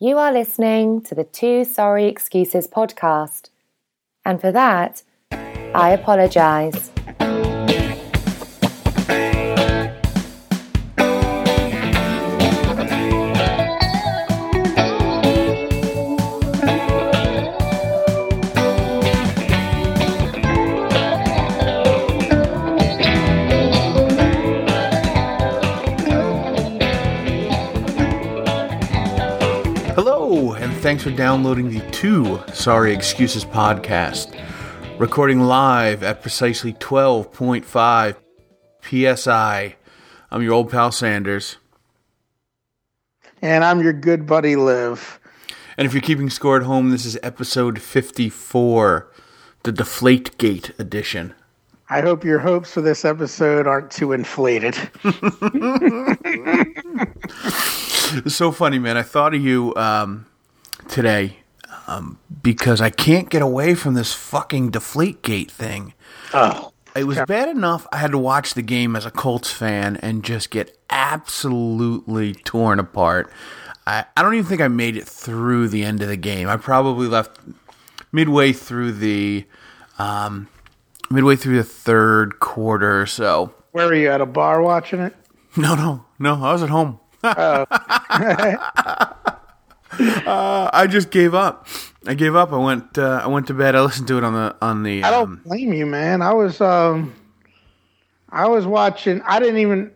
You 0.00 0.16
are 0.18 0.32
listening 0.32 1.00
to 1.06 1.16
the 1.16 1.24
Two 1.24 1.64
Sorry 1.64 2.06
Excuses 2.06 2.68
podcast. 2.68 3.50
And 4.24 4.40
for 4.40 4.52
that, 4.52 5.02
I 5.32 5.90
apologize. 5.90 6.92
Thanks 30.88 31.04
for 31.04 31.10
downloading 31.10 31.68
the 31.68 31.82
Two 31.90 32.42
Sorry 32.54 32.94
Excuses 32.94 33.44
podcast. 33.44 34.34
Recording 34.98 35.40
live 35.40 36.02
at 36.02 36.22
precisely 36.22 36.72
12.5 36.72 38.16
psi. 39.18 39.76
I'm 40.30 40.42
your 40.42 40.54
old 40.54 40.70
pal 40.70 40.90
Sanders. 40.90 41.58
And 43.42 43.64
I'm 43.64 43.82
your 43.82 43.92
good 43.92 44.26
buddy 44.26 44.56
Liv. 44.56 45.20
And 45.76 45.84
if 45.84 45.92
you're 45.92 46.00
keeping 46.00 46.30
score 46.30 46.56
at 46.56 46.62
home, 46.62 46.88
this 46.88 47.04
is 47.04 47.18
episode 47.22 47.82
54, 47.82 49.12
the 49.64 49.72
Deflate 49.72 50.38
Gate 50.38 50.70
edition. 50.78 51.34
I 51.90 52.00
hope 52.00 52.24
your 52.24 52.38
hopes 52.38 52.72
for 52.72 52.80
this 52.80 53.04
episode 53.04 53.66
aren't 53.66 53.90
too 53.90 54.12
inflated. 54.12 54.74
It's 58.24 58.34
so 58.34 58.52
funny, 58.52 58.78
man. 58.78 58.96
I 58.96 59.02
thought 59.02 59.34
of 59.34 59.42
you 59.42 59.74
um, 59.76 60.24
today 60.88 61.38
um, 61.86 62.18
because 62.42 62.80
I 62.80 62.90
can't 62.90 63.30
get 63.30 63.42
away 63.42 63.74
from 63.74 63.94
this 63.94 64.12
fucking 64.12 64.70
Deflate 64.70 65.22
Gate 65.22 65.50
thing. 65.50 65.94
Oh. 66.32 66.72
It 66.96 67.04
was 67.04 67.18
bad 67.28 67.48
enough 67.48 67.86
I 67.92 67.98
had 67.98 68.10
to 68.10 68.18
watch 68.18 68.54
the 68.54 68.62
game 68.62 68.96
as 68.96 69.06
a 69.06 69.10
Colts 69.10 69.52
fan 69.52 69.96
and 69.98 70.24
just 70.24 70.50
get 70.50 70.76
absolutely 70.90 72.34
torn 72.34 72.80
apart. 72.80 73.30
I, 73.86 74.04
I 74.16 74.22
don't 74.22 74.34
even 74.34 74.46
think 74.46 74.60
I 74.60 74.68
made 74.68 74.96
it 74.96 75.06
through 75.06 75.68
the 75.68 75.84
end 75.84 76.02
of 76.02 76.08
the 76.08 76.16
game. 76.16 76.48
I 76.48 76.56
probably 76.56 77.06
left 77.06 77.38
midway 78.10 78.52
through 78.52 78.92
the 78.92 79.46
um, 79.98 80.48
midway 81.08 81.36
through 81.36 81.58
the 81.58 81.64
third 81.64 82.40
quarter 82.40 83.00
or 83.00 83.06
so. 83.06 83.54
Where 83.70 83.86
were 83.86 83.94
you 83.94 84.10
at 84.10 84.20
a 84.20 84.26
bar 84.26 84.60
watching 84.60 84.98
it? 84.98 85.14
No, 85.56 85.76
no, 85.76 86.04
no. 86.18 86.42
I 86.42 86.52
was 86.52 86.64
at 86.64 86.70
home. 86.70 86.98
uh, 90.26 90.70
I 90.72 90.86
just 90.86 91.10
gave 91.10 91.34
up. 91.34 91.66
I 92.06 92.14
gave 92.14 92.34
up. 92.36 92.52
I 92.52 92.56
went. 92.56 92.96
Uh, 92.98 93.20
I 93.22 93.26
went 93.26 93.46
to 93.48 93.54
bed. 93.54 93.74
I 93.74 93.82
listened 93.82 94.08
to 94.08 94.18
it 94.18 94.24
on 94.24 94.32
the 94.32 94.56
on 94.62 94.82
the. 94.82 95.02
I 95.04 95.10
don't 95.10 95.22
Um, 95.24 95.40
blame 95.44 95.72
you, 95.72 95.86
man. 95.86 96.22
I 96.22 96.32
was 96.32 96.60
um 96.60 97.14
I 98.30 98.46
was 98.46 98.66
watching 98.66 99.20
I 99.22 99.38
didn't 99.40 99.58
even 99.58 99.90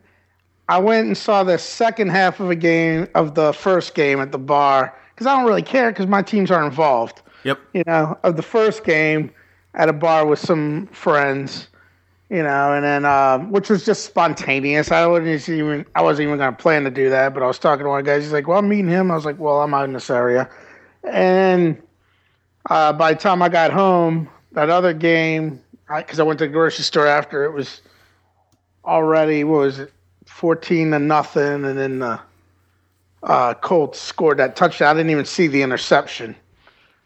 I 0.68 0.78
went 0.78 1.06
and 1.06 1.16
saw 1.16 1.42
the 1.44 1.58
second 1.58 2.08
half 2.10 2.40
of 2.40 2.50
a 2.50 2.54
game 2.56 3.08
of 3.14 3.34
the 3.34 3.52
first 3.52 3.94
game 3.94 4.20
at 4.20 4.32
the 4.32 4.38
bar 4.38 4.96
because 5.14 5.26
I 5.26 5.36
don't 5.36 5.46
really 5.46 5.62
care 5.62 5.90
because 5.90 6.06
my 6.06 6.22
teams 6.22 6.50
are 6.50 6.64
involved. 6.64 7.22
yep. 7.44 7.58
you 7.74 7.82
know, 7.86 8.18
of 8.22 8.36
the 8.36 8.42
first 8.42 8.84
game 8.84 9.30
at 9.74 9.88
a 9.88 9.92
bar 9.92 10.26
with 10.26 10.38
some 10.38 10.86
friends, 10.88 11.68
you 12.32 12.42
know, 12.42 12.72
and 12.72 12.82
then 12.82 13.04
um, 13.04 13.52
which 13.52 13.68
was 13.68 13.84
just 13.84 14.04
spontaneous. 14.06 14.90
I 14.90 15.06
wasn't 15.06 15.48
even 15.48 15.84
I 15.94 16.02
wasn't 16.02 16.26
even 16.26 16.38
going 16.38 16.50
to 16.50 16.56
plan 16.56 16.84
to 16.84 16.90
do 16.90 17.10
that, 17.10 17.34
but 17.34 17.42
I 17.42 17.46
was 17.46 17.58
talking 17.58 17.84
to 17.84 17.90
one 17.90 18.02
guy. 18.04 18.18
He's 18.18 18.32
like, 18.32 18.48
"Well, 18.48 18.58
I'm 18.58 18.68
meeting 18.68 18.88
him." 18.88 19.10
I 19.10 19.14
was 19.14 19.26
like, 19.26 19.38
"Well, 19.38 19.60
I'm 19.60 19.74
out 19.74 19.84
in 19.84 19.92
this 19.92 20.08
area," 20.08 20.48
and 21.04 21.80
uh, 22.70 22.94
by 22.94 23.12
the 23.12 23.20
time 23.20 23.42
I 23.42 23.50
got 23.50 23.70
home, 23.70 24.30
that 24.52 24.70
other 24.70 24.94
game, 24.94 25.60
because 25.94 26.18
I, 26.18 26.22
went 26.22 26.38
to 26.38 26.46
the 26.46 26.52
grocery 26.52 26.84
store 26.84 27.06
after, 27.06 27.44
it 27.44 27.52
was 27.52 27.82
already 28.84 29.44
what 29.44 29.58
was 29.58 29.78
it, 29.80 29.92
fourteen 30.24 30.90
to 30.92 30.98
nothing, 30.98 31.66
and 31.66 31.76
then 31.78 31.98
the 31.98 32.18
uh, 33.24 33.52
Colts 33.54 34.00
scored 34.00 34.38
that 34.38 34.56
touchdown. 34.56 34.96
I 34.96 34.98
didn't 35.00 35.10
even 35.10 35.26
see 35.26 35.48
the 35.48 35.62
interception 35.62 36.34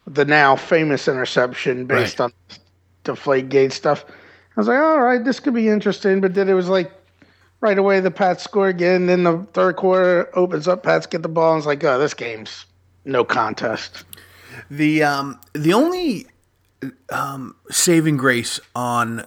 the 0.07 0.25
now 0.25 0.57
famous 0.57 1.09
interception 1.09 1.87
based 1.87 2.21
Right. 2.21 2.27
on 2.27 2.33
deflate 3.05 3.49
gate 3.49 3.73
stuff. 3.73 4.05
I 4.57 4.61
was 4.61 4.69
like, 4.69 4.79
all 4.79 5.01
right, 5.01 5.23
this 5.23 5.39
could 5.41 5.55
be 5.55 5.69
interesting. 5.69 6.21
But 6.21 6.35
then 6.35 6.49
it 6.49 6.55
was 6.55 6.69
like 6.69 6.91
right 7.61 7.77
away 7.79 8.01
the 8.01 8.11
Pats 8.11 8.43
score 8.45 8.69
again. 8.69 9.07
Then 9.07 9.25
the 9.25 9.47
third 9.53 9.77
quarter 9.77 10.31
opens 10.37 10.67
up, 10.67 10.83
Pats 10.83 11.07
get 11.07 11.23
the 11.23 11.29
ball, 11.29 11.53
and 11.53 11.59
it's 11.61 11.67
like, 11.67 11.83
oh, 11.85 11.99
this 11.99 12.15
game's 12.15 12.65
no 13.05 13.25
contest. 13.25 14.05
The 14.71 15.03
um 15.03 15.39
the 15.53 15.73
only 15.75 16.27
um 17.11 17.55
saving 17.71 18.17
grace 18.17 18.59
on 18.75 19.27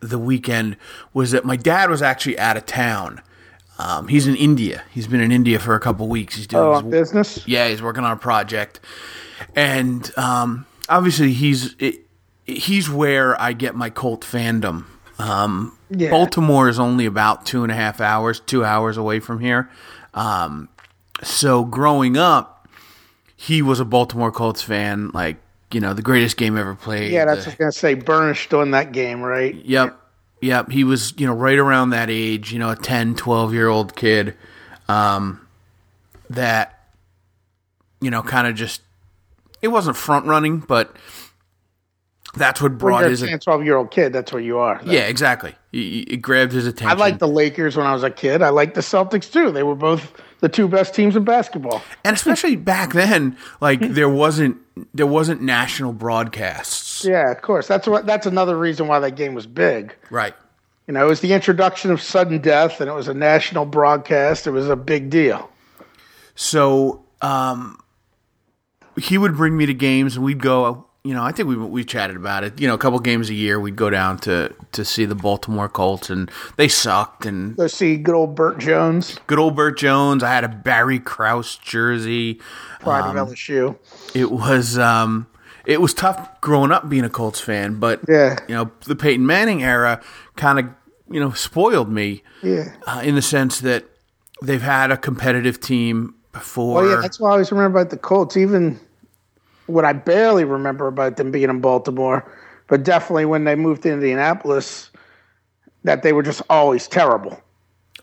the 0.00 0.18
weekend 0.18 0.76
was 1.12 1.32
that 1.32 1.44
my 1.44 1.56
dad 1.56 1.90
was 1.90 2.02
actually 2.02 2.38
out 2.38 2.56
of 2.56 2.64
town. 2.66 3.20
Um, 3.80 4.08
he's 4.08 4.26
in 4.26 4.34
India. 4.36 4.82
He's 4.92 5.06
been 5.06 5.20
in 5.20 5.30
India 5.32 5.58
for 5.60 5.74
a 5.74 5.80
couple 5.80 6.08
weeks. 6.08 6.34
He's 6.36 6.46
doing 6.48 6.62
Oh, 6.64 6.74
his 6.80 6.82
business? 6.90 7.46
Yeah, 7.46 7.68
he's 7.68 7.80
working 7.82 8.02
on 8.04 8.10
a 8.12 8.16
project, 8.16 8.80
and 9.54 10.10
um, 10.16 10.66
obviously 10.88 11.32
he's 11.32 11.74
it, 11.78 12.04
he's 12.48 12.88
where 12.90 13.40
I 13.40 13.52
get 13.52 13.74
my 13.74 13.90
Colt 13.90 14.22
fandom. 14.22 14.84
Um, 15.18 15.76
Yeah. 15.90 16.10
Baltimore 16.10 16.68
is 16.68 16.78
only 16.78 17.06
about 17.06 17.46
two 17.46 17.62
and 17.62 17.72
a 17.72 17.74
half 17.74 18.00
hours, 18.00 18.40
two 18.40 18.64
hours 18.64 18.96
away 18.96 19.20
from 19.20 19.40
here. 19.40 19.70
Um, 20.14 20.68
so 21.22 21.64
growing 21.64 22.16
up, 22.16 22.68
he 23.36 23.62
was 23.62 23.80
a 23.80 23.84
Baltimore 23.84 24.32
Colts 24.32 24.62
fan, 24.62 25.10
like 25.14 25.36
you 25.70 25.80
know 25.80 25.92
the 25.92 26.02
greatest 26.02 26.36
game 26.36 26.56
ever 26.56 26.74
played. 26.74 27.12
Yeah, 27.12 27.24
that's 27.26 27.44
the- 27.44 27.50
what 27.50 27.50
I 27.50 27.50
was 27.50 27.56
going 27.58 27.72
to 27.72 27.78
say. 27.78 27.94
Burnished 27.94 28.54
on 28.54 28.70
that 28.72 28.92
game, 28.92 29.20
right? 29.22 29.54
Yep. 29.54 29.96
Yep. 30.40 30.70
He 30.70 30.84
was, 30.84 31.14
you 31.18 31.26
know, 31.26 31.34
right 31.34 31.58
around 31.58 31.90
that 31.90 32.08
age, 32.10 32.52
you 32.52 32.58
know, 32.60 32.70
a 32.70 32.76
10, 32.76 33.16
12 33.16 33.52
year 33.52 33.68
old 33.68 33.96
kid 33.96 34.34
um, 34.88 35.40
that, 36.30 36.78
you 38.00 38.10
know, 38.10 38.22
kind 38.22 38.46
of 38.46 38.54
just, 38.54 38.80
it 39.60 39.68
wasn't 39.68 39.96
front 39.96 40.26
running, 40.26 40.60
but 40.60 40.94
that's 42.38 42.62
what 42.62 42.78
brought 42.78 43.00
you're 43.00 43.10
his. 43.10 43.20
10, 43.22 43.38
12 43.40 43.64
year 43.64 43.76
old 43.76 43.90
kid, 43.90 44.12
that's 44.12 44.32
what 44.32 44.42
you 44.42 44.58
are. 44.58 44.80
yeah, 44.84 45.00
exactly. 45.00 45.54
It, 45.72 46.12
it 46.12 46.16
grabbed 46.22 46.52
his 46.52 46.66
attention. 46.66 46.96
I 46.96 47.00
liked 47.00 47.18
the 47.18 47.28
Lakers 47.28 47.76
when 47.76 47.86
I 47.86 47.92
was 47.92 48.02
a 48.02 48.10
kid. 48.10 48.40
I 48.42 48.48
liked 48.48 48.74
the 48.74 48.80
Celtics 48.80 49.30
too. 49.30 49.50
They 49.52 49.62
were 49.62 49.74
both 49.74 50.12
the 50.40 50.48
two 50.48 50.68
best 50.68 50.94
teams 50.94 51.16
in 51.16 51.24
basketball. 51.24 51.82
and 52.04 52.14
especially 52.16 52.56
back 52.74 52.92
then, 52.92 53.36
like 53.60 53.80
there 53.80 54.08
wasn't 54.08 54.56
there 54.94 55.06
wasn't 55.06 55.42
national 55.42 55.92
broadcasts, 55.92 57.04
Yeah, 57.04 57.30
of 57.32 57.42
course. 57.42 57.66
That's 57.66 57.86
what. 57.86 58.06
That's 58.06 58.26
another 58.26 58.56
reason 58.56 58.86
why 58.86 59.00
that 59.00 59.16
game 59.16 59.34
was 59.34 59.46
big. 59.46 59.94
right? 60.10 60.34
You 60.86 60.94
know, 60.94 61.04
it 61.04 61.08
was 61.08 61.20
the 61.20 61.34
introduction 61.34 61.90
of 61.90 62.00
sudden 62.00 62.38
death, 62.40 62.80
and 62.80 62.88
it 62.88 62.94
was 62.94 63.08
a 63.08 63.14
national 63.14 63.66
broadcast. 63.66 64.46
It 64.46 64.52
was 64.52 64.68
a 64.70 64.76
big 64.76 65.10
deal. 65.10 65.50
So 66.34 67.04
um, 67.20 67.78
he 68.96 69.18
would 69.18 69.36
bring 69.36 69.56
me 69.56 69.66
to 69.66 69.74
games, 69.74 70.16
and 70.16 70.24
we'd 70.24 70.40
go. 70.40 70.86
You 71.08 71.14
know, 71.14 71.22
I 71.24 71.32
think 71.32 71.48
we 71.48 71.56
we 71.56 71.84
chatted 71.84 72.16
about 72.16 72.44
it. 72.44 72.60
You 72.60 72.68
know, 72.68 72.74
a 72.74 72.78
couple 72.78 72.98
games 72.98 73.30
a 73.30 73.34
year, 73.34 73.58
we'd 73.58 73.76
go 73.76 73.88
down 73.88 74.18
to 74.18 74.54
to 74.72 74.84
see 74.84 75.06
the 75.06 75.14
Baltimore 75.14 75.66
Colts, 75.66 76.10
and 76.10 76.30
they 76.58 76.68
sucked. 76.68 77.24
And 77.24 77.56
Go 77.56 77.66
see 77.66 77.96
good 77.96 78.14
old 78.14 78.34
Bert 78.34 78.58
Jones, 78.58 79.18
good 79.26 79.38
old 79.38 79.56
Bert 79.56 79.78
Jones. 79.78 80.22
I 80.22 80.28
had 80.34 80.44
a 80.44 80.48
Barry 80.48 80.98
Krauss 80.98 81.56
jersey. 81.56 82.40
pride 82.80 83.04
Um, 83.08 83.16
of 83.16 83.28
LSU. 83.30 83.78
It 84.14 84.30
was 84.30 84.78
um, 84.78 85.26
it 85.64 85.80
was 85.80 85.94
tough 85.94 86.40
growing 86.42 86.72
up 86.72 86.90
being 86.90 87.04
a 87.04 87.08
Colts 87.10 87.40
fan, 87.40 87.76
but 87.80 88.00
Yeah. 88.06 88.36
you 88.46 88.54
know, 88.54 88.70
the 88.84 88.94
Peyton 88.94 89.24
Manning 89.24 89.62
era 89.62 90.02
kind 90.36 90.58
of 90.58 90.66
you 91.10 91.20
know 91.20 91.30
spoiled 91.32 91.90
me 91.90 92.22
Yeah. 92.42 92.74
uh, 92.86 93.00
in 93.02 93.14
the 93.14 93.22
sense 93.22 93.60
that 93.60 93.86
they've 94.42 94.60
had 94.60 94.90
a 94.90 94.98
competitive 94.98 95.58
team 95.58 96.16
before. 96.32 96.82
Oh 96.82 96.90
yeah, 96.90 97.00
that's 97.00 97.18
what 97.18 97.28
I 97.28 97.32
always 97.32 97.50
remember 97.50 97.78
about 97.78 97.88
the 97.90 97.96
Colts. 97.96 98.36
Even 98.36 98.78
what 99.68 99.84
I 99.84 99.92
barely 99.92 100.44
remember 100.44 100.86
about 100.88 101.16
them 101.16 101.30
being 101.30 101.48
in 101.50 101.60
Baltimore, 101.60 102.30
but 102.66 102.82
definitely 102.82 103.24
when 103.26 103.44
they 103.44 103.54
moved 103.54 103.82
to 103.84 103.92
Indianapolis, 103.92 104.90
that 105.84 106.02
they 106.02 106.12
were 106.12 106.22
just 106.22 106.42
always 106.50 106.88
terrible. 106.88 107.40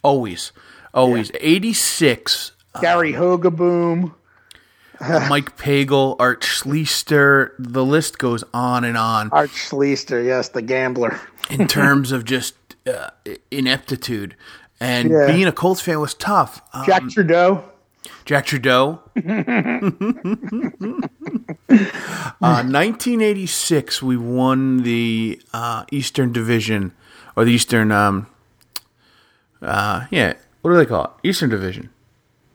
Always, 0.03 0.51
always. 0.93 1.31
Eighty 1.41 1.73
six. 1.73 2.51
Gary 2.81 3.13
Hogeboom. 3.13 4.13
Mike 5.29 5.57
Pagel, 5.57 6.15
Art 6.19 6.41
Schlichter. 6.41 7.51
The 7.59 7.83
list 7.83 8.17
goes 8.17 8.43
on 8.53 8.83
and 8.85 8.97
on 8.97 9.29
Art 9.31 9.49
Schlichter, 9.49 10.23
yes, 10.25 10.49
the 10.49 10.61
gambler. 10.61 11.19
in 11.49 11.67
terms 11.69 12.11
of 12.11 12.23
just 12.25 12.55
uh, 12.87 13.09
ineptitude. 13.51 14.35
And 14.79 15.09
Yeah. 15.09 15.27
being 15.27 15.47
a 15.47 15.51
Colts 15.51 15.81
fan 15.81 15.99
was 15.99 16.13
tough. 16.13 16.61
Um, 16.73 16.85
Jack 16.85 17.03
Trudeau. 17.09 17.63
Jack 18.25 18.45
Trudeau. 18.45 19.01
uh, 19.17 19.21
1986, 22.39 24.01
we 24.01 24.17
won 24.17 24.83
the 24.83 25.41
uh, 25.53 25.85
Eastern 25.91 26.31
Division, 26.31 26.93
or 27.35 27.45
the 27.45 27.51
Eastern, 27.51 27.91
um, 27.91 28.27
uh, 29.61 30.05
yeah, 30.11 30.33
what 30.61 30.71
do 30.71 30.77
they 30.77 30.85
call 30.85 31.05
it? 31.05 31.11
Eastern 31.27 31.49
Division. 31.49 31.89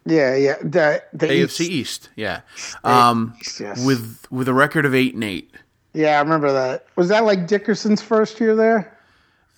Yeah, 0.06 0.34
yeah. 0.34 0.56
The 0.62 1.02
the 1.12 1.26
AFC 1.26 1.60
East. 1.60 1.60
East. 1.60 2.08
Yeah. 2.16 2.40
Um, 2.82 3.34
East, 3.40 3.60
yes. 3.60 3.84
with 3.84 4.26
with 4.30 4.48
a 4.48 4.54
record 4.54 4.86
of 4.86 4.94
eight 4.94 5.14
and 5.14 5.22
eight. 5.22 5.50
Yeah, 5.92 6.18
I 6.18 6.22
remember 6.22 6.52
that. 6.52 6.86
Was 6.96 7.08
that 7.08 7.24
like 7.24 7.46
Dickerson's 7.46 8.00
first 8.00 8.40
year 8.40 8.54
there? 8.56 8.96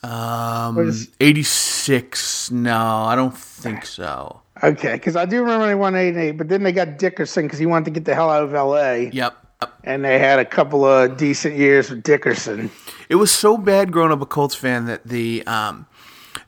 Um, 0.03 0.77
Was- 0.77 1.09
86. 1.21 2.51
No, 2.51 2.77
I 2.77 3.15
don't 3.15 3.37
think 3.37 3.87
so. 3.87 4.42
Okay, 4.63 4.93
because 4.93 5.17
I 5.17 5.25
do 5.25 5.41
remember 5.41 5.67
they 5.67 5.75
won 5.75 5.95
eight 5.97 6.11
and 6.11 6.19
eight, 6.19 6.33
but 6.33 6.49
then 6.49 6.63
they 6.63 6.73
got 6.73 6.99
Dickerson 6.99 7.45
because 7.45 7.59
he 7.59 7.67
wanted 7.67 7.87
to 7.87 7.91
get 7.91 8.05
the 8.05 8.15
hell 8.15 8.31
out 8.31 8.45
of 8.45 8.55
L.A. 8.55 9.11
Yep. 9.11 9.37
and 9.85 10.05
they 10.05 10.19
had 10.19 10.39
a 10.39 10.45
couple 10.45 10.85
of 10.85 11.17
decent 11.17 11.57
years 11.57 11.91
with 11.91 12.03
Dickerson. 12.03 12.71
It 13.09 13.17
was 13.17 13.31
so 13.31 13.57
bad 13.57 13.93
growing 13.93 14.13
up 14.13 14.21
a 14.21 14.27
Colts 14.27 14.55
fan 14.55 14.87
that 14.87 15.07
the 15.07 15.47
um, 15.47 15.87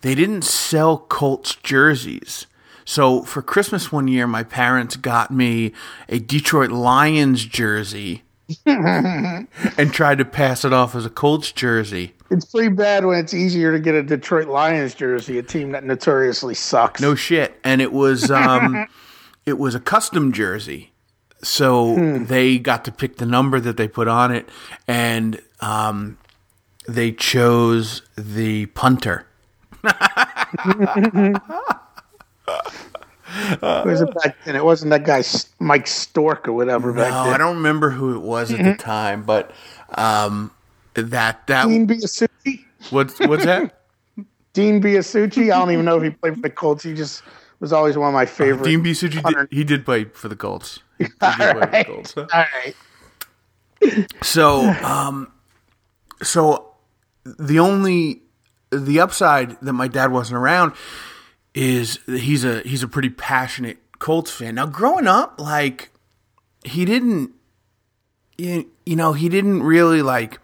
they 0.01 0.15
didn't 0.15 0.43
sell 0.43 0.99
Colts 0.99 1.57
jerseys. 1.57 2.47
So 2.85 3.23
for 3.23 3.41
Christmas 3.41 3.91
one 3.91 4.09
year, 4.09 4.27
my 4.27 4.43
parents 4.43 4.97
got 4.97 5.31
me 5.31 5.73
a 6.09 6.19
Detroit 6.19 6.71
Lions 6.71 7.45
jersey 7.45 8.24
and 8.67 9.49
tried 9.93 10.19
to 10.19 10.25
pass 10.25 10.65
it 10.65 10.73
off 10.73 10.95
as 10.95 11.07
a 11.07 11.11
Colts 11.11 11.53
jersey. 11.53 12.15
It's 12.31 12.45
pretty 12.45 12.69
bad 12.69 13.07
when 13.07 13.19
it's 13.19 13.33
easier 13.33 13.73
to 13.73 13.81
get 13.81 13.95
a 13.95 14.03
Detroit 14.03 14.49
Lions 14.49 14.95
jersey, 14.95 15.39
a 15.39 15.43
team 15.43 15.73
that 15.73 15.85
notoriously 15.85 16.55
sucks. 16.55 17.01
No 17.01 17.15
shit. 17.15 17.59
And 17.65 17.81
it 17.81 17.93
was 17.93 18.31
um, 18.31 18.87
it 19.47 19.59
was 19.59 19.75
a 19.75 19.81
custom 19.81 20.33
jersey. 20.33 20.91
So 21.43 22.25
they 22.25 22.59
got 22.59 22.87
to 22.87 22.93
pick 22.93 23.17
the 23.17 23.27
number 23.27 23.61
that 23.61 23.77
they 23.77 23.87
put 23.87 24.09
on 24.09 24.35
it, 24.35 24.49
and 24.89 25.43
um, 25.61 26.17
they 26.89 27.13
chose 27.13 28.01
the 28.17 28.65
punter. 28.67 29.27
Who 33.35 33.89
was 33.89 34.01
it 34.01 34.15
back 34.23 34.37
then? 34.45 34.57
It 34.57 34.65
wasn't 34.65 34.91
that 34.91 35.05
guy 35.05 35.23
Mike 35.59 35.87
Stork 35.87 36.47
or 36.47 36.53
whatever 36.53 36.93
back 36.93 37.11
No, 37.11 37.25
then. 37.25 37.35
I 37.35 37.39
don't 37.39 37.57
remember 37.57 37.91
who 37.91 38.15
it 38.15 38.21
was 38.21 38.53
at 38.53 38.65
the 38.65 38.77
time, 38.77 39.25
but 39.25 39.51
um, 39.91 40.53
that 40.95 41.47
that 41.47 41.67
Dean 41.67 41.87
Biasucci. 41.87 42.65
what's 42.91 43.19
what's 43.21 43.45
that? 43.45 43.81
Dean 44.53 44.81
Biasucci. 44.81 45.53
I 45.53 45.59
don't 45.59 45.73
even 45.73 45.85
know 45.85 45.97
if 45.97 46.05
he 46.05 46.11
played 46.11 46.35
for 46.37 46.43
the 46.43 46.51
Colts. 46.51 46.85
He 46.85 46.95
just 46.95 47.23
was 47.59 47.73
always 47.73 47.97
one 47.97 48.09
of 48.09 48.15
my 48.15 48.27
favorite. 48.27 48.65
Dean 48.65 48.85
Biasucci 48.85 49.21
Hunter. 49.21 49.47
did, 49.47 49.57
he 49.57 49.65
did 49.65 49.85
play 49.85 50.05
for 50.05 50.29
the 50.29 50.37
Colts. 50.37 50.81
He 50.99 51.05
did 51.07 51.19
play 51.19 51.37
for 51.37 51.55
the 51.55 51.67
right. 51.67 51.87
Colts. 51.87 52.17
All 52.17 52.27
right. 52.31 52.75
So, 54.23 54.61
um, 54.61 55.33
so 56.23 56.73
the 57.25 57.59
only 57.59 58.23
the 58.71 59.01
upside 59.01 59.61
that 59.61 59.73
my 59.73 59.89
dad 59.89 60.13
wasn't 60.13 60.39
around 60.39 60.73
is 61.55 62.01
he's 62.07 62.45
a 62.45 62.61
he's 62.61 62.83
a 62.83 62.89
pretty 62.89 63.11
passionate 63.11 63.79
Colts 63.99 64.31
fan. 64.31 64.57
Now, 64.57 64.67
growing 64.67 65.07
up, 65.07 65.41
like 65.41 65.91
he 66.65 66.85
didn't, 66.85 67.31
you, 68.37 68.71
you 68.85 68.97
know, 68.97 69.13
he 69.13 69.29
didn't 69.29 69.63
really 69.63 70.03
like 70.03 70.41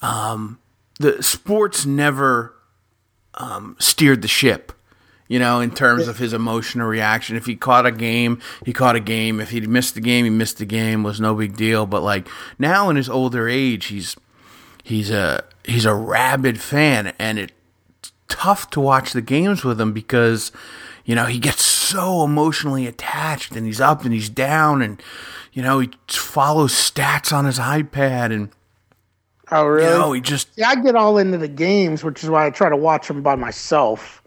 um, 0.00 0.58
the 0.98 1.22
sports 1.22 1.84
never 1.84 2.54
um, 3.34 3.76
steered 3.78 4.22
the 4.22 4.28
ship. 4.28 4.72
You 5.28 5.38
know, 5.38 5.60
in 5.60 5.70
terms 5.70 6.08
of 6.08 6.18
his 6.18 6.34
emotional 6.34 6.86
reaction. 6.86 7.36
If 7.36 7.46
he 7.46 7.56
caught 7.56 7.86
a 7.86 7.92
game, 7.92 8.42
he 8.66 8.74
caught 8.74 8.96
a 8.96 9.00
game. 9.00 9.40
If 9.40 9.48
he 9.48 9.62
missed 9.62 9.94
the 9.94 10.02
game, 10.02 10.24
he 10.24 10.30
missed 10.30 10.58
the 10.58 10.66
game. 10.66 11.02
Was 11.02 11.22
no 11.22 11.34
big 11.34 11.56
deal. 11.56 11.86
But 11.86 12.02
like 12.02 12.28
now 12.58 12.90
in 12.90 12.96
his 12.96 13.08
older 13.08 13.48
age, 13.48 13.86
he's 13.86 14.14
he's 14.82 15.10
a 15.10 15.44
he's 15.64 15.86
a 15.86 15.94
rabid 15.94 16.60
fan, 16.60 17.14
and 17.18 17.38
it's 17.38 17.52
tough 18.32 18.70
to 18.70 18.80
watch 18.80 19.12
the 19.12 19.22
games 19.22 19.62
with 19.64 19.80
him 19.80 19.92
because 19.92 20.50
you 21.04 21.14
know 21.14 21.26
he 21.26 21.38
gets 21.38 21.62
so 21.64 22.24
emotionally 22.24 22.86
attached, 22.86 23.54
and 23.54 23.66
he's 23.66 23.80
up 23.80 24.04
and 24.04 24.12
he's 24.12 24.28
down, 24.30 24.80
and 24.82 25.02
you 25.52 25.62
know 25.62 25.78
he 25.80 25.90
follows 26.08 26.72
stats 26.72 27.32
on 27.32 27.44
his 27.44 27.58
iPad, 27.58 28.32
and 28.32 28.48
Oh, 29.50 29.64
you 29.64 29.70
really? 29.70 29.98
know 29.98 30.12
he 30.12 30.20
just 30.22 30.48
Yeah, 30.56 30.70
I 30.70 30.76
get 30.76 30.96
all 30.96 31.18
into 31.18 31.36
the 31.36 31.48
games, 31.48 32.02
which 32.02 32.24
is 32.24 32.30
why 32.30 32.46
I 32.46 32.50
try 32.50 32.70
to 32.70 32.76
watch 32.76 33.08
them 33.08 33.22
by 33.22 33.34
myself. 33.34 34.22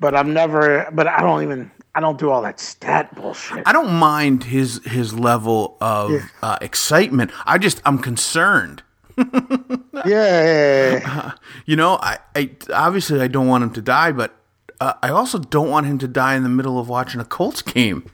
But 0.00 0.14
I'm 0.16 0.32
never. 0.32 0.88
But 0.92 1.06
I 1.06 1.20
don't 1.20 1.42
even. 1.42 1.70
I 1.94 2.00
don't 2.00 2.18
do 2.18 2.30
all 2.30 2.42
that 2.42 2.60
stat 2.60 3.14
bullshit. 3.16 3.62
I 3.66 3.72
don't 3.72 3.92
mind 3.92 4.44
his 4.44 4.80
his 4.84 5.14
level 5.18 5.76
of 5.80 6.12
uh, 6.42 6.58
excitement. 6.60 7.30
I 7.46 7.58
just 7.58 7.80
I'm 7.84 7.98
concerned. 7.98 8.82
Yeah, 9.18 10.92
yeah. 11.02 11.32
You 11.66 11.76
know, 11.76 11.98
I, 12.00 12.18
I 12.34 12.50
obviously 12.72 13.20
I 13.20 13.28
don't 13.28 13.46
want 13.46 13.64
him 13.64 13.70
to 13.74 13.82
die, 13.82 14.12
but 14.12 14.34
uh, 14.80 14.94
I 15.02 15.10
also 15.10 15.38
don't 15.38 15.70
want 15.70 15.86
him 15.86 15.98
to 15.98 16.08
die 16.08 16.34
in 16.36 16.42
the 16.42 16.48
middle 16.48 16.78
of 16.78 16.88
watching 16.88 17.20
a 17.20 17.24
Colts 17.24 17.62
game. 17.62 18.10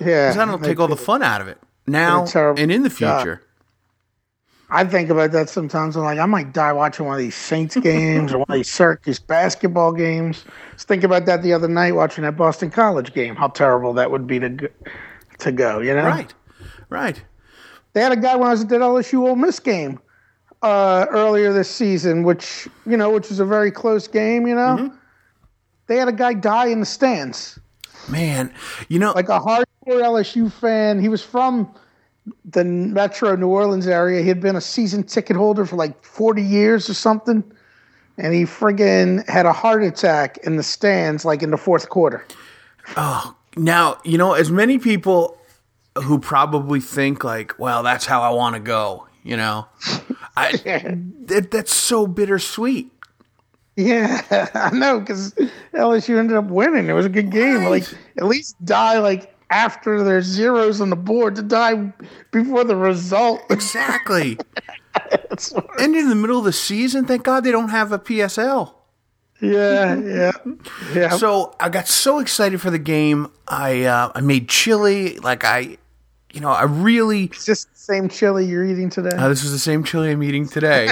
yeah. 0.00 0.32
That'll 0.32 0.58
take 0.58 0.78
all 0.78 0.88
the 0.88 0.96
fun 0.96 1.22
out 1.22 1.40
of 1.40 1.48
it 1.48 1.58
now 1.86 2.20
What 2.20 2.28
a 2.28 2.32
terrible 2.32 2.62
and 2.62 2.70
in 2.70 2.82
the 2.82 2.90
future. 2.90 3.42
I 4.70 4.84
think 4.84 5.08
about 5.08 5.32
that 5.32 5.48
sometimes. 5.48 5.96
I'm 5.96 6.02
like, 6.02 6.18
I 6.18 6.26
might 6.26 6.52
die 6.52 6.74
watching 6.74 7.06
one 7.06 7.14
of 7.14 7.20
these 7.20 7.34
Saints 7.34 7.74
games 7.76 8.34
or 8.34 8.38
one 8.38 8.46
of 8.50 8.54
these 8.54 8.68
Syracuse 8.70 9.18
basketball 9.18 9.92
games. 9.92 10.44
Just 10.72 10.88
think 10.88 11.04
about 11.04 11.24
that 11.24 11.42
the 11.42 11.54
other 11.54 11.68
night 11.68 11.94
watching 11.94 12.22
that 12.24 12.36
Boston 12.36 12.70
College 12.70 13.14
game. 13.14 13.34
How 13.34 13.48
terrible 13.48 13.94
that 13.94 14.10
would 14.10 14.26
be 14.26 14.38
to 14.40 14.50
go, 14.50 14.68
to 15.38 15.52
go. 15.52 15.78
You 15.78 15.94
know, 15.94 16.04
Right, 16.04 16.34
right. 16.90 17.22
they 17.94 18.02
had 18.02 18.12
a 18.12 18.16
guy 18.16 18.36
when 18.36 18.48
I 18.48 18.50
was 18.50 18.60
at 18.60 18.68
that 18.68 18.82
LSU 18.82 19.26
Ole 19.26 19.36
Miss 19.36 19.58
game 19.58 20.00
uh, 20.62 21.06
earlier 21.10 21.52
this 21.52 21.70
season, 21.70 22.22
which 22.22 22.68
you 22.86 22.96
know, 22.96 23.10
which 23.10 23.28
was 23.28 23.40
a 23.40 23.44
very 23.44 23.70
close 23.70 24.08
game. 24.08 24.46
You 24.46 24.54
know, 24.54 24.76
Mm-hmm. 24.78 24.96
they 25.86 25.96
had 25.96 26.08
a 26.08 26.12
guy 26.12 26.34
die 26.34 26.66
in 26.66 26.80
the 26.80 26.86
stands, 26.86 27.58
Man, 28.08 28.52
you 28.88 28.98
know, 28.98 29.12
like 29.12 29.28
a 29.28 29.38
hardcore 29.38 29.64
LSU 29.86 30.50
fan. 30.52 31.00
He 31.00 31.08
was 31.08 31.22
from 31.22 31.72
the 32.44 32.64
Metro 32.64 33.36
New 33.36 33.48
Orleans 33.48 33.86
area. 33.86 34.20
He 34.22 34.28
had 34.28 34.40
been 34.40 34.56
a 34.56 34.60
season 34.60 35.02
ticket 35.02 35.36
holder 35.36 35.64
for 35.64 35.76
like 35.76 36.04
40 36.04 36.42
years 36.42 36.90
or 36.90 36.94
something. 36.94 37.42
And 38.18 38.34
he 38.34 38.42
friggin' 38.42 39.26
had 39.28 39.46
a 39.46 39.52
heart 39.52 39.82
attack 39.84 40.38
in 40.38 40.56
the 40.56 40.62
stands, 40.62 41.24
like 41.24 41.42
in 41.42 41.50
the 41.52 41.56
fourth 41.56 41.88
quarter. 41.88 42.26
Oh, 42.96 43.36
now 43.56 43.98
you 44.04 44.18
know 44.18 44.32
as 44.34 44.50
many 44.50 44.78
people 44.78 45.38
who 46.02 46.18
probably 46.18 46.80
think 46.80 47.22
like, 47.24 47.58
well, 47.58 47.82
that's 47.82 48.06
how 48.06 48.22
I 48.22 48.30
want 48.30 48.54
to 48.56 48.60
go. 48.60 49.06
You 49.22 49.36
know, 49.36 49.66
I 50.38 50.52
that, 51.26 51.50
that's 51.50 51.74
so 51.74 52.06
bittersweet. 52.06 52.92
Yeah, 53.76 54.48
I 54.54 54.70
know, 54.76 54.98
because 55.00 55.34
LSU 55.72 56.18
ended 56.18 56.36
up 56.36 56.46
winning. 56.46 56.88
It 56.88 56.94
was 56.94 57.06
a 57.06 57.10
good 57.10 57.30
game. 57.30 57.64
Like, 57.64 57.84
at 58.16 58.24
least 58.24 58.56
die 58.64 58.98
like 58.98 59.32
after 59.50 60.02
there's 60.02 60.24
zeros 60.24 60.80
on 60.80 60.90
the 60.90 60.96
board 60.96 61.36
to 61.36 61.42
die 61.42 61.92
before 62.32 62.64
the 62.64 62.76
result. 62.76 63.40
Exactly. 63.50 64.38
and 65.78 65.94
in 65.94 66.08
the 66.08 66.14
middle 66.16 66.38
of 66.38 66.44
the 66.44 66.52
season, 66.52 67.06
thank 67.06 67.22
God 67.22 67.44
they 67.44 67.52
don't 67.52 67.68
have 67.68 67.92
a 67.92 67.98
PSL. 67.98 68.74
yeah, 69.40 69.94
yeah, 69.96 70.32
yeah. 70.92 71.10
So 71.10 71.54
I 71.60 71.68
got 71.68 71.86
so 71.86 72.18
excited 72.18 72.60
for 72.60 72.70
the 72.70 72.78
game. 72.80 73.30
I 73.46 73.84
uh, 73.84 74.10
I 74.14 74.20
made 74.20 74.48
chili. 74.48 75.18
Like 75.18 75.44
I, 75.44 75.78
you 76.32 76.40
know, 76.40 76.50
I 76.50 76.64
really. 76.64 77.24
It's 77.24 77.46
just 77.46 77.72
the 77.72 77.78
same 77.78 78.08
chili 78.08 78.44
you're 78.44 78.64
eating 78.64 78.90
today. 78.90 79.16
Uh, 79.16 79.28
this 79.28 79.44
is 79.44 79.52
the 79.52 79.58
same 79.58 79.84
chili 79.84 80.10
I'm 80.10 80.22
eating 80.22 80.46
today, 80.46 80.88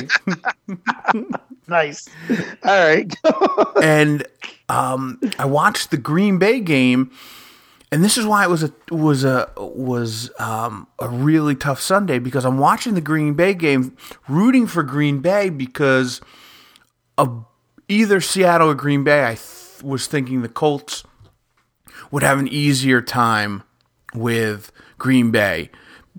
nice. 1.69 2.09
All 2.65 2.87
right. 2.87 3.15
and 3.83 4.27
um, 4.69 5.21
I 5.39 5.45
watched 5.45 5.91
the 5.91 5.99
Green 5.99 6.39
Bay 6.39 6.61
game, 6.61 7.11
and 7.93 8.03
this 8.03 8.17
is 8.17 8.25
why 8.25 8.45
it 8.45 8.51
was 8.51 8.63
a 8.63 8.73
was 8.91 9.25
a 9.25 9.51
was 9.59 10.31
um, 10.39 10.87
a 10.99 11.09
really 11.09 11.55
tough 11.55 11.81
Sunday 11.81 12.19
because 12.19 12.45
I'm 12.45 12.59
watching 12.59 12.95
the 12.95 13.01
Green 13.01 13.35
Bay 13.35 13.53
game, 13.53 13.97
rooting 14.29 14.67
for 14.67 14.83
Green 14.83 15.21
Bay 15.21 15.51
because 15.51 16.21
of 17.19 17.45
either 17.89 18.21
Seattle 18.21 18.71
or 18.71 18.75
Green 18.75 19.05
Bay. 19.05 19.25
I 19.25 19.35
th- 19.35 19.83
was 19.83 20.07
thinking 20.07 20.41
the 20.41 20.49
Colts 20.49 21.05
would 22.11 22.23
have 22.23 22.39
an 22.39 22.49
easier 22.49 23.03
time 23.03 23.63
with 24.15 24.73
Green 24.99 25.31
Bay. 25.31 25.71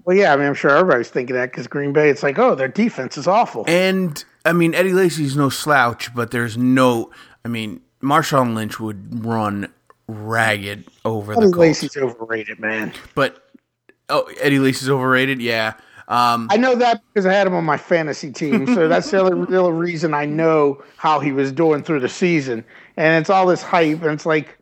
well, 0.05 0.15
yeah, 0.15 0.33
I 0.33 0.37
mean, 0.37 0.47
I'm 0.47 0.53
sure 0.53 0.71
everybody's 0.71 1.09
thinking 1.09 1.35
that 1.35 1.51
because 1.51 1.67
Green 1.67 1.93
Bay, 1.93 2.09
it's 2.09 2.23
like, 2.23 2.37
oh, 2.39 2.55
their 2.55 2.67
defense 2.67 3.17
is 3.17 3.27
awful. 3.27 3.65
And 3.67 4.23
I 4.45 4.53
mean, 4.53 4.73
Eddie 4.73 4.93
Lacy's 4.93 5.35
no 5.35 5.49
slouch, 5.49 6.13
but 6.15 6.31
there's 6.31 6.57
no. 6.57 7.11
I 7.43 7.47
mean, 7.47 7.81
Marshawn 8.01 8.55
Lynch 8.55 8.79
would 8.79 9.25
run 9.25 9.71
ragged 10.07 10.85
over 11.05 11.33
the 11.35 11.41
Colts. 11.41 11.57
Lacy's 11.57 11.97
overrated, 11.97 12.59
man. 12.59 12.93
But 13.15 13.43
oh, 14.09 14.31
Eddie 14.39 14.59
Lacy's 14.59 14.89
overrated. 14.89 15.41
Yeah. 15.41 15.73
Um, 16.09 16.47
I 16.49 16.55
know 16.55 16.75
that 16.75 17.01
because 17.13 17.25
I 17.25 17.33
had 17.33 17.47
him 17.47 17.53
on 17.53 17.65
my 17.65 17.77
fantasy 17.77 18.31
team. 18.31 18.65
So 18.67 18.87
that's 18.89 19.11
the 19.11 19.19
only 19.19 19.33
real 19.33 19.71
reason 19.73 20.13
I 20.13 20.25
know 20.25 20.81
how 20.95 21.19
he 21.19 21.31
was 21.31 21.51
doing 21.51 21.83
through 21.83 21.99
the 21.99 22.09
season. 22.09 22.63
And 22.95 23.21
it's 23.21 23.29
all 23.29 23.45
this 23.45 23.61
hype. 23.61 24.01
And 24.01 24.11
it's 24.11 24.25
like, 24.25 24.56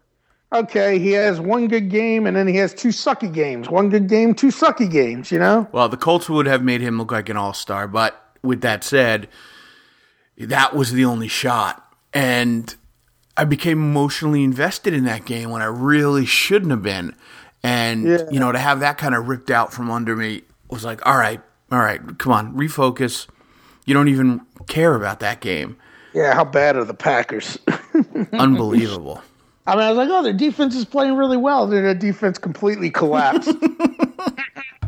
okay, 0.56 1.00
he 1.00 1.12
has 1.12 1.40
one 1.40 1.68
good 1.68 1.90
game 1.90 2.26
and 2.26 2.36
then 2.36 2.48
he 2.48 2.56
has 2.58 2.74
two 2.74 2.90
sucky 2.90 3.32
games. 3.32 3.70
One 3.70 3.90
good 3.90 4.08
game, 4.10 4.34
two 4.34 4.48
sucky 4.48 4.90
games, 4.90 5.32
you 5.32 5.40
know? 5.40 5.68
well, 5.72 5.90
the 5.90 5.98
Colts 5.98 6.30
would 6.30 6.46
have 6.48 6.64
made 6.64 6.82
him 6.82 6.98
look 6.98 7.12
like 7.12 7.30
an 7.30 7.38
all 7.38 7.54
star. 7.54 7.88
But 7.88 8.20
with 8.44 8.62
that 8.62 8.84
said, 8.84 9.28
that 10.38 10.76
was 10.76 10.92
the 10.92 11.06
only 11.06 11.28
shot. 11.28 11.82
And 12.14 12.74
I 13.38 13.44
became 13.44 13.80
emotionally 13.80 14.44
invested 14.44 14.94
in 14.94 15.04
that 15.06 15.26
game 15.26 15.50
when 15.50 15.62
I 15.62 15.66
really 15.66 16.26
shouldn't 16.26 16.72
have 16.72 16.84
been. 16.84 17.16
And 17.64 18.04
Yeah. 18.06 18.18
you 18.32 18.40
know, 18.40 18.52
to 18.52 18.60
have 18.60 18.80
that 18.82 18.98
kind 18.98 19.16
of 19.16 19.28
ripped 19.28 19.50
out 19.52 19.74
from 19.74 19.90
under 19.92 20.16
me 20.16 20.44
was 20.70 20.86
like, 20.86 21.06
all 21.06 21.18
right, 21.18 21.42
all 21.72 21.80
right, 21.80 22.00
come 22.18 22.32
on, 22.32 22.54
refocus. 22.56 23.28
You 23.86 23.94
don't 23.94 24.08
even 24.08 24.42
care 24.68 24.96
about 24.96 25.20
that 25.20 25.42
game. 25.42 25.78
Yeah, 26.14 26.34
how 26.34 26.46
bad 26.46 26.76
are 26.78 26.86
the 26.86 26.94
Packers? 26.94 27.58
Unbelievable. 28.34 29.22
I 29.68 29.76
mean, 29.76 29.84
I 29.84 29.90
was 29.90 29.98
like, 29.98 30.10
oh, 30.10 30.22
their 30.22 30.34
defense 30.34 30.76
is 30.76 30.86
playing 30.86 31.16
really 31.16 31.38
well. 31.38 31.66
Then 31.68 31.84
their 31.84 31.96
defense 31.96 32.38
completely 32.38 32.90
collapsed. 32.90 33.52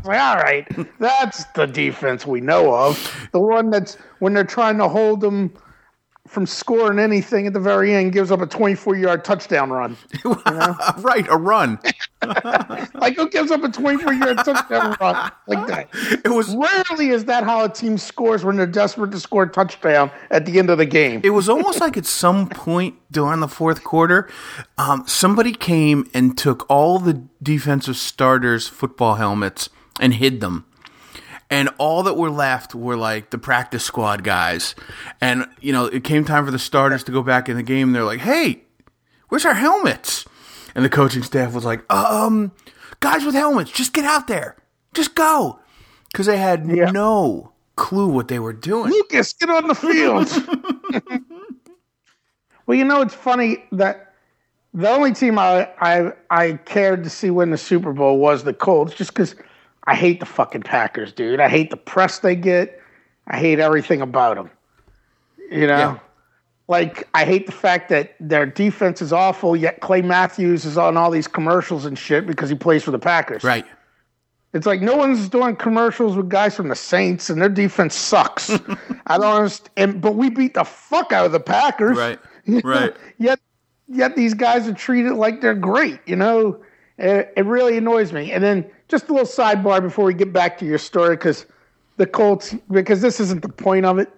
Like, 0.08 0.22
all 0.22 0.38
right, 0.38 0.66
that's 1.00 1.44
the 1.48 1.66
defense 1.66 2.26
we 2.26 2.40
know 2.40 2.74
of. 2.74 3.28
The 3.34 3.42
one 3.42 3.70
that's 3.70 3.96
when 4.20 4.34
they're 4.34 4.46
trying 4.46 4.78
to 4.78 4.88
hold 4.88 5.20
them 5.20 5.52
from 6.28 6.46
scoring 6.46 7.00
anything 7.00 7.48
at 7.48 7.54
the 7.54 7.60
very 7.60 7.94
end 7.94 8.14
gives 8.14 8.32
up 8.32 8.42
a 8.42 8.46
24 8.46 8.96
yard 8.96 9.24
touchdown 9.24 9.70
run. 9.70 9.98
right, 10.26 11.26
a 11.30 11.38
run. 11.38 11.80
Like, 12.94 13.16
who 13.16 13.30
gives 13.30 13.52
up 13.52 13.64
a 13.64 13.70
24 13.70 14.14
yard 14.14 14.38
touchdown 14.40 14.98
run 15.00 15.32
like 15.48 15.68
that? 15.68 15.90
It 16.26 16.30
was 16.30 16.56
Rarely 16.56 17.10
is 17.10 17.26
that 17.26 17.44
how 17.44 17.64
a 17.64 17.70
team 17.70 17.98
scores 17.98 18.44
when 18.44 18.58
they're 18.58 18.66
desperate 18.66 19.12
to 19.12 19.20
score 19.20 19.44
a 19.44 19.50
touchdown 19.50 20.12
at 20.32 20.46
the 20.46 20.60
end 20.60 20.70
of 20.70 20.78
the 20.78 20.86
game. 20.86 21.22
it 21.24 21.30
was 21.30 21.48
almost 21.48 21.80
like 21.80 21.96
at 21.96 22.06
some 22.06 22.50
point 22.50 22.96
during 23.12 23.40
the 23.40 23.48
fourth 23.48 23.84
quarter, 23.84 24.30
um, 24.78 25.04
somebody 25.08 25.54
came 25.54 26.10
and 26.14 26.38
took 26.38 26.70
all 26.70 27.00
the 27.00 27.24
defensive 27.42 27.98
starters' 27.98 28.68
football 28.68 29.16
helmets 29.16 29.70
and 30.00 30.16
hid 30.16 30.42
them. 30.42 30.66
And 31.50 31.70
all 31.78 32.04
that 32.04 32.16
were 32.18 32.30
left 32.30 32.76
were 32.76 32.98
like 32.98 33.30
the 33.30 33.38
practice 33.38 33.84
squad 33.84 34.24
guys. 34.24 34.76
And, 35.22 35.48
you 35.62 35.72
know, 35.72 35.86
it 35.86 36.04
came 36.04 36.26
time 36.26 36.44
for 36.46 36.52
the 36.52 36.60
starters 36.60 37.04
to 37.06 37.12
go 37.12 37.22
back 37.22 37.48
in 37.48 37.56
the 37.56 37.64
game. 37.64 37.94
They're 37.94 38.04
like, 38.04 38.20
hey, 38.20 38.64
where's 39.30 39.46
our 39.46 39.54
helmets? 39.54 40.26
And 40.76 40.84
the 40.84 40.90
coaching 40.90 41.24
staff 41.24 41.54
was 41.54 41.64
like, 41.64 41.90
um, 41.92 42.52
guys 43.00 43.24
with 43.24 43.34
helmets, 43.34 43.72
just 43.72 43.94
get 43.94 44.04
out 44.04 44.28
there. 44.28 44.58
Just 44.94 45.16
go. 45.16 45.60
Because 46.12 46.26
they 46.26 46.38
had 46.38 46.68
Yeah. 46.68 46.92
no 46.92 47.54
clue 47.78 48.08
what 48.08 48.28
they 48.28 48.40
were 48.40 48.54
doing. 48.54 48.92
Lucas, 48.92 49.32
get 49.34 49.50
on 49.50 49.68
the 49.68 49.76
field. 49.76 50.28
well, 52.66 52.78
you 52.78 52.84
know, 52.84 53.02
it's 53.02 53.14
funny 53.14 53.64
that 53.72 54.14
the 54.74 54.90
only 54.90 55.14
team 55.14 55.40
I, 55.40 55.70
I 55.80 56.12
I 56.30 56.54
cared 56.66 57.04
to 57.04 57.10
see 57.10 57.30
win 57.30 57.52
the 57.52 57.58
Super 57.58 57.94
Bowl 57.94 58.18
was 58.20 58.44
the 58.44 58.54
Colts, 58.54 58.94
just 58.94 59.14
because 59.14 59.36
I 59.88 59.96
hate 59.96 60.20
the 60.20 60.26
fucking 60.26 60.64
Packers, 60.64 61.12
dude. 61.14 61.40
I 61.40 61.48
hate 61.50 61.70
the 61.72 61.78
press 61.78 62.20
they 62.20 62.36
get. 62.36 62.80
I 63.28 63.38
hate 63.40 63.60
everything 63.60 64.02
about 64.02 64.36
them. 64.36 64.52
You 65.50 65.66
know, 65.68 65.78
Yeah. 65.78 66.00
like 66.68 67.08
I 67.14 67.24
hate 67.26 67.46
the 67.46 67.52
fact 67.54 67.90
that 67.90 68.16
their 68.20 68.46
defense 68.46 69.02
is 69.02 69.14
awful, 69.14 69.56
yet 69.56 69.80
Clay 69.82 70.02
Matthews 70.02 70.66
is 70.66 70.78
on 70.78 70.98
all 70.98 71.10
these 71.10 71.28
commercials 71.28 71.86
and 71.86 71.98
shit 71.98 72.28
because 72.28 72.50
he 72.50 72.56
plays 72.56 72.84
for 72.84 72.92
the 72.92 73.00
Packers. 73.00 73.44
Right. 73.44 73.66
It's 74.54 74.66
like 74.66 74.82
no 74.82 74.96
one's 74.96 75.30
doing 75.30 75.56
commercials 75.56 76.16
with 76.16 76.30
guys 76.30 76.56
from 76.56 76.68
the 76.70 76.76
Saints, 76.76 77.30
and 77.30 77.42
their 77.42 77.50
defense 77.50 77.96
sucks. 77.96 78.50
I 79.08 79.18
don't 79.18 79.36
understand. 79.36 80.02
But 80.02 80.16
we 80.16 80.30
beat 80.30 80.54
the 80.54 80.64
fuck 80.64 81.12
out 81.14 81.26
of 81.26 81.32
the 81.32 81.40
Packers. 81.40 81.98
Right. 81.98 82.20
Right. 82.64 82.96
Yet, 83.18 83.42
yet 83.90 84.16
these 84.16 84.34
guys 84.34 84.70
are 84.70 84.74
treated 84.74 85.14
like 85.16 85.42
they're 85.42 85.54
great. 85.54 86.00
You 86.06 86.16
know, 86.16 86.62
it, 86.98 87.34
it 87.36 87.46
really 87.46 87.78
annoys 87.78 88.14
me. 88.14 88.32
And 88.32 88.42
then 88.42 88.66
just 88.88 89.10
a 89.10 89.14
little 89.14 89.28
sidebar 89.28 89.82
before 89.82 90.06
we 90.06 90.14
get 90.14 90.32
back 90.32 90.58
to 90.60 90.66
your 90.66 90.78
story, 90.78 91.16
because 91.16 91.46
the 91.98 92.06
Colts, 92.06 92.56
because 92.72 93.02
this 93.02 93.20
isn't 93.20 93.42
the 93.42 93.50
point 93.50 93.86
of 93.86 94.00
it. 94.00 94.10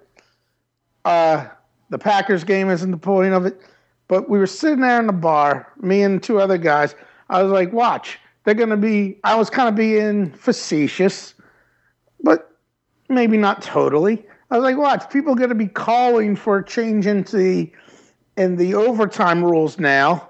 Uh, 1.06 1.48
the 1.90 1.98
Packers 1.98 2.44
game 2.44 2.70
isn't 2.70 2.92
the 2.92 2.98
point 2.98 3.34
of 3.34 3.46
it. 3.46 3.60
But 4.08 4.30
we 4.30 4.40
were 4.40 4.48
sitting 4.48 4.82
there 4.82 5.00
in 5.00 5.08
the 5.08 5.14
bar, 5.14 5.72
me 5.82 6.02
and 6.02 6.22
two 6.22 6.40
other 6.40 6.58
guys. 6.58 6.96
I 7.30 7.44
was 7.44 7.52
like, 7.52 7.72
watch, 7.72 8.20
they're 8.44 8.54
going 8.54 8.70
to 8.70 8.78
be, 8.78 9.18
I 9.24 9.36
was 9.36 9.50
kind 9.50 9.70
of 9.70 9.76
being 9.76 10.32
facetious, 10.32 11.36
but 12.24 12.56
maybe 13.08 13.38
not 13.38 13.62
totally. 13.62 14.26
I 14.50 14.58
was 14.58 14.64
like, 14.64 14.78
watch, 14.78 15.10
people 15.12 15.34
are 15.34 15.38
going 15.38 15.50
to 15.50 15.56
be 15.56 15.68
calling 15.68 16.36
for 16.36 16.58
a 16.58 16.66
change 16.66 17.06
into 17.06 17.38
the, 17.38 17.72
in 18.36 18.56
the 18.56 18.74
overtime 18.74 19.44
rules 19.44 19.78
now 19.78 20.29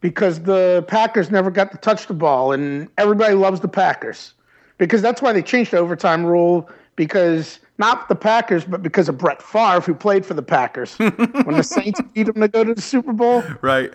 because 0.00 0.42
the 0.42 0.84
Packers 0.88 1.30
never 1.30 1.50
got 1.50 1.70
to 1.72 1.78
touch 1.78 2.06
the 2.06 2.14
ball, 2.14 2.52
and 2.52 2.88
everybody 2.98 3.34
loves 3.34 3.60
the 3.60 3.68
Packers 3.68 4.34
because 4.78 5.02
that's 5.02 5.20
why 5.20 5.32
they 5.32 5.42
changed 5.42 5.72
the 5.72 5.78
overtime 5.78 6.24
rule. 6.24 6.68
Because 6.96 7.60
not 7.78 8.08
the 8.08 8.16
Packers, 8.16 8.64
but 8.64 8.82
because 8.82 9.08
of 9.08 9.18
Brett 9.18 9.40
Favre, 9.40 9.80
who 9.80 9.94
played 9.94 10.26
for 10.26 10.34
the 10.34 10.42
Packers 10.42 10.94
when 10.98 11.56
the 11.56 11.62
Saints 11.62 12.00
beat 12.12 12.24
them 12.24 12.40
to 12.40 12.48
go 12.48 12.64
to 12.64 12.74
the 12.74 12.82
Super 12.82 13.12
Bowl. 13.12 13.42
Right. 13.60 13.92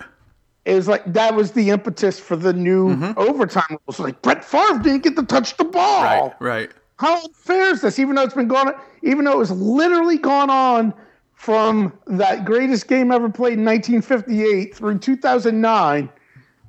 It 0.65 0.75
was 0.75 0.87
like 0.87 1.03
that 1.11 1.35
was 1.35 1.51
the 1.51 1.69
impetus 1.69 2.17
for 2.19 2.37
the 2.37 2.53
new 2.53 2.95
mm-hmm. 2.95 3.19
overtime 3.19 3.77
rules. 3.85 3.99
Like 3.99 4.21
Brett 4.21 4.45
Favre 4.45 4.79
didn't 4.79 5.03
get 5.03 5.17
to 5.17 5.23
touch 5.23 5.57
the 5.57 5.65
ball. 5.65 6.03
Right. 6.03 6.33
Right. 6.39 6.71
How 6.97 7.21
unfair 7.21 7.71
is 7.71 7.81
this? 7.81 7.99
Even 7.99 8.15
though 8.15 8.21
it's 8.21 8.33
been 8.33 8.47
going, 8.47 8.73
even 9.01 9.25
though 9.25 9.33
it 9.33 9.37
was 9.37 9.51
literally 9.51 10.17
gone 10.17 10.49
on 10.49 10.93
from 11.35 11.91
that 12.07 12.45
greatest 12.45 12.87
game 12.87 13.11
ever 13.11 13.29
played 13.29 13.59
in 13.59 13.65
1958 13.65 14.75
through 14.75 14.99
2009, 14.99 16.09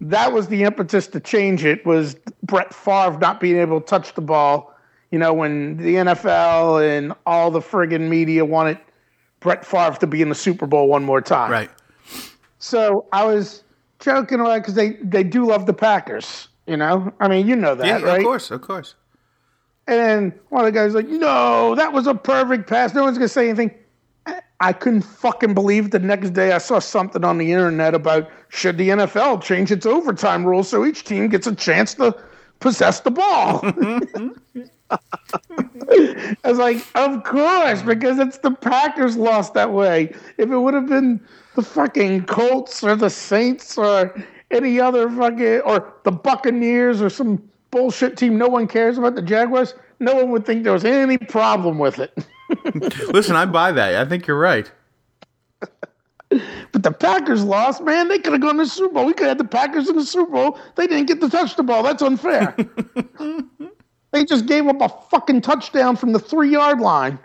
that 0.00 0.32
was 0.32 0.48
the 0.48 0.64
impetus 0.64 1.06
to 1.08 1.20
change 1.20 1.64
it. 1.64 1.84
Was 1.86 2.16
Brett 2.42 2.74
Favre 2.74 3.18
not 3.18 3.40
being 3.40 3.56
able 3.56 3.80
to 3.80 3.86
touch 3.86 4.14
the 4.14 4.20
ball? 4.20 4.74
You 5.10 5.18
know, 5.18 5.32
when 5.32 5.76
the 5.76 5.94
NFL 5.96 6.84
and 6.84 7.12
all 7.24 7.50
the 7.50 7.60
friggin' 7.60 8.08
media 8.08 8.44
wanted 8.44 8.78
Brett 9.40 9.64
Favre 9.64 9.96
to 10.00 10.06
be 10.06 10.22
in 10.22 10.28
the 10.28 10.34
Super 10.34 10.66
Bowl 10.66 10.88
one 10.88 11.04
more 11.04 11.20
time. 11.20 11.50
Right. 11.50 11.70
So 12.58 13.06
I 13.12 13.24
was 13.24 13.62
joking 14.00 14.40
around 14.40 14.60
because 14.60 14.74
they 14.74 14.92
they 15.02 15.22
do 15.22 15.46
love 15.46 15.66
the 15.66 15.74
Packers. 15.74 16.48
You 16.66 16.76
know, 16.78 17.12
I 17.20 17.28
mean, 17.28 17.46
you 17.46 17.54
know 17.54 17.74
that, 17.74 17.86
Yeah, 17.86 18.00
right? 18.00 18.18
of 18.18 18.24
course, 18.24 18.50
of 18.50 18.62
course. 18.62 18.94
And 19.86 20.32
one 20.48 20.64
of 20.64 20.72
the 20.72 20.72
guys 20.72 20.94
was 20.94 21.04
like, 21.04 21.08
"No, 21.08 21.74
that 21.74 21.92
was 21.92 22.06
a 22.06 22.14
perfect 22.14 22.68
pass. 22.68 22.94
No 22.94 23.04
one's 23.04 23.18
gonna 23.18 23.28
say 23.28 23.48
anything." 23.50 23.70
I- 24.60 24.72
couldn't 24.72 25.02
fucking 25.02 25.54
believe 25.54 25.90
the 25.90 25.98
next 25.98 26.30
day 26.30 26.52
I 26.52 26.58
saw 26.58 26.78
something 26.78 27.24
on 27.24 27.38
the 27.38 27.52
internet 27.52 27.94
about 27.94 28.30
should 28.48 28.78
the 28.78 28.90
NFL 28.90 29.42
change 29.42 29.70
its 29.72 29.86
overtime 29.86 30.44
rules 30.44 30.68
so 30.68 30.84
each 30.84 31.04
team 31.04 31.28
gets 31.28 31.46
a 31.46 31.54
chance 31.54 31.94
to 31.94 32.16
possess 32.60 33.00
the 33.00 33.10
ball. 33.10 33.60
I 34.90 36.36
was 36.44 36.58
like, 36.58 36.84
of 36.94 37.24
course, 37.24 37.82
because 37.82 38.18
it's 38.18 38.38
the 38.38 38.50
Packers 38.52 39.16
lost 39.16 39.54
that 39.54 39.72
way. 39.72 40.14
If 40.38 40.50
it 40.50 40.58
would 40.58 40.74
have 40.74 40.88
been 40.88 41.20
the 41.56 41.62
fucking 41.62 42.26
Colts 42.26 42.82
or 42.82 42.96
the 42.96 43.10
Saints 43.10 43.76
or 43.76 44.14
any 44.50 44.80
other 44.80 45.10
fucking 45.10 45.60
or 45.60 45.92
the 46.04 46.12
Buccaneers 46.12 47.02
or 47.02 47.10
some 47.10 47.42
bullshit 47.70 48.16
team 48.16 48.38
no 48.38 48.46
one 48.48 48.66
cares 48.68 48.98
about 48.98 49.14
the 49.14 49.22
Jaguars, 49.22 49.74
no 50.00 50.14
one 50.14 50.30
would 50.30 50.46
think 50.46 50.64
there 50.64 50.72
was 50.72 50.84
any 50.84 51.18
problem 51.18 51.78
with 51.78 51.98
it. 51.98 52.16
Listen, 53.08 53.36
I 53.36 53.46
buy 53.46 53.72
that. 53.72 53.96
I 53.96 54.08
think 54.08 54.26
you're 54.26 54.38
right. 54.38 54.70
But 56.72 56.82
the 56.82 56.90
Packers 56.90 57.44
lost, 57.44 57.82
man. 57.82 58.08
They 58.08 58.18
could 58.18 58.32
have 58.32 58.42
gone 58.42 58.56
to 58.56 58.64
the 58.64 58.68
Super 58.68 58.94
Bowl. 58.94 59.06
We 59.06 59.12
could 59.12 59.28
have 59.28 59.38
had 59.38 59.38
the 59.38 59.48
Packers 59.48 59.88
in 59.88 59.96
the 59.96 60.04
Super 60.04 60.32
Bowl. 60.32 60.58
They 60.74 60.86
didn't 60.86 61.06
get 61.06 61.20
to 61.20 61.28
touch 61.28 61.54
the 61.54 61.62
ball. 61.62 61.82
That's 61.84 62.02
unfair. 62.02 62.56
they 64.12 64.24
just 64.24 64.46
gave 64.46 64.66
up 64.66 64.80
a 64.80 64.88
fucking 65.10 65.42
touchdown 65.42 65.94
from 65.96 66.12
the 66.12 66.18
three 66.18 66.50
yard 66.50 66.80
line. 66.80 67.18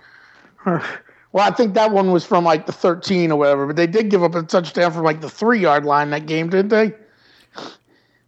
Well, 1.32 1.48
I 1.48 1.52
think 1.52 1.76
that 1.76 1.92
one 1.92 2.12
was 2.12 2.26
from 2.26 2.44
like 2.44 2.66
the 2.66 2.72
13 2.72 3.32
or 3.32 3.38
whatever, 3.38 3.68
but 3.68 3.76
they 3.76 3.86
did 3.86 4.10
give 4.10 4.24
up 4.24 4.34
a 4.34 4.42
touchdown 4.42 4.92
from 4.92 5.04
like 5.04 5.22
the 5.22 5.30
three 5.30 5.60
yard 5.60 5.86
line 5.86 6.10
that 6.10 6.26
game, 6.26 6.50
didn't 6.50 6.70
they? 6.70 6.92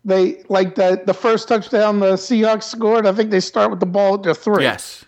They 0.06 0.44
like 0.50 0.76
the 0.76 1.02
the 1.04 1.14
first 1.16 1.48
touchdown 1.48 2.00
the 2.00 2.14
Seahawks 2.14 2.64
scored. 2.64 3.08
I 3.08 3.12
think 3.14 3.32
they 3.32 3.40
start 3.40 3.72
with 3.72 3.80
the 3.80 3.88
ball 3.88 4.14
at 4.16 4.22
their 4.24 4.36
three, 4.36 4.62
Yes. 4.62 5.04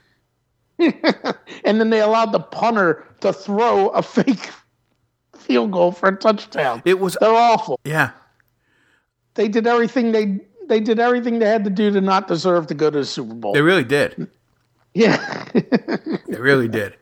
and 1.64 1.80
then 1.80 1.90
they 1.90 2.02
allowed 2.02 2.32
the 2.32 2.40
punter 2.40 3.06
to 3.22 3.32
throw 3.34 3.90
a 3.90 4.02
fake 4.02 4.50
field 5.38 5.72
goal 5.72 5.92
for 5.92 6.10
a 6.10 6.16
touchdown. 6.18 6.82
It 6.86 7.00
was 7.00 7.18
They're 7.20 7.30
awful. 7.34 7.80
yeah. 7.84 8.12
They 9.36 9.48
did 9.48 9.66
everything 9.68 10.12
they 10.12 10.40
they 10.68 10.80
did 10.80 11.00
everything 11.00 11.40
they 11.40 11.48
had 11.48 11.64
to 11.66 11.70
do 11.70 11.92
to 11.92 12.00
not 12.02 12.28
deserve 12.28 12.68
to 12.68 12.74
go 12.74 12.90
to 12.90 13.00
the 13.00 13.06
Super 13.06 13.34
Bowl. 13.34 13.54
They 13.54 13.62
really 13.62 13.84
did. 13.84 14.28
yeah. 14.94 15.46
They 15.54 16.40
really 16.40 16.68
did. 16.68 16.96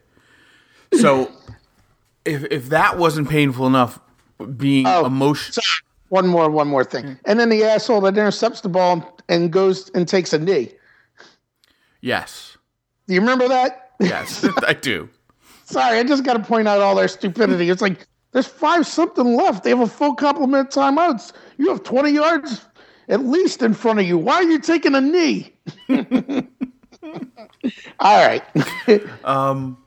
So 0.99 1.31
if 2.25 2.43
if 2.51 2.69
that 2.69 2.97
wasn't 2.97 3.29
painful 3.29 3.67
enough 3.67 3.99
being 4.57 4.85
Oh. 4.87 5.05
emotion 5.05 5.61
one 6.09 6.27
more, 6.27 6.49
one 6.49 6.67
more 6.67 6.83
thing. 6.83 7.03
Hmm. 7.05 7.13
And 7.25 7.39
then 7.39 7.47
the 7.49 7.63
asshole 7.63 8.01
that 8.01 8.17
intercepts 8.17 8.59
the 8.61 8.67
ball 8.69 9.17
and 9.29 9.49
goes 9.51 9.89
and 9.95 10.05
takes 10.07 10.33
a 10.33 10.39
knee. 10.39 10.73
Yes. 12.01 12.50
Do 13.07 13.13
you 13.13 13.19
remember 13.19 13.47
that? 13.47 13.91
Yes. 13.99 14.45
I 14.67 14.73
do. 14.73 15.09
Sorry, 15.65 15.99
I 15.99 16.03
just 16.03 16.23
got 16.23 16.33
to 16.33 16.43
point 16.43 16.67
out 16.67 16.81
all 16.81 16.95
their 16.95 17.07
stupidity. 17.07 17.69
It's 17.69 17.81
like 17.81 18.07
there's 18.31 18.47
five 18.47 18.85
something 18.87 19.35
left. 19.35 19.63
They 19.63 19.69
have 19.69 19.79
a 19.79 19.87
full 19.87 20.15
complement 20.15 20.67
of 20.67 20.73
timeouts. 20.73 21.33
You 21.57 21.69
have 21.69 21.83
20 21.83 22.11
yards 22.11 22.65
at 23.09 23.25
least 23.25 23.61
in 23.61 23.73
front 23.73 23.99
of 23.99 24.05
you. 24.05 24.17
Why 24.17 24.35
are 24.35 24.43
you 24.43 24.59
taking 24.59 24.95
a 24.95 25.01
knee? 25.01 25.53
all 27.99 28.27
right. 28.27 28.43
Um 29.23 29.77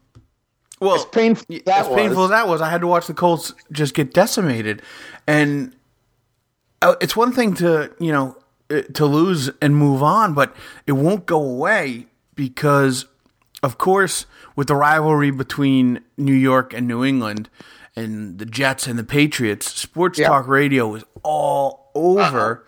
Well, 0.81 0.97
as 0.97 1.05
painful 1.07 1.55
as 1.55 1.63
that 1.65 1.81
as 1.81 1.89
painful 1.89 2.23
was. 2.23 2.31
as 2.31 2.31
that 2.31 2.49
was, 2.49 2.61
I 2.61 2.69
had 2.69 2.81
to 2.83 2.87
watch 2.87 3.07
the 3.07 3.15
Colts 3.15 3.53
just 3.73 3.95
get 3.95 4.13
decimated, 4.13 4.83
and 5.27 5.75
uh, 6.83 6.95
it's 7.01 7.17
one 7.17 7.33
thing 7.33 7.55
to 7.55 7.95
you 7.99 8.13
know 8.13 8.37
uh, 8.71 8.83
to 8.95 9.07
lose 9.07 9.51
and 9.63 9.77
move 9.77 10.03
on, 10.03 10.35
but 10.35 10.55
it 10.87 10.93
won't 10.93 11.27
go 11.27 11.41
away 11.43 12.07
because, 12.35 13.07
of 13.63 13.79
course, 13.79 14.27
with 14.57 14.69
the 14.69 14.75
rivalry 14.77 15.31
between 15.31 16.01
New 16.17 16.35
York 16.35 16.73
and 16.73 16.87
New 16.89 17.05
England, 17.05 17.49
and 17.97 18.39
the 18.39 18.47
Jets 18.47 18.87
and 18.89 18.99
the 18.99 19.05
Patriots, 19.05 19.73
sports 19.81 20.19
Yeah. 20.19 20.29
talk 20.29 20.49
radio 20.49 20.89
was 20.89 21.05
all 21.23 21.91
over 21.95 22.65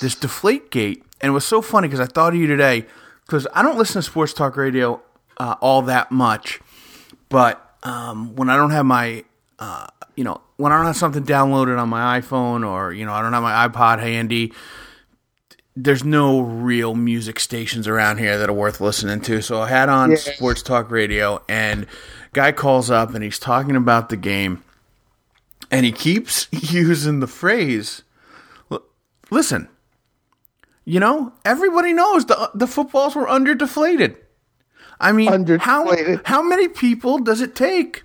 this 0.00 0.14
deflate 0.14 0.70
gate 0.70 1.02
and 1.20 1.28
it 1.30 1.32
was 1.32 1.44
so 1.44 1.60
funny 1.60 1.86
because 1.88 2.00
i 2.00 2.06
thought 2.06 2.32
of 2.32 2.38
you 2.38 2.46
today 2.46 2.86
because 3.26 3.46
i 3.52 3.60
don't 3.60 3.76
listen 3.76 3.94
to 4.00 4.02
sports 4.02 4.32
talk 4.32 4.56
radio 4.56 5.02
uh, 5.38 5.54
all 5.60 5.82
that 5.82 6.10
much. 6.10 6.60
But 7.28 7.60
um, 7.82 8.34
when 8.36 8.48
i 8.48 8.56
don't 8.56 8.70
have 8.70 8.86
my 8.86 9.24
uh, 9.58 9.86
you 10.14 10.24
know 10.24 10.40
when 10.56 10.72
i 10.72 10.76
don't 10.76 10.86
have 10.86 10.96
something 10.96 11.24
downloaded 11.24 11.78
on 11.78 11.88
my 11.90 12.18
iphone 12.20 12.66
or 12.66 12.92
you 12.92 13.04
know 13.04 13.12
i 13.12 13.20
don't 13.20 13.32
have 13.34 13.42
my 13.42 13.68
ipod 13.68 13.98
handy 13.98 14.52
there's 15.76 16.02
no 16.04 16.40
real 16.40 16.94
music 16.94 17.38
stations 17.38 17.86
around 17.86 18.16
here 18.18 18.38
that 18.38 18.48
are 18.48 18.52
worth 18.54 18.80
listening 18.80 19.20
to 19.20 19.42
so 19.42 19.60
i 19.60 19.68
had 19.68 19.88
on 19.88 20.10
Yeah. 20.12 20.16
sports 20.16 20.62
talk 20.62 20.90
radio 20.90 21.42
and 21.48 21.86
guy 22.32 22.52
calls 22.52 22.90
up 22.90 23.14
and 23.14 23.22
he's 23.22 23.38
talking 23.38 23.76
about 23.76 24.08
the 24.08 24.16
game 24.16 24.62
and 25.70 25.84
he 25.84 25.92
keeps 25.92 26.48
using 26.50 27.20
the 27.20 27.26
phrase 27.26 28.02
listen 29.30 29.68
you 30.88 31.00
know, 31.00 31.32
everybody 31.44 31.92
knows 31.92 32.26
the 32.26 32.48
the 32.54 32.68
footballs 32.68 33.16
were 33.16 33.28
under 33.28 33.56
deflated. 33.56 34.16
I 35.00 35.10
mean, 35.10 35.26
how 35.58 35.84
Underdeflated. 35.84 36.20
how 36.26 36.42
many 36.42 36.68
people 36.68 37.18
does 37.18 37.40
it 37.40 37.56
take 37.56 38.04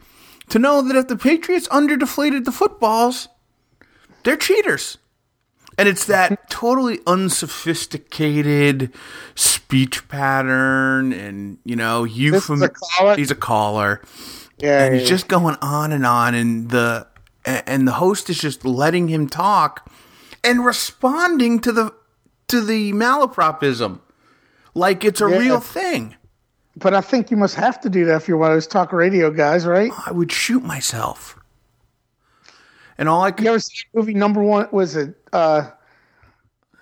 to 0.50 0.58
know 0.58 0.82
that 0.82 0.96
if 0.96 1.08
the 1.08 1.16
Patriots 1.16 1.68
under 1.70 1.96
deflated 1.96 2.44
the 2.44 2.52
footballs, 2.52 3.28
they're 4.24 4.36
cheaters? 4.36 4.98
And 5.78 5.88
it's 5.90 6.06
that 6.06 6.50
totally 6.50 7.00
unsophisticated 7.08 8.94
speech 9.36 10.08
pattern, 10.10 11.14
and 11.14 11.58
you 11.66 11.76
know, 11.76 12.04
euphemism. 12.04 12.72
He's 13.16 13.32
a 13.32 13.36
caller 13.36 14.02
Yeah, 14.60 14.84
and 14.86 14.94
he's 14.94 15.04
yeah, 15.04 15.10
just 15.10 15.28
going 15.28 15.56
on 15.62 15.92
and 15.92 16.06
on 16.06 16.36
and 16.36 16.70
the 16.70 17.08
and 17.46 17.88
the 17.88 17.94
host 17.94 18.30
is 18.30 18.38
just 18.40 18.64
letting 18.66 19.08
him 19.08 19.28
talk 19.28 19.90
and 20.44 20.64
responding 20.66 21.60
to 21.62 21.72
the 21.72 21.94
to 22.50 22.62
the 22.62 22.92
malapropism 22.94 24.00
like 24.76 25.04
it's 25.04 25.22
a 25.22 25.30
Yeah. 25.30 25.38
real 25.38 25.60
thing 25.60 26.16
but 26.78 26.94
I 26.94 27.02
think 27.02 27.32
you 27.32 27.38
must 27.38 27.56
have 27.56 27.82
to 27.82 27.90
do 27.90 28.06
that 28.06 28.16
if 28.18 28.28
you're 28.28 28.38
one 28.38 28.52
of 28.52 28.56
those 28.56 28.68
talk 28.68 28.94
radio 28.94 29.30
guys, 29.32 29.66
right? 29.66 29.92
i 30.06 30.12
would 30.12 30.32
shoot 30.32 30.64
myself 30.64 31.36
and 32.98 33.08
all 33.10 33.22
i 33.24 33.32
could 33.32 33.44
You 33.46 33.52
ever 33.52 33.60
see 33.60 33.84
the 33.94 34.00
movie 34.00 34.14
Number 34.14 34.42
One? 34.44 34.68
Was 34.72 34.96
it 34.96 35.16
uh, 35.34 35.70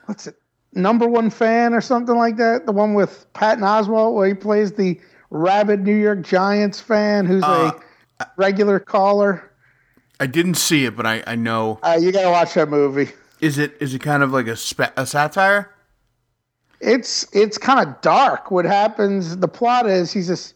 what's 0.06 0.28
it? 0.28 0.36
Number 0.74 1.08
One 1.08 1.30
Fan 1.32 1.74
or 1.74 1.82
something 1.82 2.16
like 2.16 2.38
that? 2.38 2.66
The 2.68 2.72
one 2.72 2.94
with 2.94 3.25
Patton 3.34 3.63
Oswalt 3.63 4.13
where 4.13 4.28
he 4.28 4.34
plays 4.36 4.72
the 4.74 5.00
rabid 5.32 5.84
New 5.84 5.96
York 5.96 6.22
Giants 6.22 6.80
fan 6.80 7.25
who's 7.25 7.44
Uh, 7.44 7.72
a 8.20 8.28
regular 8.38 8.80
caller. 8.80 9.51
i 10.20 10.25
didn't 10.28 10.56
see 10.56 10.86
it 10.86 10.96
but 10.96 11.06
i 11.06 11.24
i 11.28 11.36
know 11.36 11.80
Uh, 11.84 11.98
you 12.01 12.12
gotta 12.12 12.30
watch 12.30 12.54
that 12.56 12.70
movie. 12.70 13.12
is 13.42 13.58
it 13.58 13.75
is 13.80 13.94
it 13.94 14.00
kind 14.00 14.22
of 14.24 14.32
like 14.32 14.48
a 14.48 14.56
spa- 14.56 14.92
a 14.98 15.06
satire 15.06 15.72
It's 16.82 17.28
it's 17.34 17.58
kind 17.58 17.80
of 17.86 18.00
dark. 18.01 18.51
What 18.51 18.66
happens? 18.66 19.38
The 19.38 19.48
plot 19.48 19.86
is 19.88 20.12
he's 20.13 20.28
this 20.28 20.54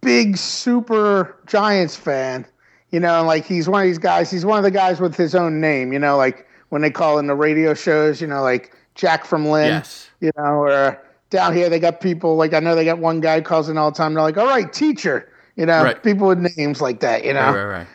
big 0.00 0.36
super 0.38 1.36
Giants 1.46 1.96
fan, 1.96 2.46
you 2.90 3.00
know, 3.00 3.22
like 3.24 3.44
he's 3.44 3.68
one 3.68 3.82
of 3.82 3.86
these 3.86 3.98
guys. 3.98 4.30
He's 4.30 4.44
one 4.44 4.58
of 4.58 4.64
the 4.64 4.70
guys 4.70 5.00
with 5.00 5.16
his 5.16 5.34
own 5.34 5.60
name, 5.60 5.92
you 5.92 5.98
know, 5.98 6.16
like 6.16 6.46
when 6.70 6.82
they 6.82 6.90
call 6.90 7.18
in 7.18 7.26
the 7.26 7.34
radio 7.34 7.74
shows, 7.74 8.20
you 8.20 8.26
know, 8.26 8.42
like 8.42 8.74
Jack 8.94 9.24
from 9.24 9.46
Lynn, 9.46 9.68
Yes. 9.68 10.10
you 10.20 10.30
know, 10.36 10.42
or 10.62 11.00
down 11.30 11.54
here 11.54 11.68
they 11.68 11.78
got 11.78 12.00
people 12.00 12.36
like 12.36 12.52
I 12.54 12.60
know 12.60 12.74
they 12.74 12.84
got 12.84 12.98
one 12.98 13.20
guy 13.20 13.40
calls 13.40 13.68
in 13.68 13.78
all 13.78 13.90
the 13.90 13.96
time. 13.96 14.14
They're 14.14 14.22
like, 14.22 14.36
"All 14.36 14.46
right, 14.46 14.72
teacher," 14.72 15.28
you 15.56 15.66
know, 15.66 15.82
Right. 15.84 16.02
people 16.02 16.26
with 16.28 16.38
names 16.56 16.80
like 16.80 17.00
that, 17.00 17.24
you 17.24 17.32
know 17.32 17.52
right 17.52 17.64
right 17.64 17.64
right 17.78 17.86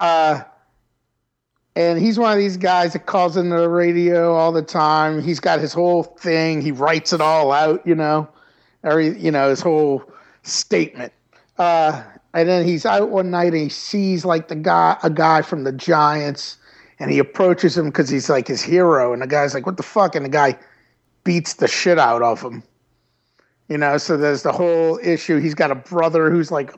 uh, 0.00 0.42
and 1.76 1.98
he's 2.00 2.18
one 2.18 2.32
of 2.32 2.38
these 2.38 2.56
guys 2.56 2.92
that 2.94 3.06
calls 3.06 3.36
into 3.36 3.56
the 3.56 3.68
radio 3.68 4.34
all 4.34 4.50
the 4.50 4.62
time. 4.62 5.22
He's 5.22 5.38
got 5.38 5.60
his 5.60 5.72
whole 5.72 6.02
thing. 6.02 6.60
He 6.60 6.72
writes 6.72 7.12
it 7.12 7.20
all 7.20 7.52
out, 7.52 7.86
you 7.86 7.94
know, 7.94 8.28
every 8.82 9.16
you 9.18 9.30
know 9.30 9.48
his 9.50 9.60
whole 9.60 10.02
statement. 10.42 11.12
Uh, 11.58 12.02
and 12.32 12.48
then 12.48 12.64
he's 12.64 12.86
out 12.86 13.10
one 13.10 13.30
night 13.30 13.52
and 13.52 13.62
he 13.62 13.68
sees 13.68 14.24
like 14.24 14.48
the 14.48 14.56
guy, 14.56 14.96
a 15.02 15.10
guy 15.10 15.42
from 15.42 15.64
the 15.64 15.72
Giants, 15.72 16.56
and 16.98 17.10
he 17.10 17.18
approaches 17.18 17.76
him 17.76 17.86
because 17.86 18.08
he's 18.08 18.30
like 18.30 18.46
his 18.46 18.62
hero. 18.62 19.12
And 19.12 19.22
the 19.22 19.26
guy's 19.26 19.54
like, 19.54 19.66
"What 19.66 19.76
the 19.76 19.82
fuck?" 19.82 20.14
And 20.14 20.24
the 20.24 20.30
guy 20.30 20.58
beats 21.24 21.54
the 21.54 21.66
shit 21.66 21.98
out 21.98 22.22
of 22.22 22.40
him. 22.40 22.62
You 23.68 23.78
know, 23.78 23.98
so 23.98 24.16
there's 24.16 24.42
the 24.42 24.52
whole 24.52 24.98
issue. 25.02 25.38
He's 25.38 25.54
got 25.54 25.70
a 25.70 25.76
brother 25.76 26.30
who's 26.30 26.50
like 26.50 26.72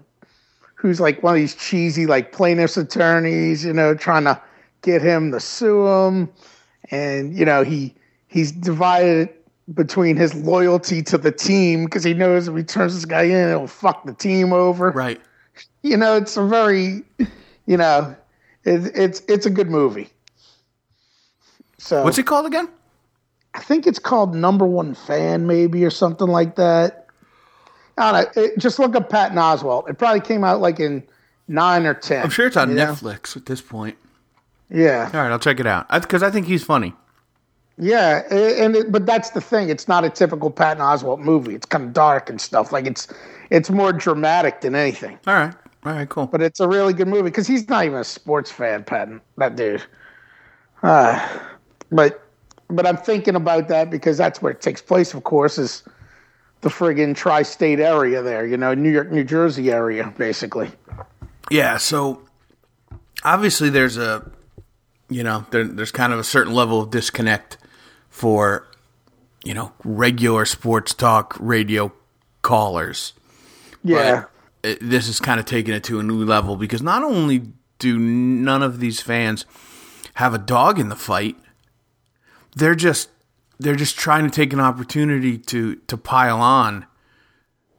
who's 0.75 1.01
like 1.01 1.23
one 1.23 1.35
of 1.35 1.41
these 1.41 1.55
cheesy 1.55 2.07
like 2.07 2.33
plaintiffs 2.33 2.77
attorneys, 2.77 3.65
you 3.65 3.73
know, 3.73 3.95
trying 3.95 4.25
to 4.25 4.41
get 4.81 5.03
him 5.03 5.33
to 5.33 5.41
sue 5.41 5.87
him, 5.87 6.31
and 6.91 7.37
you 7.37 7.45
know 7.45 7.63
he 7.63 7.95
he's 8.29 8.53
divided 8.53 9.29
between 9.75 10.17
his 10.17 10.35
loyalty 10.35 11.03
to 11.03 11.19
the 11.19 11.31
team 11.31 11.85
because 11.85 12.03
he 12.05 12.15
knows 12.15 12.49
if 12.49 12.57
he 12.57 12.63
turns 12.63 12.95
this 12.95 13.05
guy 13.05 13.23
in, 13.23 13.51
it'll 13.51 13.67
fuck 13.67 14.05
the 14.07 14.15
team 14.15 14.53
over. 14.53 14.91
right 14.91 15.21
You 15.85 15.97
know, 15.97 16.17
it's 16.17 16.37
a 16.37 16.47
very, 16.47 17.03
you 17.67 17.77
know, 17.77 18.15
it, 18.63 18.93
it's 18.95 19.21
it's 19.27 19.47
a 19.47 19.51
good 19.51 19.69
movie. 19.69 20.09
So 21.79 22.05
what's 22.05 22.19
it 22.19 22.23
called 22.27 22.47
again 22.47 22.69
I 23.55 23.61
think 23.61 23.89
it's 23.89 23.99
called 23.99 24.33
Number 24.35 24.65
One 24.65 24.95
Fan, 24.95 25.49
maybe 25.49 25.85
or 25.85 25.91
something 25.91 26.29
like 26.29 26.55
that. 26.55 27.07
I 27.99 28.13
don't 28.13 28.37
know. 28.37 28.43
It, 28.45 28.59
just 28.59 28.79
look 28.79 28.95
up 28.95 29.11
Patton 29.11 29.37
Oswalt. 29.37 29.89
It 29.89 29.99
probably 29.99 30.21
came 30.21 30.45
out 30.45 30.61
like 30.61 30.79
in 30.79 31.03
nine 31.49 31.85
or 31.85 31.95
ten. 31.95 32.23
i'm 32.23 32.31
sure 32.31 32.47
it's 32.47 32.57
on 32.57 32.71
you 32.71 32.77
know? 32.77 32.93
netflix 32.93 33.37
at 33.37 33.47
this 33.47 33.61
point 33.61 33.97
Yeah, 34.71 35.11
all 35.13 35.21
right 35.21 35.31
i'll 35.31 35.39
check 35.39 35.61
it 35.61 35.67
out 35.67 35.89
because 35.91 36.23
I 36.23 36.31
think 36.31 36.47
he's 36.47 36.65
funny 36.65 36.95
yeah, 37.79 38.23
and 38.31 38.77
it, 38.77 38.93
but 38.93 39.07
that's 39.07 39.31
the 39.31 39.41
thing. 39.41 39.69
It's 39.69 39.89
not 39.89 40.05
a 40.05 40.11
typical 40.11 40.51
Patton 40.51 40.83
Oswalt 40.83 41.21
movie. 41.21 41.55
It's 41.55 41.67
kind 41.67 41.85
of 41.85 41.93
dark 41.93 42.29
and 42.29 42.41
stuff. 42.41 42.73
Like 42.73 42.87
it's 42.87 43.09
it's 43.51 43.71
more 43.71 43.93
dramatic 43.93 44.61
than 44.61 44.75
anything. 44.75 45.19
all 45.27 45.35
right 45.35 45.55
all 45.85 45.93
right 45.93 46.09
cool 46.09 46.27
But 46.27 46.43
it's 46.43 46.61
a 46.61 46.69
really 46.69 46.93
good 46.93 47.09
movie 47.09 47.25
because 47.25 47.47
he's 47.47 47.69
not 47.69 47.85
even 47.85 47.99
a 47.99 48.05
sports 48.05 48.51
fan, 48.51 48.85
Patton. 48.85 49.21
That 49.39 49.57
dude. 49.57 49.83
Uh, 50.83 51.29
but 51.91 52.27
but 52.69 52.87
I'm 52.87 52.97
thinking 52.97 53.37
about 53.37 53.69
that 53.69 53.91
because 53.91 54.17
that's 54.17 54.43
where 54.43 54.53
it 54.53 54.61
takes 54.61 54.83
place. 54.83 55.15
Of 55.15 55.25
course, 55.25 55.59
is 55.59 55.83
the 56.61 56.69
friggin' 56.69 57.17
tri-state 57.17 57.81
area 57.81 58.23
there. 58.23 58.47
You 58.47 58.57
know, 58.57 58.75
New 58.75 58.91
York, 58.91 59.11
New 59.11 59.25
Jersey 59.25 59.71
area, 59.71 60.13
basically. 60.17 60.71
Yeah, 61.51 61.77
so 61.79 62.23
obviously 63.25 63.69
there's 63.71 63.97
a 63.97 64.31
you 65.13 65.23
know, 65.23 65.47
there, 65.51 65.65
there's 65.65 65.93
kind 65.93 66.13
of 66.13 66.19
a 66.19 66.25
certain 66.25 66.55
level 66.55 66.81
of 66.81 66.91
disconnect 66.91 67.59
for 68.13 68.69
you 69.45 69.55
know, 69.55 69.73
regular 69.85 70.45
sports 70.45 70.95
talk 70.95 71.37
radio 71.41 71.93
callers. 72.43 73.13
Yeah. 73.83 74.27
But 74.63 74.79
this 74.81 75.09
is 75.09 75.19
kind 75.19 75.41
of 75.41 75.47
taking 75.47 75.75
it 75.75 75.85
to 75.85 75.99
a 75.99 76.03
new 76.03 76.25
level 76.25 76.57
because 76.57 76.83
not 76.83 77.03
only 77.03 77.43
do 77.79 77.99
none 77.99 78.63
of 78.63 78.79
these 78.79 79.01
fans 79.01 79.45
have 80.15 80.35
a 80.35 80.39
dog 80.39 80.79
in 80.79 80.89
the 80.89 80.97
fight, 80.97 81.37
they're 82.55 82.77
just 82.77 83.11
they're 83.59 83.77
just 83.77 83.99
trying 83.99 84.25
to 84.25 84.31
take 84.31 84.53
an 84.53 84.61
opportunity 84.61 85.39
to 85.39 85.77
to 85.77 85.97
pile 85.97 86.41
on 86.41 86.87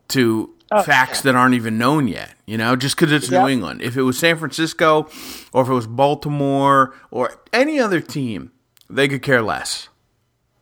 to 0.10 0.54
oh, 0.72 0.84
facts 0.84 1.22
that 1.22 1.36
aren't 1.36 1.56
even 1.56 1.78
known 1.78 2.10
yet. 2.10 2.34
You 2.46 2.58
know, 2.58 2.76
just 2.76 2.98
because 2.98 3.14
it's 3.14 3.32
New 3.32 3.48
England. 3.48 3.82
If 3.82 3.96
it 3.96 4.02
was 4.02 4.20
San 4.20 4.38
Francisco, 4.38 5.08
or 5.54 5.64
if 5.64 5.70
it 5.70 5.74
was 5.74 5.88
Baltimore, 5.88 6.94
or 7.10 7.40
any 7.54 7.80
other 7.80 8.02
team, 8.02 8.52
they 8.90 9.08
could 9.08 9.22
care 9.22 9.42
less. 9.42 9.88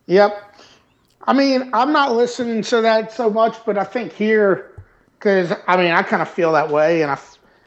Yep. 0.06 0.36
I 1.24 1.32
mean, 1.32 1.70
I'm 1.72 1.92
not 1.92 2.14
listening 2.14 2.62
to 2.62 2.80
that 2.82 3.12
so 3.12 3.30
much, 3.30 3.56
but 3.64 3.78
I 3.78 3.84
think 3.84 4.12
here, 4.12 4.72
because 5.18 5.52
I 5.66 5.76
mean, 5.76 5.92
I 5.92 6.02
kind 6.02 6.20
of 6.22 6.28
feel 6.28 6.52
that 6.52 6.68
way, 6.70 7.02
and 7.02 7.12
I, 7.12 7.18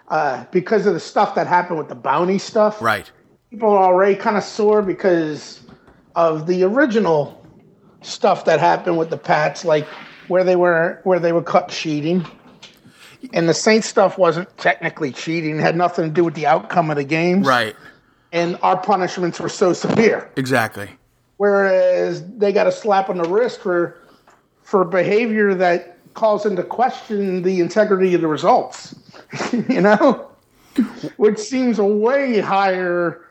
uh, 0.10 0.46
because 0.52 0.86
of 0.86 0.94
the 0.94 1.00
stuff 1.00 1.36
that 1.36 1.48
happened 1.48 1.78
with 1.80 1.88
the 1.88 1.96
bounty 1.96 2.38
stuff, 2.38 2.82
Right. 2.82 3.10
people 3.50 3.70
are 3.70 3.86
already 3.86 4.16
kind 4.16 4.36
of 4.38 4.44
sore 4.44 4.82
because 4.82 5.62
of 6.16 6.48
the 6.48 6.64
original 6.64 7.42
stuff 8.02 8.46
that 8.46 8.60
happened 8.60 8.98
with 8.98 9.10
the 9.10 9.18
Pats, 9.18 9.64
like 9.66 9.88
where 10.28 10.44
they 10.44 10.56
were 10.58 11.00
where 11.04 11.20
they 11.20 11.32
were 11.32 11.42
cut 11.44 11.70
cheating. 11.70 12.26
And 13.34 13.50
the 13.50 13.54
Saints 13.56 13.88
stuff 13.88 14.18
wasn't 14.18 14.56
technically 14.58 15.12
cheating; 15.12 15.58
it 15.58 15.62
had 15.62 15.76
nothing 15.78 16.06
to 16.06 16.12
do 16.12 16.24
with 16.26 16.36
the 16.36 16.46
outcome 16.46 16.90
of 16.92 16.98
the 16.98 17.04
game, 17.06 17.42
Right. 17.44 17.76
And 18.32 18.60
our 18.62 18.78
punishments 18.78 19.40
were 19.40 19.50
so 19.50 19.72
severe, 19.72 20.30
Exactly. 20.36 20.90
Whereas 21.38 22.26
they 22.38 22.52
got 22.52 22.68
a 22.68 22.72
slap 22.72 23.10
on 23.10 23.18
the 23.18 23.30
wrist 23.30 23.62
for 23.62 23.98
for 24.64 24.84
behavior 24.84 25.54
that 25.54 25.98
calls 26.16 26.46
into 26.46 26.64
question 26.64 27.44
the 27.44 27.60
integrity 27.60 28.14
of 28.16 28.22
the 28.22 28.28
results. 28.28 28.96
you 29.52 29.82
know, 29.82 30.30
which 31.18 31.38
seems 31.38 31.78
a 31.80 31.86
way 31.86 32.40
higher 32.40 33.22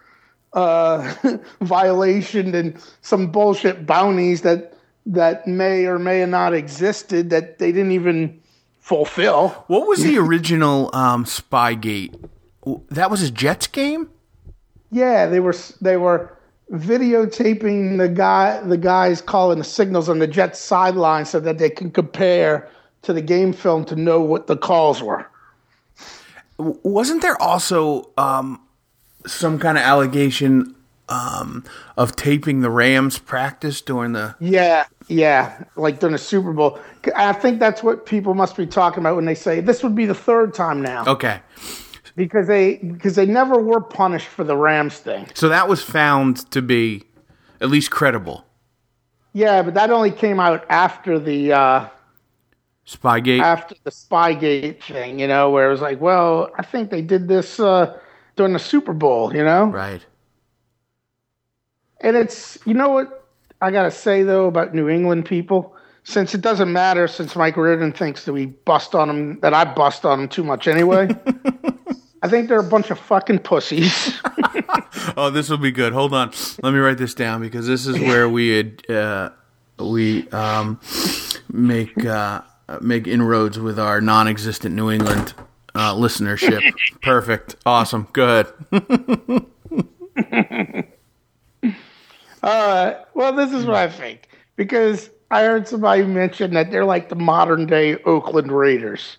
uh, 0.52 1.14
violation 1.60 2.52
than 2.52 2.78
some 3.00 3.30
bullshit 3.30 3.86
bounties 3.86 4.42
that 4.42 4.74
that 5.06 5.46
may 5.46 5.84
or 5.84 5.98
may 5.98 6.24
not 6.24 6.54
existed 6.54 7.28
that 7.30 7.58
they 7.58 7.72
didn't 7.72 7.92
even 7.92 8.40
fulfill. 8.78 9.48
What 9.66 9.86
was 9.86 10.02
the 10.02 10.16
original 10.18 10.90
um, 10.94 11.24
Spygate? 11.24 12.28
That 12.90 13.10
was 13.10 13.22
a 13.22 13.30
Jets 13.30 13.66
game. 13.66 14.08
Yeah, 14.90 15.26
they 15.26 15.40
were 15.40 15.54
they 15.80 15.96
were 15.96 16.38
videotaping 16.72 17.98
the 17.98 18.08
guy 18.08 18.60
the 18.62 18.78
guys 18.78 19.20
calling 19.20 19.58
the 19.58 19.64
signals 19.64 20.08
on 20.08 20.18
the 20.18 20.26
Jets 20.26 20.58
sideline 20.58 21.24
so 21.24 21.38
that 21.40 21.58
they 21.58 21.70
can 21.70 21.90
compare 21.90 22.68
to 23.02 23.12
the 23.12 23.20
game 23.20 23.52
film 23.52 23.84
to 23.84 23.96
know 23.96 24.20
what 24.20 24.46
the 24.46 24.56
calls 24.56 25.02
were. 25.02 25.26
Wasn't 26.56 27.20
there 27.20 27.40
also 27.40 28.10
um, 28.16 28.60
some 29.26 29.58
kind 29.58 29.76
of 29.76 29.84
allegation 29.84 30.74
um, 31.08 31.64
of 31.96 32.16
taping 32.16 32.60
the 32.60 32.70
Rams 32.70 33.18
practice 33.18 33.80
during 33.80 34.12
the? 34.12 34.34
Yeah, 34.40 34.86
yeah, 35.08 35.64
like 35.76 36.00
during 36.00 36.12
the 36.12 36.18
Super 36.18 36.52
Bowl. 36.52 36.78
I 37.14 37.32
think 37.32 37.58
that's 37.58 37.82
what 37.82 38.06
people 38.06 38.34
must 38.34 38.56
be 38.56 38.66
talking 38.66 39.00
about 39.00 39.16
when 39.16 39.24
they 39.26 39.34
say 39.34 39.60
this 39.60 39.82
would 39.82 39.94
be 39.94 40.06
the 40.06 40.14
third 40.14 40.54
time 40.54 40.80
now. 40.80 41.04
Okay. 41.06 41.40
Because 42.16 42.46
they 42.46 42.76
because 42.76 43.16
they 43.16 43.26
never 43.26 43.60
were 43.60 43.80
punished 43.80 44.28
for 44.28 44.44
the 44.44 44.56
Rams 44.56 44.98
thing. 44.98 45.26
So 45.34 45.48
that 45.48 45.68
was 45.68 45.82
found 45.82 46.50
to 46.52 46.62
be 46.62 47.04
at 47.60 47.68
least 47.68 47.90
credible. 47.90 48.44
Yeah, 49.32 49.62
but 49.62 49.74
that 49.74 49.90
only 49.90 50.12
came 50.12 50.38
out 50.38 50.64
after 50.70 51.18
the 51.18 51.52
uh, 51.52 51.88
Spygate. 52.86 53.40
After 53.40 53.74
the 53.82 53.90
Spygate 53.90 54.82
thing, 54.82 55.18
you 55.18 55.26
know, 55.26 55.50
where 55.50 55.66
it 55.66 55.70
was 55.70 55.80
like, 55.80 56.00
well, 56.00 56.50
I 56.56 56.62
think 56.62 56.90
they 56.90 57.02
did 57.02 57.28
this 57.28 57.58
uh, 57.58 57.98
during 58.36 58.52
the 58.52 58.58
Super 58.58 58.92
Bowl, 58.92 59.34
you 59.34 59.42
know? 59.42 59.66
Right. 59.66 60.04
And 62.00 62.16
it's, 62.16 62.58
you 62.66 62.74
know 62.74 62.90
what 62.90 63.26
I 63.60 63.70
got 63.70 63.84
to 63.84 63.90
say, 63.90 64.22
though, 64.22 64.46
about 64.46 64.74
New 64.74 64.88
England 64.88 65.24
people? 65.24 65.74
Since 66.04 66.34
it 66.34 66.42
doesn't 66.42 66.70
matter, 66.70 67.08
since 67.08 67.34
Mike 67.34 67.56
Reardon 67.56 67.90
thinks 67.90 68.26
that 68.26 68.34
we 68.34 68.46
bust 68.46 68.94
on 68.94 69.08
them, 69.08 69.40
that 69.40 69.54
I 69.54 69.64
bust 69.64 70.04
on 70.04 70.18
them 70.18 70.28
too 70.28 70.44
much 70.44 70.68
anyway. 70.68 71.08
I 72.24 72.28
think 72.28 72.48
they're 72.48 72.58
a 72.58 72.64
bunch 72.64 72.90
of 72.90 72.98
fucking 72.98 73.40
pussies. 73.40 74.18
oh, 75.16 75.30
this 75.30 75.50
will 75.50 75.58
be 75.58 75.70
good. 75.70 75.92
Hold 75.92 76.14
on. 76.14 76.32
Let 76.62 76.72
me 76.72 76.78
write 76.80 76.98
this 76.98 77.14
down 77.14 77.40
because 77.40 77.66
this 77.66 77.86
is 77.86 78.00
where 78.00 78.28
we 78.28 78.48
had, 78.48 78.90
uh, 78.90 79.30
we 79.78 80.28
um, 80.30 80.80
make. 81.50 82.04
Uh, 82.04 82.42
uh, 82.66 82.78
make 82.80 83.06
inroads 83.06 83.58
with 83.58 83.78
our 83.78 84.00
non-existent 84.00 84.74
New 84.74 84.90
England 84.90 85.34
uh, 85.74 85.94
listenership. 85.94 86.62
Perfect. 87.02 87.56
Awesome. 87.66 88.08
Good. 88.14 88.46
uh, 92.42 92.94
well, 93.12 93.34
this 93.34 93.52
is 93.52 93.66
what 93.66 93.76
I 93.76 93.90
think 93.90 94.28
because 94.56 95.10
I 95.30 95.42
heard 95.42 95.68
somebody 95.68 96.04
mention 96.04 96.54
that 96.54 96.70
they're 96.70 96.86
like 96.86 97.10
the 97.10 97.16
modern 97.16 97.66
day 97.66 97.96
Oakland 98.04 98.50
Raiders. 98.50 99.18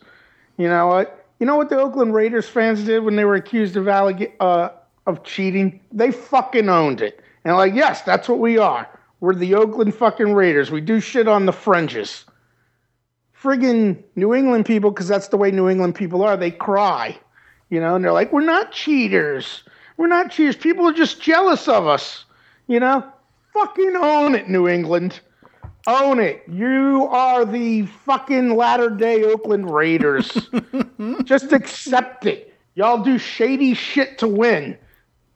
You 0.58 0.68
know 0.68 0.88
what? 0.88 1.25
You 1.40 1.46
know 1.46 1.58
what 1.58 1.70
the 1.70 1.80
Oakland 1.80 2.14
Raiders 2.14 2.48
fans 2.48 2.84
did 2.84 3.04
when 3.04 3.16
they 3.16 3.26
were 3.26 3.36
accused 3.36 3.76
of 3.76 3.86
alleg- 3.86 4.34
uh, 4.40 4.70
of 5.06 5.24
cheating? 5.24 5.80
They 5.92 6.12
fucking 6.12 6.70
owned 6.70 7.02
it. 7.02 7.22
And 7.44 7.56
like, 7.56 7.74
yes, 7.74 8.02
that's 8.02 8.28
what 8.28 8.40
we 8.40 8.58
are. 8.58 8.88
We're 9.20 9.36
the 9.36 9.56
Oakland 9.56 9.94
fucking 9.96 10.34
Raiders. 10.34 10.72
We 10.72 10.82
do 10.82 11.00
shit 11.00 11.28
on 11.28 11.46
the 11.46 11.54
fringes 11.54 12.26
friggin' 13.46 14.02
New 14.16 14.34
England 14.34 14.66
people, 14.66 14.90
because 14.90 15.08
that's 15.08 15.28
the 15.28 15.38
way 15.38 15.52
New 15.52 15.70
England 15.70 15.94
people 15.94 16.24
are, 16.24 16.36
they 16.36 16.50
cry, 16.50 17.16
you 17.70 17.80
know, 17.80 17.96
and 17.96 18.04
they're 18.04 18.12
like, 18.12 18.34
we're 18.34 18.42
not 18.42 18.72
cheaters. 18.72 19.64
We're 19.98 20.08
not 20.08 20.32
cheaters. 20.32 20.56
People 20.56 20.88
are 20.88 20.94
just 20.94 21.22
jealous 21.22 21.68
of 21.68 21.86
us, 21.86 22.26
you 22.68 22.80
know? 22.80 23.06
Fucking 23.54 23.96
own 23.96 24.34
it, 24.34 24.50
New 24.50 24.68
England. 24.68 25.20
Own 25.88 26.20
it. 26.20 26.44
You 26.52 27.08
are 27.12 27.46
the 27.46 27.84
fucking 27.86 28.56
latter 28.56 28.90
day 28.90 29.24
Oakland 29.24 29.70
Raiders. 29.70 30.50
just 31.24 31.54
accept 31.54 32.26
it. 32.26 32.54
Y'all 32.74 33.04
do 33.04 33.18
shady 33.18 33.74
shit 33.74 34.18
to 34.20 34.28
win. 34.28 34.78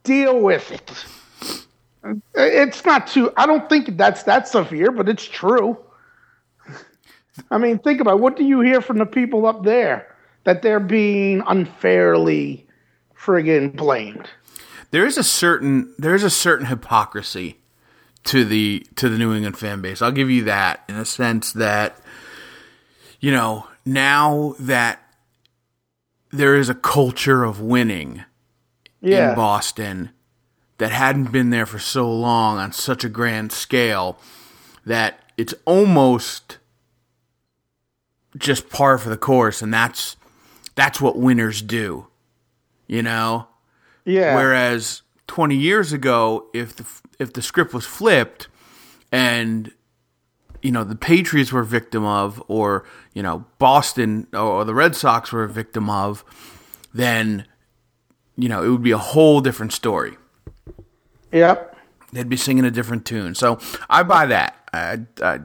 Deal 0.03 0.39
with 0.39 0.71
it. 0.71 1.05
It's 2.33 2.83
not 2.83 3.07
too, 3.07 3.31
I 3.37 3.45
don't 3.45 3.69
think 3.69 3.97
that's 3.97 4.23
that 4.23 4.47
severe, 4.47 4.91
but 4.91 5.07
it's 5.07 5.25
true. 5.25 5.77
I 7.51 7.57
mean, 7.57 7.79
think 7.79 8.01
about 8.01 8.15
it. 8.15 8.19
what 8.19 8.35
do 8.35 8.43
you 8.43 8.61
hear 8.61 8.81
from 8.81 8.97
the 8.97 9.05
people 9.05 9.45
up 9.45 9.63
there 9.63 10.15
that 10.45 10.61
they're 10.61 10.79
being 10.79 11.43
unfairly 11.47 12.67
friggin' 13.15 13.75
blamed? 13.75 14.29
There 14.91 15.05
is 15.05 15.17
a 15.17 15.23
certain 15.23 15.93
there 15.99 16.15
is 16.15 16.23
a 16.23 16.29
certain 16.29 16.65
hypocrisy 16.65 17.58
to 18.25 18.45
the 18.45 18.85
to 18.95 19.09
the 19.09 19.17
New 19.17 19.33
England 19.33 19.57
fan 19.57 19.81
base. 19.81 20.01
I'll 20.01 20.11
give 20.11 20.29
you 20.29 20.43
that 20.45 20.83
in 20.87 20.95
a 20.95 21.05
sense 21.05 21.53
that 21.53 21.97
you 23.19 23.31
know, 23.31 23.67
now 23.85 24.55
that 24.59 25.01
there 26.31 26.55
is 26.55 26.69
a 26.69 26.75
culture 26.75 27.43
of 27.43 27.59
winning 27.59 28.23
yeah. 29.01 29.29
in 29.29 29.35
Boston 29.35 30.11
that 30.77 30.91
hadn't 30.91 31.31
been 31.31 31.49
there 31.49 31.65
for 31.65 31.79
so 31.79 32.09
long 32.09 32.57
on 32.57 32.71
such 32.71 33.03
a 33.03 33.09
grand 33.09 33.51
scale 33.51 34.17
that 34.85 35.19
it's 35.37 35.53
almost 35.65 36.57
just 38.37 38.69
par 38.69 38.97
for 38.97 39.09
the 39.09 39.17
course, 39.17 39.61
and 39.61 39.73
that's 39.73 40.15
that's 40.75 41.01
what 41.01 41.17
winners 41.17 41.61
do, 41.61 42.07
you 42.87 43.03
know. 43.03 43.47
Yeah. 44.05 44.35
Whereas 44.35 45.01
twenty 45.27 45.55
years 45.55 45.91
ago, 45.91 46.47
if 46.53 46.75
the 46.75 46.85
if 47.19 47.33
the 47.33 47.41
script 47.41 47.73
was 47.73 47.85
flipped, 47.85 48.47
and 49.11 49.71
you 50.61 50.71
know 50.71 50.83
the 50.83 50.95
Patriots 50.95 51.51
were 51.51 51.61
a 51.61 51.65
victim 51.65 52.05
of, 52.05 52.41
or 52.47 52.85
you 53.13 53.21
know 53.21 53.45
Boston 53.59 54.27
or 54.33 54.65
the 54.65 54.73
Red 54.73 54.95
Sox 54.95 55.31
were 55.31 55.43
a 55.43 55.49
victim 55.49 55.89
of, 55.89 56.23
then 56.93 57.45
you 58.37 58.49
know 58.49 58.63
it 58.63 58.69
would 58.69 58.83
be 58.83 58.91
a 58.91 58.97
whole 58.97 59.41
different 59.41 59.73
story. 59.73 60.17
Yep. 61.31 61.77
They'd 62.11 62.29
be 62.29 62.37
singing 62.37 62.65
a 62.65 62.71
different 62.71 63.05
tune. 63.05 63.35
So 63.35 63.59
I 63.87 64.01
buy 64.01 64.25
that. 64.27 64.55
I, 64.73 65.01
I, 65.21 65.39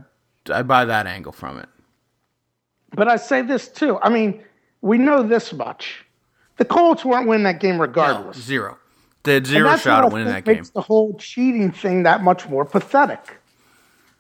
I 0.50 0.62
buy 0.62 0.86
that 0.86 1.06
angle 1.06 1.32
from 1.32 1.58
it. 1.58 1.68
But 2.94 3.06
I 3.08 3.16
say 3.16 3.42
this 3.42 3.68
too. 3.68 3.98
I 4.02 4.08
mean, 4.08 4.42
we 4.80 4.96
know 4.98 5.22
this 5.22 5.52
much: 5.52 6.04
the 6.56 6.64
Colts 6.64 7.04
weren't 7.04 7.28
winning 7.28 7.44
that 7.44 7.60
game 7.60 7.80
regardless. 7.80 8.36
No, 8.36 8.42
zero. 8.42 8.78
They 9.24 9.34
had 9.34 9.46
zero 9.46 9.76
shot 9.76 10.04
at 10.04 10.12
winning 10.12 10.28
that 10.28 10.44
game. 10.44 10.56
Makes 10.56 10.70
the 10.70 10.82
whole 10.82 11.16
cheating 11.18 11.72
thing 11.72 12.04
that 12.04 12.22
much 12.22 12.48
more 12.48 12.64
pathetic. 12.64 13.38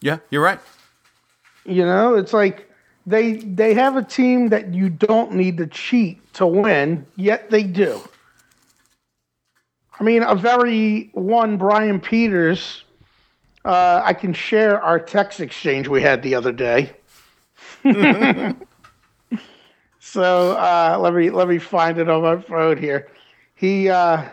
Yeah, 0.00 0.18
you're 0.30 0.42
right. 0.42 0.58
You 1.64 1.84
know, 1.84 2.14
it's 2.14 2.32
like 2.32 2.70
they 3.06 3.34
they 3.34 3.74
have 3.74 3.96
a 3.96 4.02
team 4.02 4.48
that 4.48 4.74
you 4.74 4.88
don't 4.88 5.32
need 5.34 5.58
to 5.58 5.66
cheat 5.66 6.32
to 6.34 6.46
win, 6.46 7.06
yet 7.16 7.50
they 7.50 7.62
do. 7.62 8.00
I 9.98 10.04
mean, 10.04 10.22
a 10.22 10.34
very 10.34 11.10
one 11.12 11.56
Brian 11.56 12.00
Peters. 12.00 12.82
Uh, 13.64 14.02
I 14.04 14.12
can 14.12 14.34
share 14.34 14.82
our 14.82 14.98
text 14.98 15.40
exchange 15.40 15.88
we 15.88 16.02
had 16.02 16.22
the 16.22 16.34
other 16.34 16.52
day. 16.52 16.92
so 20.00 20.52
uh, 20.52 20.98
let 21.00 21.14
me 21.14 21.30
let 21.30 21.48
me 21.48 21.58
find 21.58 21.98
it 21.98 22.08
on 22.10 22.22
my 22.22 22.40
phone 22.40 22.78
here. 22.78 23.10
He 23.54 23.88
uh, 23.88 24.24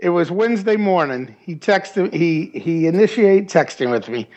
it 0.00 0.10
was 0.10 0.30
Wednesday 0.30 0.76
morning. 0.76 1.36
He 1.40 1.54
texted 1.54 2.12
he 2.12 2.46
he 2.54 2.86
initiated 2.86 3.48
texting 3.48 3.90
with 3.90 4.08
me. 4.08 4.28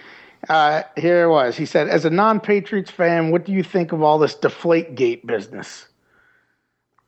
Uh, 0.50 0.84
here 0.98 1.24
it 1.24 1.30
was. 1.30 1.56
He 1.56 1.66
said, 1.66 1.88
"As 1.88 2.04
a 2.04 2.10
non-Patriots 2.10 2.92
fan, 2.92 3.32
what 3.32 3.46
do 3.46 3.54
you 3.54 3.64
think 3.64 3.94
of 3.94 4.04
all 4.04 4.20
this 4.20 4.36
Deflate 4.36 4.96
Gate 4.96 5.26
business?" 5.26 5.88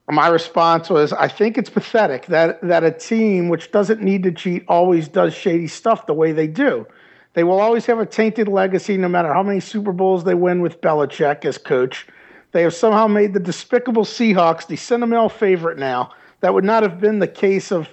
My 0.09 0.27
response 0.27 0.89
was, 0.89 1.11
"I 1.11 1.27
think 1.27 1.57
it's 1.57 1.69
pathetic 1.69 2.27
that 2.27 2.61
that 2.61 2.83
a 2.83 2.91
team 2.91 3.49
which 3.49 3.71
doesn't 3.71 4.01
need 4.01 4.23
to 4.23 4.31
cheat 4.31 4.63
always 4.69 5.09
does 5.09 5.33
shady 5.33 5.67
stuff 5.67 6.05
the 6.05 6.13
way 6.13 6.31
they 6.31 6.47
do." 6.47 6.87
They 7.33 7.43
will 7.43 7.59
always 7.59 7.85
have 7.87 7.99
a 7.99 8.05
tainted 8.05 8.47
legacy 8.47 8.95
no 8.95 9.09
matter 9.09 9.33
how 9.33 9.43
many 9.43 9.59
Super 9.59 9.91
Bowls 9.91 10.23
they 10.23 10.35
win 10.35 10.61
with 10.61 10.79
Belichick 10.79 11.43
as 11.43 11.57
coach. 11.57 12.07
They 12.53 12.61
have 12.61 12.73
somehow 12.73 13.07
made 13.07 13.33
the 13.33 13.41
despicable 13.41 14.05
Seahawks 14.05 14.65
the 14.65 14.77
sentimental 14.77 15.27
favorite 15.27 15.77
now. 15.77 16.11
That 16.39 16.53
would 16.53 16.63
not 16.63 16.83
have 16.83 17.01
been 17.01 17.19
the 17.19 17.27
case 17.27 17.71
of 17.71 17.89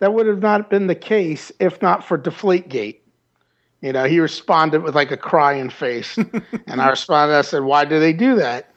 that 0.00 0.12
would 0.12 0.26
have 0.26 0.42
not 0.42 0.68
been 0.68 0.86
the 0.86 0.94
case 0.94 1.52
if 1.60 1.80
not 1.80 2.04
for 2.04 2.18
Deflategate. 2.18 2.96
You 3.80 3.92
know, 3.92 4.04
he 4.04 4.20
responded 4.20 4.82
with 4.82 4.94
like 4.94 5.10
a 5.10 5.16
crying 5.16 5.70
face. 5.70 6.16
and 6.66 6.80
I 6.80 6.90
responded, 6.90 7.34
I 7.34 7.42
said, 7.42 7.62
Why 7.62 7.84
do 7.84 7.98
they 7.98 8.12
do 8.12 8.34
that? 8.36 8.72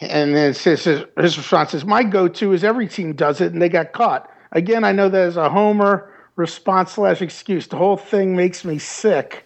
And 0.00 0.34
then 0.34 0.54
his, 0.54 0.84
his 0.84 1.06
response 1.16 1.74
is, 1.74 1.84
My 1.84 2.02
go 2.02 2.26
to 2.26 2.52
is 2.52 2.64
every 2.64 2.88
team 2.88 3.12
does 3.12 3.40
it 3.40 3.52
and 3.52 3.62
they 3.62 3.68
got 3.68 3.92
caught. 3.92 4.30
Again, 4.52 4.82
I 4.82 4.92
know 4.92 5.08
that 5.08 5.28
is 5.28 5.36
a 5.36 5.50
homer 5.50 6.12
response 6.36 6.92
slash 6.92 7.22
excuse. 7.22 7.66
The 7.66 7.76
whole 7.76 7.96
thing 7.96 8.34
makes 8.34 8.64
me 8.64 8.78
sick 8.78 9.44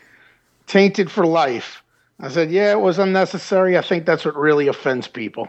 tainted 0.67 1.11
for 1.11 1.27
life. 1.27 1.83
I 2.21 2.29
said, 2.29 2.51
yeah, 2.51 2.71
it 2.73 2.81
was 2.81 2.99
unnecessary. 2.99 3.77
I 3.77 3.83
think 3.83 4.07
that's 4.07 4.25
what 4.25 4.37
really 4.37 4.69
offends 4.69 5.09
people. 5.09 5.49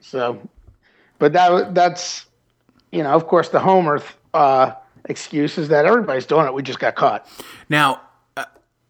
So 0.00 0.40
but 1.18 1.32
that 1.32 1.74
that's 1.74 2.26
you 2.90 3.02
know, 3.02 3.10
of 3.10 3.26
course, 3.26 3.50
the 3.50 3.60
Homer 3.60 4.02
uh, 4.38 4.74
excuse 5.04 5.58
is 5.58 5.68
that 5.68 5.84
everybody's 5.86 6.26
doing 6.26 6.46
it. 6.46 6.54
We 6.54 6.62
just 6.62 6.78
got 6.78 6.94
caught. 6.94 7.26
Now, 7.68 8.00
uh, 8.36 8.44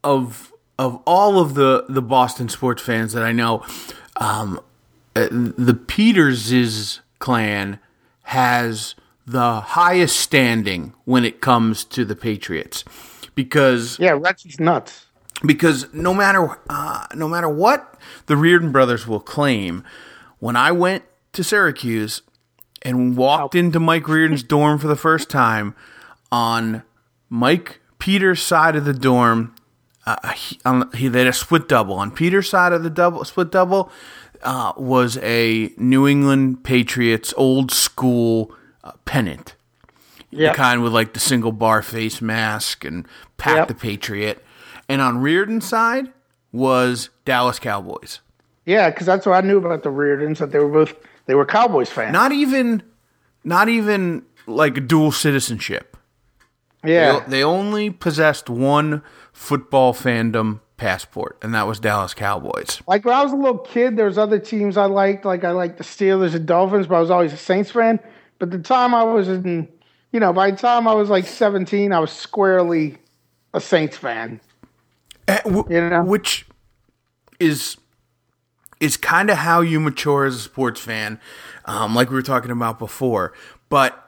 of 0.04 0.52
of 0.78 1.00
all 1.06 1.40
of 1.40 1.54
the 1.54 1.84
the 1.88 2.02
Boston 2.02 2.48
sports 2.48 2.82
fans 2.82 3.12
that 3.14 3.22
I 3.22 3.32
know, 3.32 3.64
um, 4.16 4.60
uh, 5.16 5.28
the 5.30 5.74
Peterses 5.74 7.00
clan 7.18 7.78
has 8.24 8.94
the 9.26 9.60
highest 9.60 10.20
standing 10.20 10.92
when 11.04 11.24
it 11.24 11.40
comes 11.40 11.84
to 11.84 12.04
the 12.04 12.14
Patriots 12.16 12.84
because 13.34 13.98
Yeah, 13.98 14.12
Rex 14.20 14.44
is 14.46 14.58
nuts. 14.60 15.06
because 15.44 15.92
no 15.92 16.14
matter 16.14 16.58
uh, 16.70 17.06
no 17.14 17.28
matter 17.28 17.48
what 17.48 17.94
the 18.26 18.36
Reardon 18.36 18.70
brothers 18.72 19.06
will 19.06 19.20
claim, 19.20 19.82
when 20.38 20.56
I 20.56 20.72
went 20.72 21.04
to 21.32 21.42
Syracuse 21.44 22.22
and 22.88 23.16
walked 23.16 23.54
into 23.54 23.78
Mike 23.80 24.08
Reardon's 24.08 24.42
dorm 24.54 24.78
for 24.78 24.86
the 24.88 24.96
first 24.96 25.28
time, 25.30 25.74
on 26.32 26.82
Mike 27.28 27.80
Peters' 27.98 28.42
side 28.42 28.76
of 28.76 28.84
the 28.84 28.92
dorm, 28.94 29.54
uh, 30.06 30.32
he, 30.32 30.58
on, 30.64 30.90
he 30.92 31.08
they 31.08 31.20
had 31.20 31.28
a 31.28 31.32
split 31.32 31.68
double. 31.68 31.94
On 31.94 32.10
Peter's 32.10 32.48
side 32.48 32.72
of 32.72 32.82
the 32.82 32.90
double 32.90 33.24
split 33.24 33.50
double 33.50 33.90
uh, 34.42 34.72
was 34.76 35.18
a 35.18 35.72
New 35.76 36.06
England 36.08 36.64
Patriots 36.64 37.34
old 37.36 37.70
school 37.70 38.52
uh, 38.84 38.92
pennant 39.04 39.54
Yeah, 40.30 40.50
the 40.52 40.56
kind 40.56 40.82
with 40.82 40.92
like 40.92 41.12
the 41.12 41.20
single 41.20 41.52
bar 41.52 41.82
face 41.82 42.22
mask 42.22 42.84
and 42.84 43.06
Pat 43.36 43.56
Yep. 43.56 43.68
the 43.68 43.74
Patriot. 43.74 44.44
And 44.88 45.02
on 45.02 45.18
Reardon's 45.20 45.68
side 45.68 46.12
was 46.52 47.10
Dallas 47.26 47.58
Cowboys. 47.58 48.20
yeah, 48.64 48.88
because 48.88 49.06
that's 49.06 49.26
what 49.26 49.34
I 49.44 49.46
knew 49.46 49.58
about 49.58 49.82
the 49.82 49.90
Reardons 49.90 50.38
that 50.38 50.50
they 50.52 50.58
were 50.58 50.68
both 50.70 50.94
they 51.28 51.36
were 51.36 51.46
Cowboys 51.46 51.88
fans. 51.88 52.12
Not 52.12 52.32
even, 52.32 52.82
not 53.44 53.68
even 53.68 54.24
like 54.48 54.88
dual 54.88 55.12
citizenship. 55.12 55.96
yeah, 56.84 57.20
They, 57.20 57.30
they 57.30 57.44
only 57.44 57.90
possessed 57.90 58.50
one 58.50 59.02
football 59.32 59.94
fandom 59.94 60.60
passport, 60.78 61.38
and 61.42 61.54
that 61.54 61.66
was 61.68 61.78
Dallas 61.80 62.14
Cowboys. 62.14 62.80
like 62.88 63.04
when 63.04 63.14
I 63.14 63.22
was 63.22 63.32
a 63.32 63.36
little 63.36 63.58
kid, 63.58 63.96
there 63.96 64.06
was 64.06 64.16
other 64.18 64.38
teams 64.38 64.76
I 64.76 64.86
liked. 64.86 65.24
Like 65.24 65.44
I 65.44 65.50
liked 65.52 65.78
the 65.78 65.84
Steelers 65.84 66.34
and 66.34 66.46
Dolphins, 66.46 66.86
but 66.88 66.96
I 66.96 67.00
was 67.00 67.10
always 67.10 67.32
a 67.32 67.36
Saints 67.36 67.70
fan. 67.70 68.00
But 68.38 68.50
the 68.50 68.58
time 68.58 68.94
I 68.94 69.02
was 69.04 69.28
in, 69.28 69.68
you 70.12 70.20
know, 70.20 70.32
by 70.32 70.50
the 70.50 70.56
time 70.56 70.86
I 70.88 70.94
was 70.94 71.08
like 71.10 71.26
seventeen, 71.26 71.92
I 71.92 71.98
was 72.00 72.10
squarely 72.12 72.96
a 73.54 73.60
Saints 73.60 73.96
fan. 73.96 74.40
Eh, 75.26 75.40
w- 75.44 75.64
You 75.68 75.88
know? 75.90 76.02
which 76.04 76.46
is 77.40 77.76
is 78.80 78.96
kind 78.96 79.30
of 79.30 79.38
how 79.38 79.60
you 79.60 79.80
mature 79.80 80.24
as 80.24 80.36
a 80.36 80.40
sports 80.40 80.80
fan, 80.80 81.20
um, 81.64 81.94
like 81.94 82.10
we 82.10 82.14
were 82.16 82.22
talking 82.22 82.50
about 82.50 82.78
before. 82.78 83.32
But 83.68 84.04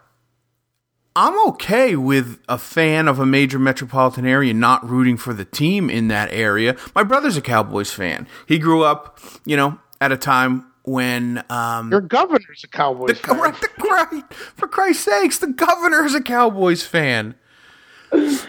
I'm 1.17 1.49
okay 1.49 1.97
with 1.97 2.39
a 2.49 2.57
fan 2.57 3.09
of 3.09 3.19
a 3.19 3.27
major 3.27 3.59
metropolitan 3.59 4.27
area 4.27 4.55
not 4.55 4.89
rooting 4.89 5.17
for 5.17 5.35
the 5.35 5.45
team 5.45 5.91
in 5.91 6.09
that 6.09 6.33
area. 6.33 6.77
My 6.95 7.03
brother's 7.03 7.37
a 7.37 7.43
Cowboys 7.43 7.93
fan. 7.93 8.29
He 8.47 8.59
grew 8.59 8.85
up, 8.85 9.19
you 9.45 9.57
know, 9.57 9.79
at 10.01 10.13
a 10.13 10.17
time 10.17 10.67
when 10.85 11.45
um, 11.51 11.91
Your 11.91 12.01
governor's 12.01 12.63
a 12.65 12.69
Cowboys 12.69 13.19
fan. 13.19 13.37
Correct, 13.37 13.67
right. 13.81 14.33
For 14.33 14.69
Christ's 14.69 15.05
sakes, 15.05 15.39
the 15.39 15.49
governor 15.49 16.05
is 16.05 16.15
a 16.15 16.23
Cowboys 16.23 16.85
fan. 16.85 17.35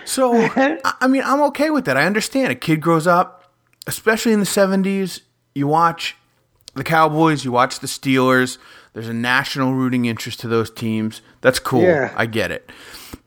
So, 0.05 0.33
I 0.55 0.79
I 1.01 1.07
mean, 1.07 1.23
I'm 1.25 1.41
okay 1.43 1.71
with 1.71 1.85
that. 1.85 1.97
I 1.97 2.05
understand. 2.05 2.51
A 2.51 2.55
kid 2.55 2.79
grows 2.79 3.07
up, 3.07 3.51
especially 3.87 4.33
in 4.33 4.39
the 4.39 4.45
70s, 4.45 5.21
you 5.55 5.67
watch 5.67 6.15
the 6.75 6.83
Cowboys, 6.83 7.43
you 7.45 7.51
watch 7.51 7.79
the 7.79 7.87
Steelers. 7.87 8.57
There's 8.93 9.07
a 9.07 9.13
national 9.13 9.73
rooting 9.73 10.05
interest 10.05 10.39
to 10.41 10.47
those 10.47 10.69
teams. 10.69 11.21
That's 11.41 11.59
cool. 11.59 11.83
Yeah. 11.83 12.13
I 12.15 12.25
get 12.25 12.51
it. 12.51 12.69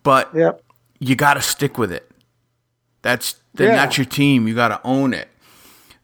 But 0.03 0.35
Yep. 0.35 0.63
you 1.01 1.17
got 1.17 1.35
to 1.35 1.43
stick 1.43 1.79
with 1.79 1.93
it. 1.93 2.11
That's 3.03 3.37
then 3.55 3.69
Yeah. 3.69 3.77
that's 3.77 3.97
your 3.99 4.05
team. 4.07 4.49
You 4.49 4.55
got 4.55 4.69
to 4.69 4.81
own 4.85 5.15
it. 5.15 5.29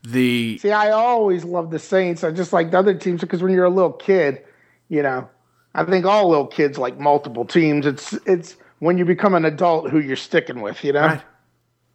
The 0.02 0.58
See, 0.58 0.70
I 0.72 0.90
always 0.90 1.44
loved 1.44 1.70
the 1.72 1.78
Saints. 1.78 2.24
I 2.24 2.30
just 2.30 2.52
like 2.52 2.70
the 2.70 2.78
other 2.78 2.94
teams 2.94 3.20
because 3.20 3.42
when 3.42 3.52
you're 3.52 3.64
a 3.66 3.70
little 3.70 3.92
kid, 3.92 4.42
you 4.88 5.02
know, 5.02 5.28
I 5.74 5.84
think 5.84 6.06
all 6.06 6.28
little 6.28 6.46
kids 6.46 6.78
like 6.78 6.98
multiple 6.98 7.44
teams. 7.44 7.84
It's 7.86 8.14
it's 8.24 8.56
when 8.78 8.96
you 8.96 9.04
become 9.04 9.34
an 9.34 9.44
adult 9.44 9.90
who 9.90 9.98
you're 9.98 10.16
sticking 10.16 10.62
with, 10.62 10.82
you 10.84 10.92
know. 10.94 11.00
Right. 11.06 11.22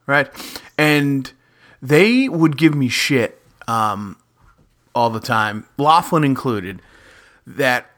Right. 0.07 0.61
And 0.77 1.31
they 1.81 2.29
would 2.29 2.57
give 2.57 2.75
me 2.75 2.89
shit 2.89 3.34
um, 3.67 4.17
all 4.93 5.09
the 5.09 5.19
time, 5.19 5.65
Laughlin 5.77 6.23
included, 6.23 6.81
that, 7.45 7.89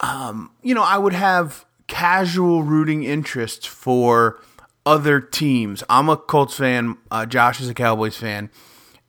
um, 0.00 0.50
you 0.62 0.74
know, 0.74 0.82
I 0.82 0.98
would 0.98 1.12
have 1.12 1.64
casual 1.86 2.62
rooting 2.62 3.04
interests 3.04 3.66
for 3.66 4.40
other 4.84 5.20
teams. 5.20 5.82
I'm 5.88 6.08
a 6.08 6.16
Colts 6.16 6.54
fan. 6.56 6.96
Uh, 7.10 7.26
Josh 7.26 7.60
is 7.60 7.68
a 7.68 7.74
Cowboys 7.74 8.16
fan. 8.16 8.50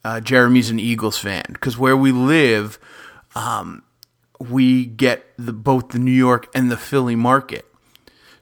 Uh, 0.04 0.20
Jeremy's 0.20 0.70
an 0.70 0.80
Eagles 0.80 1.18
fan. 1.18 1.44
Because 1.50 1.78
where 1.78 1.98
we 1.98 2.12
live, 2.12 2.80
um, 3.36 3.84
we 4.40 4.86
get 4.86 5.26
the, 5.38 5.54
both 5.54 5.90
the 5.90 6.00
New 6.00 6.12
York 6.12 6.48
and 6.54 6.72
the 6.72 6.78
Philly 6.78 7.16
market. 7.16 7.66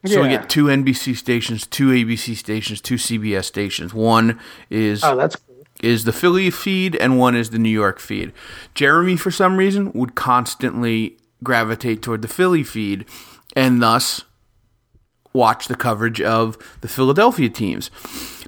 So 0.06 0.22
we 0.22 0.30
get 0.30 0.50
two 0.50 0.66
NBC 0.66 1.18
stations, 1.18 1.66
two 1.66 1.88
ABC 1.88 2.36
stations, 2.36 2.80
two 2.80 2.94
CBS 2.96 3.46
stations. 3.46 3.92
One 3.92 4.40
is 4.70 5.04
Oh, 5.04 5.16
that's. 5.16 5.36
Is 5.84 6.06
the 6.06 6.14
Philly 6.14 6.50
feed, 6.50 6.96
and 6.96 7.20
one 7.20 7.36
is 7.36 7.50
the 7.50 7.60
New 7.60 7.70
York 7.70 8.00
feed. 8.00 8.34
Jeremy, 8.74 9.18
for 9.18 9.32
some 9.32 9.58
reason, 9.58 9.92
would 9.94 10.16
constantly 10.16 11.18
gravitate 11.44 12.02
toward 12.02 12.22
the 12.22 12.28
Philly 12.28 12.64
feed, 12.64 13.06
and 13.56 13.82
thus 13.82 14.24
watch 15.34 15.68
the 15.68 15.76
coverage 15.76 16.22
of 16.22 16.58
the 16.82 16.88
Philadelphia 16.88 17.50
teams. 17.50 17.92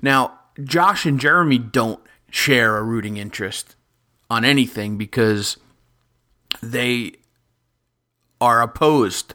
Now, 0.01 0.39
Josh 0.63 1.05
and 1.05 1.19
Jeremy 1.19 1.57
don't 1.57 1.99
share 2.31 2.77
a 2.77 2.83
rooting 2.83 3.17
interest 3.17 3.75
on 4.29 4.43
anything 4.43 4.97
because 4.97 5.57
they 6.61 7.13
are 8.39 8.61
opposed 8.61 9.33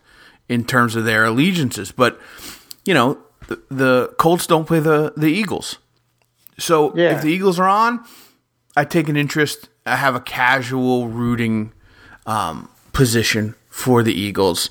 in 0.48 0.64
terms 0.64 0.96
of 0.96 1.05
their 1.05 1.24
allegiances. 1.24 1.92
But 1.92 2.20
you 2.85 2.94
know, 2.94 3.18
the, 3.48 3.62
the 3.70 4.14
Colts 4.18 4.46
don't 4.46 4.66
play 4.66 4.81
the 4.81 5.12
the 5.16 5.28
Eagles, 5.28 5.78
so 6.59 6.95
Yeah. 6.97 7.17
if 7.17 7.23
the 7.23 7.29
Eagles 7.29 7.59
are 7.59 7.69
on, 7.69 8.05
I 8.77 8.85
take 8.85 9.09
an 9.09 9.17
interest. 9.17 9.69
I 9.87 9.97
have 9.97 10.15
a 10.15 10.21
casual 10.21 11.09
rooting 11.09 11.73
um, 12.27 12.69
position 12.93 13.55
for 13.69 14.03
the 14.03 14.12
Eagles. 14.12 14.71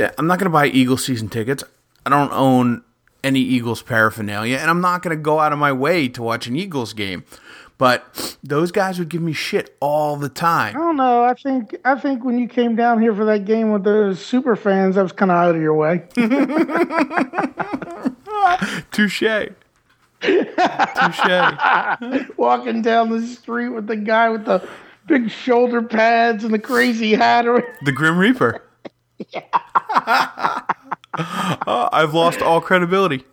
Uh, 0.00 0.08
I'm 0.18 0.26
not 0.26 0.38
going 0.38 0.50
to 0.50 0.52
buy 0.52 0.66
Eagles 0.66 1.04
season 1.04 1.28
tickets. 1.28 1.64
I 2.06 2.10
don't 2.10 2.32
own 2.32 2.82
any 3.24 3.40
Eagles 3.40 3.82
paraphernalia, 3.82 4.58
and 4.58 4.70
I'm 4.70 4.80
not 4.80 5.02
going 5.02 5.16
to 5.16 5.22
go 5.22 5.40
out 5.40 5.52
of 5.52 5.58
my 5.58 5.72
way 5.72 6.08
to 6.08 6.22
watch 6.22 6.46
an 6.46 6.56
Eagles 6.56 6.92
game. 6.92 7.24
But 7.78 8.36
those 8.42 8.72
guys 8.72 8.98
would 8.98 9.08
give 9.08 9.22
me 9.22 9.32
shit 9.32 9.76
all 9.80 10.16
the 10.16 10.28
time. 10.28 10.74
I 10.74 10.78
don't 10.80 10.96
know. 10.96 11.22
I 11.24 11.34
think 11.34 11.76
I 11.84 11.94
think 11.98 12.24
when 12.24 12.36
you 12.38 12.48
came 12.48 12.74
down 12.74 13.00
here 13.00 13.14
for 13.14 13.24
that 13.26 13.44
game 13.44 13.70
with 13.70 13.84
those 13.84 14.24
super 14.24 14.56
fans, 14.56 14.96
I 14.96 15.02
was 15.02 15.12
kind 15.12 15.30
of 15.30 15.36
out 15.36 15.54
of 15.54 15.60
your 15.62 15.74
way. 15.74 16.02
Touche. 18.90 19.22
Touche. 20.20 21.26
Walking 22.36 22.82
down 22.82 23.10
the 23.10 23.26
street 23.26 23.68
with 23.70 23.86
the 23.86 23.96
guy 23.96 24.28
with 24.30 24.44
the 24.44 24.66
big 25.06 25.30
shoulder 25.30 25.82
pads 25.82 26.44
and 26.44 26.52
the 26.52 26.58
crazy 26.58 27.14
hat. 27.14 27.46
or- 27.46 27.62
The 27.84 27.92
Grim 27.92 28.18
Reaper. 28.18 28.62
Oh, 29.34 30.62
I've 31.92 32.14
lost 32.14 32.42
all 32.42 32.60
credibility. 32.60 33.24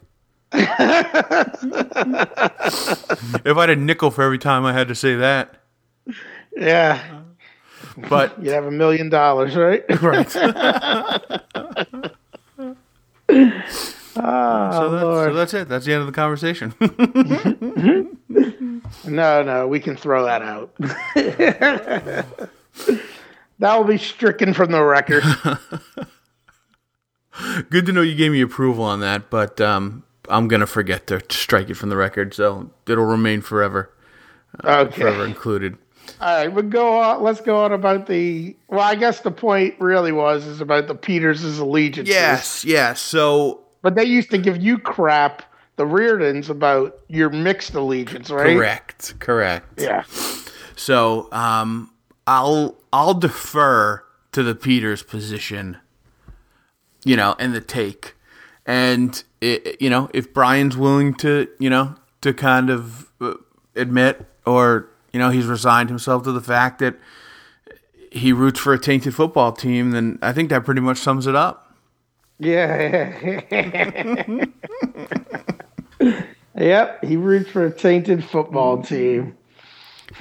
if 0.54 0.70
I 3.58 3.62
had 3.62 3.70
a 3.70 3.76
nickel 3.76 4.10
for 4.12 4.24
every 4.24 4.38
time 4.40 4.66
I 4.66 4.74
had 4.74 4.88
to 4.88 4.96
say 4.96 5.16
that. 5.16 5.56
Yeah, 6.56 7.02
But 8.10 8.42
you'd 8.42 8.54
have 8.54 8.66
a 8.66 8.72
million 8.72 9.10
dollars, 9.10 9.56
right? 9.56 9.84
right. 10.02 10.32
Ah, 14.18 14.72
so, 14.72 14.90
that's, 14.92 15.04
so 15.04 15.34
that's 15.34 15.54
it. 15.54 15.68
That's 15.70 15.86
the 15.86 15.94
end 15.94 16.02
of 16.02 16.08
the 16.08 16.14
conversation. 16.14 16.74
Mm-hmm. 18.36 19.16
No, 19.16 19.44
no, 19.44 19.68
we 19.68 19.80
can 19.80 19.96
throw 19.96 20.26
that 20.26 20.42
out. 20.42 20.74
that 23.60 23.78
will 23.78 23.84
be 23.84 23.98
stricken 23.98 24.54
from 24.54 24.72
the 24.72 24.84
record. 24.84 25.24
Good 27.70 27.86
to 27.88 27.92
know 27.92 28.02
you 28.02 28.16
gave 28.16 28.32
me 28.32 28.40
approval 28.42 28.84
on 28.86 29.02
that, 29.02 29.30
but 29.30 29.60
um, 29.60 30.04
I'm 30.30 30.48
gonna 30.48 30.66
forget 30.68 31.08
to 31.08 31.22
strike 31.30 31.70
it 31.70 31.74
from 31.76 31.90
the 31.90 31.98
record, 31.98 32.34
so 32.34 32.70
it'll 32.88 33.04
remain 33.06 33.42
forever, 33.42 33.92
uh, 34.64 34.86
Okay. 34.88 35.02
forever 35.02 35.26
included. 35.26 35.78
All 36.22 36.38
right, 36.46 36.54
but 36.54 36.70
go 36.70 36.98
on. 37.00 37.24
Let's 37.24 37.42
go 37.42 37.66
on 37.66 37.74
about 37.74 38.08
the. 38.08 38.56
Well, 38.70 38.80
I 38.82 38.96
guess 38.96 39.20
the 39.22 39.32
point 39.32 39.76
really 39.80 40.12
was 40.14 40.46
is 40.46 40.62
about 40.62 40.88
the 40.88 40.96
Peters' 40.96 41.60
allegiance. 41.60 42.08
Yes, 42.08 42.64
yes. 42.64 43.02
So 43.02 43.65
but 43.86 43.94
they 43.94 44.04
used 44.04 44.32
to 44.32 44.40
give 44.40 44.58
you 44.58 44.80
crap, 44.80 45.44
the 45.76 45.86
Reardons, 45.86 46.50
about 46.50 47.02
your 47.08 47.30
mixed 47.30 47.76
allegiance, 47.76 48.32
right? 48.32 48.56
correct, 48.56 49.14
correct. 49.20 49.80
Yeah. 49.80 50.04
So 50.76 51.30
um, 51.32 51.92
I'll 52.26 52.78
I'll 52.92 53.14
defer 53.14 54.04
to 54.32 54.42
the 54.42 54.56
Peters 54.56 55.04
position, 55.04 55.78
you 57.04 57.16
know, 57.16 57.36
and 57.38 57.54
the 57.54 57.62
take. 57.62 58.16
And 58.66 59.24
it, 59.40 59.80
you 59.80 59.92
know, 59.92 60.10
if 60.16 60.34
Brian's 60.34 60.76
willing 60.76 61.14
to, 61.18 61.48
you 61.60 61.70
know, 61.70 61.94
to 62.22 62.34
kind 62.34 62.72
of 62.72 63.12
uh, 63.22 63.36
admit 63.76 64.26
or 64.48 64.90
you 65.14 65.20
know 65.20 65.30
he's 65.30 65.46
resigned 65.46 65.90
himself 65.90 66.24
to 66.24 66.32
the 66.32 66.42
fact 66.42 66.80
that 66.80 66.96
he 68.12 68.34
roots 68.34 68.60
for 68.60 68.74
a 68.74 68.80
tainted 68.80 69.14
football 69.14 69.52
team, 69.52 69.92
then 69.92 70.18
I 70.24 70.34
think 70.34 70.50
that 70.50 70.66
pretty 70.66 70.82
much 70.82 70.98
sums 70.98 71.28
it 71.28 71.36
up. 71.36 71.65
Yeah. 72.40 73.42
yep, 76.56 77.04
he 77.04 77.16
roots 77.16 77.50
for 77.50 77.66
a 77.66 77.72
tainted 77.72 78.24
football 78.24 78.80
mm-hmm. 78.80 79.32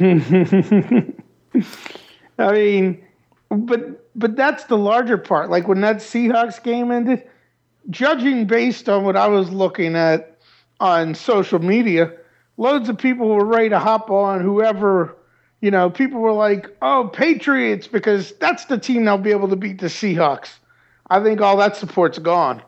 team. 0.01 1.15
I 2.39 2.53
mean, 2.53 3.05
but 3.51 4.05
but 4.17 4.37
that's 4.37 4.65
the 4.65 4.79
larger 4.79 5.19
part. 5.19 5.51
Like 5.51 5.69
when 5.69 5.81
that 5.81 5.97
Seahawks 5.97 6.63
game 6.63 6.91
ended, 6.91 7.25
judging 7.91 8.47
based 8.47 8.89
on 8.89 9.05
what 9.05 9.17
I 9.17 9.29
was 9.29 9.51
looking 9.51 9.97
at 9.97 10.39
on 10.81 11.15
social 11.15 11.59
media, 11.59 12.13
loads 12.57 12.89
of 12.89 12.99
people 12.99 13.29
were 13.29 13.45
ready 13.45 13.69
to 13.71 13.79
hop 13.79 14.11
on 14.11 14.41
whoever, 14.41 15.17
you 15.61 15.71
know, 15.71 15.91
people 15.91 16.21
were 16.21 16.33
like, 16.33 16.75
"Oh, 16.83 17.11
Patriots," 17.13 17.87
because 17.87 18.33
that's 18.33 18.67
the 18.67 18.79
team 18.79 19.05
that'll 19.05 19.19
be 19.19 19.31
able 19.31 19.49
to 19.49 19.57
beat 19.57 19.81
the 19.81 19.87
Seahawks. 19.87 20.51
I 21.11 21.23
think 21.23 21.41
all 21.41 21.57
that 21.59 21.77
support's 21.77 22.19
gone. 22.19 22.63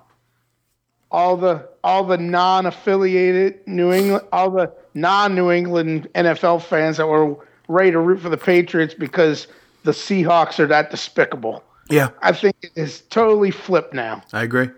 All 1.11 1.37
the 1.37 1.69
all 1.85 2.05
the 2.05 2.19
non-affiliated 2.19 3.67
New 3.67 3.93
England, 3.93 4.25
all 4.33 4.51
the 4.51 4.73
non-New 4.95 5.51
England 5.51 6.09
NFL 6.15 6.63
fans 6.63 6.97
that 6.97 7.07
were 7.07 7.37
ready 7.69 7.93
to 7.93 8.01
root 8.01 8.21
for 8.21 8.29
the 8.29 8.37
Patriots 8.37 8.93
because 8.93 9.47
the 9.85 9.93
Seahawks 9.93 10.59
are 10.59 10.67
that 10.67 10.91
despicable. 10.91 11.63
Yeah, 11.89 12.09
I 12.23 12.33
think 12.33 12.57
it 12.63 12.73
is 12.75 13.03
totally 13.03 13.53
flipped 13.53 13.95
now. 13.95 14.23
I 14.33 14.43
agree. 14.43 14.69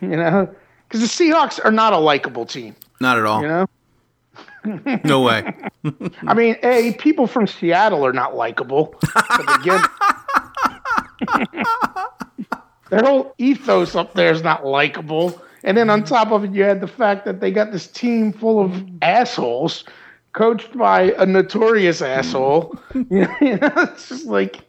You 0.00 0.16
know, 0.16 0.48
because 0.88 1.00
the 1.00 1.24
Seahawks 1.24 1.62
are 1.64 1.72
not 1.72 1.92
a 1.92 1.98
likable 1.98 2.46
team. 2.46 2.76
Not 3.00 3.18
at 3.18 3.26
all. 3.26 3.42
You 3.42 3.48
know, 3.48 3.66
No 5.04 5.20
way. 5.22 5.52
I 6.26 6.34
mean, 6.34 6.56
a 6.62 6.92
people 6.94 7.26
from 7.26 7.46
Seattle 7.46 8.06
are 8.06 8.12
not 8.12 8.36
likable 8.36 8.94
to 9.00 9.56
begin. 9.58 9.80
Their 12.92 13.04
whole 13.04 13.34
ethos 13.38 13.96
up 13.96 14.12
there 14.12 14.30
is 14.30 14.42
not 14.42 14.66
likable. 14.66 15.40
And 15.64 15.78
then 15.78 15.88
on 15.88 16.00
mm-hmm. 16.00 16.14
top 16.14 16.30
of 16.30 16.44
it, 16.44 16.52
you 16.52 16.62
had 16.62 16.82
the 16.82 16.86
fact 16.86 17.24
that 17.24 17.40
they 17.40 17.50
got 17.50 17.72
this 17.72 17.86
team 17.86 18.34
full 18.34 18.60
of 18.62 18.70
mm-hmm. 18.70 18.98
assholes, 19.00 19.84
coached 20.34 20.76
by 20.76 21.14
a 21.16 21.24
notorious 21.24 22.02
mm-hmm. 22.02 22.18
asshole. 22.18 22.78
you 22.94 23.56
know, 23.56 23.72
it's 23.76 24.10
just 24.10 24.26
like 24.26 24.60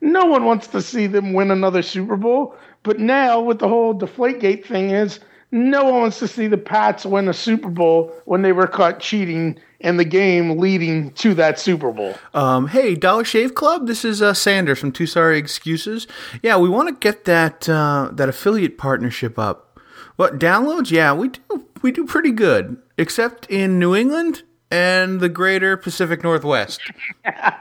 no 0.00 0.24
one 0.24 0.46
wants 0.46 0.66
to 0.68 0.80
see 0.80 1.06
them 1.06 1.34
win 1.34 1.50
another 1.50 1.82
Super 1.82 2.16
Bowl. 2.16 2.56
But 2.84 2.98
now 2.98 3.38
with 3.38 3.58
the 3.58 3.68
whole 3.68 3.94
Deflategate 3.94 4.64
thing 4.64 4.88
is 4.88 5.20
no 5.52 5.84
one 5.84 6.00
wants 6.00 6.18
to 6.18 6.26
see 6.26 6.46
the 6.48 6.58
Pats 6.58 7.04
win 7.04 7.28
a 7.28 7.34
Super 7.34 7.68
Bowl 7.68 8.12
when 8.24 8.40
they 8.40 8.52
were 8.52 8.66
caught 8.66 8.98
cheating 8.98 9.58
in 9.80 9.98
the 9.98 10.04
game 10.04 10.58
leading 10.58 11.12
to 11.12 11.34
that 11.34 11.58
Super 11.58 11.92
Bowl. 11.92 12.14
Um, 12.32 12.68
hey, 12.68 12.94
Dollar 12.94 13.24
Shave 13.24 13.54
Club. 13.54 13.86
This 13.86 14.04
is 14.04 14.22
uh, 14.22 14.32
Sanders 14.32 14.78
from 14.78 14.92
Two 14.92 15.06
Sorry 15.06 15.38
Excuses. 15.38 16.06
Yeah, 16.42 16.56
we 16.56 16.70
want 16.70 16.88
to 16.88 16.94
get 16.94 17.26
that 17.26 17.68
uh, 17.68 18.08
that 18.12 18.28
affiliate 18.30 18.78
partnership 18.78 19.38
up. 19.38 19.78
What 20.16 20.38
downloads? 20.38 20.90
Yeah, 20.90 21.12
we 21.12 21.28
do. 21.28 21.66
We 21.82 21.92
do 21.92 22.06
pretty 22.06 22.30
good, 22.30 22.80
except 22.96 23.46
in 23.50 23.78
New 23.78 23.94
England 23.94 24.44
and 24.70 25.20
the 25.20 25.28
Greater 25.28 25.76
Pacific 25.76 26.22
Northwest. 26.22 26.80
yeah, 27.24 27.60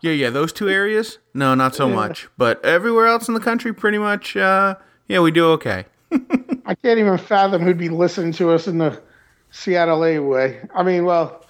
yeah, 0.00 0.30
those 0.30 0.52
two 0.52 0.68
areas. 0.68 1.18
No, 1.34 1.54
not 1.54 1.74
so 1.74 1.88
much. 1.88 2.28
But 2.36 2.64
everywhere 2.64 3.06
else 3.06 3.28
in 3.28 3.34
the 3.34 3.40
country, 3.40 3.72
pretty 3.72 3.98
much. 3.98 4.36
Uh, 4.36 4.76
yeah, 5.06 5.20
we 5.20 5.30
do 5.30 5.46
okay. 5.50 5.84
I 6.66 6.74
can't 6.74 6.98
even 6.98 7.16
fathom 7.18 7.62
who'd 7.62 7.78
be 7.78 7.88
listening 7.88 8.32
to 8.34 8.50
us 8.50 8.66
in 8.66 8.78
the 8.78 9.00
Seattle 9.50 10.04
A 10.04 10.18
way. 10.18 10.60
I 10.74 10.82
mean, 10.82 11.04
well, 11.04 11.44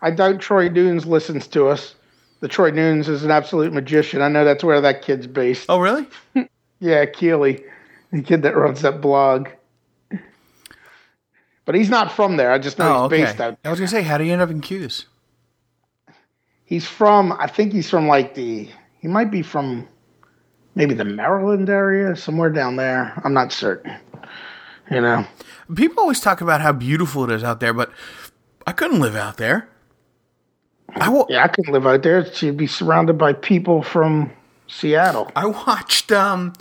I 0.00 0.10
doubt 0.10 0.40
Troy 0.40 0.68
Nunes 0.68 1.04
listens 1.06 1.46
to 1.48 1.66
us. 1.68 1.94
The 2.40 2.48
Troy 2.48 2.70
Nunes 2.70 3.08
is 3.08 3.24
an 3.24 3.30
absolute 3.30 3.72
magician. 3.72 4.22
I 4.22 4.28
know 4.28 4.44
that's 4.44 4.64
where 4.64 4.80
that 4.80 5.02
kid's 5.02 5.26
based. 5.26 5.66
Oh, 5.68 5.78
really? 5.80 6.06
Yeah, 6.80 7.04
Keeley, 7.06 7.62
the 8.10 8.22
kid 8.22 8.42
that 8.42 8.56
runs 8.56 8.82
that 8.82 9.00
blog. 9.00 9.48
But 11.64 11.76
he's 11.76 11.88
not 11.88 12.10
from 12.10 12.36
there. 12.36 12.50
I 12.50 12.58
just 12.58 12.76
know 12.76 12.88
Oh, 12.88 13.08
he's 13.08 13.20
okay. 13.20 13.24
based 13.24 13.40
out. 13.40 13.58
I 13.64 13.70
was 13.70 13.78
gonna 13.78 13.86
say, 13.86 14.02
how 14.02 14.18
do 14.18 14.24
you 14.24 14.32
end 14.32 14.42
up 14.42 14.50
in 14.50 14.60
Q's? 14.60 15.06
He's 16.64 16.84
from. 16.84 17.30
I 17.38 17.46
think 17.46 17.72
he's 17.72 17.88
from 17.88 18.08
like 18.08 18.34
the. 18.34 18.68
He 18.98 19.06
might 19.06 19.30
be 19.30 19.42
from 19.42 19.86
maybe 20.74 20.94
the 20.94 21.04
Maryland 21.04 21.70
area, 21.70 22.16
somewhere 22.16 22.50
down 22.50 22.74
there. 22.74 23.12
I'm 23.24 23.32
not 23.32 23.52
certain. 23.52 23.96
You 24.92 25.00
know. 25.00 25.26
People 25.74 26.00
always 26.00 26.20
talk 26.20 26.40
about 26.40 26.60
how 26.60 26.72
beautiful 26.72 27.24
it 27.24 27.30
is 27.30 27.42
out 27.44 27.60
there, 27.60 27.72
but 27.72 27.90
I 28.66 28.72
couldn't 28.72 29.00
live 29.00 29.16
out 29.16 29.36
there. 29.38 29.68
I 30.96 31.08
wa- 31.08 31.26
Yeah, 31.28 31.44
I 31.44 31.48
could 31.48 31.68
live 31.68 31.86
out 31.86 32.02
there. 32.02 32.24
She'd 32.32 32.56
be 32.56 32.66
surrounded 32.66 33.16
by 33.16 33.32
people 33.32 33.82
from 33.82 34.30
Seattle. 34.66 35.30
I 35.34 35.46
watched 35.46 36.12
um 36.12 36.52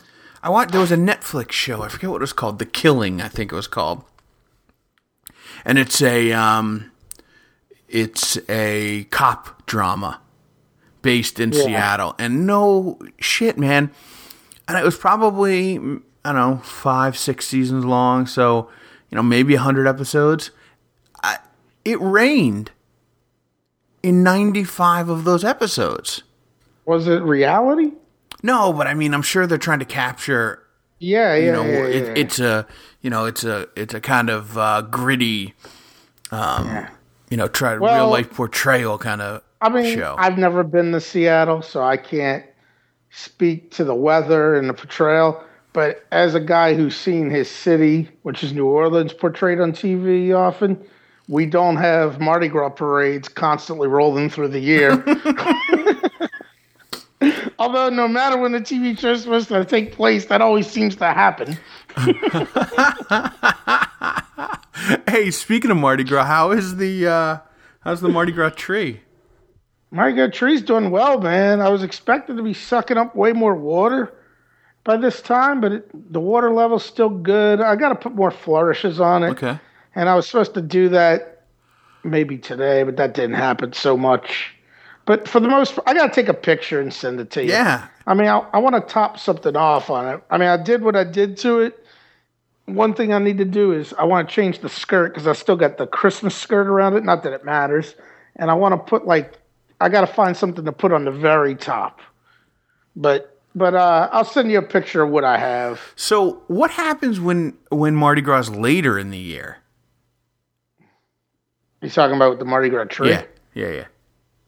I 0.44 0.50
watched 0.50 0.72
there 0.72 0.82
was 0.82 0.92
a 0.92 0.98
Netflix 0.98 1.52
show, 1.52 1.82
I 1.84 1.90
forget 1.90 2.10
what 2.10 2.18
it 2.18 2.22
was 2.22 2.34
called, 2.34 2.58
The 2.60 2.66
Killing, 2.66 3.22
I 3.22 3.28
think 3.28 3.52
it 3.52 3.56
was 3.56 3.68
called. 3.68 4.04
And 5.66 5.78
it's 5.78 6.02
a 6.02 6.32
um 6.32 6.92
it's 7.90 8.38
a 8.50 9.04
cop 9.12 9.66
drama 9.66 10.22
based 11.02 11.40
in 11.40 11.52
Yeah. 11.52 11.64
Seattle. 11.64 12.16
And 12.18 12.48
no 12.48 13.00
shit, 13.20 13.58
man. 13.58 13.92
And 14.68 14.78
it 14.78 14.86
was 14.86 14.96
probably 14.98 15.80
I 16.24 16.34
don't 16.34 16.56
know, 16.58 16.58
5 16.64 17.18
6 17.18 17.48
seasons 17.48 17.86
long, 17.86 18.28
so 18.28 18.70
you 19.10 19.16
know, 19.16 19.24
maybe 19.24 19.56
100 19.56 19.88
episodes. 19.88 20.52
I, 21.24 21.38
it 21.84 22.00
rained 22.02 22.72
in 24.04 24.24
95 24.24 25.10
of 25.10 25.24
those 25.24 25.44
episodes. 25.44 26.24
Was 26.86 27.08
it 27.08 27.22
reality? 27.22 27.92
No, 28.44 28.74
but 28.74 28.88
I 28.88 28.94
mean, 28.94 29.14
I'm 29.14 29.22
sure 29.22 29.46
they're 29.46 29.58
trying 29.58 29.80
to 29.80 29.86
capture. 29.86 30.64
Yeah, 31.00 31.36
yeah, 31.36 31.46
You 31.46 31.52
know, 31.52 31.64
yeah, 31.64 31.86
it, 31.86 32.06
yeah. 32.06 32.14
it's 32.16 32.40
a 32.40 32.68
you 33.02 33.10
know, 33.10 33.26
it's 33.26 33.44
a 33.44 33.68
it's 33.76 33.94
a 33.94 34.02
kind 34.02 34.30
of 34.30 34.58
uh, 34.58 34.82
gritty, 34.84 35.54
um, 36.32 36.88
you 37.30 37.38
know, 37.38 37.48
try 37.48 37.78
Well- 37.78 37.96
real 37.96 38.10
life 38.10 38.32
portrayal 38.32 38.98
kind 38.98 39.22
of 39.22 39.42
I 39.62 39.70
mean, 39.70 39.96
show. 39.96 40.16
I've 40.18 40.38
never 40.40 40.64
been 40.64 40.92
to 40.94 41.02
Seattle, 41.02 41.62
so 41.62 41.84
I 41.84 41.98
can't 41.98 42.44
speak 43.12 43.70
to 43.72 43.84
the 43.84 43.94
weather 43.94 44.56
and 44.56 44.68
the 44.68 44.74
portrayal. 44.74 45.44
But 45.74 46.06
as 46.12 46.36
a 46.36 46.40
guy 46.40 46.74
who's 46.74 46.96
seen 46.96 47.30
his 47.30 47.50
city, 47.50 48.10
which 48.24 48.44
is 48.44 48.52
New 48.52 48.68
Orleans, 48.68 49.14
portrayed 49.14 49.62
on 49.62 49.72
TV 49.72 50.36
often, 50.36 50.84
we 51.30 51.46
don't 51.46 51.78
have 51.78 52.20
Mardi 52.20 52.50
Gras 52.50 52.70
parades 52.70 53.30
constantly 53.30 53.88
rolling 53.88 54.30
through 54.30 54.50
the 54.50 54.60
year. 54.60 55.04
Although, 57.60 57.90
no 57.90 58.08
matter 58.08 58.38
when 58.38 58.52
the 58.52 58.60
TV 58.60 59.00
show 59.00 59.12
is 59.12 59.22
supposed 59.22 59.48
to 59.50 59.64
take 59.64 59.94
place, 59.94 60.26
that 60.26 60.42
always 60.42 60.68
seems 60.68 60.96
to 60.98 61.06
happen. 61.06 61.58
hey, 65.08 65.32
speaking 65.32 65.72
of 65.72 65.78
Mardi 65.78 66.04
Gras, 66.04 66.26
how 66.26 66.52
is 66.52 66.78
the 66.78 67.08
uh, 67.08 67.38
how's 67.82 68.02
the 68.02 68.10
Mardi 68.10 68.32
Gras 68.32 68.52
tree? 68.56 69.02
Mardi 69.92 70.16
Gras 70.16 70.32
tree's 70.34 70.62
doing 70.62 70.90
well, 70.90 71.22
man. 71.22 71.62
I 71.62 71.70
was 71.70 71.84
expecting 71.84 72.36
to 72.36 72.44
be 72.44 72.54
sucking 72.54 72.98
up 72.98 73.16
way 73.16 73.32
more 73.32 73.56
water 73.56 74.14
by 74.84 74.98
this 74.98 75.22
time, 75.22 75.62
but 75.62 75.72
it, 75.72 76.12
the 76.14 76.20
water 76.20 76.52
level's 76.52 76.84
still 76.84 77.10
good. 77.10 77.62
I 77.62 77.76
got 77.76 77.90
to 77.90 77.96
put 77.96 78.16
more 78.16 78.32
flourishes 78.32 79.00
on 79.00 79.24
it. 79.24 79.30
Okay, 79.32 79.60
And 79.96 80.10
I 80.10 80.16
was 80.16 80.28
supposed 80.28 80.54
to 80.56 80.62
do 80.62 80.90
that 80.90 81.44
maybe 82.04 82.38
today, 82.38 82.84
but 82.84 82.98
that 82.98 83.14
didn't 83.14 83.36
happen 83.36 83.74
so 83.74 83.96
much. 83.96 84.56
But 85.06 85.28
for 85.28 85.40
the 85.40 85.48
most, 85.48 85.78
I 85.86 85.94
got 85.94 86.08
to 86.08 86.14
take 86.14 86.30
a 86.30 86.34
picture 86.34 86.80
and 86.80 86.94
send 86.94 87.20
it 87.20 87.32
to 87.32 87.44
you. 87.44 87.50
yeah, 87.50 87.88
I 88.08 88.14
mean, 88.14 88.28
I, 88.28 88.40
I 88.54 88.60
want 88.60 88.76
to 88.76 88.82
top 88.82 89.20
something 89.20 89.56
off 89.56 89.90
on 89.90 90.08
it. 90.08 90.24
I 90.30 90.38
mean, 90.38 90.48
I 90.48 90.58
did 90.58 90.84
what 90.84 90.96
I 90.96 91.04
did 91.04 91.38
to 91.38 91.60
it. 91.60 91.86
One 92.66 92.94
thing 92.94 93.12
I 93.12 93.20
need 93.20 93.38
to 93.40 93.46
do 93.46 93.72
is 93.74 93.94
I 93.98 94.04
want 94.06 94.30
to 94.30 94.34
change 94.34 94.60
the 94.60 94.70
skirt 94.70 95.14
because 95.14 95.28
I 95.28 95.34
still 95.34 95.56
got 95.56 95.78
the 95.78 95.88
Christmas 95.88 96.36
skirt 96.36 96.68
around 96.68 96.96
it. 96.96 97.04
Not 97.04 97.24
that 97.24 97.34
it 97.34 97.44
matters. 97.44 97.96
And 98.36 98.50
I 98.50 98.54
want 98.54 98.74
to 98.74 98.78
put 98.78 99.06
like, 99.06 99.34
I 99.82 99.90
got 99.90 100.02
to 100.02 100.08
find 100.08 100.38
something 100.38 100.64
to 100.64 100.72
put 100.72 100.92
on 100.92 101.06
the 101.06 101.12
very 101.12 101.56
top. 101.56 102.00
But 102.96 103.41
but 103.56 103.76
uh, 103.76 104.10
I'll 104.12 104.26
send 104.26 104.52
you 104.52 104.60
a 104.60 104.64
picture 104.64 105.02
of 105.02 105.10
what 105.10 105.24
I 105.24 105.38
have. 105.38 105.82
So 105.96 106.44
what 106.48 106.72
happens 106.72 107.20
when 107.20 107.58
when 107.70 107.96
Mardi 107.96 108.22
Gras 108.22 108.42
is 108.42 108.50
later 108.50 108.98
in 108.98 109.12
the 109.12 109.18
year? 109.18 109.58
He's 111.82 111.94
talking 111.96 112.16
about 112.16 112.40
the 112.40 112.46
Mardi 112.46 112.70
Gras 112.70 112.86
tree? 112.86 113.10
Yeah, 113.10 113.24
yeah, 113.54 113.72
yeah. 113.72 113.86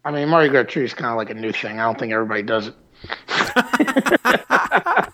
I 0.05 0.11
mean, 0.11 0.29
Mardi 0.29 0.49
Gras 0.49 0.63
tree 0.63 0.83
is 0.83 0.93
kind 0.93 1.09
of 1.09 1.17
like 1.17 1.29
a 1.29 1.33
new 1.33 1.51
thing. 1.51 1.79
I 1.79 1.85
don't 1.85 1.97
think 1.97 2.13
everybody 2.13 2.43
does 2.43 2.67
it. 2.67 2.75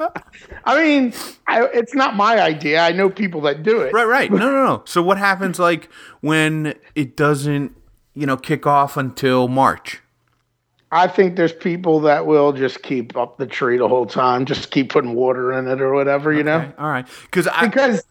I 0.64 0.82
mean, 0.82 1.12
I, 1.46 1.66
it's 1.66 1.94
not 1.94 2.16
my 2.16 2.40
idea. 2.40 2.80
I 2.80 2.92
know 2.92 3.10
people 3.10 3.40
that 3.42 3.62
do 3.62 3.80
it. 3.80 3.92
Right, 3.92 4.06
right. 4.06 4.30
No, 4.30 4.38
no, 4.38 4.64
no. 4.64 4.82
So 4.94 5.02
what 5.02 5.18
happens 5.18 5.58
like 5.58 5.88
when 6.20 6.74
it 6.94 7.16
doesn't, 7.16 7.76
you 8.14 8.26
know, 8.26 8.36
kick 8.36 8.66
off 8.66 8.96
until 8.96 9.48
March? 9.48 10.00
I 10.94 11.08
think 11.08 11.34
there's 11.34 11.52
people 11.52 11.98
that 12.02 12.24
will 12.24 12.52
just 12.52 12.84
keep 12.84 13.16
up 13.16 13.36
the 13.36 13.46
tree 13.46 13.78
the 13.78 13.88
whole 13.88 14.06
time, 14.06 14.46
just 14.46 14.70
keep 14.70 14.90
putting 14.90 15.14
water 15.14 15.52
in 15.52 15.66
it 15.66 15.80
or 15.80 15.92
whatever, 15.92 16.32
you 16.32 16.44
know? 16.44 16.72
All 16.78 16.88
right. 16.88 17.04
Because 17.22 17.48
I 17.48 17.66
Because 17.66 18.04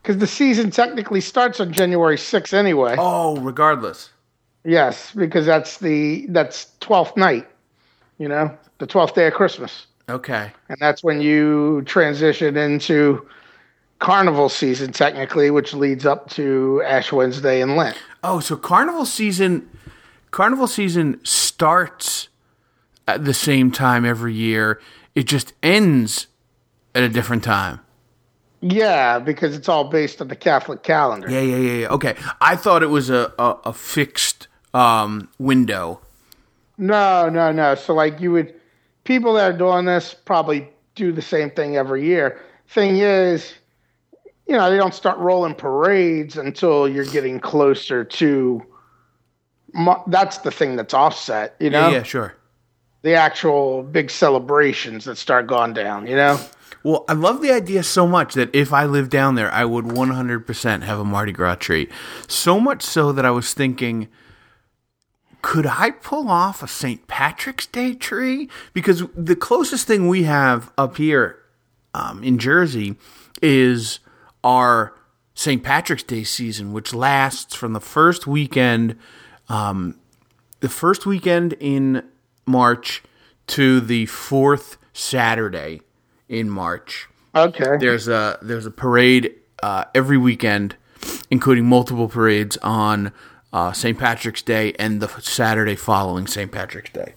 because 0.00 0.18
the 0.18 0.26
season 0.28 0.70
technically 0.70 1.20
starts 1.20 1.58
on 1.58 1.72
January 1.72 2.16
6th 2.16 2.54
anyway. 2.54 2.94
oh, 2.98 3.36
regardless. 3.38 4.10
Yes, 4.62 5.12
because 5.12 5.44
that's 5.44 5.78
the 5.78 6.26
that's 6.28 6.70
12th 6.80 7.16
night, 7.16 7.48
you 8.18 8.28
know, 8.28 8.56
the 8.78 8.86
12th 8.86 9.14
day 9.14 9.26
of 9.26 9.34
Christmas. 9.34 9.88
Okay. 10.08 10.52
And 10.68 10.78
that's 10.80 11.02
when 11.02 11.20
you 11.20 11.82
transition 11.82 12.56
into 12.56 13.26
carnival 13.98 14.48
season 14.48 14.92
technically, 14.92 15.50
which 15.50 15.74
leads 15.74 16.06
up 16.06 16.30
to 16.30 16.80
Ash 16.86 17.10
Wednesday 17.10 17.60
and 17.60 17.74
Lent. 17.74 17.96
Oh, 18.22 18.38
so 18.38 18.56
carnival 18.56 19.04
season 19.04 19.68
carnival 20.34 20.66
season 20.66 21.20
starts 21.22 22.28
at 23.06 23.24
the 23.24 23.32
same 23.32 23.70
time 23.70 24.04
every 24.04 24.34
year. 24.34 24.80
It 25.14 25.28
just 25.28 25.52
ends 25.62 26.26
at 26.92 27.04
a 27.04 27.08
different 27.08 27.44
time. 27.44 27.78
Yeah, 28.60 29.20
because 29.20 29.54
it's 29.54 29.68
all 29.68 29.84
based 29.84 30.20
on 30.20 30.26
the 30.26 30.34
Catholic 30.34 30.82
calendar. 30.82 31.30
Yeah, 31.30 31.40
yeah, 31.40 31.56
yeah, 31.58 31.72
yeah. 31.82 31.88
Okay. 31.90 32.16
I 32.40 32.56
thought 32.56 32.82
it 32.82 32.88
was 32.88 33.10
a, 33.10 33.32
a, 33.38 33.58
a 33.66 33.72
fixed 33.72 34.48
um, 34.72 35.28
window. 35.38 36.00
No, 36.78 37.28
no, 37.28 37.52
no. 37.52 37.76
So 37.76 37.94
like 37.94 38.20
you 38.20 38.32
would 38.32 38.54
people 39.04 39.34
that 39.34 39.54
are 39.54 39.56
doing 39.56 39.84
this 39.84 40.14
probably 40.14 40.68
do 40.96 41.12
the 41.12 41.22
same 41.22 41.52
thing 41.52 41.76
every 41.76 42.04
year. 42.04 42.40
Thing 42.66 42.96
is, 42.96 43.54
you 44.48 44.56
know, 44.56 44.68
they 44.68 44.78
don't 44.78 44.94
start 44.94 45.16
rolling 45.18 45.54
parades 45.54 46.36
until 46.36 46.88
you're 46.88 47.04
getting 47.04 47.38
closer 47.38 48.02
to 48.02 48.66
that's 50.06 50.38
the 50.38 50.50
thing 50.50 50.76
that's 50.76 50.94
offset, 50.94 51.56
you 51.58 51.70
know? 51.70 51.88
Yeah, 51.88 51.96
yeah, 51.96 52.02
sure. 52.02 52.34
The 53.02 53.14
actual 53.14 53.82
big 53.82 54.10
celebrations 54.10 55.04
that 55.04 55.16
start 55.16 55.46
going 55.46 55.74
down, 55.74 56.06
you 56.06 56.16
know? 56.16 56.38
Well, 56.82 57.04
I 57.08 57.14
love 57.14 57.40
the 57.40 57.50
idea 57.50 57.82
so 57.82 58.06
much 58.06 58.34
that 58.34 58.54
if 58.54 58.72
I 58.72 58.84
lived 58.84 59.10
down 59.10 59.34
there, 59.34 59.50
I 59.52 59.64
would 59.64 59.86
100% 59.86 60.82
have 60.82 60.98
a 60.98 61.04
Mardi 61.04 61.32
Gras 61.32 61.56
tree. 61.56 61.88
So 62.28 62.60
much 62.60 62.82
so 62.82 63.10
that 63.12 63.24
I 63.24 63.30
was 63.30 63.54
thinking, 63.54 64.08
could 65.40 65.66
I 65.66 65.90
pull 65.90 66.28
off 66.28 66.62
a 66.62 66.68
St. 66.68 67.06
Patrick's 67.06 67.66
Day 67.66 67.94
tree? 67.94 68.48
Because 68.72 69.02
the 69.14 69.36
closest 69.36 69.86
thing 69.86 70.08
we 70.08 70.24
have 70.24 70.72
up 70.76 70.98
here 70.98 71.38
um, 71.94 72.22
in 72.22 72.38
Jersey 72.38 72.96
is 73.42 74.00
our 74.42 74.94
St. 75.34 75.62
Patrick's 75.62 76.02
Day 76.02 76.24
season, 76.24 76.72
which 76.72 76.94
lasts 76.94 77.54
from 77.54 77.72
the 77.72 77.80
first 77.80 78.26
weekend, 78.26 78.96
um, 79.48 79.98
the 80.60 80.68
first 80.68 81.06
weekend 81.06 81.54
in 81.60 82.02
March 82.46 83.02
to 83.48 83.80
the 83.80 84.06
fourth 84.06 84.76
Saturday 84.92 85.80
in 86.28 86.48
March. 86.48 87.08
Okay. 87.34 87.76
There's 87.78 88.08
a 88.08 88.38
there's 88.42 88.66
a 88.66 88.70
parade 88.70 89.34
uh, 89.62 89.84
every 89.94 90.18
weekend, 90.18 90.76
including 91.30 91.66
multiple 91.66 92.08
parades 92.08 92.56
on 92.58 93.12
uh, 93.52 93.72
St. 93.72 93.98
Patrick's 93.98 94.42
Day 94.42 94.72
and 94.78 95.00
the 95.00 95.08
Saturday 95.20 95.76
following 95.76 96.26
St. 96.26 96.50
Patrick's 96.50 96.90
Day. 96.90 97.14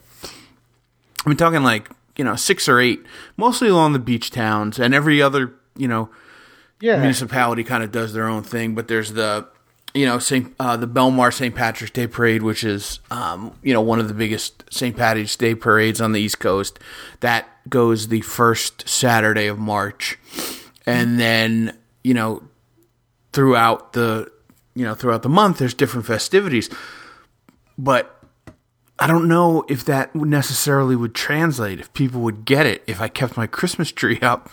I'm 1.26 1.36
talking 1.36 1.64
like 1.64 1.90
you 2.16 2.24
know 2.24 2.36
six 2.36 2.68
or 2.68 2.80
eight, 2.80 3.06
mostly 3.36 3.70
along 3.70 3.94
the 3.94 4.00
beach 4.00 4.32
towns, 4.32 4.80
and 4.80 4.94
every 4.94 5.22
other 5.22 5.54
you 5.76 5.88
know 5.88 6.10
yeah. 6.80 6.98
municipality 7.00 7.64
kind 7.64 7.84
of 7.84 7.92
does 7.92 8.14
their 8.14 8.28
own 8.28 8.44
thing. 8.44 8.76
But 8.76 8.88
there's 8.88 9.14
the 9.14 9.48
you 9.98 10.06
know 10.06 10.20
St. 10.20 10.54
Uh, 10.60 10.78
the 10.78 10.88
Belmar 10.88 11.34
St. 11.34 11.54
Patrick's 11.56 11.92
Day 11.92 12.08
parade, 12.08 12.44
which 12.44 12.64
is 12.64 13.00
um, 13.12 13.54
you 13.64 13.74
know 13.74 13.82
one 13.82 14.00
of 14.00 14.08
the 14.08 14.14
biggest 14.14 14.64
St. 14.72 14.96
Patrick's 14.96 15.36
Day 15.36 15.56
parades 15.56 16.00
on 16.00 16.12
the 16.12 16.22
East 16.22 16.40
Coast. 16.40 16.80
That 17.22 17.48
goes 17.70 18.08
the 18.10 18.22
first 18.22 18.88
Saturday 18.88 19.48
of 19.48 19.58
March, 19.60 20.18
and 20.86 21.20
then 21.20 21.78
you 22.04 22.14
know 22.14 22.44
throughout 23.34 23.94
the 23.94 24.32
you 24.76 24.86
know 24.86 24.94
throughout 24.94 25.24
the 25.24 25.30
month 25.30 25.58
there's 25.58 25.74
different 25.74 26.06
festivities, 26.06 26.70
but 27.78 28.24
I 29.00 29.08
don't 29.08 29.28
know 29.28 29.66
if 29.70 29.86
that 29.86 30.16
necessarily 30.16 30.96
would 30.96 31.14
translate 31.14 31.80
if 31.80 31.92
people 31.94 32.22
would 32.22 32.46
get 32.46 32.66
it 32.66 32.84
if 32.88 33.02
I 33.02 33.08
kept 33.08 33.38
my 33.38 33.48
Christmas 33.48 33.92
tree 33.92 34.20
up 34.22 34.50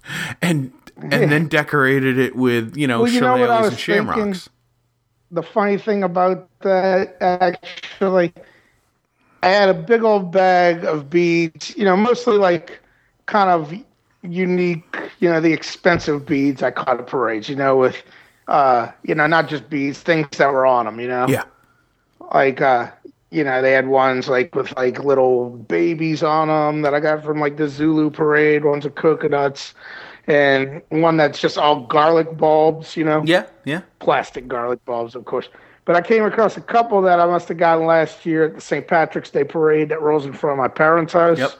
and 0.42 0.72
and 0.96 1.32
then 1.32 1.48
decorated 1.48 2.18
it 2.18 2.36
with 2.36 2.76
you 2.76 2.86
know 2.86 3.02
Well, 3.02 3.10
you 3.12 3.20
know 3.20 3.36
what 3.36 3.50
I 3.50 3.60
was 3.62 3.70
and 3.70 3.78
shamrocks. 3.78 4.20
thinking? 4.20 4.51
The 5.32 5.42
funny 5.42 5.78
thing 5.78 6.04
about 6.04 6.48
that 6.60 7.16
actually 7.20 8.32
I 9.42 9.48
had 9.48 9.68
a 9.68 9.74
big 9.74 10.02
old 10.02 10.32
bag 10.32 10.84
of 10.84 11.10
beads, 11.10 11.76
you 11.76 11.84
know, 11.84 11.96
mostly 11.96 12.36
like 12.38 12.80
kind 13.26 13.50
of 13.50 13.72
unique, 14.22 14.96
you 15.20 15.28
know, 15.28 15.40
the 15.40 15.52
expensive 15.52 16.26
beads 16.26 16.62
I 16.62 16.70
caught 16.70 17.00
at 17.00 17.06
parades, 17.06 17.48
you 17.48 17.56
know, 17.56 17.76
with 17.76 18.02
uh, 18.48 18.90
you 19.04 19.14
know, 19.14 19.26
not 19.26 19.48
just 19.48 19.70
beads, 19.70 20.00
things 20.02 20.30
that 20.32 20.52
were 20.52 20.66
on 20.66 20.86
them, 20.86 21.00
you 21.00 21.08
know. 21.08 21.26
Yeah, 21.26 21.44
Like 22.32 22.60
uh, 22.60 22.90
you 23.30 23.44
know, 23.44 23.62
they 23.62 23.72
had 23.72 23.88
ones 23.88 24.28
like 24.28 24.54
with 24.54 24.74
like 24.76 25.02
little 25.04 25.50
babies 25.50 26.22
on 26.22 26.48
them 26.48 26.82
that 26.82 26.94
I 26.94 27.00
got 27.00 27.24
from 27.24 27.40
like 27.40 27.56
the 27.56 27.68
Zulu 27.68 28.10
parade, 28.10 28.64
ones 28.64 28.84
with 28.84 28.94
coconuts 28.94 29.74
and 30.26 30.82
one 30.90 31.16
that's 31.16 31.40
just 31.40 31.58
all 31.58 31.80
garlic 31.86 32.36
bulbs, 32.36 32.96
you 32.96 33.04
know 33.04 33.22
yeah, 33.24 33.46
yeah. 33.64 33.82
plastic 33.98 34.48
garlic 34.48 34.84
bulbs, 34.84 35.14
of 35.14 35.24
course. 35.24 35.48
But 35.84 35.96
I 35.96 36.00
came 36.00 36.24
across 36.24 36.56
a 36.56 36.60
couple 36.60 37.02
that 37.02 37.18
I 37.18 37.26
must 37.26 37.48
have 37.48 37.56
gotten 37.56 37.86
last 37.86 38.24
year 38.24 38.44
at 38.44 38.54
the 38.54 38.60
St. 38.60 38.86
Patrick's 38.86 39.30
Day 39.30 39.42
parade 39.42 39.88
that 39.88 40.00
rolls 40.00 40.26
in 40.26 40.32
front 40.32 40.52
of 40.52 40.58
my 40.58 40.68
parents' 40.68 41.12
house. 41.12 41.38
Yep. 41.38 41.52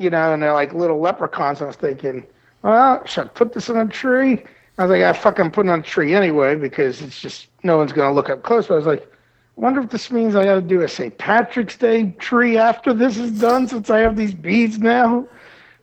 You 0.00 0.10
know, 0.10 0.32
and 0.32 0.42
they're 0.42 0.52
like 0.52 0.74
little 0.74 1.00
leprechauns. 1.00 1.62
I 1.62 1.66
was 1.66 1.76
thinking, 1.76 2.26
well, 2.62 3.04
should 3.06 3.26
I 3.26 3.28
put 3.28 3.52
this 3.52 3.70
on 3.70 3.76
a 3.76 3.86
tree? 3.86 4.42
I 4.78 4.82
was 4.82 4.90
like, 4.90 5.02
I 5.02 5.12
fucking 5.12 5.52
put 5.52 5.66
it 5.66 5.70
on 5.70 5.80
a 5.80 5.82
tree 5.82 6.14
anyway 6.14 6.56
because 6.56 7.00
it's 7.00 7.20
just 7.20 7.46
no 7.62 7.78
one's 7.78 7.92
going 7.92 8.10
to 8.10 8.14
look 8.14 8.28
up 8.28 8.42
close. 8.42 8.66
But 8.66 8.74
I 8.74 8.78
was 8.78 8.86
like, 8.86 9.02
I 9.04 9.60
wonder 9.60 9.80
if 9.80 9.90
this 9.90 10.10
means 10.10 10.34
I 10.34 10.44
got 10.44 10.56
to 10.56 10.60
do 10.60 10.82
a 10.82 10.88
St. 10.88 11.16
Patrick's 11.16 11.76
Day 11.76 12.10
tree 12.18 12.58
after 12.58 12.92
this 12.92 13.16
is 13.16 13.40
done 13.40 13.68
since 13.68 13.88
I 13.88 14.00
have 14.00 14.16
these 14.16 14.34
beads 14.34 14.78
now. 14.78 15.26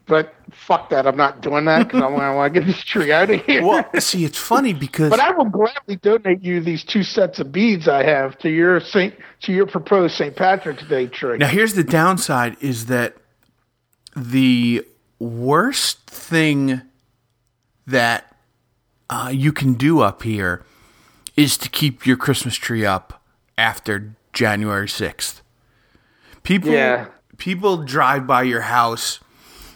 But 0.06 0.36
fuck 0.56 0.89
that, 0.89 1.06
I'm 1.08 1.18
not 1.18 1.41
doing 1.41 1.66
that 1.66 1.88
because 1.88 2.01
I 2.01 2.08
want 2.08 2.54
to 2.54 2.60
get 2.60 2.66
this 2.68 2.84
tree 2.84 3.12
out 3.12 3.30
of 3.30 3.43
here. 3.43 3.64
Well, 3.66 3.86
see, 3.99 4.24
it's 4.26 4.38
funny 4.38 4.74
because 4.86 5.10
But 5.10 5.20
I 5.20 5.32
will 5.32 5.45
gladly 5.49 5.95
donate 5.97 6.41
you 6.43 6.62
these 6.62 6.84
two 6.84 7.04
sets 7.04 7.39
of 7.39 7.51
beads 7.51 7.88
I 7.88 8.04
have 8.04 8.38
to 8.39 8.49
your 8.49 8.80
Saint 8.80 9.14
to 9.43 9.51
your 9.54 9.66
proposed 9.68 10.16
St. 10.16 10.36
Patrick's 10.36 10.84
Day 10.88 11.08
tree. 11.08 11.38
now 11.38 11.47
here's 11.47 11.74
the 11.74 11.84
downside: 11.84 12.56
is 12.62 12.86
that 12.88 13.16
the 14.16 14.86
worst 15.20 16.06
thing 16.08 16.82
that 17.88 18.36
uh, 19.10 19.30
you 19.34 19.51
can 19.51 19.74
do 19.74 19.99
up 20.01 20.24
here 20.24 20.64
is 21.36 21.58
to 21.58 21.70
keep 21.70 22.06
your 22.06 22.18
Christmas 22.18 22.56
tree 22.56 22.86
up 22.86 23.22
after 23.58 24.16
January 24.34 24.88
sixth. 24.88 25.41
People, 26.43 26.72
Yeah. 26.72 27.08
people 27.38 27.78
drive 27.84 28.28
by 28.28 28.43
your 28.43 28.62
house 28.62 29.20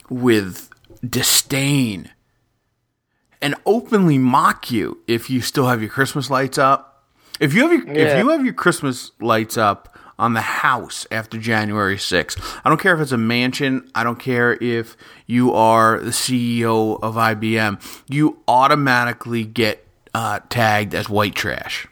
with 0.10 0.67
disdain 1.08 2.12
and 3.42 3.56
openly 3.66 4.18
mock 4.18 4.72
you 4.72 5.00
if 5.08 5.30
you 5.30 5.42
still 5.42 5.68
have 5.68 5.82
your 5.82 5.90
Christmas 5.90 6.30
lights 6.30 6.58
up. 6.58 7.06
If 7.40 7.54
you 7.54 7.68
have 7.68 7.72
your 7.72 7.96
if 7.96 8.18
you 8.18 8.30
have 8.30 8.44
your 8.44 8.54
Christmas 8.54 9.12
lights 9.20 9.58
up 9.58 9.96
on 10.20 10.34
the 10.34 10.42
house 10.42 11.06
after 11.12 11.38
January 11.38 11.98
6th, 11.98 12.60
I 12.66 12.70
don't 12.70 12.80
care 12.80 12.96
if 12.96 13.02
it's 13.02 13.12
a 13.12 13.18
mansion, 13.18 13.90
I 13.94 14.04
don't 14.04 14.20
care 14.20 14.58
if 14.60 14.98
you 15.28 15.54
are 15.54 16.00
the 16.00 16.10
CEO 16.10 17.00
of 17.02 17.16
IBM, 17.16 18.02
you 18.10 18.40
automatically 18.48 19.46
get 19.46 19.86
uh, 20.16 20.40
tagged 20.50 20.96
as 20.96 21.08
white 21.08 21.36
trash. 21.36 21.88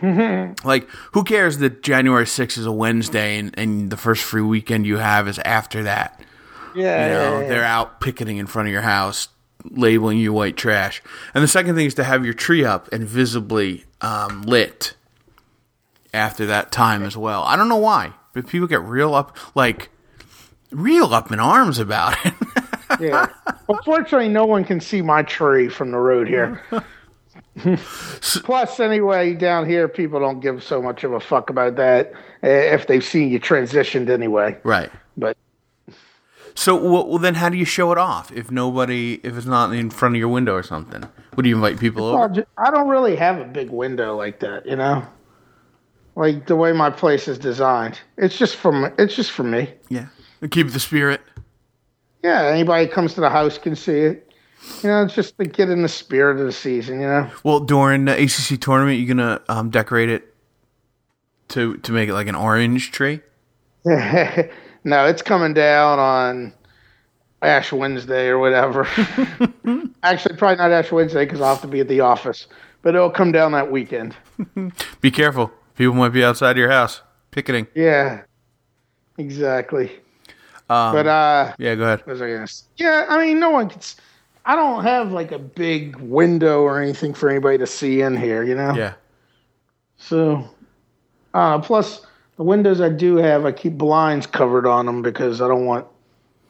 like, 0.64 0.88
who 1.12 1.24
cares 1.24 1.58
that 1.58 1.82
January 1.82 2.24
6th 2.24 2.56
is 2.56 2.66
a 2.66 2.72
Wednesday 2.72 3.38
and, 3.38 3.52
and 3.58 3.90
the 3.90 3.96
first 3.96 4.22
free 4.22 4.42
weekend 4.42 4.86
you 4.86 4.98
have 4.98 5.26
is 5.26 5.40
after 5.40 5.82
that? 5.82 6.20
Yeah, 6.74 7.06
You 7.06 7.12
know, 7.12 7.22
yeah, 7.22 7.40
yeah. 7.40 7.48
they're 7.48 7.64
out 7.64 8.00
picketing 8.00 8.38
in 8.38 8.46
front 8.46 8.68
of 8.68 8.72
your 8.72 8.82
house, 8.82 9.28
labeling 9.64 10.18
you 10.18 10.32
white 10.32 10.56
trash. 10.56 11.02
And 11.34 11.42
the 11.42 11.48
second 11.48 11.74
thing 11.74 11.86
is 11.86 11.94
to 11.94 12.04
have 12.04 12.24
your 12.24 12.34
tree 12.34 12.64
up 12.64 12.92
and 12.92 13.04
visibly 13.04 13.84
um, 14.00 14.42
lit 14.42 14.94
after 16.12 16.46
that 16.46 16.72
time 16.72 17.02
as 17.04 17.16
well. 17.16 17.42
I 17.44 17.56
don't 17.56 17.68
know 17.68 17.76
why, 17.76 18.12
but 18.32 18.46
people 18.46 18.66
get 18.66 18.82
real 18.82 19.14
up, 19.14 19.36
like, 19.54 19.90
real 20.70 21.14
up 21.14 21.30
in 21.32 21.40
arms 21.40 21.78
about 21.78 22.16
it. 22.24 22.34
yeah. 23.00 23.26
Unfortunately, 23.68 24.28
no 24.28 24.46
one 24.46 24.64
can 24.64 24.80
see 24.80 25.02
my 25.02 25.22
tree 25.22 25.68
from 25.68 25.90
the 25.90 25.98
road 25.98 26.28
here. 26.28 26.62
Plus, 28.42 28.80
anyway, 28.80 29.34
down 29.34 29.68
here, 29.68 29.88
people 29.88 30.20
don't 30.20 30.40
give 30.40 30.62
so 30.62 30.80
much 30.80 31.04
of 31.04 31.12
a 31.12 31.20
fuck 31.20 31.50
about 31.50 31.76
that 31.76 32.12
eh, 32.42 32.74
if 32.74 32.86
they've 32.86 33.04
seen 33.04 33.30
you 33.30 33.40
transitioned 33.40 34.08
anyway. 34.08 34.56
right. 34.64 34.90
So, 36.54 36.76
well, 36.76 37.18
then 37.18 37.34
how 37.36 37.48
do 37.48 37.56
you 37.56 37.64
show 37.64 37.92
it 37.92 37.98
off 37.98 38.30
if 38.32 38.50
nobody, 38.50 39.20
if 39.22 39.36
it's 39.36 39.46
not 39.46 39.72
in 39.72 39.90
front 39.90 40.14
of 40.14 40.18
your 40.18 40.28
window 40.28 40.54
or 40.54 40.62
something? 40.62 41.04
Would 41.36 41.46
you 41.46 41.54
invite 41.54 41.78
people 41.78 42.12
well, 42.12 42.24
over? 42.24 42.34
ju- 42.34 42.46
I 42.58 42.70
don't 42.70 42.88
really 42.88 43.16
have 43.16 43.38
a 43.38 43.44
big 43.44 43.70
window 43.70 44.16
like 44.16 44.40
that, 44.40 44.66
you 44.66 44.76
know. 44.76 45.06
like 46.16 46.46
the 46.46 46.56
way 46.56 46.72
my 46.72 46.90
place 46.90 47.28
is 47.28 47.38
designed. 47.38 48.00
It's 48.16 48.36
just 48.36 48.56
from 48.56 48.92
it's 48.98 49.14
just 49.14 49.30
for 49.30 49.44
me. 49.44 49.72
Yeah. 49.88 50.06
Keep 50.50 50.70
the 50.70 50.80
spirit. 50.80 51.20
Yeah, 52.22 52.42
anybody 52.44 52.86
comes 52.86 53.14
to 53.14 53.20
the 53.20 53.30
house 53.30 53.56
can 53.58 53.76
see 53.76 53.98
it. 54.00 54.30
You 54.82 54.90
know, 54.90 55.04
it's 55.04 55.14
just 55.14 55.38
to 55.38 55.46
get 55.46 55.70
in 55.70 55.80
the 55.82 55.88
spirit 55.88 56.38
of 56.38 56.44
the 56.46 56.52
season. 56.52 57.00
You 57.00 57.06
know. 57.06 57.30
Well, 57.44 57.60
during 57.60 58.04
the 58.04 58.12
ACC 58.22 58.60
tournament, 58.60 58.98
you're 58.98 59.08
gonna 59.08 59.40
um, 59.48 59.70
decorate 59.70 60.10
it 60.10 60.34
to 61.48 61.76
to 61.78 61.92
make 61.92 62.08
it 62.08 62.12
like 62.12 62.26
an 62.28 62.34
orange 62.34 62.92
tree. 62.92 63.20
no, 64.84 65.06
it's 65.06 65.22
coming 65.22 65.54
down 65.54 65.98
on 65.98 66.52
Ash 67.42 67.72
Wednesday 67.72 68.28
or 68.28 68.38
whatever. 68.38 68.86
Actually, 70.02 70.36
probably 70.36 70.56
not 70.56 70.70
Ash 70.72 70.90
Wednesday 70.92 71.24
because 71.24 71.40
I'll 71.40 71.54
have 71.54 71.62
to 71.62 71.68
be 71.68 71.80
at 71.80 71.88
the 71.88 72.00
office, 72.00 72.46
but 72.82 72.94
it'll 72.94 73.10
come 73.10 73.32
down 73.32 73.52
that 73.52 73.70
weekend. 73.70 74.16
Be 75.00 75.10
careful. 75.10 75.50
People 75.76 75.94
might 75.94 76.10
be 76.10 76.22
outside 76.24 76.56
your 76.56 76.70
house 76.70 77.00
picketing. 77.30 77.66
Yeah, 77.74 78.22
exactly. 79.18 79.90
Um, 80.68 80.92
But 80.94 81.06
uh, 81.06 81.54
yeah, 81.58 81.74
go 81.74 81.84
ahead. 81.84 82.00
what 82.00 82.08
was 82.08 82.22
I 82.22 82.28
gonna 82.30 82.46
say? 82.46 82.64
Yeah, 82.76 83.06
I 83.08 83.24
mean, 83.24 83.40
no 83.40 83.50
one 83.50 83.68
can. 83.68 83.78
s- 83.78 83.96
I 84.44 84.56
don't 84.56 84.82
have 84.84 85.12
like 85.12 85.32
a 85.32 85.38
big 85.38 85.96
window 85.96 86.60
or 86.62 86.80
anything 86.80 87.12
for 87.14 87.28
anybody 87.28 87.58
to 87.58 87.66
see 87.66 88.00
in 88.02 88.16
here. 88.16 88.42
You 88.42 88.54
know. 88.54 88.74
Yeah. 88.74 88.94
So, 89.96 90.48
uh, 91.34 91.58
plus 91.60 92.06
the 92.40 92.44
windows 92.44 92.80
I 92.80 92.88
do 92.88 93.16
have, 93.16 93.44
I 93.44 93.52
keep 93.52 93.74
blinds 93.74 94.26
covered 94.26 94.66
on 94.66 94.86
them 94.86 95.02
because 95.02 95.42
I 95.42 95.46
don't 95.46 95.66
want 95.66 95.86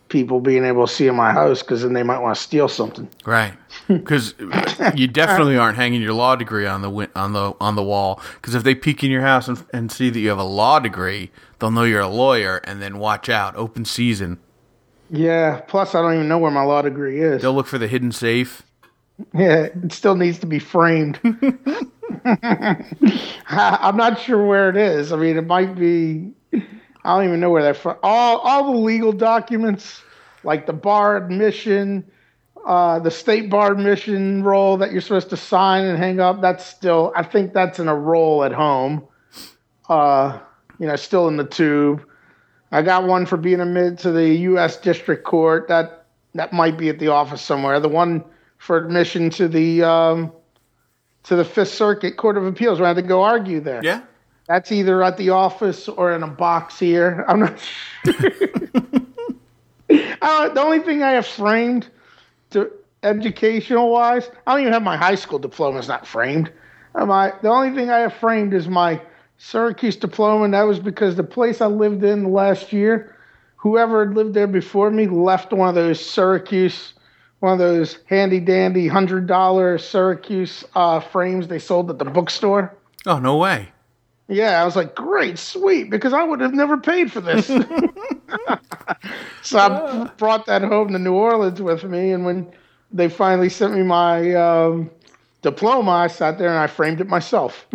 people 0.08 0.40
being 0.40 0.64
able 0.64 0.86
to 0.86 0.92
see 0.92 1.08
in 1.08 1.16
my 1.16 1.32
house 1.32 1.62
because 1.62 1.82
then 1.82 1.94
they 1.94 2.04
might 2.04 2.20
want 2.20 2.36
to 2.36 2.40
steal 2.40 2.68
something. 2.68 3.08
Right. 3.26 3.54
Because 3.88 4.36
you 4.94 5.08
definitely 5.08 5.56
aren't 5.56 5.74
hanging 5.74 6.00
your 6.00 6.12
law 6.12 6.36
degree 6.36 6.64
on 6.64 6.82
the 6.82 6.90
win- 6.90 7.10
on 7.16 7.32
the 7.32 7.54
on 7.60 7.74
the 7.74 7.82
wall. 7.82 8.22
Because 8.34 8.54
if 8.54 8.62
they 8.62 8.72
peek 8.72 9.02
in 9.02 9.10
your 9.10 9.22
house 9.22 9.48
and, 9.48 9.64
and 9.72 9.90
see 9.90 10.10
that 10.10 10.20
you 10.20 10.28
have 10.28 10.38
a 10.38 10.44
law 10.44 10.78
degree, 10.78 11.32
they'll 11.58 11.72
know 11.72 11.82
you're 11.82 11.98
a 11.98 12.06
lawyer, 12.06 12.58
and 12.58 12.80
then 12.80 12.98
watch 12.98 13.28
out. 13.28 13.56
Open 13.56 13.84
season. 13.84 14.38
Yeah. 15.10 15.60
Plus, 15.66 15.96
I 15.96 16.02
don't 16.02 16.14
even 16.14 16.28
know 16.28 16.38
where 16.38 16.52
my 16.52 16.62
law 16.62 16.82
degree 16.82 17.20
is. 17.20 17.42
They'll 17.42 17.52
look 17.52 17.66
for 17.66 17.78
the 17.78 17.88
hidden 17.88 18.12
safe. 18.12 18.62
Yeah, 19.34 19.68
it 19.84 19.92
still 19.92 20.16
needs 20.16 20.38
to 20.40 20.46
be 20.46 20.58
framed. 20.58 21.20
I'm 23.46 23.96
not 23.96 24.20
sure 24.20 24.44
where 24.44 24.68
it 24.70 24.76
is. 24.76 25.12
I 25.12 25.16
mean, 25.16 25.36
it 25.36 25.46
might 25.46 25.74
be. 25.76 26.32
I 27.04 27.16
don't 27.16 27.24
even 27.26 27.40
know 27.40 27.50
where 27.50 27.62
that. 27.62 27.76
Fr- 27.76 27.90
all 28.02 28.38
all 28.38 28.72
the 28.72 28.78
legal 28.78 29.12
documents, 29.12 30.02
like 30.44 30.66
the 30.66 30.72
bar 30.72 31.16
admission, 31.16 32.04
uh, 32.66 32.98
the 32.98 33.10
state 33.10 33.48
bar 33.50 33.72
admission 33.72 34.42
roll 34.42 34.76
that 34.78 34.92
you're 34.92 35.00
supposed 35.00 35.30
to 35.30 35.36
sign 35.36 35.84
and 35.84 35.98
hang 35.98 36.20
up. 36.20 36.40
That's 36.40 36.64
still. 36.66 37.12
I 37.16 37.22
think 37.22 37.52
that's 37.52 37.78
in 37.78 37.88
a 37.88 37.94
roll 37.94 38.44
at 38.44 38.52
home. 38.52 39.06
Uh, 39.88 40.38
you 40.78 40.86
know, 40.86 40.96
still 40.96 41.28
in 41.28 41.36
the 41.36 41.44
tube. 41.44 42.04
I 42.72 42.82
got 42.82 43.04
one 43.04 43.26
for 43.26 43.36
being 43.36 43.60
admitted 43.60 43.98
to 44.00 44.12
the 44.12 44.28
U.S. 44.28 44.76
District 44.76 45.24
Court. 45.24 45.68
That 45.68 46.06
that 46.34 46.52
might 46.52 46.76
be 46.76 46.88
at 46.88 46.98
the 46.98 47.08
office 47.08 47.42
somewhere. 47.42 47.80
The 47.80 47.88
one 47.88 48.24
for 48.60 48.76
admission 48.76 49.30
to 49.30 49.48
the 49.48 49.82
um, 49.82 50.30
to 51.22 51.34
the 51.34 51.44
Fifth 51.44 51.72
Circuit 51.72 52.18
Court 52.18 52.36
of 52.36 52.44
Appeals 52.44 52.80
I 52.80 52.88
had 52.88 52.96
to 52.96 53.02
go 53.02 53.22
argue 53.24 53.58
there. 53.58 53.80
Yeah. 53.82 54.02
That's 54.48 54.70
either 54.70 55.02
at 55.02 55.16
the 55.16 55.30
office 55.30 55.88
or 55.88 56.12
in 56.12 56.22
a 56.22 56.28
box 56.28 56.78
here. 56.78 57.24
I'm 57.26 57.40
not 57.40 57.58
sure. 58.04 58.30
uh, 60.20 60.48
the 60.50 60.60
only 60.60 60.80
thing 60.80 61.02
I 61.02 61.12
have 61.12 61.26
framed 61.26 61.88
to 62.50 62.70
educational 63.02 63.90
wise, 63.90 64.28
I 64.46 64.52
don't 64.52 64.60
even 64.60 64.72
have 64.74 64.82
my 64.82 64.96
high 64.96 65.14
school 65.14 65.38
diploma 65.38 65.82
not 65.86 66.06
framed. 66.06 66.52
Uh, 66.94 67.06
my 67.06 67.32
the 67.40 67.48
only 67.48 67.74
thing 67.74 67.88
I 67.88 68.00
have 68.00 68.12
framed 68.12 68.52
is 68.52 68.68
my 68.68 69.00
Syracuse 69.38 69.96
diploma, 69.96 70.44
and 70.44 70.52
that 70.52 70.64
was 70.64 70.80
because 70.80 71.16
the 71.16 71.24
place 71.24 71.62
I 71.62 71.66
lived 71.66 72.04
in 72.04 72.30
last 72.30 72.74
year, 72.74 73.16
whoever 73.56 74.04
had 74.04 74.14
lived 74.14 74.34
there 74.34 74.46
before 74.46 74.90
me 74.90 75.06
left 75.06 75.50
one 75.54 75.70
of 75.70 75.74
those 75.74 76.04
Syracuse, 76.04 76.92
one 77.40 77.52
of 77.52 77.58
those 77.58 77.98
handy 78.06 78.40
dandy 78.40 78.86
hundred 78.86 79.26
dollar 79.26 79.78
Syracuse 79.78 80.64
uh, 80.74 81.00
frames 81.00 81.48
they 81.48 81.58
sold 81.58 81.90
at 81.90 81.98
the 81.98 82.04
bookstore. 82.04 82.74
Oh 83.06 83.18
no 83.18 83.36
way. 83.36 83.70
Yeah, 84.28 84.62
I 84.62 84.64
was 84.64 84.76
like, 84.76 84.94
great, 84.94 85.40
sweet, 85.40 85.90
because 85.90 86.12
I 86.12 86.22
would 86.22 86.40
have 86.40 86.54
never 86.54 86.78
paid 86.78 87.10
for 87.10 87.20
this. 87.20 87.46
so 89.42 89.58
I 89.58 90.10
brought 90.18 90.46
that 90.46 90.62
home 90.62 90.92
to 90.92 91.00
New 91.00 91.14
Orleans 91.14 91.60
with 91.60 91.82
me, 91.82 92.12
and 92.12 92.24
when 92.24 92.52
they 92.92 93.08
finally 93.08 93.48
sent 93.48 93.74
me 93.74 93.82
my 93.82 94.32
um, 94.34 94.88
diploma, 95.42 95.90
I 95.90 96.06
sat 96.06 96.38
there 96.38 96.48
and 96.48 96.58
I 96.58 96.68
framed 96.68 97.00
it 97.00 97.08
myself. 97.08 97.66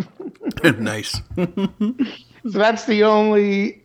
nice. 0.78 1.20
so 1.36 1.94
that's 2.44 2.86
the 2.86 3.04
only 3.04 3.82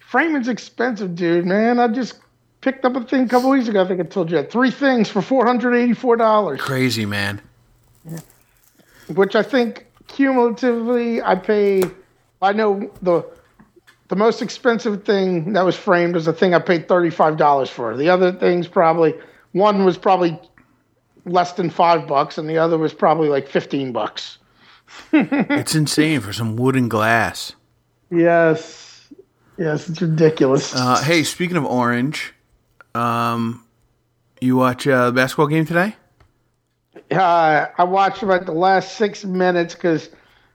framing's 0.00 0.48
expensive, 0.48 1.14
dude. 1.14 1.46
Man, 1.46 1.78
I 1.78 1.88
just 1.88 2.20
picked 2.60 2.84
up 2.84 2.96
a 2.96 3.04
thing 3.04 3.22
a 3.24 3.28
couple 3.28 3.50
weeks 3.50 3.68
ago. 3.68 3.82
I 3.82 3.86
think 3.88 4.00
I 4.00 4.04
told 4.04 4.30
you 4.30 4.36
that. 4.38 4.50
three 4.50 4.70
things 4.70 5.08
for 5.08 5.22
four 5.22 5.46
hundred 5.46 5.74
eighty-four 5.74 6.16
dollars, 6.16 6.60
Crazy 6.60 7.06
man. 7.06 7.40
Yeah. 8.08 8.18
which 9.08 9.34
I 9.34 9.42
think 9.42 9.86
cumulatively 10.08 11.22
I 11.22 11.34
pay. 11.34 11.82
I 12.42 12.52
know 12.52 12.90
the 13.02 13.24
the 14.08 14.16
most 14.16 14.42
expensive 14.42 15.04
thing 15.04 15.52
that 15.52 15.62
was 15.64 15.76
framed 15.76 16.14
was 16.14 16.24
the 16.24 16.32
thing 16.32 16.54
I 16.54 16.58
paid 16.58 16.88
thirty-five 16.88 17.36
dollars 17.36 17.70
for. 17.70 17.96
The 17.96 18.08
other 18.08 18.32
things 18.32 18.66
probably 18.68 19.14
one 19.52 19.84
was 19.84 19.98
probably 19.98 20.38
less 21.26 21.52
than 21.52 21.70
five 21.70 22.06
bucks, 22.06 22.38
and 22.38 22.48
the 22.48 22.58
other 22.58 22.78
was 22.78 22.92
probably 22.94 23.28
like 23.28 23.46
fifteen 23.48 23.92
bucks. 23.92 24.38
It's 25.12 25.74
insane 25.76 26.20
for 26.20 26.32
some 26.32 26.56
wood 26.56 26.74
and 26.74 26.90
glass. 26.90 27.54
Yes, 28.10 29.08
yes, 29.56 29.88
it's 29.88 30.02
ridiculous. 30.02 30.74
Uh, 30.74 31.00
hey, 31.02 31.22
speaking 31.22 31.56
of 31.56 31.64
orange, 31.64 32.34
um, 32.94 33.64
you 34.40 34.56
watch 34.56 34.86
uh, 34.86 35.06
the 35.06 35.12
basketball 35.12 35.46
game 35.46 35.66
today? 35.66 35.96
Uh, 37.10 37.66
I 37.76 37.84
watched 37.84 38.22
about 38.22 38.46
the 38.46 38.52
last 38.52 38.96
six 38.96 39.24
minutes 39.24 39.74
because 39.74 40.10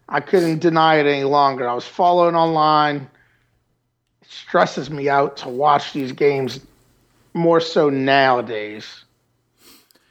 I 0.10 0.20
couldn't 0.20 0.60
deny 0.60 0.96
it 0.96 1.06
any 1.06 1.24
longer. 1.24 1.68
I 1.68 1.74
was 1.74 1.86
following 1.86 2.36
online. 2.36 3.10
It 4.22 4.30
stresses 4.30 4.90
me 4.90 5.10
out 5.10 5.38
to 5.38 5.50
watch 5.50 5.94
these 5.94 6.12
games 6.12 6.60
more 7.34 7.60
so 7.60 7.90
nowadays. 7.90 9.04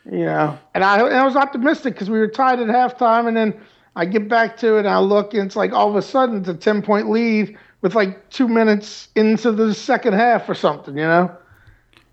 You 0.05 0.27
know, 0.27 0.59
and 0.75 0.85
I, 0.85 1.01
and 1.01 1.16
I 1.16 1.25
was 1.25 1.35
optimistic 1.35 1.95
because 1.95 2.11
we 2.11 2.18
were 2.18 2.29
tied 2.29 2.61
at 2.61 2.66
halftime, 2.66 3.27
and 3.27 3.37
then 3.37 3.59
I 3.97 4.05
get 4.05 4.29
back 4.29 4.59
to 4.59 4.77
it 4.77 4.81
and 4.81 4.89
I 4.89 4.99
look, 4.99 5.33
and 5.33 5.47
it's 5.47 5.57
like 5.57 5.72
all 5.72 5.89
of 5.89 5.97
a 5.97 6.03
sudden 6.03 6.41
it's 6.41 6.49
a 6.49 6.55
ten 6.55 6.83
point 6.83 7.09
lead 7.09 7.57
with 7.81 7.95
like 7.95 8.29
two 8.29 8.49
minutes 8.49 9.09
into 9.14 9.51
the 9.51 9.72
second 9.72 10.12
half 10.12 10.49
or 10.49 10.55
something. 10.55 10.97
You 10.97 11.05
know. 11.05 11.37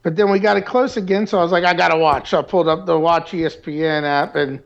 But 0.03 0.15
then 0.15 0.31
we 0.31 0.39
got 0.39 0.57
it 0.57 0.65
close 0.65 0.97
again, 0.97 1.27
so 1.27 1.39
I 1.39 1.43
was 1.43 1.51
like, 1.51 1.63
I 1.63 1.73
gotta 1.73 1.97
watch. 1.97 2.31
So 2.31 2.39
I 2.39 2.41
pulled 2.41 2.67
up 2.67 2.85
the 2.85 2.99
Watch 2.99 3.31
ESPN 3.31 4.03
app 4.03 4.35
and 4.35 4.61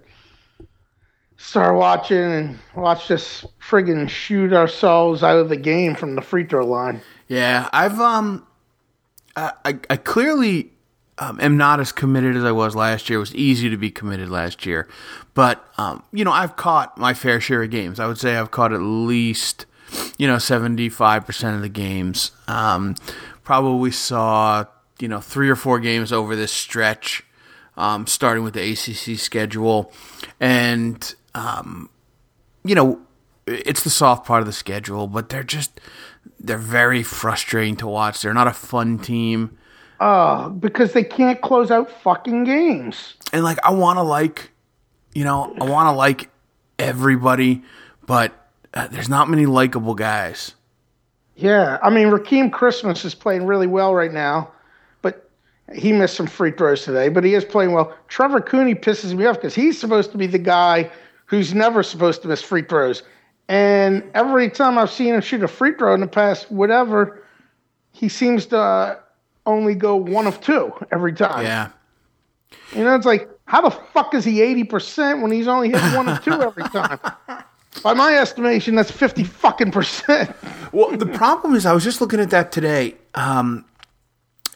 started 1.38 1.78
watching 1.78 2.18
and 2.18 2.60
watched 2.76 3.12
us 3.12 3.46
friggin' 3.62 4.10
shoot 4.10 4.54
ourselves 4.54 5.24
out 5.24 5.38
of 5.38 5.50
the 5.50 5.58
game 5.58 5.96
from 5.96 6.16
the 6.16 6.22
free 6.22 6.46
throw 6.46 6.66
line. 6.66 7.02
Yeah, 7.28 7.70
I've 7.74 8.00
um, 8.00 8.46
I 9.36 9.52
I, 9.66 9.80
I 9.90 9.98
clearly 9.98 10.72
um, 11.18 11.40
am 11.42 11.58
not 11.58 11.80
as 11.80 11.92
committed 11.92 12.36
as 12.36 12.44
I 12.44 12.52
was 12.52 12.76
last 12.76 13.10
year. 13.10 13.18
It 13.18 13.22
was 13.22 13.36
easy 13.36 13.70
to 13.70 13.78
be 13.78 13.92
committed 13.92 14.30
last 14.30 14.66
year, 14.66 14.88
but 15.34 15.68
um, 15.78 16.04
you 16.14 16.24
know, 16.24 16.32
I've 16.32 16.56
caught 16.56 16.98
my 16.98 17.14
fair 17.14 17.42
share 17.42 17.64
of 17.64 17.72
games. 17.72 18.00
I 18.00 18.08
would 18.08 18.20
say 18.20 18.38
I've 18.38 18.52
caught 18.52 18.72
at 18.72 18.82
least 18.82 19.66
you 20.18 20.28
know 20.28 20.38
seventy 20.38 20.88
five 20.88 21.26
percent 21.26 21.56
of 21.56 21.62
the 21.62 21.70
games. 21.70 22.32
Um, 22.48 22.96
probably 23.44 23.92
saw 23.92 24.66
you 25.00 25.08
know 25.08 25.20
three 25.20 25.50
or 25.50 25.56
four 25.56 25.80
games 25.80 26.12
over 26.12 26.36
this 26.36 26.52
stretch. 26.52 27.24
Um, 27.78 28.08
starting 28.08 28.46
with 28.46 28.54
the 28.54 28.72
ACC 28.72 29.20
schedule, 29.20 29.91
and 30.39 31.14
um, 31.34 31.89
you 32.64 32.74
know, 32.74 33.00
it's 33.46 33.84
the 33.84 33.89
soft 33.89 34.26
part 34.26 34.41
of 34.41 34.48
the 34.48 34.54
schedule, 34.54 35.08
but 35.08 35.30
they're 35.30 35.43
just 35.43 35.80
they're 36.39 36.58
very 36.58 37.04
frustrating 37.04 37.76
to 37.78 37.88
watch. 37.88 38.22
They're 38.22 38.34
not 38.34 38.48
a 38.48 38.54
fun 38.54 38.98
team. 38.98 39.58
Uh, 40.00 40.50
because 40.50 40.93
they 40.93 41.04
can't 41.04 41.41
close 41.41 41.72
out 41.72 41.89
fucking 41.89 42.43
games. 42.43 43.14
And 43.32 43.43
like 43.43 43.60
I 43.64 43.72
want 43.72 43.98
to 43.98 44.04
like, 44.04 44.52
you 45.14 45.24
know, 45.24 45.56
I 45.60 45.70
want 45.70 45.88
to 45.88 45.91
like 45.91 46.30
everybody, 46.78 47.64
but 48.06 48.34
uh, 48.74 48.88
there's 48.88 49.08
not 49.10 49.30
many 49.30 49.46
likable 49.46 49.96
guys. 49.96 50.54
Yeah, 51.36 51.78
I 51.84 51.89
mean 51.89 52.08
Rakeem 52.08 52.52
Christmas 52.52 53.06
is 53.06 53.14
playing 53.14 53.46
really 53.46 53.68
well 53.68 53.93
right 53.93 54.12
now, 54.12 54.52
he 55.74 55.91
missed 55.91 56.16
some 56.16 56.28
free 56.28 56.51
throws 56.51 56.84
today. 56.84 57.09
But 57.09 57.24
he 57.24 57.34
is 57.34 57.43
playing 57.45 57.72
well. 57.74 57.95
Trevor 58.07 58.41
Cooney 58.41 58.76
pisses 58.76 59.16
me 59.16 59.26
off 59.26 59.38
because 59.38 59.55
he's 59.55 59.80
supposed 59.80 60.11
to 60.11 60.18
be 60.18 60.28
the 60.28 60.38
guy 60.38 60.89
who's 61.26 61.53
never 61.53 61.84
supposed 61.84 62.22
to 62.22 62.28
miss 62.28 62.41
free 62.41 62.61
throws. 62.61 63.03
And 63.47 64.03
every 64.13 64.49
time 64.49 64.78
I've 64.78 64.91
seen 64.91 65.13
him 65.13 65.22
shoot 65.22 65.43
a 65.43 65.47
free 65.47 65.74
throw 65.74 65.93
in 65.93 66.01
the 66.01 66.07
past, 66.07 66.51
whatever, 66.51 67.24
he 67.91 68.09
seems 68.09 68.45
to 68.47 68.57
uh, 68.57 68.99
only 69.45 69.76
go 69.76 69.95
one 69.95 70.28
of 70.28 70.41
two 70.41 70.74
every 70.91 71.13
time. 71.13 71.43
Yeah. 71.43 71.70
You 72.76 72.84
know, 72.84 72.95
it's 72.95 73.05
like, 73.05 73.30
how 73.45 73.61
the 73.61 73.70
fuck 73.70 74.13
is 74.16 74.26
he 74.26 74.39
80% 74.39 75.22
when 75.22 75.32
he's 75.32 75.47
only 75.47 75.70
hit 75.70 75.82
one 75.95 76.09
of 76.09 76.24
two 76.24 76.32
every 76.32 76.63
time? 76.70 76.99
By 77.84 77.93
my 77.93 78.18
estimation, 78.18 78.76
that's 78.76 78.89
fifty 78.89 79.24
fucking 79.24 79.72
percent. 79.72 80.34
Well, 80.72 80.95
the 80.95 81.05
problem 81.05 81.55
is, 81.55 81.66
I 81.66 81.74
was 81.74 81.84
just 81.84 81.99
looking 81.99 82.20
at 82.20 82.30
that 82.30 82.51
today. 82.51 82.95
Um, 83.16 83.66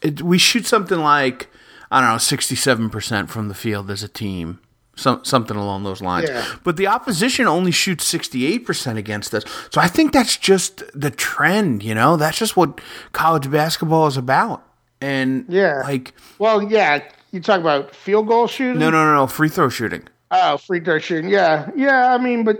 it, 0.02 0.22
we 0.22 0.38
shoot 0.38 0.66
something 0.66 0.98
like 1.00 1.48
I 1.90 2.00
don't 2.00 2.10
know, 2.10 2.18
sixty-seven 2.18 2.90
percent 2.90 3.30
from 3.30 3.48
the 3.48 3.54
field 3.54 3.90
as 3.90 4.02
a 4.02 4.08
team, 4.08 4.60
some 4.96 5.24
something 5.24 5.56
along 5.56 5.82
those 5.84 6.00
lines. 6.00 6.28
Yeah. 6.28 6.44
But 6.62 6.76
the 6.76 6.86
opposition 6.86 7.46
only 7.46 7.72
shoots 7.72 8.04
sixty-eight 8.04 8.64
percent 8.66 8.98
against 8.98 9.34
us. 9.34 9.44
So 9.70 9.80
I 9.80 9.88
think 9.88 10.12
that's 10.12 10.36
just 10.36 10.82
the 10.98 11.10
trend. 11.10 11.82
You 11.82 11.94
know, 11.94 12.16
that's 12.16 12.38
just 12.38 12.56
what 12.56 12.80
college 13.12 13.50
basketball 13.50 14.06
is 14.06 14.16
about. 14.16 14.62
And 15.00 15.46
Yeah. 15.48 15.80
like 15.84 16.12
Well, 16.38 16.62
yeah, 16.62 17.02
you 17.32 17.40
talk 17.40 17.60
about 17.60 17.94
field 17.96 18.28
goal 18.28 18.46
shooting. 18.46 18.78
no, 18.78 18.90
no, 18.90 19.04
no, 19.04 19.14
no, 19.14 19.26
free 19.26 19.48
throw 19.48 19.68
shooting. 19.68 20.02
Oh, 20.30 20.58
free 20.58 20.78
throw 20.80 20.98
shooting. 20.98 21.30
Yeah, 21.30 21.70
yeah. 21.74 22.14
I 22.14 22.18
mean, 22.18 22.44
but 22.44 22.58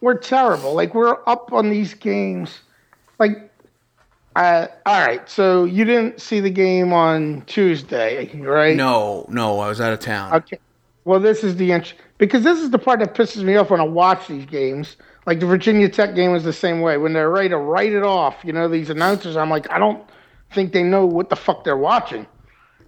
we're 0.00 0.18
terrible. 0.18 0.74
Like 0.74 0.94
we're 0.94 1.16
up 1.26 1.52
on 1.52 1.70
these 1.70 1.94
games. 1.94 2.58
Like, 3.20 3.51
uh, 4.36 4.66
all 4.86 5.06
right. 5.06 5.28
So 5.28 5.64
you 5.64 5.84
didn't 5.84 6.20
see 6.20 6.40
the 6.40 6.50
game 6.50 6.92
on 6.92 7.42
Tuesday, 7.46 8.30
right? 8.38 8.76
No, 8.76 9.26
no, 9.28 9.60
I 9.60 9.68
was 9.68 9.80
out 9.80 9.92
of 9.92 10.00
town. 10.00 10.34
Okay. 10.34 10.58
Well, 11.04 11.20
this 11.20 11.42
is 11.42 11.56
the 11.56 11.72
int- 11.72 11.94
because 12.18 12.44
this 12.44 12.60
is 12.60 12.70
the 12.70 12.78
part 12.78 13.00
that 13.00 13.14
pisses 13.14 13.42
me 13.42 13.56
off 13.56 13.70
when 13.70 13.80
I 13.80 13.84
watch 13.84 14.28
these 14.28 14.46
games. 14.46 14.96
Like 15.26 15.40
the 15.40 15.46
Virginia 15.46 15.88
Tech 15.88 16.14
game 16.14 16.32
was 16.32 16.44
the 16.44 16.52
same 16.52 16.80
way. 16.80 16.96
When 16.96 17.12
they're 17.12 17.30
ready 17.30 17.48
to 17.50 17.58
write 17.58 17.92
it 17.92 18.02
off, 18.02 18.36
you 18.44 18.52
know, 18.52 18.68
these 18.68 18.90
announcers, 18.90 19.36
I'm 19.36 19.50
like, 19.50 19.70
I 19.70 19.78
don't 19.78 20.02
think 20.52 20.72
they 20.72 20.82
know 20.82 21.06
what 21.06 21.28
the 21.28 21.36
fuck 21.36 21.64
they're 21.64 21.76
watching. 21.76 22.26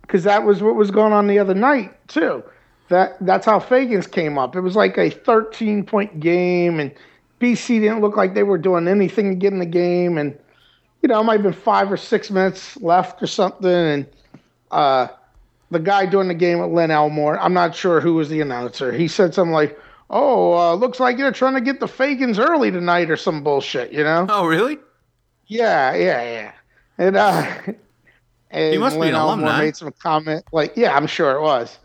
Because 0.02 0.24
that 0.24 0.44
was 0.44 0.62
what 0.62 0.74
was 0.74 0.90
going 0.90 1.12
on 1.12 1.26
the 1.26 1.38
other 1.38 1.54
night 1.54 1.92
too. 2.08 2.42
That 2.88 3.16
that's 3.20 3.46
how 3.46 3.58
Fagans 3.58 4.10
came 4.10 4.38
up. 4.38 4.54
It 4.54 4.60
was 4.60 4.76
like 4.76 4.98
a 4.98 5.10
13 5.10 5.84
point 5.84 6.20
game, 6.20 6.78
and 6.78 6.92
BC 7.40 7.80
didn't 7.80 8.00
look 8.00 8.16
like 8.16 8.34
they 8.34 8.42
were 8.42 8.58
doing 8.58 8.86
anything 8.86 9.30
to 9.30 9.34
get 9.34 9.52
in 9.52 9.58
the 9.58 9.66
game, 9.66 10.18
and 10.18 10.38
you 11.04 11.08
know, 11.08 11.20
it 11.20 11.24
might 11.24 11.34
have 11.34 11.42
been 11.42 11.52
five 11.52 11.92
or 11.92 11.98
six 11.98 12.30
minutes 12.30 12.78
left 12.78 13.22
or 13.22 13.26
something, 13.26 13.70
and 13.70 14.06
uh, 14.70 15.06
the 15.70 15.78
guy 15.78 16.06
doing 16.06 16.28
the 16.28 16.34
game 16.34 16.62
at 16.62 16.70
Lynn 16.70 16.90
Elmore, 16.90 17.38
I'm 17.38 17.52
not 17.52 17.76
sure 17.76 18.00
who 18.00 18.14
was 18.14 18.30
the 18.30 18.40
announcer. 18.40 18.90
He 18.90 19.06
said 19.06 19.34
something 19.34 19.52
like, 19.52 19.78
"Oh, 20.08 20.54
uh, 20.54 20.74
looks 20.76 21.00
like 21.00 21.18
you're 21.18 21.30
trying 21.30 21.56
to 21.56 21.60
get 21.60 21.78
the 21.78 21.84
Fagans 21.84 22.38
early 22.38 22.70
tonight 22.70 23.10
or 23.10 23.18
some 23.18 23.44
bullshit," 23.44 23.92
you 23.92 24.02
know? 24.02 24.24
oh, 24.30 24.46
really? 24.46 24.78
Yeah, 25.46 25.94
yeah, 25.94 26.22
yeah. 26.22 26.52
And 26.96 27.16
uh, 27.18 27.54
and 28.50 28.72
He 28.72 28.78
must 28.78 28.98
be 28.98 29.08
an 29.08 29.14
Elmore 29.14 29.44
alumni. 29.44 29.58
made 29.58 29.76
some 29.76 29.92
comment 29.98 30.42
like, 30.52 30.74
"Yeah, 30.74 30.96
I'm 30.96 31.06
sure 31.06 31.32
it 31.32 31.42
was." 31.42 31.78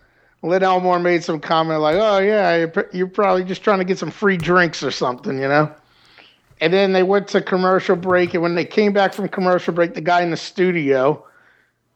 Lynn 0.44 0.64
Elmore 0.64 1.00
made 1.00 1.26
some 1.26 1.42
comment 1.42 1.82
like, 1.82 1.98
"Oh 2.00 2.20
yeah, 2.20 2.56
you're, 2.56 2.68
pr- 2.70 2.96
you're 2.96 3.08
probably 3.08 3.44
just 3.44 3.66
trying 3.66 3.80
to 3.80 3.84
get 3.86 3.98
some 3.98 4.12
free 4.12 4.38
drinks 4.38 4.82
or 4.82 4.92
something," 4.92 5.42
you 5.42 5.50
know. 5.50 5.70
And 6.62 6.74
then 6.74 6.91
they 6.91 7.03
went 7.03 7.30
to 7.30 7.41
commercial 7.41 7.95
break, 7.95 8.34
and 8.34 8.43
when 8.43 8.55
they 8.55 8.66
came 8.66 8.91
back 8.91 9.14
from 9.14 9.30
commercial 9.30 9.74
break, 9.74 9.93
the 9.93 10.01
guy 10.01 10.22
in 10.22 10.32
the 10.32 10.38
studio, 10.38 11.26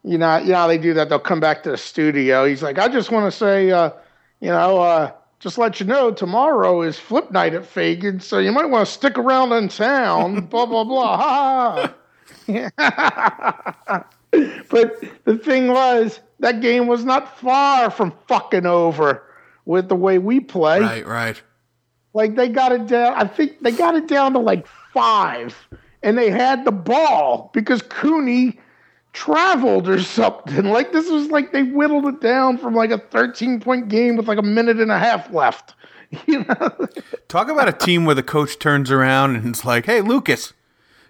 you 0.02 0.16
know, 0.16 0.38
you 0.38 0.52
know 0.52 0.56
how 0.56 0.66
they 0.66 0.78
do 0.78 0.94
that. 0.94 1.08
They'll 1.08 1.18
come 1.18 1.40
back 1.40 1.62
to 1.64 1.70
the 1.70 1.76
studio. 1.76 2.46
He's 2.46 2.62
like, 2.62 2.78
"I 2.78 2.88
just 2.88 3.10
want 3.10 3.30
to 3.30 3.36
say, 3.36 3.70
uh, 3.70 3.90
you 4.40 4.48
know, 4.48 4.78
uh, 4.78 5.12
just 5.40 5.58
let 5.58 5.80
you 5.80 5.86
know, 5.86 6.10
tomorrow 6.10 6.82
is 6.82 6.98
flip 6.98 7.30
night 7.30 7.54
at 7.54 7.66
Fagan, 7.66 8.20
so 8.20 8.38
you 8.38 8.52
might 8.52 8.66
want 8.66 8.86
to 8.86 8.92
stick 8.92 9.18
around 9.18 9.52
in 9.52 9.68
town." 9.68 10.46
blah 10.50 10.66
blah 10.66 10.84
blah. 10.84 11.16
Ha 11.18 11.90
ha. 12.78 14.04
but 14.70 15.02
the 15.24 15.38
thing 15.38 15.68
was, 15.68 16.20
that 16.40 16.60
game 16.60 16.86
was 16.86 17.04
not 17.04 17.38
far 17.38 17.90
from 17.90 18.12
fucking 18.28 18.66
over 18.66 19.22
with 19.64 19.88
the 19.88 19.96
way 19.96 20.18
we 20.18 20.40
play. 20.40 20.80
Right, 20.80 21.06
right. 21.06 21.42
Like 22.14 22.36
they 22.36 22.48
got 22.48 22.72
it 22.72 22.86
down. 22.86 23.12
I 23.14 23.26
think 23.26 23.60
they 23.60 23.72
got 23.72 23.96
it 23.96 24.06
down 24.06 24.32
to 24.32 24.38
like 24.38 24.66
five, 24.92 25.56
and 26.02 26.16
they 26.16 26.30
had 26.30 26.64
the 26.64 26.72
ball 26.72 27.50
because 27.52 27.82
Cooney 27.82 28.58
traveled 29.12 29.88
or 29.88 30.00
something. 30.00 30.66
Like 30.66 30.92
this 30.92 31.10
was 31.10 31.28
like 31.28 31.52
they 31.52 31.64
whittled 31.64 32.06
it 32.06 32.20
down 32.20 32.56
from 32.58 32.74
like 32.74 32.90
a 32.90 32.98
13 32.98 33.60
point 33.60 33.88
game 33.88 34.16
with 34.16 34.28
like 34.28 34.38
a 34.38 34.42
minute 34.42 34.80
and 34.80 34.92
a 34.92 34.98
half 34.98 35.32
left. 35.32 35.74
You 36.28 36.44
know? 36.44 36.86
Talk 37.26 37.48
about 37.48 37.66
a 37.66 37.72
team 37.72 38.04
where 38.04 38.14
the 38.14 38.22
coach 38.22 38.60
turns 38.60 38.88
around 38.92 39.34
and 39.34 39.48
it's 39.48 39.64
like, 39.64 39.86
"Hey, 39.86 40.00
Lucas, 40.00 40.52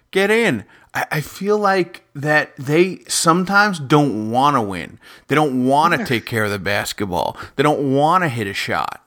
get 0.09 0.31
in." 0.31 0.65
I, 0.95 1.05
I 1.11 1.21
feel 1.21 1.59
like 1.59 2.05
that 2.15 2.55
they 2.55 3.03
sometimes 3.07 3.79
don't 3.79 4.31
want 4.31 4.55
to 4.55 4.61
win. 4.61 4.97
They 5.27 5.35
don't 5.35 5.67
want 5.67 5.93
to 5.93 6.03
take 6.03 6.25
care 6.25 6.45
of 6.45 6.49
the 6.49 6.57
basketball. 6.57 7.37
They 7.55 7.61
don't 7.61 7.93
want 7.93 8.23
to 8.23 8.29
hit 8.29 8.47
a 8.47 8.53
shot. 8.53 9.04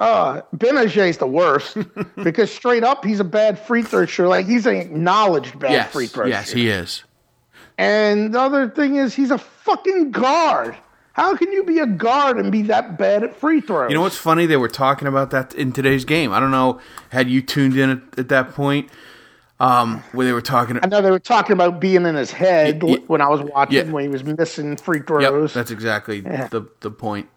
Uh, 0.00 0.40
Gbinije's 0.56 1.18
the 1.18 1.26
worst 1.26 1.76
because 2.22 2.50
straight 2.50 2.82
up 2.82 3.04
he's 3.04 3.20
a 3.20 3.24
bad 3.24 3.58
free 3.58 3.82
throw 3.82 4.06
shooter. 4.06 4.28
Like 4.28 4.46
he's 4.46 4.66
an 4.66 4.76
acknowledged 4.76 5.58
bad 5.58 5.70
Yes, 5.72 5.92
free 5.92 6.06
throw 6.06 6.24
shooter. 6.24 6.28
yes, 6.30 6.46
shooter. 6.48 6.58
he 6.58 6.68
is. 6.68 7.04
And 7.78 8.34
the 8.34 8.40
other 8.40 8.68
thing 8.68 8.96
is 8.96 9.14
he's 9.14 9.30
a 9.30 9.38
fucking 9.38 10.10
guard. 10.10 10.76
How 11.12 11.36
can 11.36 11.52
you 11.52 11.62
be 11.62 11.78
a 11.78 11.86
guard 11.86 12.38
and 12.38 12.50
be 12.50 12.62
that 12.62 12.98
bad 12.98 13.22
at 13.22 13.36
free 13.36 13.60
throws? 13.60 13.88
You 13.88 13.94
know 13.94 14.00
what's 14.02 14.16
funny? 14.16 14.46
They 14.46 14.56
were 14.56 14.68
talking 14.68 15.06
about 15.06 15.30
that 15.30 15.54
in 15.54 15.72
today's 15.72 16.04
game. 16.04 16.32
I 16.32 16.40
don't 16.40 16.50
know. 16.50 16.80
Had 17.10 17.30
you 17.30 17.40
tuned 17.40 17.76
in 17.76 17.90
at, 17.90 18.18
at 18.18 18.28
that 18.30 18.52
point 18.52 18.90
um, 19.60 20.02
where 20.10 20.26
they 20.26 20.32
were 20.32 20.42
talking? 20.42 20.80
I 20.82 20.86
know 20.88 21.00
they 21.02 21.12
were 21.12 21.20
talking 21.20 21.52
about 21.52 21.80
being 21.80 22.04
in 22.04 22.16
his 22.16 22.32
head 22.32 22.82
Y- 22.82 22.94
y- 22.94 23.02
when 23.06 23.20
I 23.20 23.28
was 23.28 23.40
watching 23.42 23.86
yeah. 23.86 23.92
when 23.92 24.02
he 24.02 24.08
was 24.08 24.24
missing 24.24 24.76
free 24.76 24.98
Yep, 24.98 25.06
throws. 25.06 25.54
that's 25.54 25.70
exactly 25.70 26.20
the 26.20 26.68
the 26.80 26.90
point. 26.90 27.28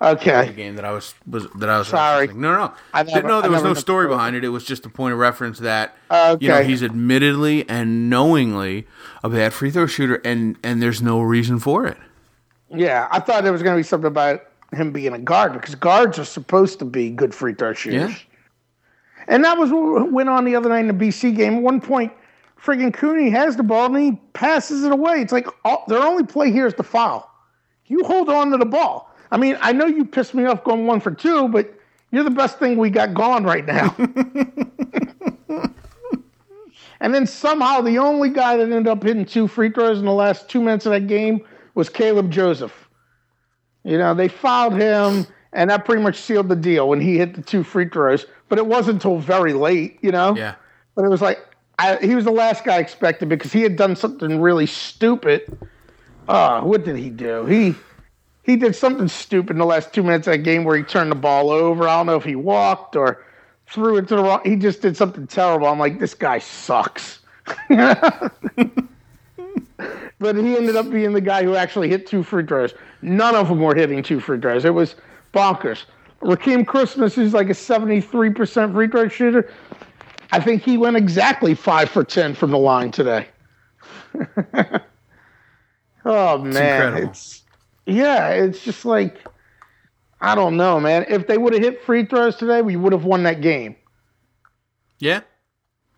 Okay. 0.00 0.46
the 0.46 0.52
game 0.52 0.76
that 0.76 0.84
I 0.84 0.92
was 0.92 1.14
was 1.26 1.46
that 1.56 1.68
I 1.68 1.78
was 1.78 1.88
Sorry. 1.88 2.28
referencing. 2.28 2.36
No, 2.36 2.52
no, 2.56 2.72
I 2.94 3.02
Didn't 3.02 3.14
never- 3.16 3.28
know 3.28 3.40
there 3.40 3.50
I 3.50 3.54
was 3.54 3.62
no 3.62 3.74
story 3.74 4.08
behind 4.08 4.36
it. 4.36 4.44
It 4.44 4.48
was 4.50 4.64
just 4.64 4.84
a 4.86 4.88
point 4.88 5.12
of 5.12 5.18
reference 5.18 5.58
that 5.60 5.94
you 6.40 6.48
know 6.48 6.62
he's 6.62 6.82
admittedly 6.82 7.68
and 7.68 8.08
knowingly 8.10 8.86
a 9.24 9.28
bad 9.28 9.52
free 9.52 9.70
throw 9.70 9.86
shooter, 9.86 10.20
and 10.24 10.56
and 10.62 10.82
there's 10.82 11.02
no 11.02 11.20
reason 11.22 11.58
for 11.58 11.86
it. 11.86 11.96
Yeah, 12.74 13.08
I 13.10 13.20
thought 13.20 13.44
there 13.44 13.52
was 13.52 13.62
going 13.62 13.74
to 13.76 13.78
be 13.78 13.86
something 13.86 14.08
about 14.08 14.42
him 14.72 14.90
being 14.92 15.12
a 15.12 15.18
guard 15.18 15.52
because 15.52 15.74
guards 15.76 16.18
are 16.18 16.24
supposed 16.24 16.78
to 16.80 16.84
be 16.84 17.10
good 17.10 17.34
free 17.34 17.54
throw 17.54 17.72
shooters. 17.72 18.10
Yeah. 18.10 18.16
And 19.28 19.44
that 19.44 19.56
was 19.58 19.70
what 19.70 20.12
went 20.12 20.28
on 20.28 20.44
the 20.44 20.54
other 20.56 20.68
night 20.68 20.80
in 20.80 20.88
the 20.88 20.92
BC 21.06 21.34
game. 21.36 21.56
At 21.56 21.62
one 21.62 21.80
point, 21.80 22.12
friggin' 22.62 22.92
Cooney 22.94 23.30
has 23.30 23.56
the 23.56 23.62
ball 23.62 23.86
and 23.86 23.96
he 24.04 24.20
passes 24.34 24.84
it 24.84 24.92
away. 24.92 25.20
It's 25.20 25.32
like 25.32 25.46
all, 25.64 25.84
their 25.88 25.98
only 25.98 26.24
play 26.24 26.50
here 26.52 26.66
is 26.66 26.74
the 26.74 26.82
foul. 26.84 27.30
You 27.86 28.02
hold 28.04 28.28
on 28.28 28.50
to 28.50 28.56
the 28.56 28.66
ball. 28.66 29.12
I 29.30 29.36
mean, 29.36 29.58
I 29.60 29.72
know 29.72 29.86
you 29.86 30.04
pissed 30.04 30.34
me 30.34 30.44
off 30.44 30.64
going 30.64 30.86
one 30.86 31.00
for 31.00 31.10
two, 31.10 31.48
but 31.48 31.72
you're 32.10 32.24
the 32.24 32.30
best 32.30 32.58
thing 32.58 32.78
we 32.78 32.90
got 32.90 33.14
going 33.14 33.44
right 33.44 33.66
now. 33.66 33.94
and 37.00 37.14
then 37.14 37.26
somehow 37.26 37.80
the 37.80 37.98
only 37.98 38.30
guy 38.30 38.56
that 38.56 38.62
ended 38.62 38.86
up 38.86 39.02
hitting 39.02 39.24
two 39.24 39.48
free 39.48 39.70
throws 39.70 39.98
in 39.98 40.04
the 40.04 40.12
last 40.12 40.48
two 40.48 40.60
minutes 40.60 40.86
of 40.86 40.92
that 40.92 41.06
game 41.08 41.44
was 41.74 41.90
Kaleb 41.90 42.30
Joseph. 42.30 42.88
You 43.84 43.98
know, 43.98 44.14
they 44.14 44.28
fouled 44.28 44.74
him, 44.74 45.26
and 45.52 45.70
that 45.70 45.84
pretty 45.84 46.02
much 46.02 46.16
sealed 46.16 46.48
the 46.48 46.56
deal 46.56 46.88
when 46.88 47.00
he 47.00 47.18
hit 47.18 47.34
the 47.34 47.42
two 47.42 47.62
free 47.62 47.88
throws. 47.88 48.26
But 48.48 48.58
it 48.58 48.66
wasn't 48.66 48.96
until 48.96 49.18
very 49.18 49.52
late, 49.52 49.98
you 50.02 50.12
know? 50.12 50.36
Yeah, 50.36 50.54
But 50.94 51.04
it 51.04 51.08
was 51.08 51.20
like, 51.20 51.38
I, 51.78 51.96
he 51.96 52.14
was 52.14 52.24
the 52.24 52.30
last 52.32 52.64
guy 52.64 52.76
I 52.76 52.78
expected 52.78 53.28
because 53.28 53.52
he 53.52 53.62
had 53.62 53.76
done 53.76 53.96
something 53.96 54.40
really 54.40 54.66
stupid. 54.66 55.58
Uh, 56.28 56.62
what 56.62 56.84
did 56.84 56.96
he 56.96 57.10
do? 57.10 57.44
He 57.46 57.74
he 58.46 58.54
did 58.54 58.76
something 58.76 59.08
stupid 59.08 59.50
in 59.50 59.58
the 59.58 59.66
last 59.66 59.92
two 59.92 60.04
minutes 60.04 60.28
of 60.28 60.34
that 60.34 60.38
game 60.38 60.62
where 60.62 60.76
he 60.76 60.84
turned 60.84 61.10
the 61.10 61.16
ball 61.16 61.50
over. 61.50 61.88
I 61.88 61.96
don't 61.96 62.06
know 62.06 62.14
if 62.14 62.22
he 62.22 62.36
walked 62.36 62.94
or 62.94 63.24
threw 63.66 63.96
it 63.96 64.06
to 64.08 64.14
the 64.14 64.22
wrong. 64.22 64.40
He 64.44 64.54
just 64.54 64.80
did 64.80 64.96
something 64.96 65.26
terrible. 65.26 65.66
I'm 65.66 65.80
like, 65.80 65.98
this 65.98 66.14
guy 66.14 66.38
sucks. 66.38 67.18
but 67.68 68.32
he 70.36 70.56
ended 70.56 70.76
up 70.76 70.88
being 70.90 71.12
the 71.12 71.20
guy 71.20 71.42
who 71.42 71.56
actually 71.56 71.88
hit 71.88 72.06
two 72.06 72.22
free 72.22 72.46
throws. 72.46 72.72
None 73.02 73.34
of 73.34 73.48
them 73.48 73.60
were 73.60 73.74
hitting 73.74 74.00
two 74.04 74.20
free 74.20 74.38
throws. 74.38 74.64
It 74.64 74.74
was 74.74 74.94
bonkers. 75.34 75.82
Rakeem 76.22 76.64
Christmas 76.64 77.18
is 77.18 77.34
like 77.34 77.50
a 77.50 77.52
73% 77.52 78.72
free 78.72 78.86
throw 78.86 79.08
shooter. 79.08 79.52
I 80.30 80.38
think 80.40 80.62
he 80.62 80.78
went 80.78 80.96
exactly 80.96 81.56
five 81.56 81.90
for 81.90 82.04
10 82.04 82.34
from 82.34 82.52
the 82.52 82.58
line 82.58 82.92
today. 82.92 83.26
oh, 86.04 86.38
man. 86.38 86.46
incredible. 86.46 87.10
It's, 87.10 87.42
yeah, 87.86 88.30
it's 88.30 88.62
just 88.64 88.84
like, 88.84 89.18
I 90.20 90.34
don't 90.34 90.56
know, 90.56 90.80
man. 90.80 91.06
If 91.08 91.26
they 91.26 91.38
would 91.38 91.52
have 91.52 91.62
hit 91.62 91.82
free 91.84 92.04
throws 92.04 92.36
today, 92.36 92.62
we 92.62 92.76
would 92.76 92.92
have 92.92 93.04
won 93.04 93.22
that 93.24 93.40
game. 93.40 93.76
yeah. 94.98 95.20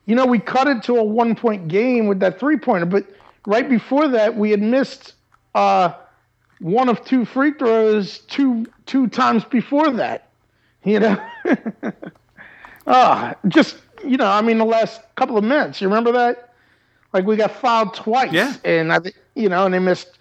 You 0.07 0.15
know, 0.15 0.25
we 0.25 0.39
cut 0.39 0.69
it 0.69 0.83
to 0.85 0.97
a 0.97 1.05
one 1.05 1.35
point 1.35 1.69
game 1.69 2.07
with 2.07 2.21
that 2.21 2.41
three 2.41 2.57
pointer, 2.57 2.87
but 2.87 3.05
right 3.47 3.69
before 3.69 4.09
that, 4.09 4.35
we 4.37 4.51
had 4.51 4.63
missed 4.63 5.15
uh, 5.55 5.93
one 6.61 6.89
of 6.89 7.05
two 7.05 7.27
free 7.27 7.53
throws 7.53 8.21
two 8.21 8.65
two 8.87 9.09
times 9.09 9.45
before 9.45 9.91
that. 9.91 10.31
You 10.83 11.01
know, 11.01 11.23
ah, 12.87 13.35
just 13.49 13.79
you 14.05 14.17
know, 14.17 14.27
I 14.27 14.41
mean, 14.41 14.59
the 14.59 14.65
last 14.65 15.03
couple 15.17 15.37
of 15.37 15.45
minutes. 15.45 15.81
You 15.81 15.89
remember 15.89 16.13
that? 16.13 16.55
Like 17.13 17.25
we 17.27 17.37
got 17.37 17.51
fouled 17.53 17.95
twice, 17.95 18.33
Yeah. 18.33 18.55
and 18.65 18.93
I, 18.93 19.01
you 19.35 19.49
know, 19.49 19.65
and 19.67 19.75
they 19.75 19.79
missed. 19.79 20.18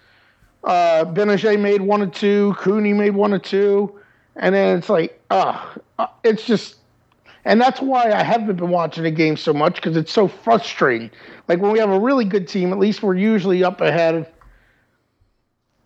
Uh, 0.64 1.06
Gbinije 1.06 1.60
made 1.60 1.82
one 1.82 2.02
or 2.02 2.08
two. 2.08 2.54
Cooney 2.58 2.94
made 2.94 3.12
one 3.16 3.34
or 3.34 3.40
two, 3.40 3.98
and 4.36 4.54
then 4.54 4.78
it's 4.78 4.90
like, 4.90 5.20
oh, 5.32 5.76
uh, 6.00 6.08
it's 6.24 6.46
just 6.46 6.76
And 7.46 7.62
that's 7.62 7.80
why 7.82 8.12
I 8.12 8.24
haven't 8.24 8.58
been 8.58 8.70
watching 8.70 9.04
the 9.04 9.12
game 9.12 9.38
so 9.38 9.54
much 9.54 9.76
because 9.76 9.96
it's 9.96 10.12
so 10.12 10.28
frustrating. 10.28 11.10
Like 11.48 11.60
when 11.62 11.72
we 11.72 11.80
have 11.80 11.90
a 11.90 12.00
really 12.00 12.26
good 12.26 12.48
team, 12.48 12.74
at 12.74 12.80
least 12.80 13.02
we're 13.02 13.16
usually 13.16 13.64
up 13.64 13.80
ahead 13.80 14.28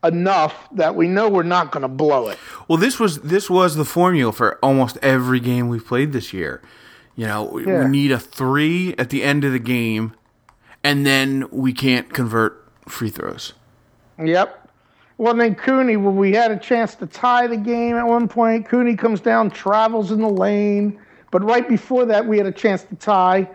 enough 0.03 0.67
that 0.71 0.95
we 0.95 1.07
know 1.07 1.29
we're 1.29 1.43
not 1.43 1.71
going 1.71 1.83
to 1.83 1.87
blow 1.87 2.29
it. 2.29 2.39
Well, 2.67 2.77
this 2.79 2.99
was 2.99 3.19
this 3.21 3.49
was 3.49 3.75
the 3.75 3.85
formula 3.85 4.31
for 4.31 4.57
almost 4.63 4.97
every 5.03 5.39
game 5.39 5.69
we've 5.69 5.85
played 5.85 6.11
this 6.13 6.33
year. 6.33 6.61
You 7.15 7.27
know, 7.27 7.59
Yeah. 7.59 7.83
we 7.83 7.89
need 7.91 8.11
a 8.11 8.17
three 8.19 8.95
at 8.97 9.09
the 9.11 9.21
end 9.21 9.43
of 9.43 9.51
the 9.51 9.59
game, 9.59 10.13
and 10.83 11.05
then 11.05 11.45
we 11.51 11.73
can't 11.73 12.11
convert 12.11 12.67
free 12.87 13.09
throws. 13.11 13.53
Yep. 14.23 14.60
Well, 15.21 15.35
then 15.35 15.53
Cooney, 15.53 15.97
when 15.97 16.15
we 16.15 16.33
had 16.33 16.49
a 16.49 16.57
chance 16.57 16.95
to 16.95 17.05
tie 17.05 17.45
the 17.45 17.55
game 17.55 17.95
at 17.95 18.07
one 18.07 18.27
point, 18.27 18.67
Cooney 18.67 18.95
comes 18.95 19.21
down, 19.21 19.51
travels 19.51 20.11
in 20.11 20.19
the 20.19 20.27
lane. 20.27 20.99
But 21.29 21.43
right 21.43 21.69
before 21.69 22.05
that, 22.05 22.25
we 22.25 22.39
had 22.39 22.47
a 22.47 22.51
chance 22.51 22.81
to 22.85 22.95
tie 22.95 23.47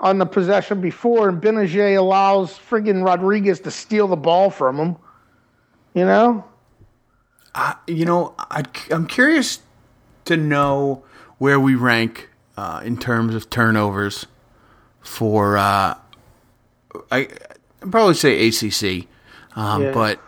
on 0.00 0.18
the 0.18 0.26
possession 0.26 0.80
before, 0.80 1.28
and 1.28 1.40
Gbinije 1.40 1.96
allows 1.96 2.58
friggin' 2.58 3.04
Rodriguez 3.04 3.60
to 3.60 3.70
steal 3.70 4.08
the 4.08 4.16
ball 4.16 4.50
from 4.50 4.76
him. 4.76 4.96
You 5.94 6.06
know? 6.06 6.44
You 7.86 8.04
know, 8.04 8.34
I, 8.36 8.64
I'm 8.90 9.06
curious 9.06 9.60
to 10.24 10.36
know 10.36 11.04
where 11.38 11.60
we 11.60 11.76
rank 11.76 12.30
uh, 12.56 12.80
in 12.84 12.96
terms 12.96 13.36
of 13.36 13.48
turnovers 13.48 14.26
for. 15.00 15.56
Uh, 15.56 15.94
I 17.12 17.28
I'd 17.80 17.92
probably 17.92 18.14
say 18.14 18.48
ACC, 18.48 19.06
um, 19.54 19.82
Yeah. 19.84 19.92
but 19.92 20.20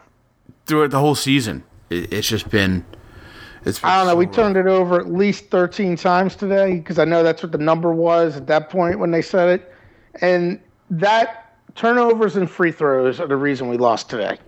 throughout 0.67 0.91
the 0.91 0.99
whole 1.01 1.15
season, 1.15 1.65
it, 1.91 2.13
it's 2.13 2.29
just 2.29 2.51
been. 2.51 2.85
It's 3.65 3.79
been 3.79 3.91
I 3.91 3.97
don't 3.99 4.07
know. 4.07 4.13
so 4.13 4.17
We 4.19 4.27
rough. 4.27 4.35
turned 4.35 4.57
it 4.57 4.67
over 4.67 5.01
at 5.01 5.11
least 5.11 5.51
13 5.51 5.97
times 5.97 6.37
today 6.37 6.77
because 6.77 6.99
I 6.99 7.05
know 7.05 7.23
that's 7.23 7.43
what 7.43 7.53
the 7.53 7.59
number 7.59 7.93
was 7.93 8.37
at 8.37 8.47
that 8.49 8.69
point 8.69 8.99
when 8.99 9.11
they 9.11 9.23
said 9.23 9.61
it. 9.61 9.73
And 10.21 10.61
that 10.91 11.57
turnovers 11.75 12.37
and 12.37 12.49
free 12.51 12.73
throws 12.73 13.21
are 13.21 13.27
the 13.27 13.37
reason 13.37 13.69
we 13.69 13.79
lost 13.79 14.11
today. 14.11 14.39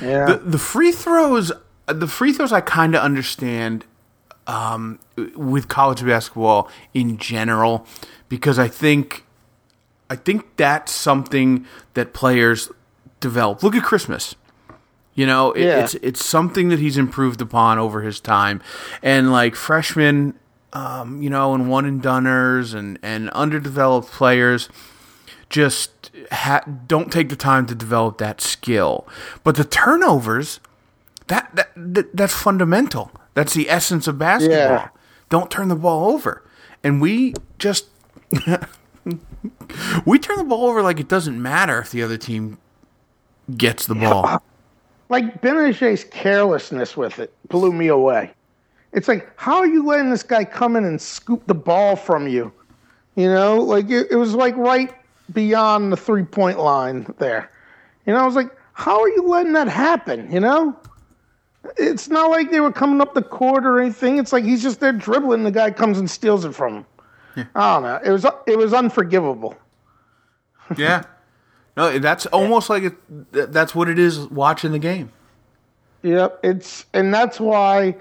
Yeah. 0.00 0.26
the, 0.26 0.36
the 0.38 0.58
free 0.58 0.92
throws 0.92 1.52
the 1.86 2.06
free 2.06 2.32
throws 2.32 2.52
I 2.52 2.60
kind 2.60 2.94
of 2.94 3.02
understand 3.02 3.84
um, 4.46 4.98
with 5.36 5.68
college 5.68 6.04
basketball 6.04 6.70
in 6.94 7.18
general 7.18 7.86
because 8.28 8.58
I 8.58 8.68
think 8.68 9.24
I 10.08 10.16
think 10.16 10.56
that's 10.56 10.92
something 10.92 11.66
that 11.94 12.14
players 12.14 12.70
develop. 13.20 13.62
Look 13.62 13.74
at 13.74 13.82
Christmas. 13.82 14.34
You 15.20 15.26
know, 15.26 15.52
it, 15.52 15.64
Yeah. 15.66 15.84
it's 15.84 15.94
it's 15.96 16.24
something 16.24 16.70
that 16.70 16.78
he's 16.78 16.96
improved 16.96 17.42
upon 17.42 17.78
over 17.78 18.00
his 18.00 18.20
time, 18.20 18.62
and 19.02 19.30
like 19.30 19.54
freshmen, 19.54 20.32
um, 20.72 21.20
you 21.20 21.28
know, 21.28 21.52
and 21.54 21.68
one 21.68 21.84
and 21.84 22.00
dunners 22.00 22.72
and 22.72 22.98
and 23.02 23.28
underdeveloped 23.30 24.10
players 24.10 24.70
just 25.50 26.10
ha- 26.32 26.64
don't 26.86 27.12
take 27.12 27.28
the 27.28 27.36
time 27.36 27.66
to 27.66 27.74
develop 27.74 28.16
that 28.16 28.40
skill. 28.40 29.06
But 29.44 29.56
the 29.56 29.64
turnovers, 29.64 30.58
that, 31.26 31.50
that, 31.54 31.68
that 31.76 32.16
that's 32.16 32.32
fundamental. 32.34 33.10
That's 33.34 33.52
the 33.52 33.68
essence 33.68 34.08
of 34.08 34.16
basketball. 34.18 34.56
Yeah. 34.58 34.88
Don't 35.28 35.50
turn 35.50 35.68
the 35.68 35.76
ball 35.76 36.12
over. 36.12 36.42
And 36.82 36.98
we 37.02 37.34
just 37.58 37.86
we 40.06 40.18
turn 40.18 40.38
the 40.38 40.44
ball 40.48 40.66
over 40.66 40.82
like 40.82 40.98
it 40.98 41.08
doesn't 41.08 41.40
matter 41.42 41.78
if 41.80 41.90
the 41.90 42.02
other 42.02 42.16
team 42.16 42.56
gets 43.54 43.84
the 43.86 43.94
ball. 43.94 44.42
Like 45.10 45.42
Gbinije's 45.42 46.04
carelessness 46.04 46.96
with 46.96 47.18
it 47.18 47.34
blew 47.48 47.72
me 47.72 47.88
away. 47.88 48.32
It's 48.92 49.08
like, 49.08 49.28
how 49.36 49.56
are 49.56 49.66
you 49.66 49.84
letting 49.84 50.08
this 50.08 50.22
guy 50.22 50.44
come 50.44 50.76
in 50.76 50.84
and 50.84 51.00
scoop 51.00 51.46
the 51.46 51.54
ball 51.54 51.96
from 51.96 52.28
you? 52.28 52.52
You 53.16 53.26
know, 53.26 53.60
like 53.60 53.90
it, 53.90 54.06
it 54.10 54.16
was 54.16 54.34
like 54.34 54.56
right 54.56 54.94
beyond 55.32 55.92
the 55.92 55.96
three 55.96 56.22
point 56.22 56.58
line 56.60 57.12
there. 57.18 57.50
You 58.06 58.12
know, 58.12 58.20
I 58.20 58.26
was 58.26 58.36
like, 58.36 58.50
how 58.72 59.00
are 59.00 59.08
you 59.08 59.22
letting 59.26 59.52
that 59.54 59.68
happen? 59.68 60.30
You 60.32 60.40
know, 60.40 60.76
it's 61.76 62.08
not 62.08 62.30
like 62.30 62.52
they 62.52 62.60
were 62.60 62.72
coming 62.72 63.00
up 63.00 63.12
the 63.12 63.22
court 63.22 63.66
or 63.66 63.80
anything. 63.80 64.18
It's 64.18 64.32
like 64.32 64.44
he's 64.44 64.62
just 64.62 64.78
there 64.78 64.92
dribbling. 64.92 65.42
The 65.42 65.50
guy 65.50 65.72
comes 65.72 65.98
and 65.98 66.08
steals 66.08 66.44
it 66.44 66.54
from 66.54 66.84
him. 67.34 67.48
I 67.56 67.74
don't 67.74 67.82
know. 67.82 68.00
It 68.04 68.12
was 68.12 68.24
it 68.46 68.56
was 68.56 68.72
unforgivable. 68.72 69.56
yeah. 70.76 71.02
No, 71.76 71.98
that's 71.98 72.26
almost 72.26 72.68
like 72.68 72.82
it, 72.82 72.94
that's 73.32 73.74
what 73.74 73.88
it 73.88 73.98
is 73.98 74.18
watching 74.28 74.72
the 74.72 74.78
game. 74.78 75.10
Yep, 76.02 76.40
it's 76.42 76.86
and 76.92 77.12
that's 77.12 77.38
why, 77.38 77.96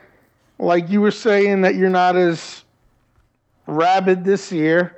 like 0.58 0.90
you 0.90 1.02
were 1.02 1.12
saying, 1.12 1.62
that 1.62 1.76
you're 1.76 1.90
not 1.90 2.16
as 2.16 2.64
rabid 3.68 4.24
this 4.24 4.52
year. 4.52 4.96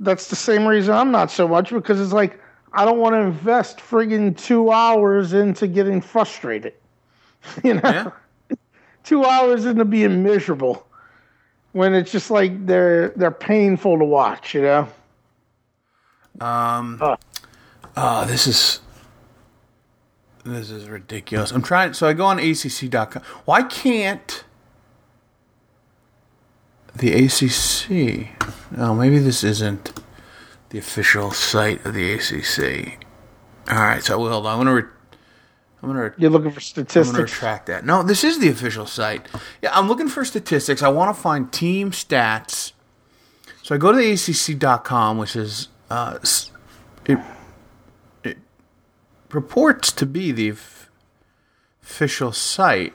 That's 0.00 0.28
the 0.28 0.36
same 0.36 0.66
reason 0.66 0.94
I'm 0.94 1.10
not 1.10 1.30
so 1.30 1.46
much 1.46 1.70
because 1.70 2.00
it's 2.00 2.12
like 2.12 2.40
I 2.72 2.84
don't 2.84 2.98
want 2.98 3.14
to 3.14 3.20
invest 3.20 3.78
friggin' 3.78 4.36
two 4.36 4.70
hours 4.70 5.32
into 5.32 5.66
getting 5.66 6.00
frustrated. 6.00 6.74
You 7.64 7.74
know, 7.74 7.80
Yeah. 7.84 8.10
two 9.04 9.24
hours 9.24 9.64
into 9.64 9.84
being 9.84 10.22
miserable 10.22 10.86
when 11.72 11.92
it's 11.92 12.12
just 12.12 12.30
like 12.30 12.66
they're 12.66 13.08
they're 13.10 13.32
painful 13.32 13.98
to 13.98 14.04
watch. 14.04 14.54
You 14.54 14.62
know. 14.62 14.88
Um, 16.40 17.00
Oh, 17.96 18.24
this 18.24 18.46
is 18.46 18.80
this 20.44 20.70
is 20.70 20.88
ridiculous. 20.88 21.52
I'm 21.52 21.62
trying. 21.62 21.94
So 21.94 22.08
I 22.08 22.12
go 22.14 22.24
on 22.26 22.38
ACC.com. 22.38 23.22
Why 23.44 23.62
can't 23.62 24.44
the 26.96 27.12
ACC? 27.12 28.28
Oh, 28.76 28.94
maybe 28.94 29.18
this 29.18 29.44
isn't 29.44 30.00
the 30.70 30.78
official 30.78 31.30
site 31.30 31.84
of 31.84 31.94
the 31.94 32.12
ACC. 32.14 33.04
All 33.70 33.78
right, 33.78 34.02
so 34.02 34.18
hold 34.18 34.46
on. 34.46 34.52
I'm 34.52 34.58
gonna. 34.58 34.74
Re- 34.74 34.88
I'm 35.82 35.88
gonna. 35.90 36.02
Re- 36.04 36.10
You're 36.18 36.30
looking 36.30 36.50
for 36.50 36.60
statistics. 36.60 37.08
I'm 37.08 37.12
gonna 37.12 37.24
retract 37.24 37.66
that. 37.66 37.84
No, 37.84 38.02
this 38.02 38.24
is 38.24 38.38
the 38.40 38.48
official 38.48 38.86
site. 38.86 39.26
Yeah, 39.62 39.70
I'm 39.78 39.86
looking 39.86 40.08
for 40.08 40.24
statistics. 40.24 40.82
I 40.82 40.88
want 40.88 41.14
to 41.14 41.20
find 41.22 41.52
team 41.52 41.90
stats. 41.92 42.72
So 43.62 43.74
I 43.76 43.78
go 43.78 43.92
to 43.92 43.98
the 43.98 44.10
ACC.com, 44.12 45.18
which 45.18 45.36
is 45.36 45.68
uh, 45.88 46.18
it, 46.22 46.50
it 47.06 47.18
purports 49.32 49.90
to 49.90 50.04
be 50.04 50.30
the 50.30 50.50
f- 50.50 50.90
official 51.82 52.32
site, 52.32 52.92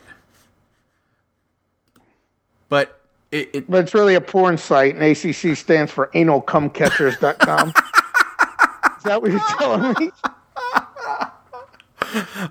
but 2.70 3.02
it, 3.32 3.50
it 3.54 3.70
But 3.70 3.86
it's 3.86 3.96
really 3.96 4.14
a 4.14 4.22
porn 4.22 4.60
site, 4.60 4.96
and 4.96 5.04
ACC 5.04 5.58
stands 5.58 5.92
for 5.92 6.12
analcumcatchers.com. 6.14 7.70
Is 7.70 9.04
that 9.04 9.20
what 9.20 9.32
you're 9.32 9.42
telling 9.58 9.96
me? 10.00 10.12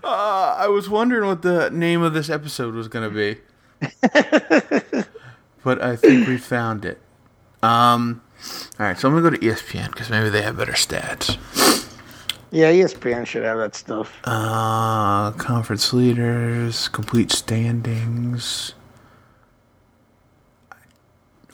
I 0.03 0.67
was 0.69 0.91
wondering 0.91 1.29
what 1.29 1.43
the 1.43 1.71
name 1.71 2.03
of 2.03 2.13
this 2.13 2.29
episode 2.29 2.75
was 2.75 2.89
going 2.89 3.09
to 3.09 3.15
be. 3.15 3.39
but 5.63 5.81
I 5.81 5.95
think 5.95 6.27
we 6.27 6.39
found 6.39 6.85
it. 6.85 7.01
Um, 7.63 8.21
all 8.81 8.87
right, 8.87 8.99
so 8.99 9.09
I'm 9.09 9.15
going 9.15 9.23
to 9.23 9.31
go 9.31 9.37
to 9.37 9.55
ESPN 9.55 9.93
because 9.93 10.11
maybe 10.11 10.29
they 10.29 10.43
have 10.43 10.57
better 10.57 10.73
stats. 10.73 11.39
Yeah, 12.51 12.71
ESPN 12.73 13.27
should 13.27 13.43
have 13.43 13.59
that 13.59 13.75
stuff. 13.75 14.21
Uh, 14.25 15.33
conference 15.33 15.93
leaders, 15.93 16.89
complete 16.89 17.33
standings. 17.33 18.75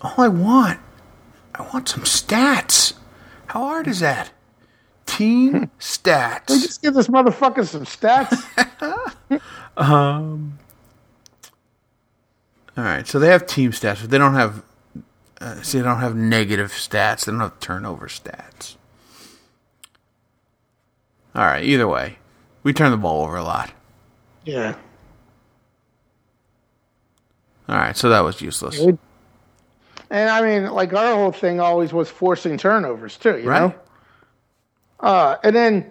All 0.03 0.15
I 0.19 0.29
want, 0.29 0.81
I 1.55 1.63
want 1.73 1.89
some 1.89 2.03
stats. 2.03 2.95
How 3.47 3.61
hard 3.61 3.87
is 3.87 4.01
that? 4.01 4.33
Team 5.07 5.71
stats. 5.79 6.49
Just 6.49 6.83
give 6.83 6.95
this 6.95 7.09
motherfucker 7.09 7.67
some 7.67 7.85
stats. 7.85 8.43
um. 9.77 10.59
All 12.77 12.85
right, 12.85 13.07
so 13.07 13.19
they 13.19 13.29
have 13.29 13.47
team 13.47 13.71
stats, 13.73 14.01
but 14.01 14.11
they 14.11 14.19
don't 14.19 14.35
have. 14.35 14.65
Uh, 15.41 15.61
see, 15.63 15.79
they 15.79 15.85
don't 15.85 16.01
have 16.01 16.17
negative 16.17 16.71
stats. 16.71 17.25
They 17.25 17.33
don't 17.33 17.41
have 17.41 17.61
turnover 17.61 18.07
stats. 18.09 18.77
All 21.35 21.45
right, 21.45 21.65
either 21.65 21.89
way, 21.89 22.19
we 22.63 22.73
turn 22.73 22.91
the 22.91 22.97
ball 22.97 23.25
over 23.25 23.37
a 23.37 23.43
lot. 23.45 23.73
yeah. 24.45 24.75
All 27.69 27.77
right, 27.77 27.97
so 27.97 28.09
that 28.11 28.21
was 28.21 28.41
useless, 28.43 28.79
And 30.11 30.29
I 30.29 30.43
mean, 30.43 30.71
like 30.73 30.93
our 30.93 31.15
whole 31.15 31.33
thing 31.33 31.61
always 31.61 31.93
was 31.93 32.11
forcing 32.11 32.59
turnovers 32.59 33.17
too, 33.17 33.39
you 33.39 33.49
right? 33.49 33.61
know. 33.61 33.75
Uh, 35.01 35.37
and 35.43 35.55
then 35.57 35.91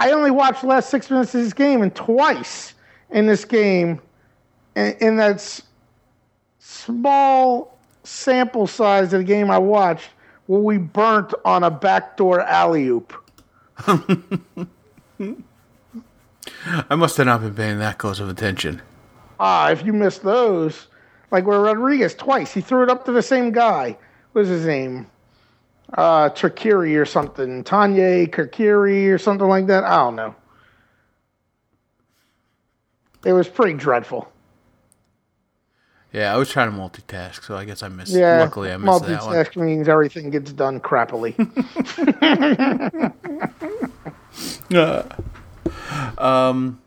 I 0.00 0.10
only 0.10 0.30
watched 0.30 0.62
the 0.62 0.66
last 0.66 0.90
six 0.90 1.08
minutes 1.10 1.34
of 1.34 1.42
this 1.44 1.52
game, 1.52 1.82
and 1.82 1.94
twice 1.94 2.74
in 3.10 3.26
this 3.26 3.44
game, 3.44 4.00
in, 4.76 4.94
in 5.00 5.16
that 5.16 5.36
s- 5.36 5.62
small 6.58 7.78
sample 8.04 8.66
size 8.66 9.12
of 9.12 9.20
the 9.20 9.24
game 9.24 9.50
I 9.50 9.58
watched, 9.58 10.10
where 10.46 10.60
we 10.60 10.76
burnt 10.78 11.32
on 11.44 11.62
a 11.64 11.70
backdoor 11.70 12.40
alley 12.40 12.86
oop. 12.88 13.14
I 16.88 16.94
must 16.96 17.16
have 17.16 17.26
not 17.26 17.40
been 17.42 17.54
paying 17.54 17.78
that 17.78 17.98
close 17.98 18.20
of 18.20 18.28
attention. 18.28 18.82
Ah, 19.38 19.70
if 19.70 19.84
you 19.84 19.92
missed 19.92 20.22
those, 20.22 20.86
Like 21.30 21.46
where 21.46 21.60
Rodriguez 21.60 22.14
twice, 22.14 22.52
he 22.52 22.60
threw 22.60 22.82
it 22.82 22.90
up 22.90 23.04
to 23.06 23.12
the 23.12 23.22
same 23.22 23.52
guy. 23.52 23.96
What 24.32 24.40
was 24.42 24.48
his 24.48 24.66
name? 24.66 25.06
Uh, 25.94 26.28
Turkiri 26.30 27.00
or 27.00 27.04
something. 27.06 27.64
Tonye 27.64 28.28
Jekiri 28.28 29.12
or 29.12 29.18
something 29.18 29.48
like 29.48 29.66
that. 29.68 29.84
I 29.84 29.96
don't 29.96 30.16
know. 30.16 30.34
It 33.24 33.32
was 33.32 33.48
pretty 33.48 33.74
dreadful. 33.74 34.30
Yeah, 36.12 36.34
I 36.34 36.36
was 36.36 36.50
trying 36.50 36.72
to 36.72 36.76
multitask, 36.76 37.44
so 37.44 37.56
I 37.56 37.64
guess 37.64 37.84
I 37.84 37.88
missed. 37.88 38.12
Yeah. 38.12 38.40
luckily, 38.40 38.72
I 38.72 38.76
missed 38.76 39.04
that 39.06 39.22
one. 39.24 39.34
multitask 39.34 39.56
means 39.56 39.88
everything 39.88 40.30
gets 40.30 40.52
done 40.52 40.80
crappily. 40.80 41.36
Um, 46.18 46.80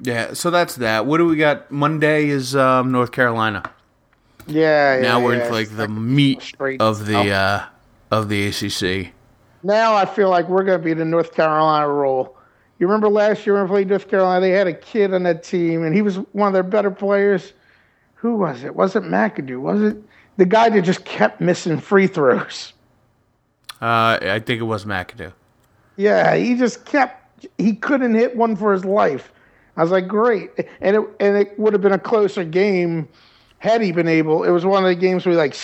yeah, 0.00 0.32
so 0.32 0.50
that's 0.50 0.76
that. 0.76 1.06
What 1.06 1.18
do 1.18 1.26
we 1.26 1.36
got? 1.36 1.70
Monday 1.70 2.28
is 2.28 2.56
um, 2.56 2.90
North 2.90 3.12
Carolina. 3.12 3.62
yeah. 4.46 4.96
yeah 4.96 5.02
now 5.02 5.22
we're 5.22 5.36
yeah. 5.36 5.42
into 5.42 5.52
like 5.52 5.76
the 5.76 5.88
meat 5.88 6.42
straight 6.42 6.80
of 6.80 7.06
the 7.06 7.16
up. 7.16 7.70
uh, 8.10 8.16
of 8.16 8.28
the 8.28 8.46
ACC. 8.48 9.12
Now 9.62 9.94
I 9.94 10.06
feel 10.06 10.30
like 10.30 10.48
we're 10.48 10.64
going 10.64 10.78
to 10.78 10.84
be 10.84 10.94
the 10.94 11.04
North 11.04 11.34
Carolina 11.34 11.88
role. 11.88 12.36
You 12.78 12.86
remember 12.86 13.08
last 13.08 13.46
year 13.46 13.56
when 13.56 13.64
we 13.64 13.68
played 13.68 13.88
North 13.88 14.08
Carolina, 14.08 14.40
they 14.40 14.50
had 14.50 14.66
a 14.66 14.72
kid 14.72 15.12
on 15.12 15.22
that 15.24 15.42
team, 15.42 15.84
and 15.84 15.94
he 15.94 16.00
was 16.00 16.16
one 16.32 16.48
of 16.48 16.54
their 16.54 16.62
better 16.62 16.90
players. 16.90 17.52
Who 18.14 18.36
was 18.36 18.64
it? 18.64 18.74
Was 18.74 18.96
it 18.96 19.02
McAdoo? 19.02 19.60
Was 19.60 19.82
it 19.82 19.98
the 20.38 20.46
guy 20.46 20.70
that 20.70 20.82
just 20.82 21.04
kept 21.04 21.40
missing 21.40 21.78
free 21.78 22.06
throws? 22.06 22.72
Uh, 23.82 24.18
I 24.20 24.42
think 24.44 24.60
it 24.60 24.64
was 24.64 24.84
McAdoo. 24.84 25.32
Yeah, 25.96 26.34
he 26.34 26.54
just 26.54 26.86
kept. 26.86 27.19
He 27.58 27.74
couldn't 27.74 28.14
hit 28.14 28.36
one 28.36 28.56
for 28.56 28.72
his 28.72 28.84
life. 28.84 29.32
I 29.76 29.82
was 29.82 29.90
like, 29.90 30.08
great, 30.08 30.50
and 30.80 30.96
it 30.96 31.02
and 31.20 31.36
it 31.36 31.58
would 31.58 31.72
have 31.72 31.82
been 31.82 31.92
a 31.92 31.98
closer 31.98 32.44
game 32.44 33.08
had 33.58 33.80
he 33.80 33.92
been 33.92 34.08
able. 34.08 34.44
It 34.44 34.50
was 34.50 34.64
one 34.64 34.82
of 34.84 34.88
the 34.88 34.94
games 34.94 35.26
we 35.26 35.36
like. 35.36 35.56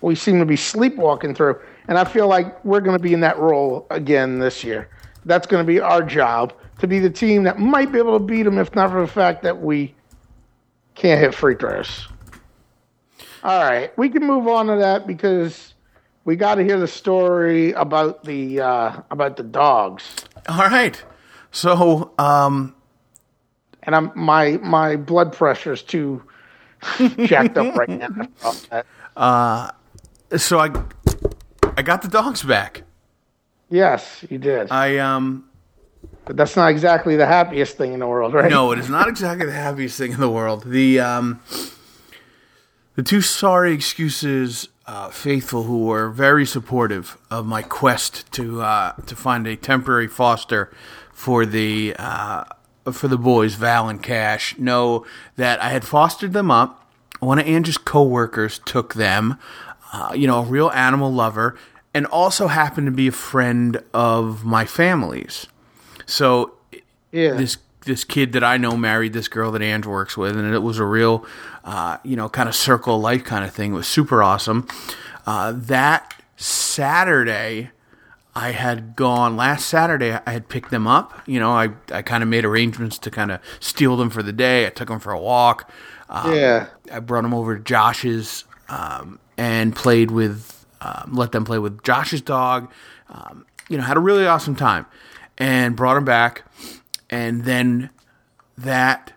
We 0.00 0.14
seem 0.14 0.40
to 0.40 0.46
be 0.46 0.56
sleepwalking 0.56 1.34
through, 1.34 1.60
and 1.86 1.98
I 1.98 2.04
feel 2.04 2.26
like 2.26 2.64
we're 2.64 2.80
going 2.80 2.96
to 2.96 3.02
be 3.02 3.12
in 3.12 3.20
that 3.20 3.38
role 3.38 3.86
again 3.90 4.38
this 4.38 4.64
year. 4.64 4.88
That's 5.24 5.46
going 5.46 5.64
to 5.64 5.66
be 5.66 5.78
our 5.78 6.02
job 6.02 6.52
to 6.80 6.88
be 6.88 6.98
the 6.98 7.10
team 7.10 7.44
that 7.44 7.60
might 7.60 7.92
be 7.92 7.98
able 7.98 8.18
to 8.18 8.24
beat 8.24 8.42
them, 8.42 8.58
if 8.58 8.74
not 8.74 8.90
for 8.90 9.00
the 9.00 9.06
fact 9.06 9.42
that 9.44 9.62
we 9.62 9.94
can't 10.96 11.20
hit 11.20 11.34
free 11.34 11.54
throws. 11.54 12.08
All 13.44 13.62
right, 13.62 13.96
we 13.96 14.08
can 14.08 14.26
move 14.26 14.48
on 14.48 14.66
to 14.66 14.76
that 14.76 15.06
because 15.06 15.71
we 16.24 16.36
got 16.36 16.56
to 16.56 16.64
hear 16.64 16.78
the 16.78 16.88
story 16.88 17.72
about 17.72 18.24
the 18.24 18.60
uh, 18.60 19.00
about 19.10 19.36
the 19.36 19.42
dogs. 19.42 20.04
All 20.48 20.68
right. 20.68 21.02
So, 21.50 22.12
um, 22.18 22.74
and 23.82 23.94
I'm 23.94 24.12
my 24.14 24.58
my 24.62 24.96
blood 24.96 25.32
pressure 25.32 25.72
is 25.72 25.82
too 25.82 26.22
jacked 27.18 27.56
up 27.58 27.74
right 27.76 27.88
now. 27.88 28.08
that. 28.70 29.74
so 30.40 30.58
I 30.58 30.70
I 31.76 31.82
got 31.82 32.02
the 32.02 32.08
dogs 32.08 32.42
back. 32.42 32.84
Yes, 33.70 34.24
you 34.28 34.38
did, 34.38 34.70
I 34.70 34.98
um 34.98 35.48
but 36.24 36.36
that's 36.36 36.56
not 36.56 36.70
exactly 36.70 37.16
the 37.16 37.26
happiest 37.26 37.76
thing 37.76 37.92
in 37.92 38.00
the 38.00 38.06
world, 38.06 38.32
right? 38.32 38.50
no, 38.50 38.70
it 38.72 38.78
is 38.78 38.88
not 38.88 39.08
exactly 39.08 39.46
the 39.46 39.52
happiest 39.52 39.98
thing 39.98 40.12
in 40.12 40.20
the 40.20 40.30
world. 40.30 40.64
The 40.64 41.00
um 41.00 41.40
the 42.94 43.02
two 43.02 43.20
sorry 43.20 43.72
excuses 43.72 44.68
uh, 44.86 45.10
faithful 45.10 45.64
who 45.64 45.86
were 45.86 46.10
very 46.10 46.44
supportive 46.44 47.16
of 47.30 47.46
my 47.46 47.62
quest 47.62 48.30
to 48.32 48.62
uh, 48.62 48.92
to 49.06 49.14
find 49.16 49.46
a 49.46 49.56
temporary 49.56 50.08
foster 50.08 50.72
for 51.12 51.46
the 51.46 51.94
uh, 51.98 52.44
for 52.90 53.08
the 53.08 53.18
boys 53.18 53.54
Val 53.54 53.88
and 53.88 54.02
Cash 54.02 54.58
know 54.58 55.06
that 55.36 55.62
I 55.62 55.70
had 55.70 55.84
fostered 55.84 56.32
them 56.32 56.50
up. 56.50 56.90
One 57.20 57.38
of 57.38 57.46
Andrew's 57.46 57.78
coworkers 57.78 58.58
took 58.60 58.94
them. 58.94 59.38
Uh, 59.92 60.12
you 60.14 60.26
know, 60.26 60.38
a 60.38 60.42
real 60.42 60.70
animal 60.70 61.12
lover, 61.12 61.54
and 61.92 62.06
also 62.06 62.46
happened 62.46 62.86
to 62.86 62.90
be 62.90 63.08
a 63.08 63.12
friend 63.12 63.82
of 63.92 64.42
my 64.42 64.64
family's. 64.64 65.46
So 66.06 66.54
yeah, 67.12 67.34
this 67.34 67.58
this 67.84 68.04
kid 68.04 68.32
that 68.32 68.44
I 68.44 68.56
know 68.56 68.76
married 68.76 69.12
this 69.12 69.28
girl 69.28 69.50
that 69.52 69.62
Andrew 69.62 69.92
works 69.92 70.16
with, 70.16 70.36
and 70.36 70.54
it 70.54 70.60
was 70.60 70.78
a 70.78 70.84
real, 70.84 71.26
uh, 71.64 71.98
you 72.02 72.16
know, 72.16 72.28
kind 72.28 72.48
of 72.48 72.54
circle 72.54 73.00
life 73.00 73.24
kind 73.24 73.44
of 73.44 73.52
thing. 73.54 73.72
It 73.72 73.76
was 73.76 73.86
super 73.86 74.22
awesome. 74.22 74.66
Uh, 75.26 75.52
that 75.54 76.14
Saturday, 76.36 77.70
I 78.34 78.50
had 78.50 78.96
gone 78.96 79.36
last 79.36 79.66
Saturday. 79.66 80.18
I 80.26 80.30
had 80.30 80.48
picked 80.48 80.70
them 80.70 80.86
up. 80.86 81.22
You 81.26 81.38
know, 81.38 81.52
I 81.52 81.70
I 81.92 82.02
kind 82.02 82.22
of 82.22 82.28
made 82.28 82.44
arrangements 82.44 82.98
to 82.98 83.10
kind 83.10 83.30
of 83.30 83.40
steal 83.60 83.96
them 83.96 84.10
for 84.10 84.22
the 84.22 84.32
day. 84.32 84.66
I 84.66 84.70
took 84.70 84.88
them 84.88 85.00
for 85.00 85.12
a 85.12 85.20
walk. 85.20 85.70
Um, 86.08 86.34
yeah, 86.34 86.66
I 86.92 87.00
brought 87.00 87.22
them 87.22 87.34
over 87.34 87.56
to 87.56 87.62
Josh's 87.62 88.44
um, 88.68 89.18
and 89.36 89.74
played 89.74 90.10
with, 90.10 90.66
um, 90.80 91.12
let 91.14 91.32
them 91.32 91.44
play 91.44 91.58
with 91.58 91.82
Josh's 91.82 92.20
dog. 92.22 92.70
Um, 93.08 93.46
you 93.68 93.76
know, 93.76 93.84
had 93.84 93.96
a 93.96 94.00
really 94.00 94.26
awesome 94.26 94.56
time 94.56 94.86
and 95.38 95.76
brought 95.76 95.94
them 95.94 96.04
back. 96.04 96.44
And 97.08 97.44
then 97.44 97.90
that 98.58 99.12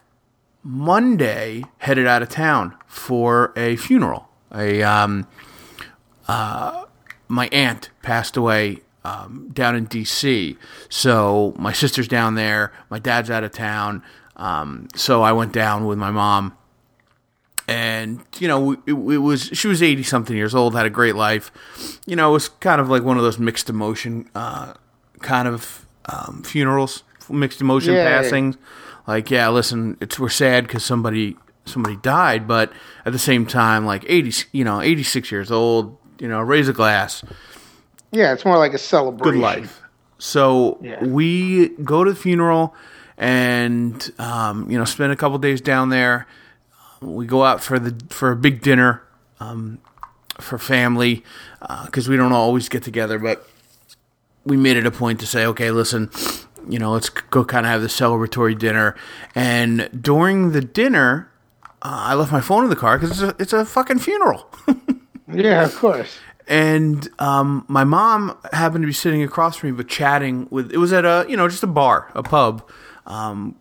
Monday, 0.68 1.64
headed 1.78 2.08
out 2.08 2.24
of 2.24 2.30
town 2.30 2.76
for 2.88 3.54
a 3.56 3.76
funeral. 3.76 4.28
A 4.52 4.82
um, 4.82 5.28
uh, 6.28 6.86
my 7.28 7.48
aunt 7.52 7.92
passed 8.02 8.36
away 8.36 8.80
um, 9.04 9.50
down 9.54 9.76
in 9.76 9.86
D.C. 9.86 10.58
So 10.90 11.54
my 11.60 11.72
sister's 11.72 12.08
down 12.08 12.34
there. 12.34 12.74
My 12.90 12.98
dad's 12.98 13.30
out 13.30 13.44
of 13.44 13.52
town. 13.52 14.02
Um, 14.38 14.88
so 14.96 15.22
I 15.22 15.32
went 15.34 15.54
down 15.54 15.86
with 15.86 16.00
my 16.00 16.10
mom 16.12 16.58
and 17.68 18.22
you 18.40 18.48
know 18.48 18.74
it, 18.74 18.80
it 18.88 18.94
was 18.94 19.44
she 19.54 19.68
was 19.68 19.82
80 19.82 20.04
something 20.04 20.36
years 20.38 20.54
old 20.54 20.76
had 20.76 20.86
a 20.86 20.90
great 20.92 21.16
life 21.16 21.52
you 22.06 22.16
know 22.16 22.30
it 22.30 22.34
was 22.34 22.48
kind 22.48 22.80
of 22.80 22.90
like 22.90 23.02
one 23.02 23.18
of 23.18 23.24
those 23.24 23.40
mixed 23.40 23.72
emotion 23.72 24.30
uh, 24.36 24.74
kind 25.22 25.48
of 25.48 25.84
um, 26.06 26.44
funerals 26.44 27.02
mixed 27.28 27.62
emotion 27.62 27.96
Yeah. 27.96 28.04
passings 28.22 28.58
like 29.08 29.30
yeah 29.32 29.50
listen 29.50 29.98
it's 30.02 30.20
we're 30.20 30.30
sad 30.30 30.66
because 30.68 30.84
somebody 30.84 31.36
somebody 31.66 31.96
died 31.98 32.48
but 32.48 32.72
at 33.06 33.12
the 33.14 33.20
same 33.20 33.46
time 33.46 33.86
like 33.86 34.04
80 34.08 34.48
you 34.52 34.64
know 34.64 34.82
86 34.82 35.32
years 35.32 35.52
old 35.52 35.98
you 36.20 36.28
know 36.28 36.40
raise 36.42 36.68
a 36.68 36.74
glass 36.74 37.24
yeah. 38.12 38.32
It's 38.32 38.46
more 38.46 38.58
like 38.58 38.74
a 38.74 38.78
celebration. 38.78 39.34
good 39.34 39.42
life. 39.42 39.82
So 40.20 40.78
Yeah. 40.82 41.04
we 41.04 41.70
go 41.84 42.06
to 42.06 42.12
the 42.14 42.16
funeral 42.16 42.74
and 43.18 44.10
um, 44.20 44.72
you 44.72 44.78
know 44.78 44.86
spend 44.86 45.12
a 45.12 45.18
couple 45.18 45.38
days 45.38 45.60
down 45.60 45.90
there. 45.90 46.26
We 47.02 47.26
go 47.26 47.44
out 47.44 47.62
for 47.62 47.78
the 47.78 47.94
for 48.10 48.32
a 48.32 48.36
big 48.38 48.62
dinner 48.62 49.02
um, 49.42 49.80
for 50.40 50.58
family 50.58 51.26
because 51.86 52.08
we 52.08 52.16
don't 52.16 52.32
always 52.32 52.70
get 52.70 52.84
together, 52.84 53.20
but 53.20 53.46
we 54.46 54.56
made 54.56 54.78
it 54.78 54.86
a 54.86 54.92
point 54.92 55.20
to 55.20 55.28
say, 55.28 55.46
okay, 55.48 55.72
listen, 55.72 56.10
you 56.70 56.80
know, 56.80 56.92
let's 56.92 57.10
go 57.10 57.44
kind 57.46 57.66
of 57.66 57.72
have 57.72 57.82
the 57.82 57.88
celebratory 57.88 58.58
dinner. 58.58 58.96
And 59.34 59.90
during 60.00 60.52
the 60.52 60.62
dinner, 60.62 61.32
uh, 61.82 62.10
I 62.10 62.14
left 62.16 62.32
my 62.32 62.42
phone 62.42 62.64
in 62.64 62.70
the 62.70 62.76
car 62.76 62.98
because 62.98 63.22
it's 63.22 63.22
a, 63.22 63.36
it's 63.42 63.54
a 63.54 63.66
fucking 63.66 64.00
funeral. 64.00 64.50
Yeah, 65.28 65.64
of 65.64 65.76
course. 65.78 66.20
and 66.48 67.10
um, 67.18 67.66
my 67.68 67.84
mom 67.84 68.38
happened 68.54 68.84
to 68.84 68.88
be 68.88 68.94
sitting 68.94 69.24
across 69.24 69.58
from 69.58 69.72
me, 69.72 69.76
but 69.76 69.88
chatting 69.88 70.48
with. 70.52 70.72
It 70.72 70.78
was 70.78 70.94
at 70.94 71.04
a 71.04 71.26
you 71.28 71.36
know 71.36 71.48
just 71.48 71.64
a 71.64 71.68
bar, 71.68 72.12
a 72.14 72.22
pub. 72.22 72.70
Um, 73.08 73.56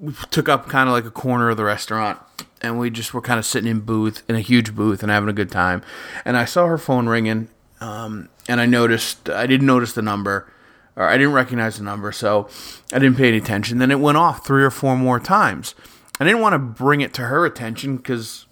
we 0.00 0.12
took 0.32 0.48
up 0.48 0.68
kind 0.68 0.88
of 0.88 0.92
like 0.92 1.04
a 1.04 1.12
corner 1.12 1.50
of 1.50 1.56
the 1.56 1.62
restaurant, 1.62 2.18
and 2.60 2.80
we 2.80 2.90
just 2.90 3.14
were 3.14 3.20
kind 3.20 3.38
of 3.38 3.46
sitting 3.46 3.70
in 3.70 3.78
booth 3.78 4.24
in 4.28 4.34
a 4.34 4.40
huge 4.40 4.74
booth 4.74 5.04
and 5.04 5.10
having 5.12 5.28
a 5.28 5.32
good 5.32 5.52
time. 5.52 5.82
And 6.24 6.36
I 6.36 6.46
saw 6.46 6.66
her 6.66 6.78
phone 6.78 7.08
ringing, 7.08 7.46
um, 7.80 8.28
and 8.48 8.60
I 8.60 8.66
noticed 8.66 9.30
I 9.30 9.46
didn't 9.46 9.68
notice 9.68 9.92
the 9.92 10.02
number, 10.02 10.50
or 10.98 11.08
I 11.08 11.16
didn't 11.16 11.32
recognize 11.32 11.78
the 11.78 11.84
number, 11.84 12.10
so 12.10 12.48
I 12.92 12.98
didn't 12.98 13.16
pay 13.16 13.28
any 13.28 13.38
attention. 13.38 13.78
Then 13.78 13.92
it 13.92 14.00
went 14.00 14.18
off 14.18 14.44
three 14.44 14.64
or 14.64 14.70
four 14.70 14.96
more 14.96 15.20
times. 15.20 15.76
I 16.18 16.24
didn't 16.24 16.40
want 16.40 16.54
to 16.54 16.58
bring 16.58 17.00
it 17.00 17.14
to 17.14 17.22
her 17.22 17.46
attention 17.46 17.96
because 17.96 18.46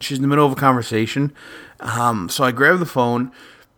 she's 0.00 0.18
in 0.18 0.22
the 0.22 0.28
middle 0.28 0.44
of 0.44 0.52
a 0.52 0.56
conversation. 0.56 1.32
Um, 1.78 2.28
so 2.28 2.42
I 2.42 2.50
grabbed 2.50 2.80
the 2.80 2.86
phone 2.86 3.30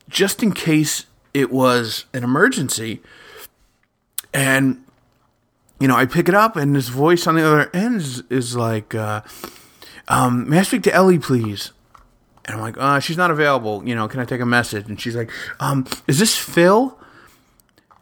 just 0.08 0.42
in 0.42 0.52
case 0.52 1.04
it 1.34 1.52
was 1.52 2.06
an 2.14 2.24
emergency. 2.24 3.02
And, 4.32 4.82
you 5.78 5.86
know, 5.86 5.96
I 5.96 6.06
pick 6.06 6.30
it 6.30 6.34
up 6.34 6.56
and 6.56 6.74
this 6.74 6.88
voice 6.88 7.26
on 7.26 7.34
the 7.34 7.46
other 7.46 7.70
end 7.74 7.96
is, 7.96 8.22
is 8.30 8.56
like, 8.56 8.94
uh, 8.94 9.20
um, 10.08 10.48
may 10.48 10.60
I 10.60 10.62
speak 10.62 10.82
to 10.84 10.94
Ellie, 10.94 11.18
please? 11.18 11.72
And 12.46 12.56
I'm 12.56 12.62
like, 12.62 12.78
uh, 12.78 13.00
she's 13.00 13.18
not 13.18 13.30
available. 13.30 13.86
You 13.86 13.94
know, 13.94 14.08
can 14.08 14.20
I 14.20 14.24
take 14.24 14.40
a 14.40 14.46
message? 14.46 14.88
And 14.88 14.98
she's 14.98 15.14
like, 15.14 15.30
um, 15.60 15.86
is 16.06 16.18
this 16.18 16.34
Phil? 16.38 16.97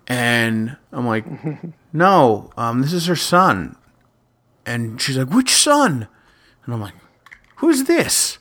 And 0.07 0.77
I'm 0.93 1.07
like, 1.07 1.25
no, 1.93 2.51
um, 2.57 2.83
this 2.83 2.93
is 2.93 3.07
her 3.07 3.17
son. 3.17 3.77
And 4.65 5.01
she's 5.01 5.17
like, 5.17 5.31
which 5.31 5.51
son? 5.51 6.09
And 6.65 6.75
I'm 6.75 6.81
like, 6.81 6.95
who's 7.57 7.85
this? 7.85 8.39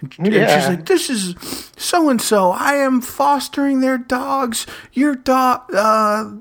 And 0.00 0.14
and 0.18 0.34
she's 0.34 0.68
like, 0.68 0.86
this 0.86 1.08
is 1.08 1.34
so 1.76 2.08
and 2.08 2.20
so. 2.20 2.50
I 2.50 2.74
am 2.74 3.00
fostering 3.00 3.80
their 3.80 3.98
dogs. 3.98 4.66
Your 4.92 5.14
dog, 5.14 5.62
uh, 5.74 6.32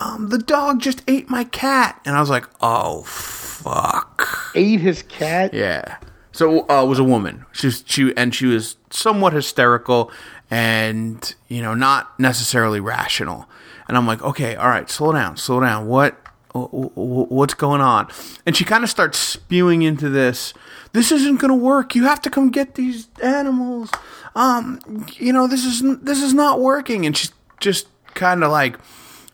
um, 0.00 0.28
the 0.28 0.38
dog 0.38 0.80
just 0.80 1.02
ate 1.06 1.30
my 1.30 1.44
cat. 1.44 2.00
And 2.04 2.16
I 2.16 2.20
was 2.20 2.30
like, 2.30 2.48
oh, 2.60 3.02
fuck. 3.02 4.52
Ate 4.54 4.80
his 4.80 5.02
cat. 5.02 5.54
Yeah. 5.54 5.98
So 6.32 6.68
uh, 6.68 6.82
it 6.82 6.88
was 6.88 6.98
a 6.98 7.04
woman. 7.04 7.46
She 7.52 7.68
was 7.68 7.84
she 7.86 8.12
and 8.16 8.34
she 8.34 8.46
was 8.46 8.76
somewhat 8.90 9.32
hysterical 9.32 10.10
and 10.50 11.34
you 11.48 11.62
know 11.62 11.74
not 11.74 12.18
necessarily 12.18 12.80
rational. 12.80 13.48
And 13.88 13.96
I'm 13.96 14.06
like, 14.06 14.22
okay, 14.22 14.56
all 14.56 14.68
right, 14.68 14.88
slow 14.88 15.12
down, 15.12 15.36
slow 15.36 15.60
down. 15.60 15.86
What 15.86 16.16
what's 16.54 17.54
going 17.54 17.80
on? 17.80 18.08
And 18.46 18.56
she 18.56 18.64
kind 18.64 18.84
of 18.84 18.90
starts 18.90 19.18
spewing 19.18 19.82
into 19.82 20.08
this. 20.08 20.54
This 20.92 21.10
isn't 21.10 21.40
going 21.40 21.50
to 21.50 21.56
work. 21.56 21.96
You 21.96 22.04
have 22.04 22.20
to 22.22 22.30
come 22.30 22.50
get 22.50 22.76
these 22.76 23.08
animals. 23.20 23.90
Um, 24.36 25.04
you 25.14 25.32
know, 25.32 25.48
this 25.48 25.64
is 25.64 25.82
this 26.00 26.22
is 26.22 26.32
not 26.32 26.60
working. 26.60 27.06
And 27.06 27.16
she's 27.16 27.32
just 27.58 27.88
kind 28.14 28.44
of 28.44 28.52
like 28.52 28.78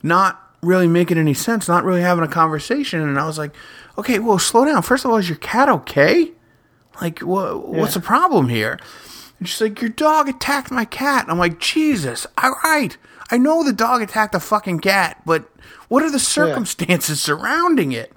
not 0.03 0.41
really 0.63 0.87
making 0.89 1.19
any 1.19 1.35
sense, 1.35 1.69
not 1.69 1.85
really 1.85 2.01
having 2.01 2.25
a 2.25 2.29
conversation. 2.29 3.01
And 3.01 3.19
I 3.19 3.27
was 3.27 3.37
like, 3.37 3.55
okay, 3.99 4.19
well, 4.19 4.39
slow 4.39 4.65
down. 4.65 4.81
First 4.83 5.05
of 5.05 5.11
all, 5.11 5.19
is 5.19 5.29
your 5.29 5.39
cat 5.39 5.69
okay? 5.69 6.33
Like, 7.01 7.21
wh- 7.21 7.69
what's 7.69 7.95
the 7.95 8.01
problem 8.01 8.49
here? 8.49 8.79
And 9.41 9.49
she's 9.49 9.61
like, 9.61 9.81
your 9.81 9.91
dog 9.91 10.29
attacked 10.29 10.71
my 10.71 10.85
cat. 10.85 11.25
And 11.25 11.33
I'm 11.33 11.39
like, 11.39 11.59
Jesus, 11.59 12.27
all 12.39 12.55
right. 12.63 12.97
I 13.31 13.39
know 13.39 13.65
the 13.65 13.73
dog 13.73 14.03
attacked 14.03 14.33
the 14.33 14.41
fucking 14.41 14.81
cat, 14.81 15.23
but 15.25 15.49
what 15.89 16.03
are 16.03 16.11
the 16.11 16.19
circumstances 16.19 17.21
yeah. 17.21 17.35
surrounding 17.35 17.93
it? 17.93 18.13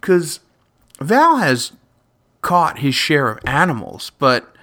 Because 0.00 0.40
Val 0.98 1.36
has 1.36 1.72
caught 2.40 2.78
his 2.78 2.94
share 2.94 3.28
of 3.28 3.38
animals, 3.46 4.10
but 4.18 4.54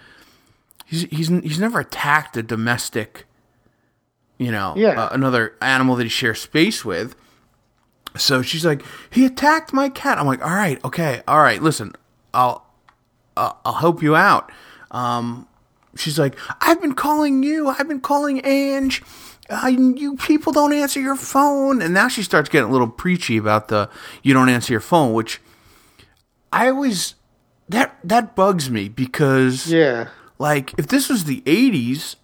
he's 0.86 1.04
he's 1.04 1.28
he's 1.28 1.60
never 1.60 1.82
attacked 1.82 2.36
a 2.38 2.44
domestic, 2.44 3.26
you 4.38 4.52
know, 4.52 4.74
yeah. 4.76 5.04
uh, 5.04 5.10
another 5.12 5.56
animal 5.62 5.96
that 5.96 6.04
he 6.04 6.10
shares 6.10 6.42
space 6.42 6.84
with. 6.84 7.16
So 8.18 8.42
she's 8.42 8.66
like, 8.66 8.84
he 9.10 9.26
attacked 9.26 9.72
my 9.74 9.90
cat. 9.90 10.18
I'm 10.18 10.26
like, 10.26 10.44
all 10.44 10.52
right, 10.52 10.84
okay, 10.84 11.22
all 11.28 11.42
right. 11.42 11.62
Listen, 11.62 11.94
I'll 12.34 12.66
I'll 13.38 13.74
help 13.80 14.02
you 14.02 14.16
out. 14.16 14.52
Um, 14.92 15.48
she's 16.00 16.18
like, 16.18 16.38
I've 16.62 16.82
been 16.82 16.96
calling 16.96 17.44
you. 17.44 17.68
I've 17.68 17.88
been 17.88 18.02
calling 18.02 18.46
Ange 18.46 19.04
uh, 19.50 19.68
you 19.68 20.16
people 20.18 20.54
don't 20.54 20.74
answer 20.74 21.00
your 21.00 21.16
phone. 21.16 21.82
And 21.82 21.94
now 21.94 22.08
she 22.08 22.24
starts 22.24 22.50
getting 22.50 22.70
a 22.70 22.72
little 22.72 22.88
preachy 22.88 23.38
about 23.38 23.68
the 23.68 23.90
you 24.24 24.34
don't 24.34 24.50
answer 24.50 24.74
your 24.74 24.80
phone, 24.80 25.14
which 25.14 25.42
I 26.54 26.70
always 26.70 27.16
that 27.68 27.98
that 28.04 28.36
bugs 28.36 28.70
me 28.70 28.90
because 28.90 29.72
yeah, 29.72 30.10
like 30.38 30.78
if 30.78 30.88
this 30.88 31.10
was 31.10 31.26
the 31.26 31.42
'80s, 31.42 32.16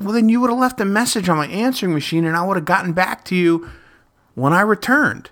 well 0.00 0.12
then 0.12 0.28
you 0.28 0.40
would 0.40 0.50
have 0.50 0.58
left 0.58 0.80
a 0.80 0.84
message 0.84 1.28
on 1.28 1.36
my 1.36 1.46
answering 1.46 1.94
machine, 1.94 2.24
and 2.24 2.36
I 2.36 2.44
would 2.44 2.56
have 2.56 2.66
gotten 2.66 2.92
back 2.92 3.24
to 3.26 3.36
you 3.36 3.70
when 4.34 4.52
I 4.52 4.62
returned. 4.62 5.30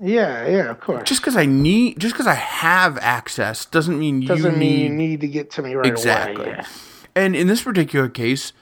Yeah, 0.00 0.46
yeah, 0.46 0.70
of 0.70 0.80
course. 0.80 1.08
Just 1.08 1.22
because 1.22 1.36
I 1.36 1.46
need, 1.46 1.98
just 1.98 2.14
because 2.14 2.26
I 2.26 2.34
have 2.34 2.98
access, 2.98 3.64
doesn't 3.64 3.98
mean 3.98 4.22
you 4.22 4.28
doesn't 4.28 4.58
need, 4.58 4.90
mean 4.90 4.92
you 4.92 5.08
need 5.08 5.20
to 5.20 5.28
get 5.28 5.52
to 5.52 5.62
me 5.62 5.74
right 5.74 5.86
exactly. 5.86 6.46
away. 6.46 6.56
Yeah. 6.58 6.66
And 7.16 7.36
in 7.36 7.46
this 7.46 7.62
particular 7.62 8.08
case, 8.08 8.52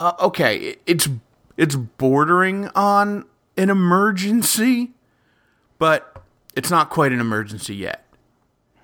uh, 0.00 0.12
okay, 0.20 0.76
it's 0.86 1.08
it's 1.56 1.76
bordering 1.76 2.68
on 2.74 3.24
an 3.56 3.70
emergency, 3.70 4.92
but 5.78 6.22
it's 6.54 6.70
not 6.70 6.90
quite 6.90 7.12
an 7.12 7.20
emergency 7.20 7.74
yet. 7.74 8.04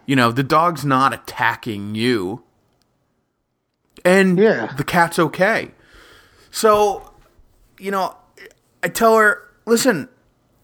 You 0.07 0.17
know, 0.17 0.33
the 0.33 0.43
dog's 0.43 0.85
not 0.85 1.13
attacking 1.13 1.95
you. 1.95 2.43
And 4.05 4.39
yeah. 4.39 4.73
the 4.77 4.85
cat's 4.85 5.19
okay. 5.19 5.73
So, 6.51 7.13
you 7.79 7.91
know, 7.91 8.17
I 8.83 8.89
tell 8.89 9.17
her, 9.17 9.43
listen, 9.67 10.09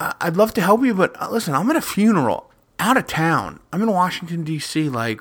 I'd 0.01 0.37
love 0.37 0.55
to 0.55 0.61
help 0.61 0.83
you, 0.85 0.95
but 0.95 1.21
uh, 1.21 1.29
listen, 1.31 1.55
I'm 1.55 1.69
at 1.71 1.77
a 1.77 1.83
funeral 1.83 2.51
out 2.79 2.97
of 2.97 3.07
town. 3.07 3.61
I'm 3.73 3.83
in 3.83 3.91
Washington, 3.91 4.45
D.C. 4.45 4.89
Like, 4.89 5.21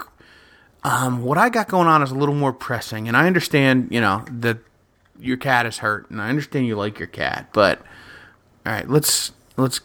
um, 0.84 1.24
what 1.24 1.38
I 1.38 1.50
got 1.50 1.68
going 1.68 1.88
on 1.88 2.04
is 2.04 2.12
a 2.12 2.16
little 2.16 2.36
more 2.36 2.54
pressing. 2.54 3.08
And 3.08 3.16
I 3.16 3.28
understand, 3.28 3.88
you 3.92 4.02
know, 4.02 4.26
that 4.30 4.58
your 5.20 5.38
cat 5.38 5.66
is 5.66 5.80
hurt, 5.80 6.10
and 6.10 6.22
I 6.22 6.30
understand 6.30 6.68
you 6.68 6.76
like 6.76 7.00
your 7.00 7.08
cat, 7.08 7.50
but 7.54 7.80
all 8.66 8.74
right, 8.74 8.90
let's 8.90 9.32
let's, 9.58 9.82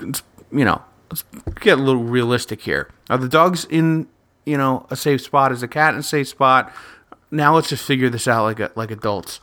let's 0.00 0.22
you 0.52 0.64
know 0.64 0.82
let's 1.10 1.24
get 1.60 1.78
a 1.78 1.82
little 1.82 2.04
realistic 2.04 2.62
here. 2.62 2.88
Are 3.10 3.18
the 3.18 3.28
dogs 3.28 3.64
in 3.64 4.06
you 4.46 4.56
know 4.56 4.86
a 4.90 4.96
safe 4.96 5.20
spot? 5.20 5.52
Is 5.52 5.60
the 5.60 5.68
cat 5.68 5.94
in 5.94 6.00
a 6.00 6.02
safe 6.04 6.28
spot? 6.28 6.72
Now 7.30 7.54
let's 7.54 7.68
just 7.68 7.84
figure 7.84 8.08
this 8.08 8.28
out 8.28 8.44
like 8.44 8.76
like 8.76 8.90
adults. 8.90 9.40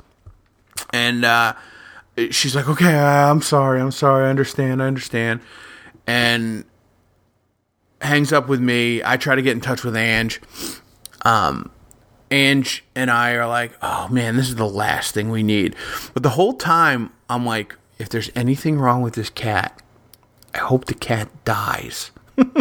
And 0.91 1.25
uh, 1.25 1.53
she's 2.31 2.55
like, 2.55 2.67
okay, 2.67 2.97
I'm 2.97 3.41
sorry, 3.41 3.79
I'm 3.81 3.91
sorry, 3.91 4.25
I 4.25 4.29
understand, 4.29 4.81
I 4.83 4.87
understand, 4.87 5.39
and 6.05 6.65
hangs 8.01 8.33
up 8.33 8.47
with 8.47 8.59
me. 8.59 9.01
I 9.03 9.17
try 9.17 9.35
to 9.35 9.41
get 9.41 9.53
in 9.53 9.61
touch 9.61 9.83
with 9.83 9.95
Ange. 9.95 10.41
Um, 11.25 11.71
Ange 12.31 12.85
and 12.95 13.11
I 13.11 13.33
are 13.33 13.47
like, 13.47 13.73
oh 13.81 14.07
man, 14.09 14.37
this 14.37 14.47
is 14.47 14.55
the 14.55 14.67
last 14.67 15.13
thing 15.13 15.29
we 15.29 15.43
need. 15.43 15.75
But 16.13 16.23
the 16.23 16.29
whole 16.29 16.53
time, 16.53 17.11
I'm 17.29 17.45
like, 17.45 17.75
if 17.99 18.09
there's 18.09 18.29
anything 18.35 18.79
wrong 18.79 19.01
with 19.01 19.15
this 19.15 19.29
cat, 19.29 19.81
I 20.53 20.59
hope 20.59 20.85
the 20.85 20.93
cat 20.93 21.29
dies. 21.43 22.11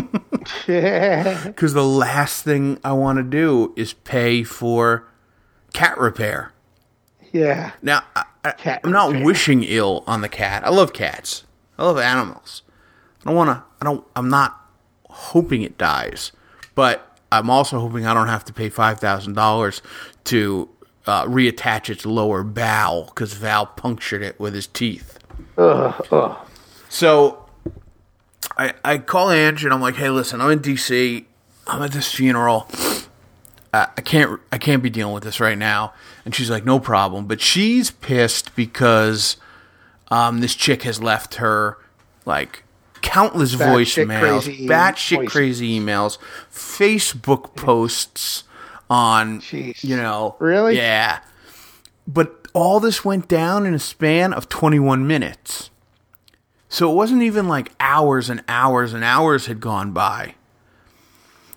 Because 0.66 1.72
the 1.72 1.84
last 1.84 2.44
thing 2.44 2.78
I 2.84 2.92
want 2.92 3.16
to 3.16 3.22
do 3.22 3.72
is 3.76 3.94
pay 3.94 4.42
for 4.42 5.08
cat 5.72 5.98
repair. 5.98 6.52
Yeah. 7.32 7.72
Now, 7.80 8.02
I, 8.14 8.24
am 8.84 8.92
not 8.92 9.22
wishing 9.22 9.64
ill 9.64 10.04
on 10.06 10.20
the 10.20 10.28
cat. 10.28 10.66
I 10.66 10.70
love 10.70 10.92
cats. 10.92 11.44
I 11.78 11.84
love 11.84 11.98
animals. 11.98 12.62
I 13.22 13.30
don't 13.30 13.36
want 13.36 13.50
to. 13.50 13.64
I 13.80 13.84
don't. 13.84 14.06
I'm 14.14 14.28
not 14.28 14.60
hoping 15.08 15.62
it 15.62 15.78
dies, 15.78 16.30
but 16.74 17.13
I'm 17.38 17.50
also 17.50 17.78
hoping 17.80 18.06
I 18.06 18.14
don't 18.14 18.28
have 18.28 18.44
to 18.46 18.52
pay 18.52 18.68
five 18.68 19.00
thousand 19.00 19.34
dollars 19.34 19.82
to 20.24 20.68
uh, 21.06 21.24
reattach 21.26 21.90
its 21.90 22.06
lower 22.06 22.42
bow 22.42 23.04
because 23.06 23.34
Val 23.34 23.66
punctured 23.66 24.22
it 24.22 24.38
with 24.40 24.54
his 24.54 24.66
teeth. 24.66 25.18
Ugh, 25.58 26.06
ugh. 26.10 26.36
So 26.88 27.46
I 28.56 28.74
I 28.84 28.98
call 28.98 29.30
Ange 29.30 29.64
and 29.64 29.72
I'm 29.72 29.80
like, 29.80 29.96
hey, 29.96 30.10
listen, 30.10 30.40
I'm 30.40 30.50
in 30.50 30.60
DC. 30.60 31.24
I'm 31.66 31.82
at 31.82 31.92
this 31.92 32.12
funeral. 32.12 32.68
I 33.72 34.02
can't 34.02 34.40
I 34.52 34.58
can't 34.58 34.82
be 34.82 34.90
dealing 34.90 35.14
with 35.14 35.24
this 35.24 35.40
right 35.40 35.58
now. 35.58 35.92
And 36.24 36.34
she's 36.34 36.50
like, 36.50 36.64
no 36.64 36.78
problem. 36.78 37.26
But 37.26 37.40
she's 37.40 37.90
pissed 37.90 38.54
because 38.54 39.36
um, 40.08 40.40
this 40.40 40.54
chick 40.54 40.84
has 40.84 41.02
left 41.02 41.36
her 41.36 41.78
like 42.24 42.63
countless 43.04 43.54
bat 43.54 43.68
voicemails, 43.68 44.66
batshit 44.66 45.28
crazy 45.28 45.78
emails, 45.78 46.18
Facebook 46.50 47.54
posts 47.54 48.44
on, 48.90 49.40
Jeez. 49.40 49.84
you 49.84 49.96
know, 49.96 50.34
really, 50.40 50.76
yeah. 50.76 51.20
But 52.08 52.48
all 52.54 52.80
this 52.80 53.04
went 53.04 53.28
down 53.28 53.66
in 53.66 53.74
a 53.74 53.78
span 53.78 54.32
of 54.32 54.48
21 54.48 55.06
minutes. 55.06 55.70
So 56.68 56.90
it 56.90 56.94
wasn't 56.94 57.22
even 57.22 57.46
like 57.46 57.72
hours 57.78 58.28
and 58.28 58.42
hours 58.48 58.92
and 58.92 59.04
hours 59.04 59.46
had 59.46 59.60
gone 59.60 59.92
by. 59.92 60.34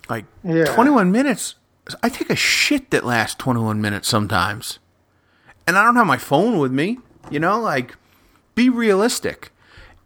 Like 0.08 0.26
yeah. 0.44 0.66
21 0.66 1.10
minutes. 1.10 1.56
I 2.02 2.08
take 2.08 2.30
a 2.30 2.36
shit 2.36 2.90
that 2.90 3.04
lasts 3.04 3.34
21 3.36 3.80
minutes 3.80 4.06
sometimes. 4.06 4.78
And 5.66 5.76
I 5.76 5.84
don't 5.84 5.96
have 5.96 6.06
my 6.06 6.18
phone 6.18 6.58
with 6.58 6.72
me, 6.72 6.98
you 7.30 7.40
know, 7.40 7.58
like 7.60 7.96
be 8.54 8.68
realistic. 8.68 9.50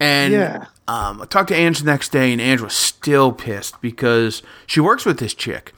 And 0.00 0.32
yeah. 0.32 0.66
Um, 0.88 1.22
I 1.22 1.26
talked 1.26 1.48
to 1.48 1.54
Ange 1.54 1.80
the 1.80 1.86
next 1.86 2.10
day, 2.10 2.32
and 2.32 2.40
Ange 2.40 2.60
was 2.60 2.74
still 2.74 3.32
pissed 3.32 3.80
because 3.80 4.42
she 4.66 4.80
works 4.80 5.04
with 5.04 5.18
this 5.18 5.34
chick. 5.34 5.72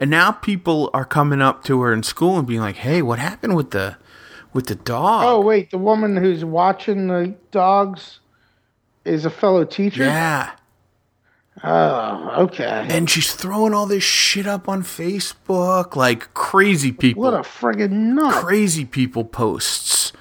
And 0.00 0.10
now 0.10 0.32
people 0.32 0.90
are 0.92 1.04
coming 1.04 1.40
up 1.40 1.64
to 1.64 1.80
her 1.82 1.92
in 1.92 2.02
school 2.02 2.38
and 2.38 2.46
being 2.46 2.60
like, 2.60 2.76
"Hey, 2.76 3.02
what 3.02 3.18
happened 3.18 3.56
with 3.56 3.70
the 3.70 3.96
with 4.52 4.66
the 4.66 4.74
dog?" 4.74 5.24
Oh, 5.26 5.40
wait, 5.40 5.70
the 5.70 5.78
woman 5.78 6.16
who's 6.16 6.44
watching 6.44 7.08
the 7.08 7.34
dogs 7.50 8.20
is 9.04 9.24
a 9.24 9.30
fellow 9.30 9.64
teacher. 9.64 10.04
Yeah. 10.04 10.52
Oh, 11.62 12.44
okay. 12.44 12.86
And 12.90 13.08
she's 13.08 13.32
throwing 13.32 13.72
all 13.72 13.86
this 13.86 14.02
shit 14.02 14.46
up 14.46 14.68
on 14.68 14.82
Facebook, 14.82 15.94
like 15.94 16.34
crazy 16.34 16.90
people. 16.92 17.22
What 17.22 17.34
a 17.34 17.38
friggin' 17.38 17.90
nut! 17.90 18.34
Crazy 18.34 18.84
people 18.84 19.24
posts 19.24 20.12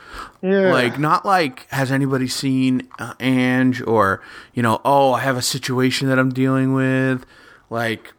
yeah. 0.43 0.73
Like, 0.73 0.99
not 0.99 1.25
like, 1.25 1.69
has 1.69 1.89
anybody 1.89 2.27
seen 2.27 2.89
uh, 2.99 3.13
Ange 3.21 3.81
or, 3.81 4.21
you 4.53 4.61
know, 4.61 4.81
oh, 4.83 5.13
I 5.13 5.21
have 5.21 5.37
a 5.37 5.41
situation 5.41 6.09
that 6.09 6.19
I'm 6.19 6.33
dealing 6.33 6.73
with. 6.73 7.25
Like, 7.69 8.13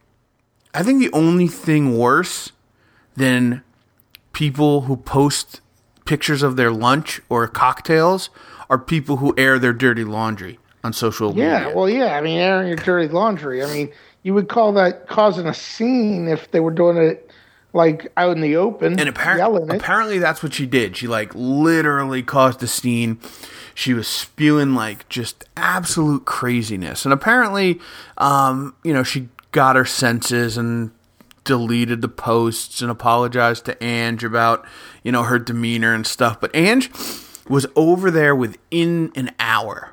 I 0.73 0.83
think 0.83 1.01
the 1.01 1.13
only 1.13 1.47
thing 1.47 1.99
worse 1.99 2.51
than 3.15 3.63
people 4.33 4.83
who 4.83 4.97
post 4.97 5.61
pictures 6.07 6.43
of 6.43 6.57
their 6.57 6.73
lunch 6.73 7.21
or 7.29 7.47
cocktails 7.47 8.31
are 8.71 8.79
people 8.79 9.19
who 9.19 9.35
air 9.37 9.59
their 9.59 9.75
dirty 9.75 10.05
laundry 10.05 10.59
on 10.83 10.95
social 10.95 11.29
yeah, 11.29 11.35
media. 11.35 11.69
Yeah, 11.69 11.75
well, 11.75 11.89
yeah. 11.91 12.17
I 12.17 12.23
mean, 12.23 12.39
airing 12.39 12.69
your 12.69 12.77
dirty 12.77 13.13
laundry. 13.13 13.63
I 13.63 13.67
mean, 13.67 13.93
you 14.23 14.33
would 14.33 14.49
call 14.49 14.73
that 14.73 15.09
causing 15.09 15.47
a 15.47 15.55
scene 15.55 16.27
if 16.27 16.51
they 16.51 16.61
were 16.61 16.71
doing 16.71 16.97
it 16.97 17.24
like 17.75 18.11
out 18.17 18.37
in 18.37 18.41
the 18.41 18.57
open 18.57 18.99
and 18.99 19.09
apparently 19.09 19.77
apparently 19.77 20.19
that's 20.19 20.43
what 20.43 20.55
she 20.55 20.65
did. 20.65 20.97
She 20.97 21.07
like 21.07 21.33
literally 21.35 22.23
caused 22.23 22.63
a 22.63 22.67
scene. 22.67 23.19
She 23.75 23.93
was 23.93 24.09
spewing 24.09 24.75
like 24.75 25.09
just 25.09 25.45
absolute 25.57 26.25
craziness. 26.25 27.05
And 27.05 27.13
apparently 27.13 27.81
um, 28.17 28.75
you 28.83 28.95
know 28.95 29.03
she 29.03 29.29
got 29.53 29.77
her 29.77 29.85
senses 29.85 30.57
and 30.57 30.93
deleted 31.45 32.01
the 32.01 32.09
posts 32.09 32.81
and 32.83 32.91
apologized 32.91 33.67
to 33.67 33.85
Ange 33.85 34.25
about, 34.25 34.67
you 35.03 35.13
know, 35.13 35.23
her 35.23 35.39
demeanor 35.39 35.95
and 35.95 36.07
stuff. 36.07 36.41
But 36.41 36.55
Ange 36.55 36.91
was 37.49 37.67
over 37.77 38.11
there 38.11 38.35
within 38.35 39.13
an 39.15 39.33
hour 39.39 39.93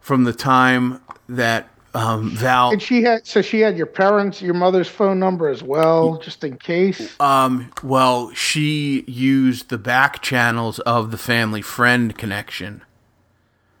from 0.00 0.24
the 0.24 0.32
time 0.32 1.00
that 1.28 1.68
um, 1.96 2.30
Val. 2.30 2.70
And 2.72 2.82
she 2.82 3.02
had 3.02 3.26
so 3.26 3.42
she 3.42 3.60
had 3.60 3.76
your 3.76 3.86
parents, 3.86 4.42
your 4.42 4.54
mother's 4.54 4.88
phone 4.88 5.18
number 5.18 5.48
as 5.48 5.62
well, 5.62 6.18
just 6.18 6.44
in 6.44 6.58
case. 6.58 7.18
Um, 7.20 7.70
well, 7.82 8.32
she 8.32 9.04
used 9.06 9.68
the 9.68 9.78
back 9.78 10.22
channels 10.22 10.78
of 10.80 11.10
the 11.10 11.18
family 11.18 11.62
friend 11.62 12.16
connection 12.16 12.82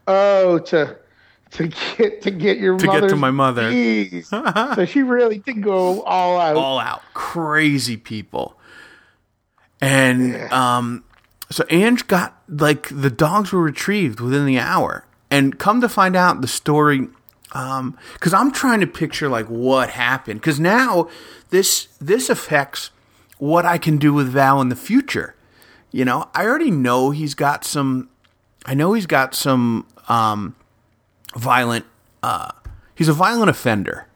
Oh, 0.08 0.58
to 0.58 0.96
to 1.52 1.68
get 1.96 2.22
to 2.22 2.30
get 2.30 2.58
your 2.58 2.78
to 2.78 2.86
get 2.86 3.08
to 3.08 3.16
my 3.16 3.30
mother. 3.30 3.70
so 4.22 4.84
she 4.84 5.02
really 5.02 5.38
did 5.38 5.62
go 5.62 6.02
all 6.02 6.40
out. 6.40 6.56
all 6.56 6.78
out 6.78 7.02
crazy 7.14 7.96
people 7.96 8.58
and 9.80 10.36
um 10.52 11.04
so 11.50 11.64
Ange 11.70 12.06
got 12.08 12.40
like 12.48 12.88
the 12.90 13.10
dogs 13.10 13.52
were 13.52 13.62
retrieved 13.62 14.20
within 14.20 14.46
the 14.46 14.58
hour 14.58 15.06
and 15.30 15.58
come 15.58 15.80
to 15.80 15.88
find 15.88 16.16
out 16.16 16.40
the 16.40 16.48
story 16.48 17.08
um 17.52 17.96
cuz 18.20 18.34
I'm 18.34 18.50
trying 18.50 18.80
to 18.80 18.86
picture 18.86 19.28
like 19.28 19.46
what 19.46 19.90
happened 19.90 20.42
cuz 20.42 20.58
now 20.58 21.08
this 21.50 21.88
this 22.00 22.28
affects 22.28 22.90
what 23.38 23.64
I 23.64 23.78
can 23.78 23.98
do 23.98 24.12
with 24.12 24.28
Val 24.28 24.60
in 24.60 24.68
the 24.68 24.76
future 24.76 25.34
you 25.90 26.04
know 26.04 26.28
I 26.34 26.44
already 26.44 26.70
know 26.70 27.10
he's 27.10 27.34
got 27.34 27.64
some 27.64 28.08
I 28.64 28.74
know 28.74 28.92
he's 28.94 29.06
got 29.06 29.34
some 29.34 29.86
um 30.08 30.54
violent 31.36 31.84
uh 32.22 32.50
he's 32.94 33.08
a 33.08 33.12
violent 33.12 33.50
offender 33.50 34.06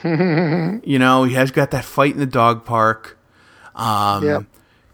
you 0.04 0.98
know, 0.98 1.24
he 1.24 1.34
has 1.34 1.50
got 1.50 1.72
that 1.72 1.84
fight 1.84 2.12
in 2.12 2.20
the 2.20 2.26
dog 2.26 2.64
park. 2.64 3.18
Um, 3.74 4.24
Yep. 4.24 4.42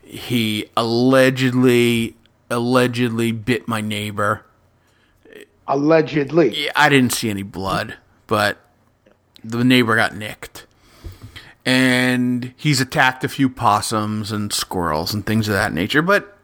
He 0.02 0.66
allegedly, 0.76 2.16
allegedly 2.48 3.32
bit 3.32 3.66
my 3.68 3.80
neighbor. 3.80 4.44
Allegedly. 5.66 6.64
Yeah, 6.64 6.72
I 6.76 6.88
didn't 6.88 7.12
see 7.12 7.30
any 7.30 7.42
blood, 7.42 7.96
but 8.26 8.58
the 9.42 9.64
neighbor 9.64 9.96
got 9.96 10.14
nicked. 10.14 10.66
And 11.66 12.52
he's 12.56 12.80
attacked 12.80 13.24
a 13.24 13.28
few 13.28 13.48
possums 13.48 14.30
and 14.30 14.52
squirrels 14.52 15.14
and 15.14 15.24
things 15.24 15.48
of 15.48 15.54
that 15.54 15.72
nature. 15.72 16.02
But 16.02 16.36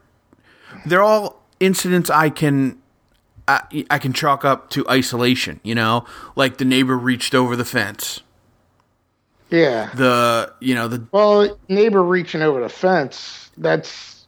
they're 0.85 1.03
all 1.03 1.43
incidents 1.59 2.09
I 2.09 2.29
can 2.29 2.81
I, 3.47 3.85
I 3.89 3.99
can 3.99 4.13
chalk 4.13 4.43
up 4.43 4.69
to 4.71 4.87
isolation. 4.89 5.59
You 5.63 5.75
know, 5.75 6.05
like 6.35 6.57
the 6.57 6.65
neighbor 6.65 6.97
reached 6.97 7.35
over 7.35 7.55
the 7.55 7.65
fence. 7.65 8.21
Yeah. 9.51 9.91
The 9.93 10.53
you 10.59 10.73
know 10.73 10.87
the 10.87 11.05
Well, 11.11 11.59
neighbor 11.69 12.01
reaching 12.01 12.41
over 12.41 12.61
the 12.61 12.69
fence, 12.69 13.51
that's 13.57 14.20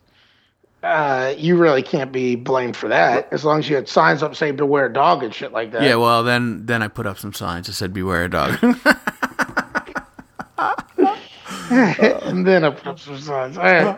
uh 0.83 1.33
you 1.37 1.55
really 1.57 1.81
can't 1.81 2.11
be 2.11 2.35
blamed 2.35 2.75
for 2.75 2.89
that. 2.89 3.27
As 3.31 3.43
long 3.45 3.59
as 3.59 3.69
you 3.69 3.75
had 3.75 3.87
signs 3.87 4.21
up 4.21 4.35
saying 4.35 4.57
beware 4.57 4.85
a 4.87 4.93
dog 4.93 5.23
and 5.23 5.33
shit 5.33 5.51
like 5.51 5.71
that. 5.71 5.83
yeah. 5.83 5.95
Well, 5.95 6.23
then 6.23 6.65
then 6.65 6.81
I 6.83 6.87
put 6.87 7.05
up 7.05 7.17
some 7.17 7.33
signs 7.33 7.67
that 7.67 7.73
said 7.73 7.93
"Beware 7.93 8.25
a 8.25 8.29
dog." 8.29 8.57
and 11.71 12.45
then 12.45 12.63
I 12.63 12.69
put 12.69 12.87
up 12.87 12.99
some 12.99 13.19
signs. 13.19 13.57
All 13.57 13.63
right. 13.63 13.97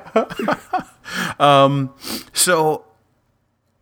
So, 2.34 2.86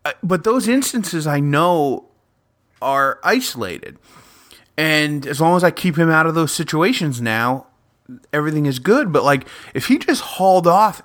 uh, 0.04 0.12
but 0.22 0.44
those 0.44 0.68
instances 0.68 1.26
I 1.26 1.40
know 1.40 2.06
are 2.80 3.18
isolated. 3.22 3.98
And 4.76 5.26
as 5.26 5.40
long 5.40 5.56
as 5.56 5.64
I 5.64 5.70
keep 5.70 5.96
him 5.96 6.10
out 6.10 6.26
of 6.26 6.34
those 6.34 6.52
situations 6.52 7.20
now, 7.20 7.66
everything 8.32 8.66
is 8.66 8.78
good. 8.78 9.12
But 9.12 9.22
like, 9.24 9.46
if 9.74 9.86
he 9.88 9.98
just 9.98 10.22
hauled 10.22 10.66
off 10.66 11.02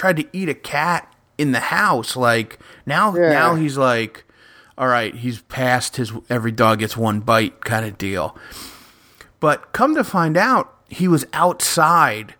tried 0.00 0.16
to 0.16 0.24
eat 0.32 0.48
a 0.48 0.54
cat 0.54 1.14
in 1.36 1.52
the 1.52 1.60
house, 1.60 2.16
like 2.16 2.58
now, 2.86 3.14
Yeah. 3.14 3.28
now 3.34 3.54
he's 3.54 3.76
like, 3.76 4.24
all 4.78 4.88
right, 4.88 5.14
he's 5.14 5.42
past 5.42 5.96
his 5.96 6.10
every 6.30 6.52
dog 6.52 6.78
gets 6.78 6.96
one 6.96 7.20
bite 7.20 7.62
kind 7.66 7.84
of 7.84 7.98
deal. 7.98 8.34
But 9.40 9.74
come 9.74 9.94
to 9.94 10.02
find 10.02 10.38
out, 10.38 10.74
he 10.88 11.06
was 11.06 11.26
outside, 11.34 12.34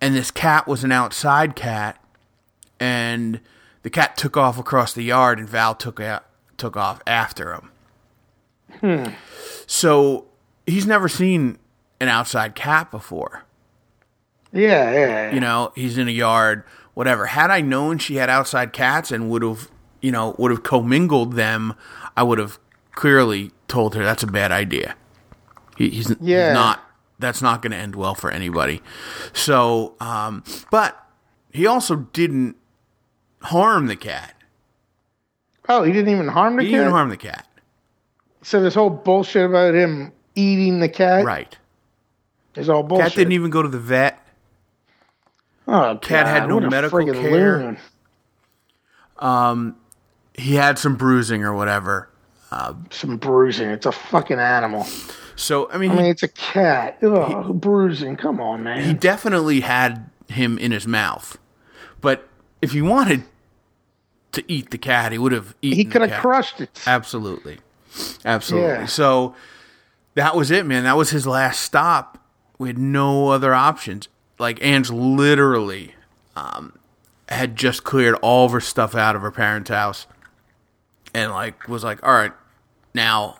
and 0.00 0.14
this 0.14 0.30
cat 0.30 0.68
was 0.68 0.84
an 0.84 0.92
outside 0.92 1.56
cat, 1.56 2.00
and 2.78 3.40
the 3.82 3.90
cat 3.90 4.16
took 4.16 4.36
off 4.36 4.56
across 4.56 4.92
the 4.92 5.02
yard, 5.02 5.40
and 5.40 5.48
Val 5.48 5.74
took 5.74 5.98
out, 5.98 6.26
took 6.56 6.76
off 6.76 7.02
after 7.08 7.54
him. 7.54 7.70
Hmm. 8.78 9.14
So 9.66 10.26
he's 10.64 10.86
never 10.86 11.08
seen 11.08 11.58
an 11.98 12.06
outside 12.06 12.54
cat 12.54 12.92
before. 12.92 13.42
Yeah, 14.52 14.92
yeah. 14.92 15.34
You 15.34 15.40
know, 15.40 15.72
he's 15.74 15.96
in 15.98 16.08
a 16.08 16.12
yard, 16.12 16.64
whatever. 16.94 17.26
Had 17.26 17.50
I 17.50 17.60
known 17.60 17.98
she 17.98 18.16
had 18.16 18.28
outside 18.30 18.72
cats 18.72 19.10
and 19.12 19.30
would 19.30 19.42
have, 19.42 19.70
you 20.00 20.10
know, 20.12 20.34
would 20.38 20.50
have 20.50 20.62
commingled 20.62 21.34
them, 21.34 21.74
I 22.16 22.22
would 22.22 22.38
have 22.38 22.58
clearly 22.92 23.52
told 23.68 23.94
her 23.94 24.02
that's 24.02 24.22
a 24.22 24.26
bad 24.26 24.50
idea. 24.52 24.94
He, 25.76 25.90
he's 25.90 26.14
Yeah. 26.20 26.52
not. 26.52 26.80
That's 27.18 27.42
not 27.42 27.60
going 27.62 27.72
to 27.72 27.76
end 27.78 27.94
well 27.96 28.14
for 28.14 28.30
anybody. 28.30 28.82
So, 29.34 29.94
um, 30.00 30.42
but 30.70 30.98
he 31.52 31.66
also 31.66 31.96
didn't 32.12 32.56
harm 33.42 33.86
the 33.86 33.96
cat. 33.96 34.34
Oh, 35.68 35.82
he 35.84 35.92
didn't 35.92 36.12
even 36.12 36.28
harm 36.28 36.56
the 36.56 36.62
He 36.64 36.70
cat. 36.70 36.78
didn't 36.78 36.92
harm 36.92 37.08
the 37.10 37.16
cat. 37.16 37.46
So 38.42 38.60
this 38.62 38.74
whole 38.74 38.90
bullshit 38.90 39.44
about 39.44 39.74
him 39.74 40.12
eating 40.34 40.80
the 40.80 40.88
cat 40.88 41.24
Right. 41.24 41.56
is 42.56 42.68
all 42.70 42.82
bullshit. 42.82 43.08
Cat 43.08 43.16
didn't 43.16 43.32
even 43.32 43.50
go 43.50 43.62
to 43.62 43.68
the 43.68 43.78
vet. 43.78 44.18
Oh, 45.72 45.98
cat 46.02 46.26
had 46.26 46.48
no 46.48 46.60
medical 46.60 47.04
care. 47.04 47.58
loon. 47.58 47.78
Um, 49.18 49.76
he 50.34 50.54
had 50.54 50.78
some 50.78 50.96
bruising 50.96 51.44
or 51.44 51.54
whatever. 51.54 52.08
Uh, 52.50 52.74
some 52.90 53.16
bruising. 53.16 53.68
It's 53.70 53.86
a 53.86 53.92
fucking 53.92 54.38
animal. 54.38 54.84
So 55.36 55.70
I 55.70 55.78
mean, 55.78 55.90
I 55.92 55.94
he- 55.94 56.00
mean, 56.02 56.10
it's 56.10 56.22
a 56.22 56.28
cat. 56.28 56.98
Ugh, 57.02 57.58
bruising. 57.60 58.16
Come 58.16 58.40
on, 58.40 58.62
man. 58.62 58.84
he 58.84 58.92
definitely 58.92 59.60
had 59.60 60.10
him 60.28 60.58
in 60.58 60.72
his 60.72 60.86
mouth. 60.86 61.38
But 62.00 62.28
if 62.62 62.72
he 62.72 62.82
wanted 62.82 63.24
to 64.32 64.42
eat 64.48 64.70
the 64.70 64.78
cat, 64.78 65.12
he 65.12 65.18
would 65.18 65.32
have 65.32 65.54
eaten. 65.62 65.76
He 65.76 65.84
could 65.84 66.02
have 66.08 66.20
crushed 66.20 66.60
it. 66.60 66.82
Absolutely, 66.86 67.58
absolutely. 68.24 68.68
Yeah. 68.68 68.86
So 68.86 69.34
that 70.14 70.34
was 70.34 70.50
it, 70.50 70.66
man. 70.66 70.84
That 70.84 70.96
was 70.96 71.10
his 71.10 71.26
last 71.26 71.60
stop. 71.60 72.18
We 72.58 72.68
had 72.68 72.78
no 72.78 73.28
other 73.30 73.54
options. 73.54 74.08
Like 74.40 74.62
Ange 74.62 74.90
literally 74.90 75.94
um, 76.34 76.78
had 77.28 77.56
just 77.56 77.84
cleared 77.84 78.14
all 78.22 78.46
of 78.46 78.52
her 78.52 78.60
stuff 78.60 78.94
out 78.94 79.14
of 79.14 79.20
her 79.20 79.30
parents' 79.30 79.68
house, 79.68 80.06
and 81.12 81.30
like 81.30 81.68
was 81.68 81.84
like, 81.84 82.02
"All 82.02 82.12
right, 82.12 82.32
now 82.94 83.38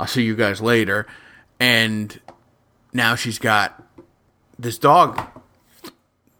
I'll 0.00 0.06
see 0.06 0.22
you 0.22 0.34
guys 0.34 0.62
later." 0.62 1.06
And 1.60 2.18
now 2.94 3.16
she's 3.16 3.38
got 3.38 3.84
this 4.58 4.78
dog. 4.78 5.20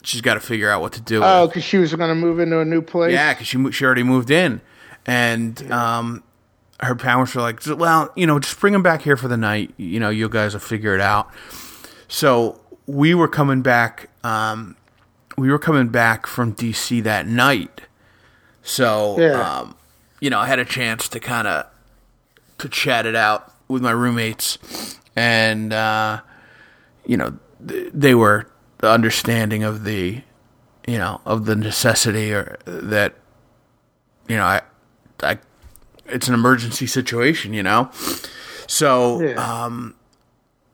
She's 0.02 0.22
got 0.22 0.34
to 0.34 0.40
figure 0.40 0.70
out 0.70 0.80
what 0.80 0.94
to 0.94 1.02
do. 1.02 1.20
Oh, 1.22 1.46
because 1.46 1.62
she 1.64 1.76
was 1.76 1.94
going 1.94 2.08
to 2.08 2.14
move 2.14 2.40
into 2.40 2.60
a 2.60 2.64
new 2.64 2.80
place. 2.80 3.12
Yeah, 3.12 3.34
because 3.34 3.48
she 3.48 3.70
she 3.70 3.84
already 3.84 4.02
moved 4.02 4.30
in, 4.30 4.62
and 5.04 5.70
um, 5.70 6.22
her 6.80 6.94
parents 6.94 7.34
were 7.34 7.42
like, 7.42 7.60
"Well, 7.66 8.10
you 8.16 8.26
know, 8.26 8.38
just 8.38 8.58
bring 8.58 8.72
him 8.72 8.82
back 8.82 9.02
here 9.02 9.18
for 9.18 9.28
the 9.28 9.36
night. 9.36 9.74
You 9.76 10.00
know, 10.00 10.08
you 10.08 10.30
guys 10.30 10.54
will 10.54 10.60
figure 10.60 10.94
it 10.94 11.02
out." 11.02 11.28
So 12.08 12.58
we 12.88 13.14
were 13.14 13.28
coming 13.28 13.60
back. 13.62 14.08
Um, 14.24 14.74
we 15.36 15.50
were 15.50 15.58
coming 15.58 15.88
back 15.88 16.26
from 16.26 16.54
DC 16.54 17.00
that 17.04 17.26
night. 17.28 17.82
So, 18.62 19.20
Yeah. 19.20 19.58
um, 19.60 19.76
you 20.20 20.30
know, 20.30 20.40
I 20.40 20.46
had 20.48 20.58
a 20.58 20.64
chance 20.64 21.08
to 21.10 21.20
kind 21.20 21.46
of 21.46 21.66
to 22.58 22.68
chat 22.68 23.06
it 23.06 23.14
out 23.14 23.52
with 23.68 23.82
my 23.82 23.92
roommates, 23.92 24.58
and 25.14 25.72
uh, 25.72 26.20
you 27.06 27.16
know, 27.16 27.38
th- 27.66 27.90
they 27.94 28.14
were 28.16 28.48
understanding 28.82 29.62
of 29.62 29.84
the, 29.84 30.22
you 30.86 30.98
know, 30.98 31.20
of 31.26 31.44
the 31.44 31.54
necessity 31.54 32.32
or 32.32 32.58
that, 32.64 33.14
you 34.28 34.36
know, 34.36 34.44
I, 34.44 34.62
I, 35.22 35.38
it's 36.06 36.26
an 36.28 36.34
emergency 36.34 36.86
situation, 36.86 37.52
you 37.52 37.62
know, 37.62 37.90
so 38.66 39.20
Yeah. 39.20 39.34
um, 39.64 39.94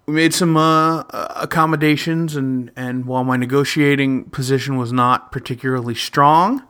we 0.07 0.15
made 0.15 0.35
some 0.35 0.57
uh, 0.57 1.05
accommodations, 1.11 2.37
and 2.37 2.71
and 2.77 3.07
while 3.07 3.25
my 3.25 3.37
negotiating 3.37 4.25
position 4.25 4.77
was 4.77 4.93
not 4.93 5.33
particularly 5.33 5.95
strong, 5.95 6.61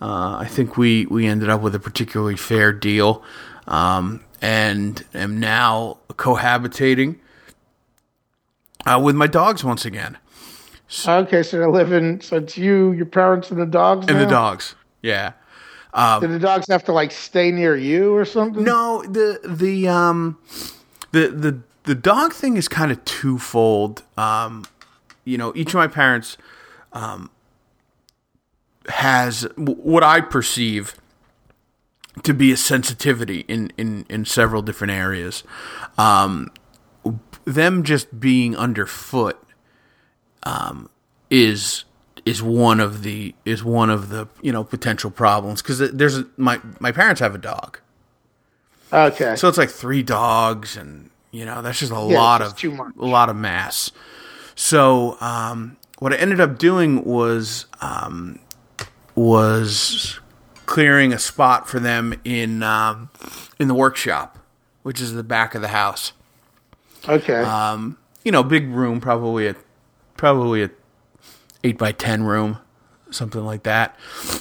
uh, 0.00 0.36
I 0.38 0.46
think 0.48 0.76
we 0.76 1.06
we 1.06 1.26
ended 1.26 1.48
up 1.48 1.60
with 1.60 1.74
a 1.74 1.80
particularly 1.80 2.36
fair 2.36 2.72
deal, 2.72 3.22
um, 3.66 4.22
and 4.40 5.04
am 5.14 5.40
now 5.40 5.98
cohabitating 6.10 7.18
uh, 8.86 9.00
with 9.02 9.16
my 9.16 9.26
dogs 9.26 9.64
once 9.64 9.84
again, 9.84 10.16
Okay, 11.06 11.42
so 11.42 11.58
they're 11.58 11.70
living. 11.70 12.20
So 12.20 12.36
it's 12.36 12.56
you, 12.56 12.92
your 12.92 13.06
parents, 13.06 13.50
and 13.50 13.60
the 13.60 13.66
dogs. 13.66 14.06
and 14.08 14.18
the 14.18 14.26
dogs. 14.26 14.74
Yeah. 15.02 15.32
Do 16.20 16.28
the 16.28 16.38
dogs 16.38 16.66
have 16.70 16.84
to 16.84 16.92
like 16.92 17.10
stay 17.10 17.50
near 17.50 17.76
you 17.76 18.14
or 18.14 18.24
something? 18.24 18.62
No, 18.62 19.02
the 19.02 19.40
the 19.44 19.88
um 19.88 20.38
the 21.12 21.28
the 21.28 21.60
the 21.88 21.94
dog 21.94 22.34
thing 22.34 22.58
is 22.58 22.68
kind 22.68 22.92
of 22.92 23.02
twofold. 23.06 24.02
Um, 24.18 24.66
you 25.24 25.38
know, 25.38 25.52
each 25.56 25.68
of 25.70 25.74
my 25.74 25.86
parents 25.88 26.36
um, 26.92 27.30
has 28.88 29.42
w- 29.56 29.74
what 29.80 30.04
I 30.04 30.20
perceive 30.20 30.94
to 32.24 32.34
be 32.34 32.52
a 32.52 32.56
sensitivity 32.56 33.40
in 33.48 33.72
in 33.78 34.04
in 34.10 34.24
several 34.26 34.60
different 34.60 34.92
areas. 34.92 35.44
Um, 35.96 36.50
them 37.44 37.82
just 37.84 38.20
being 38.20 38.54
underfoot 38.54 39.42
um, 40.42 40.90
is 41.30 41.84
is 42.26 42.42
one 42.42 42.80
of 42.80 43.02
the 43.02 43.34
is 43.46 43.64
one 43.64 43.88
of 43.88 44.10
the 44.10 44.28
you 44.42 44.52
know 44.52 44.62
potential 44.62 45.10
problems 45.10 45.62
because 45.62 45.78
there's 45.92 46.18
a, 46.18 46.26
my 46.36 46.60
my 46.80 46.92
parents 46.92 47.20
have 47.22 47.34
a 47.34 47.38
dog, 47.38 47.78
Okay. 48.92 49.36
so 49.36 49.48
it's 49.48 49.56
like 49.56 49.70
three 49.70 50.02
dogs, 50.02 50.76
and 50.76 51.08
you 51.30 51.44
know 51.44 51.62
that's 51.62 51.78
just 51.80 51.92
a 51.92 51.98
Yeah, 52.04 52.18
lot 52.18 52.42
of 52.42 52.54
a 52.98 53.06
lot 53.06 53.28
of 53.28 53.36
mass. 53.36 53.90
So 54.54 55.16
um, 55.20 55.76
what 55.98 56.12
I 56.12 56.16
ended 56.16 56.40
up 56.40 56.58
doing 56.58 57.04
was 57.04 57.66
um, 57.80 58.38
was 59.14 60.20
clearing 60.66 61.12
a 61.12 61.18
spot 61.18 61.68
for 61.68 61.80
them 61.80 62.14
in 62.24 62.62
um, 62.62 63.10
in 63.58 63.68
the 63.68 63.74
workshop, 63.74 64.38
which 64.82 65.00
is 65.00 65.12
the 65.14 65.22
back 65.24 65.54
of 65.54 65.62
the 65.62 65.68
house. 65.68 66.12
okay. 67.08 67.42
Um, 67.42 67.98
you 68.24 68.32
know, 68.32 68.42
big 68.42 68.68
room, 68.68 69.00
probably 69.00 69.46
a 69.48 69.56
probably 70.16 70.62
a 70.64 70.70
eight 71.64 71.78
by 71.78 71.92
ten 71.92 72.24
room, 72.24 72.58
something 73.10 73.44
like 73.44 73.62
that. 73.64 73.96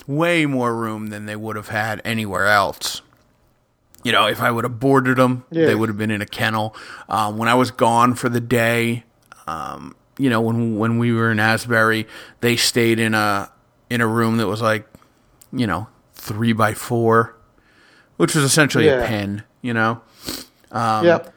Way 0.07 0.45
more 0.45 0.75
room 0.75 1.07
than 1.07 1.25
they 1.25 1.35
would 1.35 1.55
have 1.55 1.69
had 1.69 2.01
anywhere 2.03 2.47
else. 2.47 3.01
You 4.07 4.13
know, 4.13 4.25
if 4.27 4.41
I 4.41 4.49
would 4.51 4.63
have 4.63 4.79
boarded 4.79 5.17
them, 5.17 5.43
Yeah. 5.51 5.65
they 5.65 5.75
would 5.75 5.89
have 5.89 5.97
been 5.97 6.11
in 6.11 6.21
a 6.21 6.25
kennel. 6.25 6.73
Um, 7.09 7.37
when 7.37 7.49
I 7.49 7.55
was 7.55 7.71
gone 7.71 8.15
for 8.15 8.29
the 8.29 8.39
day, 8.39 9.03
um, 9.47 9.95
you 10.17 10.29
know, 10.29 10.39
when 10.39 10.77
when 10.77 10.97
we 10.97 11.11
were 11.11 11.29
in 11.29 11.41
Asbury, 11.41 12.07
they 12.39 12.55
stayed 12.55 12.99
in 12.99 13.13
a 13.13 13.51
in 13.89 13.99
a 13.99 14.07
room 14.07 14.37
that 14.37 14.47
was 14.47 14.61
like, 14.61 14.87
you 15.51 15.67
know, 15.67 15.87
three 16.13 16.53
by 16.53 16.73
four, 16.73 17.35
which 18.15 18.33
was 18.33 18.45
essentially 18.45 18.87
a 18.87 19.05
pen. 19.05 19.43
You 19.61 19.73
know, 19.73 19.99
yep. 21.03 21.33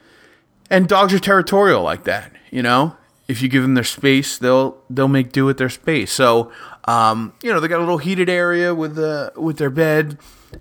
and 0.71 0.87
dogs 0.87 1.13
are 1.13 1.19
territorial 1.19 1.83
like 1.83 2.05
that, 2.05 2.31
you 2.53 2.63
know. 2.63 2.95
If 3.27 3.43
you 3.43 3.49
give 3.49 3.63
them 3.63 3.75
their 3.75 3.83
space, 3.83 4.39
they'll 4.39 4.77
they'll 4.89 5.09
make 5.09 5.33
do 5.33 5.45
with 5.45 5.59
their 5.59 5.71
space. 5.71 6.13
So, 6.13 6.53
um, 6.91 7.33
you 7.43 7.53
know, 7.53 7.61
they 7.61 7.69
got 7.69 7.79
a 7.79 7.85
little 7.87 7.99
heated 7.99 8.29
area 8.29 8.75
with 8.75 8.95
the 8.97 9.33
with 9.37 9.59
their 9.59 9.71
bed, 9.71 10.19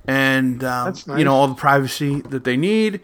and 0.08 0.64
um, 0.64 0.86
That's 0.86 1.08
you 1.08 1.24
know 1.26 1.34
all 1.34 1.48
the 1.48 1.56
privacy 1.56 2.22
that 2.22 2.44
they 2.44 2.58
need. 2.58 3.02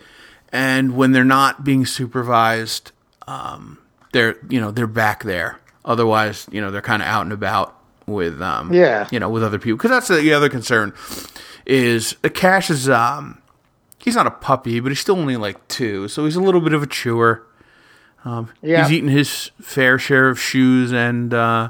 And 0.52 0.96
when 0.96 1.12
they're 1.12 1.26
not 1.26 1.64
being 1.64 1.86
supervised, 1.86 2.92
um, 3.28 3.78
they're 4.14 4.36
you 4.50 4.60
know 4.62 4.72
they're 4.72 4.88
back 4.88 5.24
there. 5.24 5.60
Otherwise, 5.84 6.48
you 6.52 6.62
know 6.62 6.72
they're 6.72 6.82
kind 6.82 7.02
of 7.02 7.08
out 7.08 7.22
and 7.24 7.34
about 7.34 7.78
with 8.08 8.42
um, 8.42 8.72
Yeah. 8.74 9.08
you 9.12 9.20
know 9.20 9.30
with 9.30 9.44
other 9.44 9.60
people 9.60 9.78
because 9.78 9.92
that's 9.92 10.08
the 10.08 10.34
other 10.34 10.50
concern 10.50 10.94
is 11.66 12.16
the 12.22 12.30
cash 12.30 12.70
is 12.70 12.88
um 12.90 13.42
he's 13.98 14.16
not 14.16 14.28
a 14.28 14.32
puppy, 14.32 14.80
but 14.80 14.90
he's 14.90 15.00
still 15.00 15.18
only 15.18 15.36
like 15.38 15.68
two, 15.68 16.08
so 16.08 16.26
he's 16.26 16.36
a 16.36 16.42
little 16.42 16.62
bit 16.62 16.74
of 16.74 16.84
a 16.84 16.88
chewer. 16.88 17.44
Yeah. 18.62 18.84
He's 18.84 18.92
eaten 18.92 19.10
his 19.10 19.52
fair 19.62 19.98
share 20.00 20.30
of 20.30 20.40
shoes 20.40 20.92
and 20.92 21.34
uh, 21.34 21.70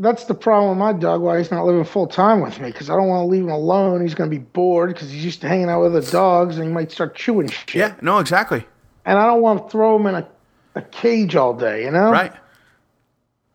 That's 0.00 0.24
the 0.24 0.34
problem 0.34 0.70
with 0.70 0.78
my 0.78 0.92
dog. 0.92 1.20
Why 1.20 1.38
he's 1.38 1.50
not 1.50 1.64
living 1.64 1.84
full 1.84 2.06
time 2.06 2.40
with 2.40 2.60
me 2.60 2.70
because 2.70 2.90
I 2.90 2.96
don't 2.96 3.08
want 3.08 3.22
to 3.22 3.26
leave 3.26 3.42
him 3.42 3.50
alone. 3.50 4.00
He's 4.02 4.14
going 4.14 4.30
to 4.30 4.36
be 4.36 4.42
bored 4.42 4.92
because 4.92 5.10
he's 5.10 5.24
used 5.24 5.40
to 5.42 5.48
hanging 5.48 5.68
out 5.68 5.82
with 5.82 5.96
other 5.96 6.10
dogs 6.10 6.56
and 6.56 6.66
he 6.66 6.72
might 6.72 6.92
start 6.92 7.14
chewing 7.14 7.48
shit. 7.48 7.74
yeah, 7.74 7.94
no, 8.00 8.18
exactly, 8.18 8.64
And 9.04 9.18
I 9.18 9.26
don't 9.26 9.40
want 9.42 9.64
to 9.64 9.70
throw 9.70 9.96
him 9.96 10.06
in 10.06 10.14
a, 10.16 10.28
a 10.74 10.82
cage 10.82 11.36
all 11.36 11.54
day. 11.54 11.84
You 11.84 11.90
know. 11.90 12.10
right. 12.10 12.32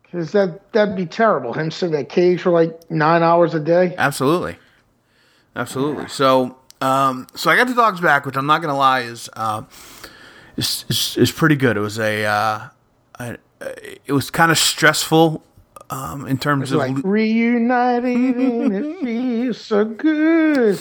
Because 0.02 0.32
that 0.32 0.72
that'd 0.72 0.96
be 0.96 1.06
terrible. 1.06 1.52
Him 1.52 1.70
sitting 1.70 1.94
in 1.94 2.00
a 2.00 2.04
cage 2.04 2.40
for 2.42 2.50
like 2.50 2.90
nine 2.90 3.22
hours 3.22 3.54
a 3.54 3.60
day. 3.60 3.94
Absolutely, 3.96 4.56
absolutely. 5.54 6.08
So, 6.08 6.56
um, 6.80 7.28
so 7.36 7.48
I 7.48 7.56
got 7.56 7.68
the 7.68 7.74
dogs 7.74 8.00
back, 8.00 8.26
which 8.26 8.36
I'm 8.36 8.46
not 8.46 8.60
gonna 8.60 8.76
lie 8.76 9.02
is 9.02 9.30
uh, 9.34 9.62
is, 10.56 10.84
is 10.88 11.16
is 11.16 11.30
pretty 11.30 11.54
good. 11.54 11.76
It 11.76 11.80
was 11.80 12.00
a, 12.00 12.24
uh, 12.24 12.68
a 13.20 13.38
it 14.06 14.12
was 14.12 14.30
kind 14.30 14.50
of 14.50 14.58
stressful 14.58 15.44
um, 15.90 16.26
in 16.26 16.38
terms 16.38 16.72
of 16.72 16.78
like 16.78 16.96
reunited 17.04 18.36
and 18.36 18.72
it 18.74 19.00
feels 19.02 19.60
so 19.60 19.84
good. 19.84 20.78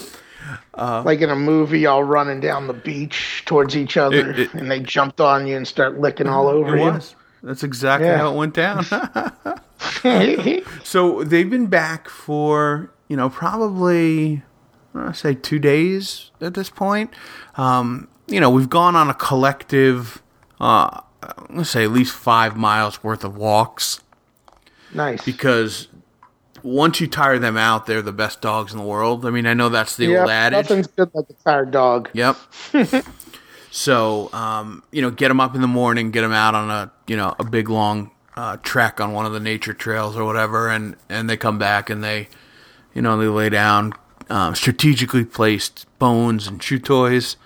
Uh, 0.73 1.03
like 1.06 1.22
in 1.22 1.30
a 1.30 1.36
movie, 1.36 1.86
all 1.86 2.03
running 2.03 2.40
down 2.40 2.68
the 2.68 2.73
beach 2.73 3.44
towards 3.45 3.76
each 3.76 3.98
other, 3.98 4.31
It- 4.31 4.40
it- 4.40 4.53
and 4.53 4.69
they 4.72 4.80
jumped 4.80 5.19
on 5.22 5.45
you 5.48 5.56
and 5.57 5.68
start 5.68 5.99
licking 5.99 6.27
all 6.27 6.48
over 6.48 6.76
it 6.76 6.80
you. 6.80 6.86
was. 6.91 7.15
That's 7.44 7.64
exactly 7.64 8.07
Yeah. 8.07 8.18
how 8.18 8.34
it 8.34 8.38
went 8.38 8.53
down. 8.53 8.86
So 10.84 11.23
they've 11.23 11.49
been 11.49 11.68
back 11.68 12.10
for 12.10 12.91
you 13.07 13.15
know 13.18 13.30
probably 13.30 14.44
I 14.95 15.11
say 15.14 15.34
two 15.36 15.60
days 15.60 16.31
at 16.41 16.53
this 16.53 16.69
point. 16.69 17.11
Um, 17.57 18.07
you 18.27 18.40
know 18.40 18.49
we've 18.49 18.69
gone 18.69 18.95
on 18.95 19.10
a 19.10 19.14
collective, 19.14 20.22
uh, 20.60 21.02
let's 21.49 21.69
say 21.69 21.84
at 21.84 21.91
least 21.91 22.14
five 22.14 22.56
miles 22.57 23.03
worth 23.03 23.23
of 23.23 23.38
walks 23.38 24.02
nice. 24.94 25.24
because 25.26 25.88
once 26.64 26.99
you 26.99 27.07
tire 27.07 27.40
them 27.40 27.56
out, 27.57 27.86
they're 27.86 28.02
the 28.02 28.11
best 28.11 28.41
dogs 28.41 28.72
in 28.74 28.78
the 28.80 28.84
world. 28.86 29.26
I 29.26 29.30
mean 29.30 29.45
I 29.45 29.53
know 29.53 29.70
that's 29.70 29.95
the 29.95 30.07
yeah, 30.07 30.22
old 30.22 30.30
adage. 30.30 30.70
nothing's 30.70 30.88
good 30.88 31.10
like 31.14 31.26
a 31.30 31.34
tired 31.44 31.72
dog. 31.72 32.10
Yep. 32.14 32.38
so, 33.72 34.32
um, 34.34 34.84
you 34.91 35.02
know, 35.02 35.11
get 35.11 35.28
them 35.28 35.40
up 35.40 35.56
in 35.56 35.61
the 35.61 35.68
morning, 35.68 36.11
get 36.11 36.22
them 36.22 36.34
out 36.34 36.56
on 36.56 36.70
a, 36.70 36.91
you 37.07 37.16
know, 37.16 37.36
a 37.40 37.44
big 37.44 37.70
long 37.70 38.11
uh, 38.36 38.57
trek 38.57 38.99
on 38.99 39.14
one 39.14 39.26
of 39.26 39.34
the 39.34 39.40
nature 39.40 39.74
trails 39.74 40.16
or 40.18 40.26
whatever, 40.26 40.70
and 40.70 40.95
and 41.10 41.30
they 41.30 41.38
come 41.38 41.57
back 41.60 41.90
and 41.90 42.03
they, 42.03 42.28
you 42.94 43.02
know, 43.02 43.18
they 43.18 43.28
lay 43.28 43.49
down 43.49 43.94
um, 44.30 44.56
strategically 44.56 45.26
placed 45.26 45.86
bones 45.99 46.48
and 46.48 46.60
chew 46.61 46.80
toys. 46.80 47.38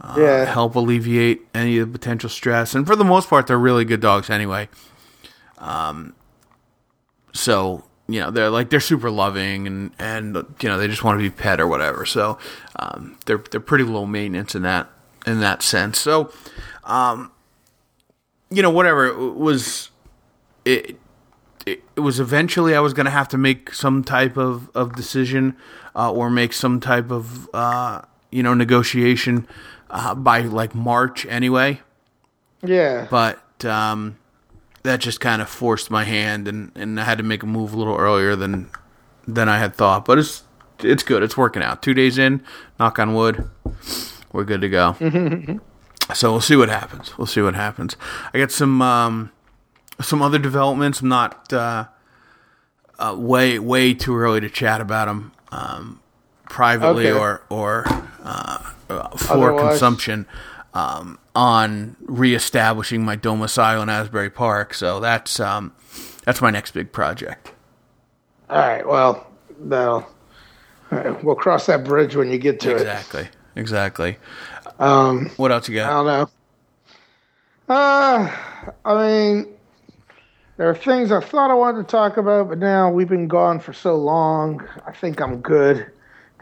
Uh, 0.00 0.16
Yeah. 0.18 0.44
help 0.46 0.74
alleviate 0.74 1.42
any 1.54 1.78
of 1.78 1.90
the 1.92 1.98
potential 1.98 2.28
stress, 2.28 2.74
and 2.74 2.86
for 2.86 2.96
the 2.96 3.04
most 3.04 3.28
part, 3.30 3.46
they're 3.46 3.56
really 3.58 3.84
good 3.84 4.00
dogs 4.00 4.28
anyway. 4.28 4.68
Um, 5.58 6.14
so 7.34 7.84
you 8.08 8.20
know 8.20 8.30
they're 8.30 8.48
like 8.48 8.70
they're 8.70 8.80
super 8.80 9.10
loving 9.10 9.66
and 9.66 9.90
and 9.98 10.34
you 10.60 10.68
know 10.68 10.78
they 10.78 10.88
just 10.88 11.04
want 11.04 11.18
to 11.18 11.22
be 11.22 11.28
pet 11.30 11.60
or 11.60 11.66
whatever. 11.68 12.06
So 12.06 12.38
um, 12.78 13.18
they're 13.26 13.42
they're 13.50 13.60
pretty 13.60 13.84
low 13.84 14.06
maintenance 14.06 14.54
in 14.54 14.62
that 14.62 14.88
in 15.26 15.40
that 15.40 15.60
sense. 15.62 16.00
So 16.00 16.32
um, 16.84 17.30
you 18.50 18.62
know 18.62 18.70
whatever 18.70 19.04
it 19.06 19.34
was 19.36 19.90
it. 20.64 20.98
It, 21.66 21.82
it 21.96 22.00
was 22.00 22.20
eventually 22.20 22.74
I 22.76 22.80
was 22.80 22.92
going 22.92 23.06
to 23.06 23.10
have 23.10 23.28
to 23.28 23.38
make 23.38 23.72
some 23.72 24.04
type 24.04 24.36
of, 24.36 24.68
of 24.76 24.94
decision 24.94 25.56
uh, 25.96 26.12
or 26.12 26.28
make 26.28 26.52
some 26.52 26.78
type 26.78 27.10
of 27.10 27.48
uh, 27.54 28.02
you 28.30 28.42
know 28.42 28.52
negotiation 28.52 29.48
uh, 29.88 30.14
by 30.14 30.42
like 30.42 30.74
March 30.74 31.24
anyway 31.24 31.80
Yeah. 32.62 33.06
but 33.10 33.64
um, 33.64 34.18
that 34.84 35.00
just 35.00 35.18
kind 35.20 35.42
of 35.42 35.48
forced 35.48 35.90
my 35.90 36.04
hand, 36.04 36.46
and, 36.46 36.70
and 36.76 37.00
I 37.00 37.04
had 37.04 37.18
to 37.18 37.24
make 37.24 37.42
a 37.42 37.46
move 37.46 37.74
a 37.74 37.76
little 37.76 37.96
earlier 37.96 38.36
than 38.36 38.70
than 39.26 39.48
I 39.48 39.58
had 39.58 39.74
thought. 39.74 40.04
But 40.04 40.18
it's 40.18 40.44
it's 40.80 41.02
good. 41.02 41.22
It's 41.22 41.36
working 41.36 41.62
out. 41.62 41.82
Two 41.82 41.94
days 41.94 42.16
in, 42.18 42.42
knock 42.78 42.98
on 42.98 43.14
wood, 43.14 43.50
we're 44.32 44.44
good 44.44 44.60
to 44.60 44.68
go. 44.68 44.92
so 46.14 46.30
we'll 46.32 46.40
see 46.40 46.56
what 46.56 46.68
happens. 46.68 47.16
We'll 47.18 47.26
see 47.26 47.40
what 47.40 47.54
happens. 47.54 47.96
I 48.32 48.38
got 48.38 48.50
some 48.52 48.80
um, 48.82 49.32
some 50.00 50.22
other 50.22 50.38
developments. 50.38 51.00
I'm 51.00 51.08
not 51.08 51.52
uh, 51.52 51.86
uh, 52.98 53.16
way 53.18 53.58
way 53.58 53.94
too 53.94 54.16
early 54.16 54.40
to 54.40 54.48
chat 54.50 54.80
about 54.80 55.06
them 55.06 55.32
um, 55.50 56.00
privately 56.48 57.08
Okay. 57.08 57.18
or 57.18 57.42
or 57.48 57.84
uh, 58.22 58.72
uh, 58.90 59.08
for 59.16 59.32
Otherwise- 59.34 59.70
consumption 59.70 60.26
um, 60.74 61.18
on 61.34 61.96
reestablishing 62.02 63.04
my 63.04 63.16
domicile 63.16 63.82
in 63.82 63.88
Asbury 63.88 64.30
Park. 64.30 64.74
So 64.74 65.00
that's 65.00 65.40
um, 65.40 65.72
that's 66.24 66.42
my 66.42 66.50
next 66.50 66.72
big 66.72 66.92
project. 66.92 67.52
All 68.50 68.58
right. 68.58 68.86
Well, 68.86 69.26
that'll. 69.58 70.06
right, 70.90 71.24
we'll 71.24 71.36
cross 71.36 71.66
that 71.66 71.84
bridge 71.84 72.14
when 72.16 72.30
you 72.30 72.38
get 72.38 72.60
to 72.60 72.70
it. 72.72 72.74
Exactly. 72.82 73.28
Exactly. 73.56 74.16
Um, 74.78 75.30
What 75.36 75.52
else 75.52 75.68
you 75.68 75.76
got? 75.76 75.90
I 75.90 75.94
don't 75.94 76.06
know. 76.06 77.74
Uh, 77.74 78.36
I 78.84 79.06
mean, 79.06 79.46
there 80.56 80.68
are 80.68 80.74
things 80.74 81.12
I 81.12 81.20
thought 81.20 81.50
I 81.50 81.54
wanted 81.54 81.82
to 81.86 81.90
talk 81.90 82.16
about, 82.16 82.48
but 82.48 82.58
now 82.58 82.90
we've 82.90 83.08
been 83.08 83.28
gone 83.28 83.60
for 83.60 83.72
so 83.72 83.96
long. 83.96 84.66
I 84.86 84.92
think 84.92 85.20
I'm 85.20 85.40
good 85.40 85.90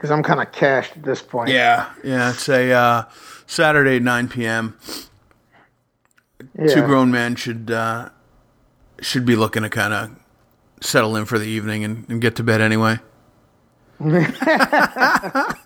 because 0.03 0.11
I'm 0.11 0.25
kind 0.25 0.41
of 0.41 0.51
cashed 0.51 0.97
at 0.97 1.05
this 1.05 1.23
point. 1.23 1.51
Yeah, 1.51 1.89
yeah. 2.03 2.31
It's 2.31 2.49
a 2.49 2.73
uh, 2.73 3.05
Saturday, 3.47 4.01
nine 4.01 4.27
p.m. 4.27 4.77
Yeah. 6.59 6.75
Two 6.75 6.83
grown 6.83 7.13
men 7.13 7.37
should 7.37 7.71
uh, 7.71 8.09
should 9.01 9.25
be 9.25 9.37
looking 9.37 9.63
to 9.63 9.69
kind 9.69 9.95
of 9.95 10.11
settle 10.81 11.15
in 11.15 11.25
for 11.25 11.39
the 11.39 11.47
evening 11.47 11.85
and, 11.85 12.05
and 12.09 12.21
get 12.21 12.35
to 12.37 12.43
bed 12.43 12.61
anyway. 12.61 12.99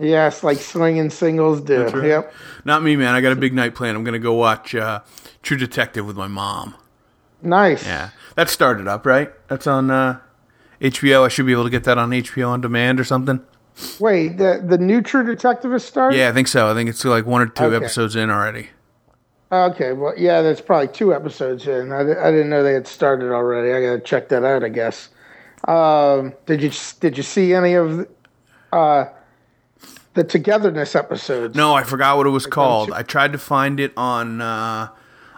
Yes, 0.00 0.42
like 0.42 0.58
swinging 0.58 1.10
singles 1.10 1.60
do. 1.60 1.84
right. 1.84 2.04
Yep. 2.04 2.34
Not 2.64 2.82
me, 2.82 2.96
man. 2.96 3.14
I 3.14 3.20
got 3.20 3.30
a 3.30 3.36
big 3.36 3.54
night 3.54 3.76
plan. 3.76 3.94
I'm 3.94 4.02
gonna 4.02 4.18
go 4.18 4.32
watch 4.32 4.74
uh, 4.74 5.02
True 5.42 5.56
Detective 5.56 6.04
with 6.04 6.16
my 6.16 6.26
mom. 6.26 6.74
Nice. 7.40 7.86
Yeah, 7.86 8.10
that 8.34 8.48
started 8.48 8.88
up, 8.88 9.06
right? 9.06 9.30
That's 9.46 9.68
on 9.68 9.92
uh, 9.92 10.18
HBO. 10.80 11.24
I 11.24 11.28
should 11.28 11.46
be 11.46 11.52
able 11.52 11.62
to 11.62 11.70
get 11.70 11.84
that 11.84 11.98
on 11.98 12.10
HBO 12.10 12.48
on 12.48 12.60
demand 12.60 12.98
or 12.98 13.04
something. 13.04 13.44
Wait, 14.00 14.38
the 14.38 14.62
the 14.64 14.78
new 14.78 15.00
True 15.02 15.24
Detective 15.24 15.72
has 15.72 15.84
started. 15.84 16.16
Yeah, 16.16 16.28
I 16.28 16.32
think 16.32 16.48
so. 16.48 16.70
I 16.70 16.74
think 16.74 16.88
it's 16.90 17.04
like 17.04 17.26
one 17.26 17.42
or 17.42 17.46
two 17.46 17.64
Okay. 17.64 17.76
episodes 17.76 18.16
in 18.16 18.30
already. 18.30 18.68
Okay. 19.50 19.92
Well, 19.92 20.14
yeah, 20.16 20.40
that's 20.42 20.60
probably 20.60 20.88
two 20.88 21.14
episodes 21.14 21.66
in. 21.66 21.92
I, 21.92 22.00
I 22.00 22.30
didn't 22.30 22.48
know 22.50 22.62
they 22.62 22.72
had 22.72 22.86
started 22.86 23.30
already. 23.32 23.72
I 23.72 23.80
gotta 23.80 24.00
check 24.00 24.28
that 24.30 24.44
out. 24.44 24.64
I 24.64 24.68
guess. 24.68 25.08
Um, 25.68 26.32
did 26.46 26.62
you 26.62 26.70
did 27.00 27.16
you 27.16 27.22
see 27.22 27.54
any 27.54 27.74
of 27.74 28.06
uh, 28.72 29.04
the 30.14 30.24
Togetherness 30.24 30.94
episodes? 30.96 31.54
No, 31.54 31.74
I 31.74 31.84
forgot 31.84 32.16
what 32.16 32.26
it 32.26 32.30
was 32.30 32.46
called. 32.46 32.88
two- 32.88 32.94
I 32.94 33.02
tried 33.02 33.32
to 33.32 33.38
find 33.38 33.78
it 33.78 33.92
on 33.96 34.40
uh, 34.40 34.88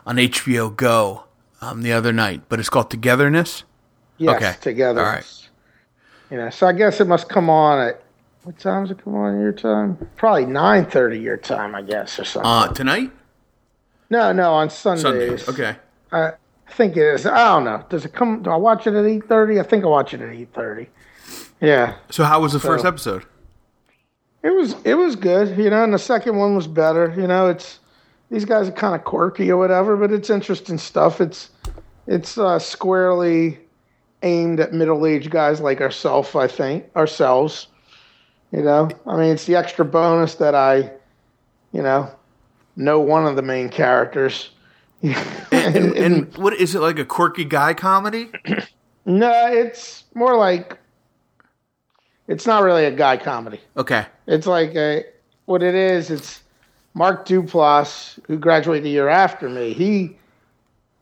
on 0.06 0.16
HBO 0.16 0.74
Go 0.74 1.24
um, 1.60 1.82
the 1.82 1.92
other 1.92 2.12
night, 2.12 2.42
but 2.48 2.58
it's 2.60 2.70
called 2.70 2.90
Togetherness. 2.90 3.64
Yes, 4.18 4.36
okay. 4.36 4.54
Togetherness. 4.60 4.98
All 5.06 5.12
right. 5.12 5.40
You 6.30 6.36
know, 6.38 6.50
so 6.50 6.66
I 6.68 6.72
guess 6.72 7.00
it 7.00 7.06
must 7.08 7.28
come 7.28 7.50
on 7.50 7.80
at 7.88 8.02
what 8.44 8.58
time 8.58 8.82
does 8.84 8.90
it 8.92 9.02
come 9.02 9.14
on 9.14 9.40
your 9.40 9.52
time? 9.52 9.96
Probably 10.16 10.46
nine 10.46 10.86
thirty 10.86 11.18
your 11.18 11.36
time, 11.36 11.74
I 11.74 11.82
guess, 11.82 12.18
or 12.18 12.24
something. 12.24 12.50
Uh, 12.50 12.68
tonight, 12.68 13.10
no, 14.10 14.32
no, 14.32 14.52
on 14.54 14.70
Sundays. 14.70 15.44
Sunday. 15.44 15.62
Okay. 15.72 15.78
I 16.12 16.32
think 16.70 16.96
it 16.96 17.02
is. 17.02 17.26
I 17.26 17.44
don't 17.48 17.64
know. 17.64 17.84
Does 17.88 18.04
it 18.04 18.12
come? 18.12 18.42
Do 18.42 18.50
I 18.50 18.56
watch 18.56 18.86
it 18.86 18.94
at 18.94 19.04
eight 19.04 19.26
thirty? 19.28 19.58
I 19.58 19.62
think 19.62 19.84
I 19.84 19.88
watch 19.88 20.14
it 20.14 20.20
at 20.20 20.30
eight 20.30 20.52
thirty. 20.54 20.88
Yeah, 21.60 21.94
So 22.10 22.24
how 22.24 22.40
was 22.42 22.52
the 22.52 22.60
first 22.60 22.84
episode? 22.84 23.24
it 24.42 24.50
was 24.50 24.76
it 24.84 24.94
was 24.94 25.16
good. 25.16 25.56
You 25.56 25.70
know, 25.70 25.82
and 25.82 25.94
the 25.94 25.98
second 25.98 26.36
one 26.36 26.54
was 26.54 26.66
better. 26.66 27.14
You 27.16 27.26
know, 27.26 27.48
it's 27.48 27.78
these 28.30 28.44
guys 28.44 28.68
are 28.68 28.72
kind 28.72 28.94
of 28.94 29.04
quirky 29.04 29.50
or 29.50 29.56
whatever, 29.56 29.96
but 29.96 30.12
it's 30.12 30.28
interesting 30.28 30.76
stuff. 30.76 31.20
It's 31.20 31.50
it's 32.06 32.36
uh, 32.36 32.58
squarely 32.58 33.58
aimed 34.22 34.60
at 34.60 34.72
middle 34.74 35.06
aged 35.06 35.30
guys 35.30 35.60
like 35.60 35.80
ourselves. 35.80 36.34
I 36.34 36.46
think 36.46 36.84
ourselves. 36.94 37.68
You 38.54 38.62
know, 38.62 38.88
I 39.04 39.16
mean, 39.16 39.32
it's 39.32 39.46
the 39.46 39.56
extra 39.56 39.84
bonus 39.84 40.36
that 40.36 40.54
I, 40.54 40.92
you 41.72 41.82
know, 41.82 42.08
know 42.76 43.00
one 43.00 43.26
of 43.26 43.34
the 43.34 43.42
main 43.42 43.68
characters. 43.68 44.50
And, 45.52 45.76
and, 45.76 45.96
and 45.96 46.36
what 46.36 46.54
is 46.54 46.74
it 46.74 46.80
like 46.80 46.98
a 46.98 47.04
quirky 47.04 47.44
guy 47.44 47.74
comedy? 47.74 48.30
No, 49.06 49.52
it's 49.52 50.04
more 50.14 50.34
like 50.34 50.78
it's 52.26 52.46
not 52.46 52.62
really 52.62 52.86
a 52.86 52.90
guy 52.90 53.18
comedy. 53.18 53.60
Okay. 53.76 54.06
It's 54.26 54.46
like 54.46 54.74
a 54.74 55.04
what 55.44 55.62
it 55.62 55.74
is. 55.74 56.10
It's 56.10 56.42
Mark 56.94 57.26
Duplass, 57.26 58.18
who 58.26 58.38
graduated 58.38 58.84
the 58.84 58.88
year 58.88 59.10
after 59.10 59.50
me. 59.50 59.74
He 59.74 60.16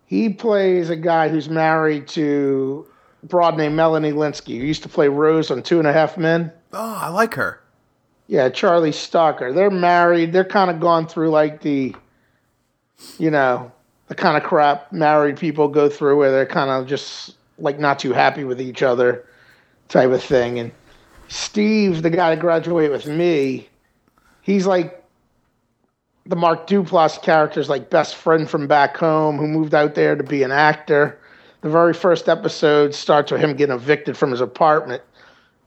he 0.06 0.30
plays 0.30 0.90
a 0.90 0.96
guy 0.96 1.28
who's 1.28 1.48
married 1.48 2.08
to 2.08 2.84
a 3.22 3.26
broad 3.26 3.56
named 3.56 3.76
Melanie 3.76 4.10
Lynskey, 4.10 4.58
who 4.58 4.66
used 4.66 4.82
to 4.82 4.88
play 4.88 5.06
Rose 5.06 5.48
on 5.52 5.62
Two 5.62 5.78
and 5.78 5.86
a 5.86 5.92
Half 5.92 6.18
Men. 6.18 6.50
Oh, 6.72 6.98
I 7.00 7.08
like 7.08 7.34
her. 7.34 7.60
Yeah, 8.26 8.48
Charlie 8.48 8.92
Stalker. 8.92 9.52
They're 9.52 9.70
married. 9.70 10.32
They're 10.32 10.44
kind 10.44 10.70
of 10.70 10.80
gone 10.80 11.06
through 11.06 11.30
like 11.30 11.60
the, 11.60 11.94
you 13.18 13.30
know, 13.30 13.70
the 14.08 14.14
kind 14.14 14.36
of 14.36 14.42
crap 14.42 14.92
married 14.92 15.36
people 15.36 15.68
go 15.68 15.88
through 15.88 16.16
where 16.18 16.30
they're 16.30 16.46
kind 16.46 16.70
of 16.70 16.86
just 16.86 17.34
like 17.58 17.78
not 17.78 17.98
too 17.98 18.12
happy 18.12 18.44
with 18.44 18.60
each 18.60 18.82
other 18.82 19.26
type 19.88 20.10
of 20.10 20.22
thing. 20.22 20.58
And 20.58 20.72
Steve, 21.28 22.02
the 22.02 22.10
guy 22.10 22.34
that 22.34 22.40
graduated 22.40 22.90
with 22.90 23.06
me, 23.06 23.68
he's 24.40 24.66
like 24.66 25.04
the 26.26 26.36
Mark 26.36 26.66
Duplass 26.66 27.20
character's 27.20 27.68
like 27.68 27.90
best 27.90 28.16
friend 28.16 28.48
from 28.48 28.66
back 28.66 28.96
home 28.96 29.36
who 29.36 29.46
moved 29.46 29.74
out 29.74 29.94
there 29.94 30.16
to 30.16 30.22
be 30.22 30.42
an 30.42 30.52
actor. 30.52 31.18
The 31.62 31.68
very 31.68 31.94
first 31.94 32.28
episode 32.28 32.94
starts 32.94 33.30
with 33.30 33.40
him 33.40 33.54
getting 33.54 33.74
evicted 33.74 34.16
from 34.16 34.30
his 34.30 34.40
apartment. 34.40 35.02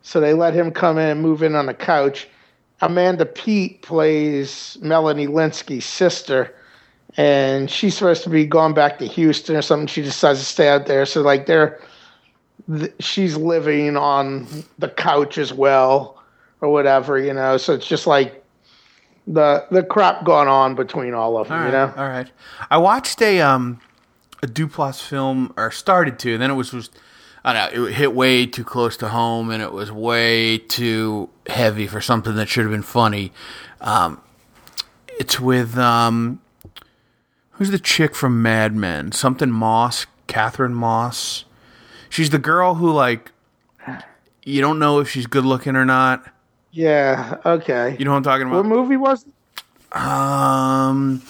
So 0.06 0.20
they 0.20 0.36
let 0.36 0.54
him 0.54 0.70
come 0.70 1.00
in 1.00 1.10
and 1.10 1.20
move 1.20 1.42
in 1.42 1.56
on 1.56 1.66
the 1.66 1.74
couch. 1.74 2.28
Amanda 2.82 3.26
Peet 3.26 3.82
plays 3.82 4.78
Melanie 4.80 5.26
Lynskey's 5.26 5.84
sister, 5.84 6.54
and 7.18 7.72
she's 7.72 7.98
supposed 7.98 8.22
to 8.24 8.30
be 8.30 8.46
going 8.46 8.76
back 8.76 9.00
to 9.00 9.08
Houston 9.08 9.56
or 9.56 9.64
something. 9.64 9.88
She 9.88 10.04
decides 10.04 10.38
to 10.38 10.46
stay 10.46 10.70
out 10.70 10.86
there. 10.86 11.08
So 11.08 11.24
like 11.24 11.48
they're, 11.48 11.82
th- 12.72 12.94
she's 13.00 13.36
living 13.36 13.98
on 13.98 14.46
the 14.78 14.90
couch 14.90 15.40
as 15.40 15.52
well, 15.52 16.22
or 16.62 16.70
whatever, 16.70 17.18
you 17.18 17.34
know. 17.34 17.58
So 17.58 17.74
it's 17.74 17.88
just 17.88 18.06
like 18.06 18.46
the 19.26 19.66
the 19.72 19.82
crap 19.82 20.24
going 20.24 20.48
on 20.48 20.76
between 20.76 21.16
all 21.16 21.36
of 21.36 21.48
them, 21.48 21.60
All 21.60 21.66
you 21.66 21.72
know. 21.72 21.92
All 21.98 22.08
right. 22.08 22.30
I 22.70 22.78
watched 22.78 23.24
a 23.24 23.42
um 23.42 23.82
a 24.44 24.48
Duplass 24.48 25.02
film 25.02 25.52
or 25.58 25.72
started 25.72 26.20
to, 26.20 26.34
and 26.34 26.44
then 26.44 26.52
it 26.52 26.56
was 26.56 26.74
was 26.74 26.92
I 27.46 27.54
don't 27.54 27.76
know, 27.76 27.86
it 27.86 27.94
hit 27.94 28.14
way 28.14 28.46
too 28.48 28.64
close 28.64 28.98
to 28.98 29.10
home 29.10 29.52
and 29.52 29.62
it 29.62 29.72
was 29.72 29.92
way 29.92 30.58
too 30.58 31.30
heavy 31.48 31.86
for 31.86 32.02
something 32.02 32.36
that 32.36 32.50
should 32.50 32.64
have 32.64 32.72
been 32.72 32.82
funny. 32.82 33.32
Um 33.82 34.20
it's 35.20 35.40
with 35.40 35.78
um 35.78 36.42
who's 37.52 37.72
the 37.72 37.80
chick 37.80 38.16
from 38.16 38.42
Mad 38.42 38.76
Men? 38.76 39.12
Something 39.12 39.52
Moss, 39.52 40.08
Catherine 40.28 40.74
Moss. 40.74 41.46
She's 42.10 42.32
the 42.32 42.40
girl 42.40 42.76
who 42.76 42.92
like 42.92 43.32
you 44.44 44.62
don't 44.62 44.80
know 44.80 45.00
if 45.00 45.10
she's 45.10 45.28
good 45.28 45.46
looking 45.46 45.76
or 45.76 45.86
not. 45.86 46.26
Yeah. 46.72 47.38
Okay. 47.46 47.96
You 47.98 48.06
know 48.06 48.12
what 48.12 48.18
I'm 48.18 48.24
talking 48.24 48.48
about? 48.48 48.58
what 48.58 48.66
movie 48.66 48.98
was? 48.98 49.24
it? 49.24 49.32
Um, 49.96 51.22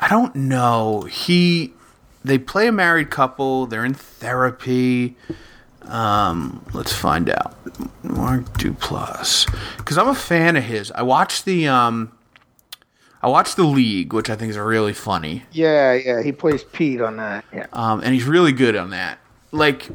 I 0.00 0.08
don't 0.08 0.34
know. 0.34 1.02
He, 1.02 1.74
they 2.24 2.38
play 2.38 2.66
a 2.68 2.72
married 2.72 3.10
couple. 3.10 3.66
They're 3.66 3.84
in 3.84 3.94
therapy. 3.94 5.16
Um, 5.82 6.64
let's 6.72 6.92
find 6.92 7.28
out. 7.28 7.56
Mark 8.04 8.44
Duplass, 8.58 9.46
because 9.78 9.98
I'm 9.98 10.08
a 10.08 10.14
fan 10.14 10.56
of 10.56 10.64
his. 10.64 10.92
I 10.92 11.02
watched 11.02 11.44
the 11.44 11.66
um, 11.68 12.12
I 13.22 13.28
watched 13.28 13.56
the 13.56 13.64
League, 13.64 14.12
which 14.12 14.30
I 14.30 14.36
think 14.36 14.50
is 14.50 14.58
really 14.58 14.92
funny. 14.92 15.44
Yeah, 15.52 15.92
yeah. 15.94 16.22
He 16.22 16.32
plays 16.32 16.62
Pete 16.64 17.00
on 17.00 17.16
that. 17.16 17.44
Yeah. 17.52 17.66
Um, 17.72 18.00
and 18.00 18.14
he's 18.14 18.24
really 18.24 18.52
good 18.52 18.76
on 18.76 18.90
that. 18.90 19.18
Like, 19.50 19.88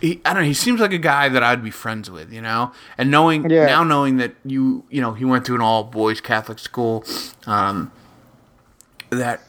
he, 0.00 0.20
I 0.24 0.32
don't 0.34 0.42
know. 0.42 0.48
He 0.48 0.54
seems 0.54 0.80
like 0.80 0.92
a 0.92 0.98
guy 0.98 1.28
that 1.28 1.42
I'd 1.42 1.62
be 1.62 1.70
friends 1.70 2.10
with, 2.10 2.32
you 2.32 2.42
know. 2.42 2.72
And 2.98 3.10
knowing 3.10 3.48
Yeah. 3.48 3.66
now, 3.66 3.84
knowing 3.84 4.16
that 4.18 4.34
you, 4.44 4.84
you 4.90 5.00
know, 5.00 5.12
he 5.14 5.24
went 5.24 5.44
to 5.46 5.54
an 5.54 5.60
all 5.60 5.84
boys 5.84 6.20
Catholic 6.20 6.58
school, 6.58 7.04
um, 7.46 7.90
that 9.10 9.40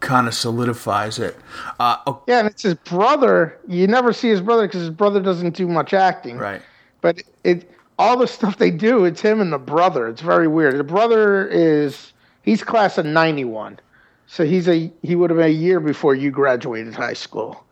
kind 0.00 0.28
of 0.28 0.34
solidifies 0.34 1.18
it. 1.18 1.36
Uh, 1.80 1.96
oh, 2.06 2.22
Yeah, 2.26 2.40
and 2.40 2.48
it's 2.48 2.62
his 2.62 2.74
brother. 2.74 3.58
You 3.66 3.86
never 3.86 4.12
see 4.12 4.28
his 4.28 4.40
brother 4.40 4.66
because 4.66 4.80
his 4.80 4.90
brother 4.90 5.20
doesn't 5.20 5.56
do 5.56 5.66
much 5.68 5.92
acting. 5.92 6.38
right. 6.38 6.62
But 7.00 7.22
it 7.44 7.70
all 7.98 8.16
the 8.16 8.26
stuff 8.26 8.58
they 8.58 8.70
do, 8.70 9.04
it's 9.04 9.20
him 9.20 9.40
and 9.40 9.52
the 9.52 9.58
brother. 9.58 10.08
It's 10.08 10.20
very 10.20 10.48
weird. 10.48 10.76
The 10.78 10.84
brother 10.84 11.46
is 11.48 12.12
he's 12.42 12.62
class 12.64 12.98
of 12.98 13.06
ninety 13.06 13.44
one, 13.44 13.78
so 14.26 14.44
he's 14.44 14.68
a 14.68 14.90
he 15.02 15.14
would 15.14 15.30
have 15.30 15.36
been 15.36 15.46
a 15.46 15.50
year 15.50 15.78
before 15.80 16.14
you 16.14 16.30
graduated 16.30 16.94
high 16.94 17.12
school. 17.14 17.64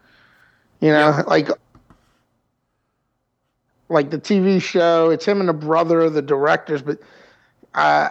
You 0.81 0.91
know, 0.91 1.25
like 1.27 1.49
like 3.89 4.11
the 4.11 4.19
TV 4.19 4.61
show. 4.61 5.11
It's 5.11 5.25
him 5.25 5.41
and 5.41 5.49
the 5.49 5.53
brother, 5.55 6.09
the 6.11 6.23
directors. 6.23 6.83
But 6.83 6.99
uh, 7.75 8.11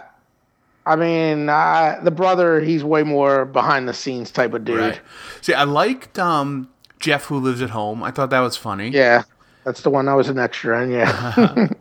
I 0.86 0.94
mean, 0.96 1.48
uh, 1.48 1.98
the 2.02 2.10
brother, 2.12 2.60
he's 2.60 2.84
way 2.84 3.02
more 3.02 3.44
behind 3.44 3.88
the 3.88 3.92
scenes 3.92 4.30
type 4.30 4.54
of 4.54 4.64
dude. 4.64 4.78
Right. 4.78 5.00
See, 5.40 5.52
I 5.52 5.64
liked 5.64 6.18
um, 6.18 6.68
Jeff 7.00 7.24
who 7.24 7.38
lives 7.40 7.60
at 7.60 7.70
home. 7.70 8.02
I 8.04 8.10
thought 8.12 8.30
that 8.30 8.40
was 8.40 8.56
funny. 8.56 8.90
Yeah, 8.90 9.24
that's 9.64 9.82
the 9.82 9.90
one 9.90 10.08
I 10.08 10.14
was 10.14 10.28
an 10.28 10.38
extra 10.38 10.82
in. 10.82 10.90
Yeah. 10.92 11.68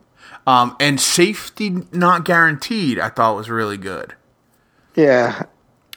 Um, 0.47 0.75
and 0.79 1.01
safety 1.01 1.71
not 1.91 2.23
guaranteed. 2.23 2.99
I 2.99 3.09
thought 3.09 3.35
was 3.35 3.49
really 3.49 3.77
good. 3.77 4.13
yeah. 4.95 5.43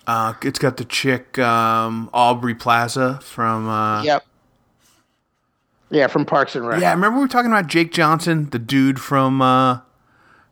Uh, 0.06 0.32
it's 0.40 0.58
got 0.58 0.78
the 0.78 0.86
chick 0.86 1.38
um, 1.38 2.08
Aubrey 2.14 2.54
Plaza 2.54 3.20
from. 3.22 3.68
Uh, 3.68 4.02
Yep. 4.04 4.24
Yeah, 5.90 6.06
from 6.06 6.24
Parks 6.24 6.56
and 6.56 6.66
Rec. 6.66 6.80
Yeah, 6.80 6.92
remember 6.92 7.16
we 7.18 7.24
were 7.24 7.28
talking 7.28 7.50
about 7.50 7.66
Jake 7.66 7.92
Johnson, 7.92 8.48
the 8.50 8.58
dude 8.58 9.00
from 9.00 9.42
uh 9.42 9.80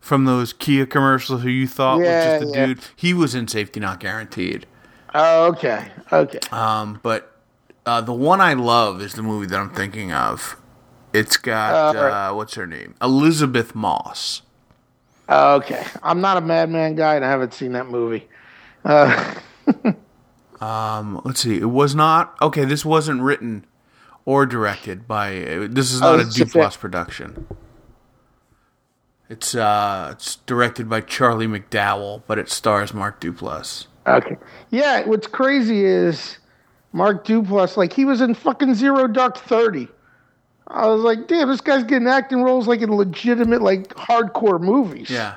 from 0.06 0.24
those 0.24 0.52
Kia 0.52 0.86
commercials 0.86 1.42
who 1.42 1.48
you 1.48 1.66
thought 1.66 1.98
Yeah, 1.98 2.38
was 2.38 2.42
just 2.42 2.54
a 2.54 2.58
yeah. 2.58 2.66
dude. 2.66 2.80
He 2.94 3.12
was 3.12 3.34
in 3.34 3.48
Safety 3.48 3.80
Not 3.80 3.98
Guaranteed. 4.00 4.64
Oh, 5.14 5.46
okay. 5.46 5.88
Okay. 6.12 6.38
Um, 6.52 7.00
but 7.02 7.36
uh, 7.84 8.00
the 8.02 8.12
one 8.12 8.40
I 8.40 8.54
love 8.54 9.02
is 9.02 9.14
the 9.14 9.22
movie 9.22 9.46
that 9.46 9.58
I'm 9.58 9.70
thinking 9.70 10.12
of. 10.12 10.56
It's 11.12 11.36
got 11.36 11.96
Uh, 11.96 11.98
right. 11.98 12.28
uh, 12.28 12.34
what's 12.34 12.54
her 12.54 12.66
name? 12.66 12.94
Elisabeth 13.02 13.74
Moss. 13.74 14.42
Okay. 15.28 15.84
I'm 16.02 16.20
not 16.20 16.36
a 16.36 16.40
Madman 16.40 16.94
guy, 16.94 17.16
and 17.16 17.24
I 17.24 17.28
haven't 17.30 17.52
seen 17.54 17.72
that 17.72 17.88
movie. 17.88 18.28
Uh, 18.84 19.34
Um, 20.60 21.20
let's 21.24 21.40
see. 21.40 21.58
It 21.58 21.66
was 21.70 21.94
not 21.94 22.34
okay. 22.40 22.64
This 22.64 22.82
wasn't 22.84 23.20
written 23.20 23.66
or 24.24 24.46
directed 24.46 25.06
by. 25.06 25.42
uh, 25.44 25.66
This 25.70 25.92
is 25.92 26.00
not 26.00 26.14
Oh, 26.18 26.20
a 26.20 26.24
Duplass 26.24 26.78
production. 26.78 27.46
It's 29.28 29.54
uh, 29.54 30.10
it's 30.12 30.36
directed 30.36 30.88
by 30.88 31.00
Charlie 31.00 31.46
McDowell, 31.46 32.22
but 32.26 32.38
it 32.38 32.48
stars 32.48 32.94
Mark 32.94 33.20
Duplass. 33.20 33.86
Okay. 34.06 34.36
Yeah, 34.70 35.04
what's 35.06 35.26
crazy 35.26 35.84
is 35.84 36.38
Mark 36.92 37.26
Duplass, 37.26 37.76
like 37.76 37.92
he 37.92 38.04
was 38.04 38.20
in 38.20 38.34
fucking 38.34 38.74
Zero 38.74 39.08
Dark 39.08 39.36
Thirty. 39.36 39.88
I 40.68 40.86
was 40.86 41.02
like, 41.02 41.28
damn, 41.28 41.48
this 41.48 41.60
guy's 41.60 41.84
getting 41.84 42.08
acting 42.08 42.42
roles 42.42 42.66
like 42.66 42.80
in 42.80 42.94
legitimate, 42.94 43.62
like 43.62 43.88
hardcore 43.90 44.60
movies. 44.60 45.10
Yeah. 45.10 45.36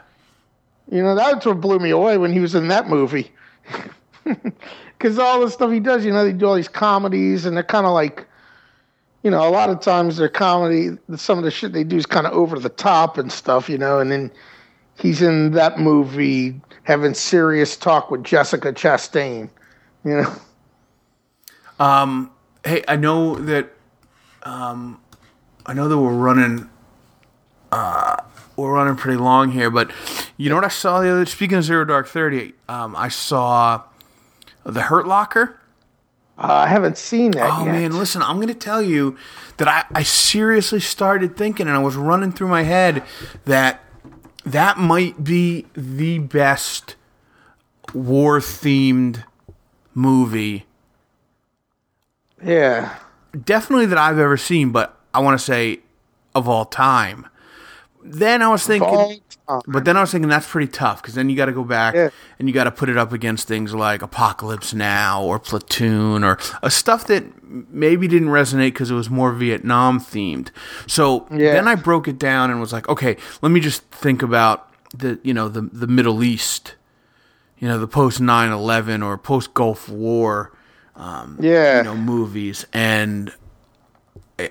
You 0.91 1.03
know, 1.03 1.15
that's 1.15 1.45
what 1.45 1.61
blew 1.61 1.77
me 1.77 1.91
away 1.91 2.17
when 2.17 2.33
he 2.33 2.39
was 2.39 2.55
in 2.55 2.67
that 2.69 2.87
movie. 2.87 3.31
Because 4.99 5.17
all 5.17 5.39
the 5.39 5.49
stuff 5.49 5.71
he 5.71 5.79
does, 5.79 6.03
you 6.03 6.11
know, 6.11 6.25
they 6.25 6.33
do 6.33 6.45
all 6.45 6.55
these 6.55 6.67
comedies 6.67 7.45
and 7.45 7.55
they're 7.55 7.63
kind 7.63 7.85
of 7.85 7.93
like, 7.93 8.27
you 9.23 9.31
know, 9.31 9.47
a 9.47 9.49
lot 9.49 9.69
of 9.69 9.81
times 9.81 10.17
their 10.17 10.29
comedy, 10.29 10.97
some 11.15 11.37
of 11.37 11.43
the 11.43 11.51
shit 11.51 11.73
they 11.73 11.83
do 11.83 11.97
is 11.97 12.05
kind 12.05 12.25
of 12.25 12.33
over 12.33 12.57
the 12.57 12.69
top 12.69 13.17
and 13.17 13.31
stuff, 13.31 13.69
you 13.69 13.77
know, 13.77 13.99
and 13.99 14.11
then 14.11 14.31
he's 14.97 15.21
in 15.21 15.51
that 15.51 15.79
movie 15.79 16.59
having 16.83 17.13
serious 17.13 17.75
talk 17.75 18.09
with 18.11 18.23
Jessica 18.23 18.71
Chastain, 18.71 19.49
you 20.03 20.21
know. 20.21 20.33
Um, 21.79 22.31
hey, 22.65 22.83
I 22.87 22.95
know 22.97 23.35
that. 23.35 23.71
Um, 24.43 25.01
I 25.65 25.73
know 25.73 25.87
that 25.87 25.97
we're 25.97 26.13
running. 26.13 26.69
Uh, 27.71 28.17
we're 28.55 28.73
running 28.73 28.95
pretty 28.95 29.17
long 29.17 29.51
here, 29.51 29.69
but 29.69 29.91
you 30.35 30.49
know 30.49 30.55
what 30.55 30.65
I 30.65 30.69
saw 30.69 31.01
the 31.01 31.09
other. 31.09 31.25
Speaking 31.25 31.57
of 31.57 31.63
Zero 31.63 31.85
Dark 31.85 32.07
Thirty, 32.07 32.53
um, 32.67 32.95
I 32.95 33.07
saw 33.07 33.83
the 34.65 34.81
Hurt 34.81 35.07
Locker. 35.07 35.59
Uh, 36.41 36.63
I 36.65 36.67
haven't 36.67 36.97
seen 36.97 37.31
that 37.31 37.51
Oh 37.53 37.65
yet. 37.65 37.71
man, 37.73 37.91
listen, 37.97 38.21
I'm 38.21 38.39
gonna 38.39 38.53
tell 38.53 38.81
you 38.81 39.17
that 39.57 39.67
I, 39.67 39.83
I 39.93 40.03
seriously 40.03 40.79
started 40.79 41.35
thinking, 41.35 41.67
and 41.67 41.75
I 41.75 41.79
was 41.79 41.97
running 41.97 42.31
through 42.31 42.47
my 42.47 42.63
head 42.63 43.03
that 43.43 43.83
that 44.45 44.77
might 44.77 45.21
be 45.23 45.65
the 45.73 46.19
best 46.19 46.95
war 47.93 48.39
themed 48.39 49.23
movie, 49.93 50.65
Yeah. 52.43 52.95
definitely 53.43 53.87
that 53.87 53.97
I've 53.97 54.17
ever 54.19 54.37
seen, 54.37 54.71
but 54.71 54.97
I 55.13 55.19
want 55.19 55.37
to 55.37 55.43
say 55.43 55.79
of 56.33 56.47
all 56.47 56.63
time. 56.65 57.27
Then 58.03 58.41
I 58.41 58.47
was 58.47 58.65
thinking, 58.65 59.19
All 59.49 59.63
but 59.67 59.83
then 59.83 59.97
I 59.97 60.01
was 60.01 60.11
thinking 60.11 60.29
that's 60.29 60.47
pretty 60.47 60.71
tough 60.71 61.01
because 61.01 61.15
then 61.15 61.29
you 61.29 61.35
got 61.35 61.47
to 61.47 61.51
go 61.51 61.63
back 61.63 61.95
Yeah. 61.95 62.09
and 62.37 62.47
you 62.47 62.53
got 62.53 62.65
to 62.65 62.71
put 62.71 62.87
it 62.87 62.97
up 62.97 63.11
against 63.11 63.47
things 63.47 63.73
like 63.73 64.01
Apocalypse 64.03 64.73
Now 64.75 65.23
or 65.23 65.39
Platoon 65.39 66.23
or 66.23 66.37
uh, 66.61 66.69
stuff 66.69 67.07
that 67.07 67.23
maybe 67.73 68.07
didn't 68.07 68.29
resonate 68.29 68.67
because 68.73 68.91
it 68.91 68.95
was 68.95 69.09
more 69.09 69.33
Vietnam 69.33 69.99
themed. 69.99 70.49
So 70.87 71.27
Yeah. 71.31 71.53
then 71.53 71.67
I 71.67 71.73
broke 71.75 72.07
it 72.07 72.19
down 72.19 72.51
and 72.51 72.59
was 72.61 72.71
like, 72.71 72.87
okay, 72.87 73.17
let 73.41 73.51
me 73.51 73.59
just 73.59 73.81
think 73.91 74.21
about 74.21 74.71
the 74.95 75.19
you 75.23 75.33
know 75.33 75.49
the 75.49 75.61
the 75.61 75.87
Middle 75.87 76.23
East, 76.23 76.75
you 77.57 77.67
know 77.67 77.77
the 77.79 77.87
post 77.87 78.19
9/11 78.21 79.03
or 79.03 79.17
post 79.17 79.53
Gulf 79.55 79.89
War 79.89 80.51
Yeah. 81.39 81.77
you 81.79 81.83
know 81.83 81.95
movies 81.95 82.65
and 82.73 83.33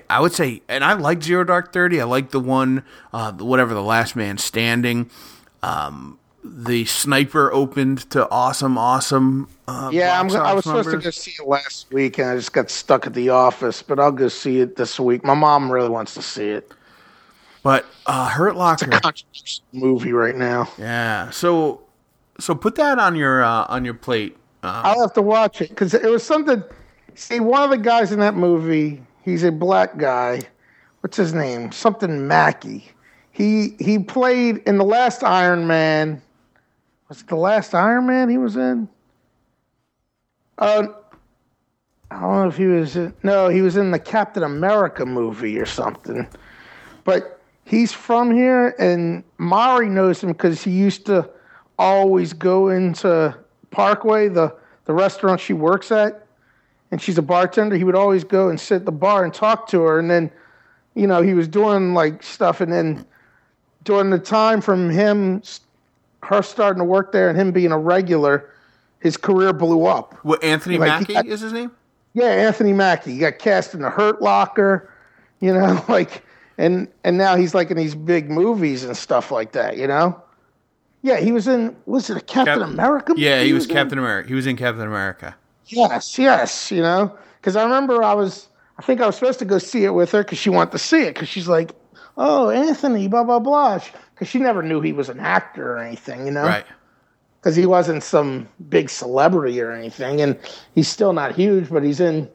I- 0.09 0.19
would 0.19 0.33
say 0.33 0.61
and 0.67 0.83
I 0.83 0.93
like 0.93 1.23
Zero 1.23 1.43
Dark 1.43 1.73
30 1.73 2.01
I 2.01 2.03
like 2.05 2.31
the 2.31 2.39
one 2.39 2.83
uh 3.13 3.31
whatever 3.33 3.73
the 3.73 3.83
last 3.83 4.15
man 4.15 4.37
standing 4.37 5.09
um 5.63 6.17
the 6.43 6.85
sniper 6.85 7.51
opened 7.51 8.09
to 8.11 8.29
awesome 8.29 8.77
awesome 8.77 9.47
uh 9.67 9.89
yeah, 9.91 10.19
I'm, 10.19 10.29
I 10.31 10.53
was 10.53 10.65
office 10.65 10.65
supposed 10.65 10.89
to 10.91 10.97
go 10.97 11.09
see 11.11 11.33
it 11.39 11.47
last 11.47 11.91
week, 11.91 12.17
and 12.17 12.29
I 12.29 12.35
just 12.35 12.53
got 12.53 12.69
stuck 12.71 13.05
at 13.05 13.13
the 13.13 13.29
office. 13.29 13.83
But 13.83 13.99
I'll 13.99 14.11
go 14.11 14.27
see 14.29 14.61
it 14.61 14.75
this 14.77 14.99
week. 14.99 15.23
My 15.23 15.35
mom 15.35 15.71
really 15.71 15.89
wants 15.89 16.15
to 16.15 16.21
see 16.23 16.47
it. 16.49 16.71
but 17.61 17.85
uh 18.05 18.29
Hurt 18.29 18.55
Locker 18.55 18.85
it's 18.85 18.99
Controversial 18.99 19.63
movie 19.73 20.13
right 20.13 20.35
now. 20.35 20.69
yeah 20.77 21.29
so 21.29 21.81
so 22.39 22.55
put 22.55 22.75
that 22.75 22.97
on 22.99 23.15
your 23.15 23.43
uh 23.43 23.65
on 23.69 23.83
your 23.85 23.93
plate 23.93 24.37
uh, 24.63 24.81
I'll 24.85 25.01
have 25.01 25.13
to 25.13 25.21
watch 25.21 25.61
it 25.61 25.69
because 25.69 25.93
it 25.93 26.09
was 26.09 26.23
something. 26.23 26.61
See, 27.15 27.39
one 27.39 27.63
of 27.63 27.69
the 27.69 27.77
guys 27.77 28.11
in 28.11 28.19
that 28.19 28.35
movie, 28.35 29.01
he's 29.29 29.43
a 29.43 29.51
black 29.51 29.97
guy. 29.97 30.41
What's 31.01 31.17
his 31.17 31.33
name? 31.33 31.71
Something 31.71 32.27
Mackie. 32.27 32.91
He 33.31 33.75
he 33.79 33.99
played 33.99 34.57
in 34.65 34.77
the 34.77 34.83
last 34.83 35.23
Iron 35.23 35.65
Man. 35.65 36.21
Was 37.07 37.21
it 37.21 37.27
the 37.27 37.35
last 37.35 37.73
Iron 37.73 38.07
Man 38.07 38.29
he 38.29 38.37
was 38.37 38.57
in? 38.57 38.89
Uh, 40.57 40.87
I 42.11 42.19
don't 42.19 42.33
know 42.33 42.47
if 42.47 42.57
he 42.57 42.65
was. 42.65 42.95
In, 42.95 43.13
no, 43.23 43.47
he 43.47 43.61
was 43.61 43.77
in 43.77 43.91
the 43.91 43.99
Captain 43.99 44.43
America 44.43 45.05
movie 45.05 45.57
or 45.57 45.65
something. 45.65 46.27
But 47.05 47.39
he's 47.63 47.93
from 47.93 48.31
here, 48.31 48.75
and 48.77 49.23
Mari 49.37 49.87
knows 49.87 50.21
him 50.21 50.33
because 50.33 50.61
he 50.63 50.71
used 50.71 51.05
to 51.05 51.29
always 51.77 52.33
go 52.33 52.69
into 52.69 53.35
Parkway, 53.71 54.27
the 54.27 54.53
the 54.85 54.93
restaurant 54.93 55.39
she 55.39 55.53
works 55.53 55.91
at, 55.91 56.25
and 56.91 57.01
she's 57.01 57.17
a 57.17 57.21
bartender. 57.21 57.75
He 57.77 57.83
would 57.83 57.95
always 57.95 58.23
go 58.23 58.49
and 58.49 58.59
sit 58.59 58.75
at 58.77 58.85
the 58.85 58.91
bar 58.91 59.23
and 59.23 59.33
talk 59.33 59.67
to 59.69 59.81
her, 59.81 59.99
and 59.99 60.09
then, 60.09 60.31
you 60.95 61.07
know, 61.07 61.21
he 61.21 61.33
was 61.33 61.47
doing 61.47 61.93
like 61.93 62.23
stuff, 62.23 62.61
and 62.61 62.71
then 62.71 63.05
during 63.83 64.09
the 64.09 64.19
time 64.19 64.61
from 64.61 64.89
him, 64.89 65.41
her 66.23 66.41
starting 66.41 66.79
to 66.79 66.83
work 66.85 67.11
there, 67.11 67.29
and 67.29 67.37
him 67.39 67.51
being 67.51 67.71
a 67.71 67.77
regular, 67.77 68.49
his 68.99 69.15
career 69.17 69.53
blew 69.53 69.85
up. 69.85 70.15
what 70.23 70.43
Anthony 70.43 70.77
like, 70.77 70.89
Mackie 71.01 71.13
got- 71.13 71.25
is 71.27 71.39
his 71.41 71.53
name 71.53 71.71
Yeah, 72.13 72.25
Anthony 72.25 72.73
Mackie. 72.73 73.13
He 73.13 73.19
got 73.19 73.39
cast 73.39 73.73
in 73.73 73.81
the 73.81 73.89
Hurt 73.89 74.21
Locker, 74.21 74.91
you 75.39 75.53
know, 75.53 75.83
like 75.89 76.23
and 76.57 76.89
and 77.05 77.17
now 77.17 77.37
he's 77.37 77.53
like 77.55 77.71
in 77.71 77.77
these 77.77 77.95
big 77.95 78.29
movies 78.29 78.83
and 78.83 78.97
stuff 78.97 79.31
like 79.31 79.53
that, 79.53 79.77
you 79.77 79.87
know? 79.87 80.21
Yeah, 81.01 81.21
he 81.21 81.31
was 81.31 81.47
in 81.47 81.73
was 81.85 82.09
it 82.09 82.17
a 82.17 82.21
Captain 82.21 82.59
Cap- 82.59 82.67
America? 82.69 83.13
yeah 83.15 83.41
he 83.41 83.53
was 83.53 83.65
in? 83.65 83.71
Captain 83.71 83.97
America 83.97 84.27
he 84.27 84.35
was 84.35 84.45
in 84.45 84.57
Captain 84.57 84.85
America 84.85 85.35
Yes, 85.69 86.17
yes, 86.17 86.71
you 86.71 86.81
know, 86.81 87.15
because 87.39 87.55
I 87.55 87.63
remember 87.63 88.03
I 88.03 88.13
was, 88.13 88.47
I 88.77 88.81
think 88.81 89.01
I 89.01 89.05
was 89.05 89.15
supposed 89.15 89.39
to 89.39 89.45
go 89.45 89.57
see 89.59 89.85
it 89.85 89.91
with 89.91 90.11
her 90.11 90.23
because 90.23 90.37
she 90.39 90.49
wanted 90.49 90.71
to 90.71 90.79
see 90.79 91.03
it 91.03 91.13
because 91.13 91.29
she's 91.29 91.47
like, 91.47 91.71
oh, 92.17 92.49
Anthony, 92.49 93.07
blah 93.07 93.23
blah 93.23 93.39
blah, 93.39 93.79
because 94.13 94.27
she 94.27 94.39
never 94.39 94.61
knew 94.63 94.81
he 94.81 94.93
was 94.93 95.09
an 95.09 95.19
actor 95.19 95.73
or 95.73 95.77
anything, 95.77 96.25
you 96.25 96.31
know, 96.31 96.43
right. 96.43 96.65
Because 97.39 97.55
he 97.55 97.65
wasn't 97.65 98.03
some 98.03 98.49
big 98.67 98.89
celebrity 98.89 99.61
or 99.61 99.71
anything, 99.71 100.19
and 100.19 100.37
he's 100.75 100.89
still 100.89 101.13
not 101.13 101.35
huge, 101.35 101.69
but 101.69 101.83
he's 101.83 102.01
in, 102.01 102.27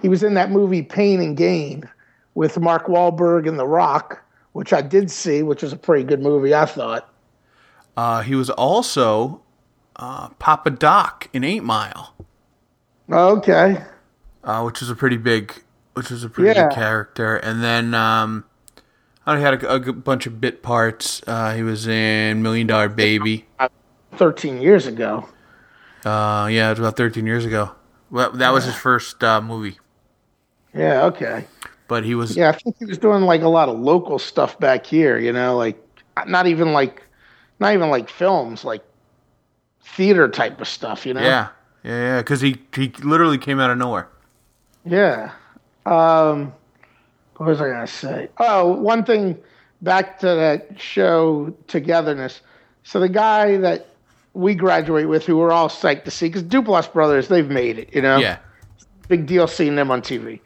he 0.00 0.08
was 0.08 0.22
in 0.22 0.32
that 0.34 0.50
movie 0.50 0.82
Pain 0.82 1.20
and 1.20 1.36
Gain 1.36 1.86
with 2.34 2.58
Mark 2.58 2.86
Wahlberg 2.86 3.46
and 3.48 3.58
The 3.58 3.66
Rock, 3.66 4.22
which 4.52 4.72
I 4.72 4.80
did 4.80 5.10
see, 5.10 5.42
which 5.42 5.62
was 5.62 5.72
a 5.74 5.76
pretty 5.76 6.04
good 6.04 6.22
movie, 6.22 6.54
I 6.54 6.64
thought. 6.66 7.12
uh 7.96 8.22
he 8.22 8.34
was 8.34 8.48
also 8.48 9.42
uh 9.96 10.28
Papa 10.38 10.70
Doc 10.70 11.28
in 11.34 11.44
8 11.44 11.62
Mile 11.62 12.14
Okay, 13.10 13.84
uh, 14.44 14.62
which 14.62 14.80
was 14.80 14.90
a 14.90 14.94
pretty 14.94 15.16
big, 15.16 15.52
which 15.94 16.10
was 16.10 16.24
a 16.24 16.28
pretty 16.28 16.50
Yeah. 16.50 16.68
big 16.68 16.70
character. 16.70 17.36
And 17.36 17.62
then 17.62 17.94
um, 17.94 18.44
I 19.26 19.38
had 19.38 19.62
a, 19.64 19.74
a 19.74 19.92
bunch 19.92 20.26
of 20.26 20.40
bit 20.40 20.62
parts. 20.62 21.22
Uh, 21.26 21.54
he 21.54 21.62
was 21.62 21.86
in 21.86 22.42
Million 22.42 22.66
Dollar 22.66 22.88
Baby. 22.88 23.46
thirteen 24.12 24.60
years 24.60 24.86
ago. 24.86 25.28
Uh, 26.04 26.48
yeah, 26.50 26.68
it 26.68 26.70
was 26.70 26.78
about 26.78 26.96
13 26.96 27.26
years 27.26 27.44
ago. 27.44 27.72
Well, 28.10 28.30
that 28.32 28.50
was 28.50 28.64
his 28.64 28.76
first 28.76 29.22
uh, 29.24 29.40
movie, 29.40 29.78
Yeah, 30.74 31.04
okay. 31.06 31.46
but 31.88 32.04
he 32.04 32.14
was 32.14 32.36
Yeah, 32.36 32.50
I 32.50 32.52
think 32.52 32.76
he 32.78 32.84
was 32.86 32.98
doing 32.98 33.22
like 33.22 33.42
a 33.42 33.48
lot 33.48 33.68
of 33.68 33.78
local 33.78 34.18
stuff 34.18 34.58
back 34.58 34.86
here, 34.86 35.18
you 35.18 35.32
know, 35.32 35.56
like 35.56 35.78
not 36.26 36.46
even 36.46 36.72
like 36.72 37.02
not 37.60 37.74
even 37.74 37.90
like 37.90 38.08
films, 38.08 38.64
like 38.64 38.84
theater 39.82 40.28
type 40.28 40.60
of 40.60 40.68
stuff, 40.68 41.06
you 41.06 41.14
know? 41.14 41.20
yeah, 41.22 41.48
yeah, 41.86 42.18
because 42.18 42.40
he 42.40 42.60
he 42.74 42.88
literally 43.02 43.38
came 43.38 43.60
out 43.60 43.70
of 43.70 43.78
nowhere. 43.78 44.08
Yeah. 44.84 45.32
Um 45.84 46.52
what 47.36 47.48
was 47.48 47.60
I 47.60 47.68
gonna 47.68 47.86
say? 47.86 48.28
Oh, 48.38 48.72
one 48.72 49.04
thing 49.04 49.38
back 49.82 50.18
to 50.20 50.26
that 50.26 50.80
show 50.80 51.54
togetherness. 51.68 52.40
So 52.82 52.98
the 52.98 53.08
guy 53.08 53.56
that 53.58 53.86
we 54.32 54.54
graduate 54.54 55.08
with 55.08 55.24
who 55.24 55.36
we're 55.36 55.52
all 55.52 55.68
psyched 55.68 56.04
to 56.04 56.10
see, 56.10 56.26
because 56.28 56.42
Duplass 56.42 56.92
Brothers, 56.92 57.28
they've 57.28 57.48
made 57.48 57.78
it, 57.78 57.94
you 57.94 58.02
know? 58.02 58.18
Yeah, 58.18 58.38
big 59.08 59.26
deal 59.26 59.46
seeing 59.46 59.76
them 59.76 59.90
on 59.90 60.02
TV. 60.02 60.40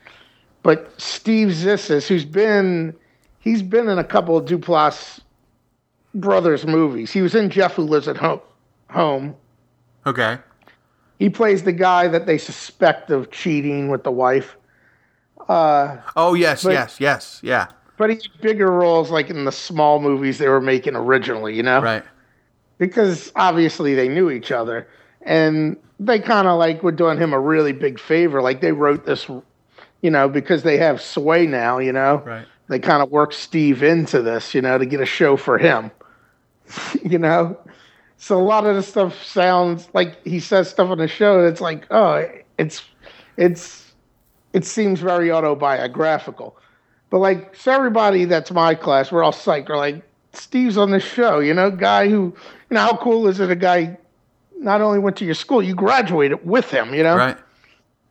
But 0.63 1.01
Steve 1.01 1.49
Zissis, 1.49 2.07
who's 2.07 2.25
been 2.25 2.95
he's 3.39 3.63
been 3.63 3.89
in 3.89 3.99
a 3.99 4.05
couple 4.05 4.37
of 4.37 4.45
Duplass 4.45 5.21
brothers 6.15 6.67
movies. 6.67 7.11
He 7.13 7.23
was 7.23 7.35
in 7.35 7.51
Jeff 7.51 7.75
Who 7.75 7.83
Lives 7.83 8.09
at 8.09 8.17
Home. 8.19 8.41
Home. 8.91 9.37
okay, 10.07 10.39
He 11.21 11.29
plays 11.29 11.63
the 11.63 11.73
guy 11.73 12.09
that 12.09 12.25
they 12.25 12.39
suspect 12.39 13.11
of 13.11 13.31
cheating 13.31 13.89
with 13.91 14.05
the 14.05 14.11
wife. 14.11 14.57
Uh, 15.49 15.99
oh 16.17 16.33
yes, 16.35 16.65
But- 16.65 16.73
yes, 16.73 16.99
yes, 16.99 17.41
yeah, 17.43 17.69
but 17.99 18.11
he 18.11 18.17
had 18.17 18.41
bigger 18.41 18.73
roles 18.73 19.11
like 19.11 19.31
in 19.31 19.45
the 19.45 19.53
small 19.53 20.01
movies 20.01 20.39
they 20.39 20.49
were 20.49 20.61
making 20.63 20.97
originally, 20.97 21.55
you 21.55 21.63
know? 21.63 21.81
right, 21.81 22.03
because 22.79 23.31
obviously 23.37 23.95
they 23.95 24.09
knew 24.09 24.31
each 24.31 24.51
other 24.51 24.89
and 25.23 25.77
they 25.99 26.19
kind 26.19 26.49
of 26.49 26.59
like 26.59 26.83
were 26.83 26.93
doing 26.93 27.19
him 27.19 27.35
a 27.35 27.41
really 27.41 27.73
big 27.73 28.01
favor 28.01 28.41
like 28.41 28.63
they 28.63 28.73
wrote 28.73 29.05
this 29.05 29.29
you 30.01 30.11
know 30.11 30.31
because 30.31 30.63
they 30.63 30.79
have 30.79 30.99
sway 30.99 31.47
now 31.47 31.77
you 31.77 31.93
know 31.93 32.23
right. 32.25 32.47
they 32.69 32.79
kind 32.79 33.03
of 33.03 33.11
worked 33.11 33.35
steve 33.35 33.83
into 33.83 34.23
this 34.23 34.55
you 34.55 34.63
know 34.63 34.79
to 34.79 34.87
get 34.87 34.99
a 34.99 35.05
show 35.05 35.37
for 35.37 35.59
him 35.59 35.91
you 37.03 37.19
know. 37.19 37.59
So 38.23 38.39
a 38.39 38.45
lot 38.45 38.67
of 38.67 38.77
the 38.77 38.83
stuff 38.83 39.25
sounds 39.25 39.89
like 39.95 40.23
he 40.27 40.41
says 40.41 40.69
stuff 40.69 40.91
on 40.91 40.99
the 40.99 41.09
show 41.09 41.43
that's 41.43 41.63
like, 41.63 41.87
oh, 41.91 42.29
it's 42.59 42.83
it's 43.39 43.93
it 44.53 44.67
seems 44.67 45.01
very 45.01 45.33
autobiographical. 45.33 46.55
But 47.09 47.21
like, 47.21 47.57
so 47.57 47.73
everybody 47.73 48.27
that's 48.27 48.51
my 48.51 48.75
class, 48.75 49.11
we're 49.11 49.25
all 49.25 49.33
psyched. 49.33 49.71
We're 49.71 49.79
like, 49.79 50.03
Steve's 50.35 50.77
on 50.77 50.91
the 50.91 51.01
show, 51.01 51.39
you 51.39 51.55
know, 51.55 51.71
guy 51.71 52.11
who, 52.11 52.35
you 52.69 52.75
know, 52.75 52.81
how 52.81 52.97
cool 52.99 53.27
is 53.27 53.41
it? 53.41 53.51
A 53.51 53.57
guy 53.57 53.97
not 54.59 54.83
only 54.83 54.99
went 54.99 55.17
to 55.17 55.25
your 55.25 55.35
school, 55.35 55.63
you 55.63 55.75
graduated 55.75 56.47
with 56.47 56.71
him, 56.71 56.93
you 56.93 57.03
know. 57.03 57.17
Right. 57.17 57.39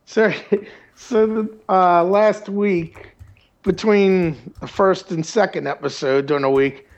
So, 0.06 0.32
so 0.96 1.48
uh, 1.68 2.02
last 2.02 2.48
week, 2.48 3.12
between 3.62 4.36
the 4.60 4.66
first 4.66 5.12
and 5.12 5.24
second 5.24 5.68
episode 5.68 6.26
during 6.26 6.42
the 6.42 6.50
week, 6.50 6.88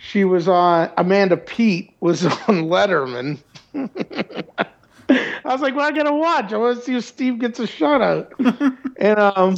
she 0.00 0.24
was 0.24 0.48
on. 0.48 0.90
Amanda 0.96 1.36
Peet 1.36 1.94
was 2.00 2.24
on 2.48 2.68
Letterman. 2.68 3.38
I 3.74 5.52
was 5.52 5.60
like, 5.60 5.74
"Well, 5.74 5.86
I 5.86 5.92
gotta 5.92 6.12
watch. 6.12 6.52
I 6.52 6.56
want 6.56 6.78
to 6.78 6.84
see 6.84 6.96
if 6.96 7.04
Steve 7.04 7.38
gets 7.38 7.58
a 7.58 7.66
shout 7.66 8.00
out." 8.00 8.32
and 8.96 9.18
um, 9.18 9.56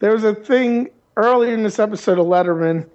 there 0.00 0.12
was 0.12 0.24
a 0.24 0.34
thing 0.34 0.90
earlier 1.16 1.54
in 1.54 1.62
this 1.62 1.78
episode 1.78 2.18
of 2.18 2.26
Letterman. 2.26 2.86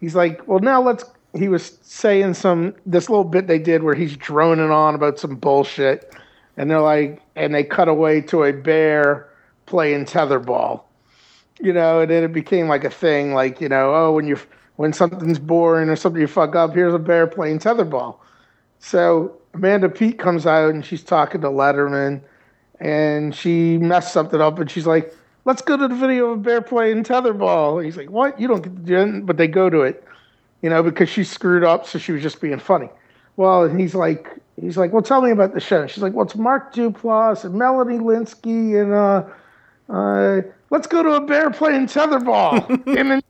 He's 0.00 0.14
like, 0.14 0.46
"Well, 0.46 0.58
now 0.58 0.82
let's." 0.82 1.04
He 1.32 1.48
was 1.48 1.78
saying 1.82 2.34
some 2.34 2.74
this 2.84 3.08
little 3.08 3.24
bit 3.24 3.46
they 3.46 3.60
did 3.60 3.84
where 3.84 3.94
he's 3.94 4.16
droning 4.16 4.72
on 4.72 4.96
about 4.96 5.20
some 5.20 5.36
bullshit, 5.36 6.12
and 6.56 6.68
they're 6.68 6.80
like, 6.80 7.22
and 7.36 7.54
they 7.54 7.62
cut 7.62 7.86
away 7.86 8.20
to 8.22 8.42
a 8.42 8.52
bear 8.52 9.28
playing 9.66 10.06
tetherball, 10.06 10.82
you 11.60 11.72
know, 11.72 12.00
and 12.00 12.10
then 12.10 12.24
it 12.24 12.32
became 12.32 12.66
like 12.66 12.82
a 12.82 12.90
thing, 12.90 13.32
like 13.32 13.60
you 13.60 13.68
know, 13.68 13.94
oh, 13.94 14.12
when 14.12 14.26
you 14.26 14.36
when 14.80 14.94
something's 14.94 15.38
boring 15.38 15.90
or 15.90 15.94
something 15.94 16.22
you 16.22 16.26
fuck 16.26 16.56
up, 16.56 16.72
here's 16.72 16.94
a 16.94 16.98
bear 16.98 17.26
playing 17.26 17.58
tetherball. 17.58 18.16
So 18.78 19.36
Amanda 19.52 19.90
Peet 19.90 20.18
comes 20.18 20.46
out 20.46 20.70
and 20.70 20.82
she's 20.82 21.02
talking 21.02 21.42
to 21.42 21.48
Letterman, 21.48 22.22
and 22.80 23.34
she 23.34 23.76
messed 23.76 24.10
something 24.10 24.40
up, 24.40 24.58
and 24.58 24.70
she's 24.70 24.86
like, 24.86 25.14
"Let's 25.44 25.60
go 25.60 25.76
to 25.76 25.86
the 25.86 25.94
video 25.94 26.30
of 26.30 26.38
a 26.38 26.40
bear 26.40 26.62
playing 26.62 27.04
tetherball." 27.04 27.76
And 27.76 27.84
he's 27.84 27.98
like, 27.98 28.08
"What? 28.08 28.40
You 28.40 28.48
don't 28.48 28.62
get 28.62 28.74
to 28.74 28.80
do 28.80 28.96
it," 29.00 29.26
but 29.26 29.36
they 29.36 29.48
go 29.48 29.68
to 29.68 29.82
it, 29.82 30.02
you 30.62 30.70
know, 30.70 30.82
because 30.82 31.10
she 31.10 31.24
screwed 31.24 31.62
up, 31.62 31.86
so 31.86 31.98
she 31.98 32.12
was 32.12 32.22
just 32.22 32.40
being 32.40 32.58
funny. 32.58 32.88
Well, 33.36 33.64
and 33.64 33.78
he's 33.78 33.94
like, 33.94 34.30
he's 34.58 34.78
like, 34.78 34.94
"Well, 34.94 35.02
tell 35.02 35.20
me 35.20 35.30
about 35.30 35.52
the 35.52 35.60
show." 35.60 35.86
She's 35.88 36.02
like, 36.02 36.14
"Well, 36.14 36.24
it's 36.24 36.36
Mark 36.36 36.72
Duplass 36.72 37.44
and 37.44 37.54
Melanie 37.54 37.98
Lynskey 37.98 38.80
and 38.80 38.94
uh, 38.94 39.24
uh, 39.94 40.40
let's 40.70 40.86
go 40.86 41.02
to 41.02 41.12
a 41.16 41.20
bear 41.20 41.50
playing 41.50 41.86
tetherball." 41.86 42.66
and 42.98 43.10
then 43.10 43.20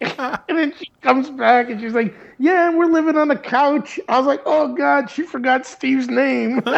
and 0.48 0.58
then 0.58 0.72
she 0.78 0.90
comes 1.02 1.30
back 1.30 1.68
and 1.70 1.80
she's 1.80 1.92
like, 1.92 2.14
"Yeah, 2.38 2.74
we're 2.74 2.86
living 2.86 3.16
on 3.16 3.30
a 3.30 3.36
couch." 3.38 4.00
I 4.08 4.18
was 4.18 4.26
like, 4.26 4.40
"Oh 4.46 4.74
God, 4.74 5.10
she 5.10 5.22
forgot 5.22 5.66
Steve's 5.66 6.08
name." 6.08 6.62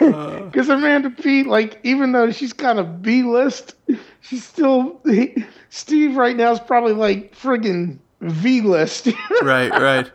Uh. 0.00 0.50
Because 0.50 0.68
Amanda 0.68 1.10
Peet, 1.10 1.46
like, 1.46 1.78
even 1.84 2.12
though 2.12 2.30
she's 2.30 2.52
kind 2.52 2.78
of 2.78 3.02
B 3.02 3.22
list, 3.22 3.74
she's 4.20 4.44
still 4.44 5.00
he, 5.04 5.44
Steve 5.68 6.16
right 6.16 6.36
now 6.36 6.52
is 6.52 6.60
probably 6.60 6.92
like 6.92 7.34
friggin' 7.34 7.98
V 8.20 8.60
list. 8.62 9.08
Right. 9.42 9.70
Right. 9.70 10.10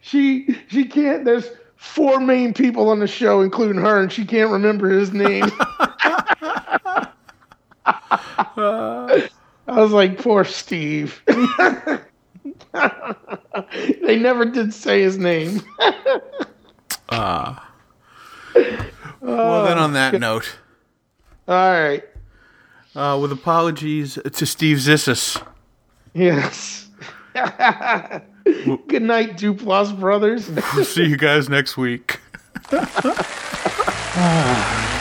she 0.00 0.56
she 0.68 0.84
can't. 0.84 1.24
There's 1.24 1.48
four 1.80 2.20
main 2.20 2.52
people 2.52 2.90
on 2.90 2.98
the 2.98 3.06
show, 3.06 3.40
including 3.40 3.80
her, 3.80 4.02
and 4.02 4.12
she 4.12 4.26
can't 4.26 4.50
remember 4.50 4.90
his 4.90 5.14
name. 5.14 5.44
I 7.86 9.28
was 9.66 9.90
like, 9.90 10.18
poor 10.18 10.44
Steve. 10.44 11.22
they 11.26 11.98
never 14.18 14.44
did 14.44 14.74
say 14.74 15.00
his 15.02 15.16
name. 15.18 15.60
Well, 19.22 19.64
then 19.64 19.78
on 19.78 19.92
that 19.94 20.18
note, 20.18 20.56
All 21.46 21.54
right. 21.54 22.02
uh, 22.96 23.18
with 23.20 23.30
apologies 23.32 24.18
to 24.32 24.46
Steve 24.46 24.78
Zissis. 24.78 25.40
Yes. 26.14 26.88
Good 28.88 29.02
night, 29.02 29.36
Duplass 29.36 29.98
brothers. 29.98 30.48
We'll 30.48 30.84
see 30.84 31.04
you 31.04 31.16
guys 31.16 31.48
next 31.48 31.76
week. 31.76 32.18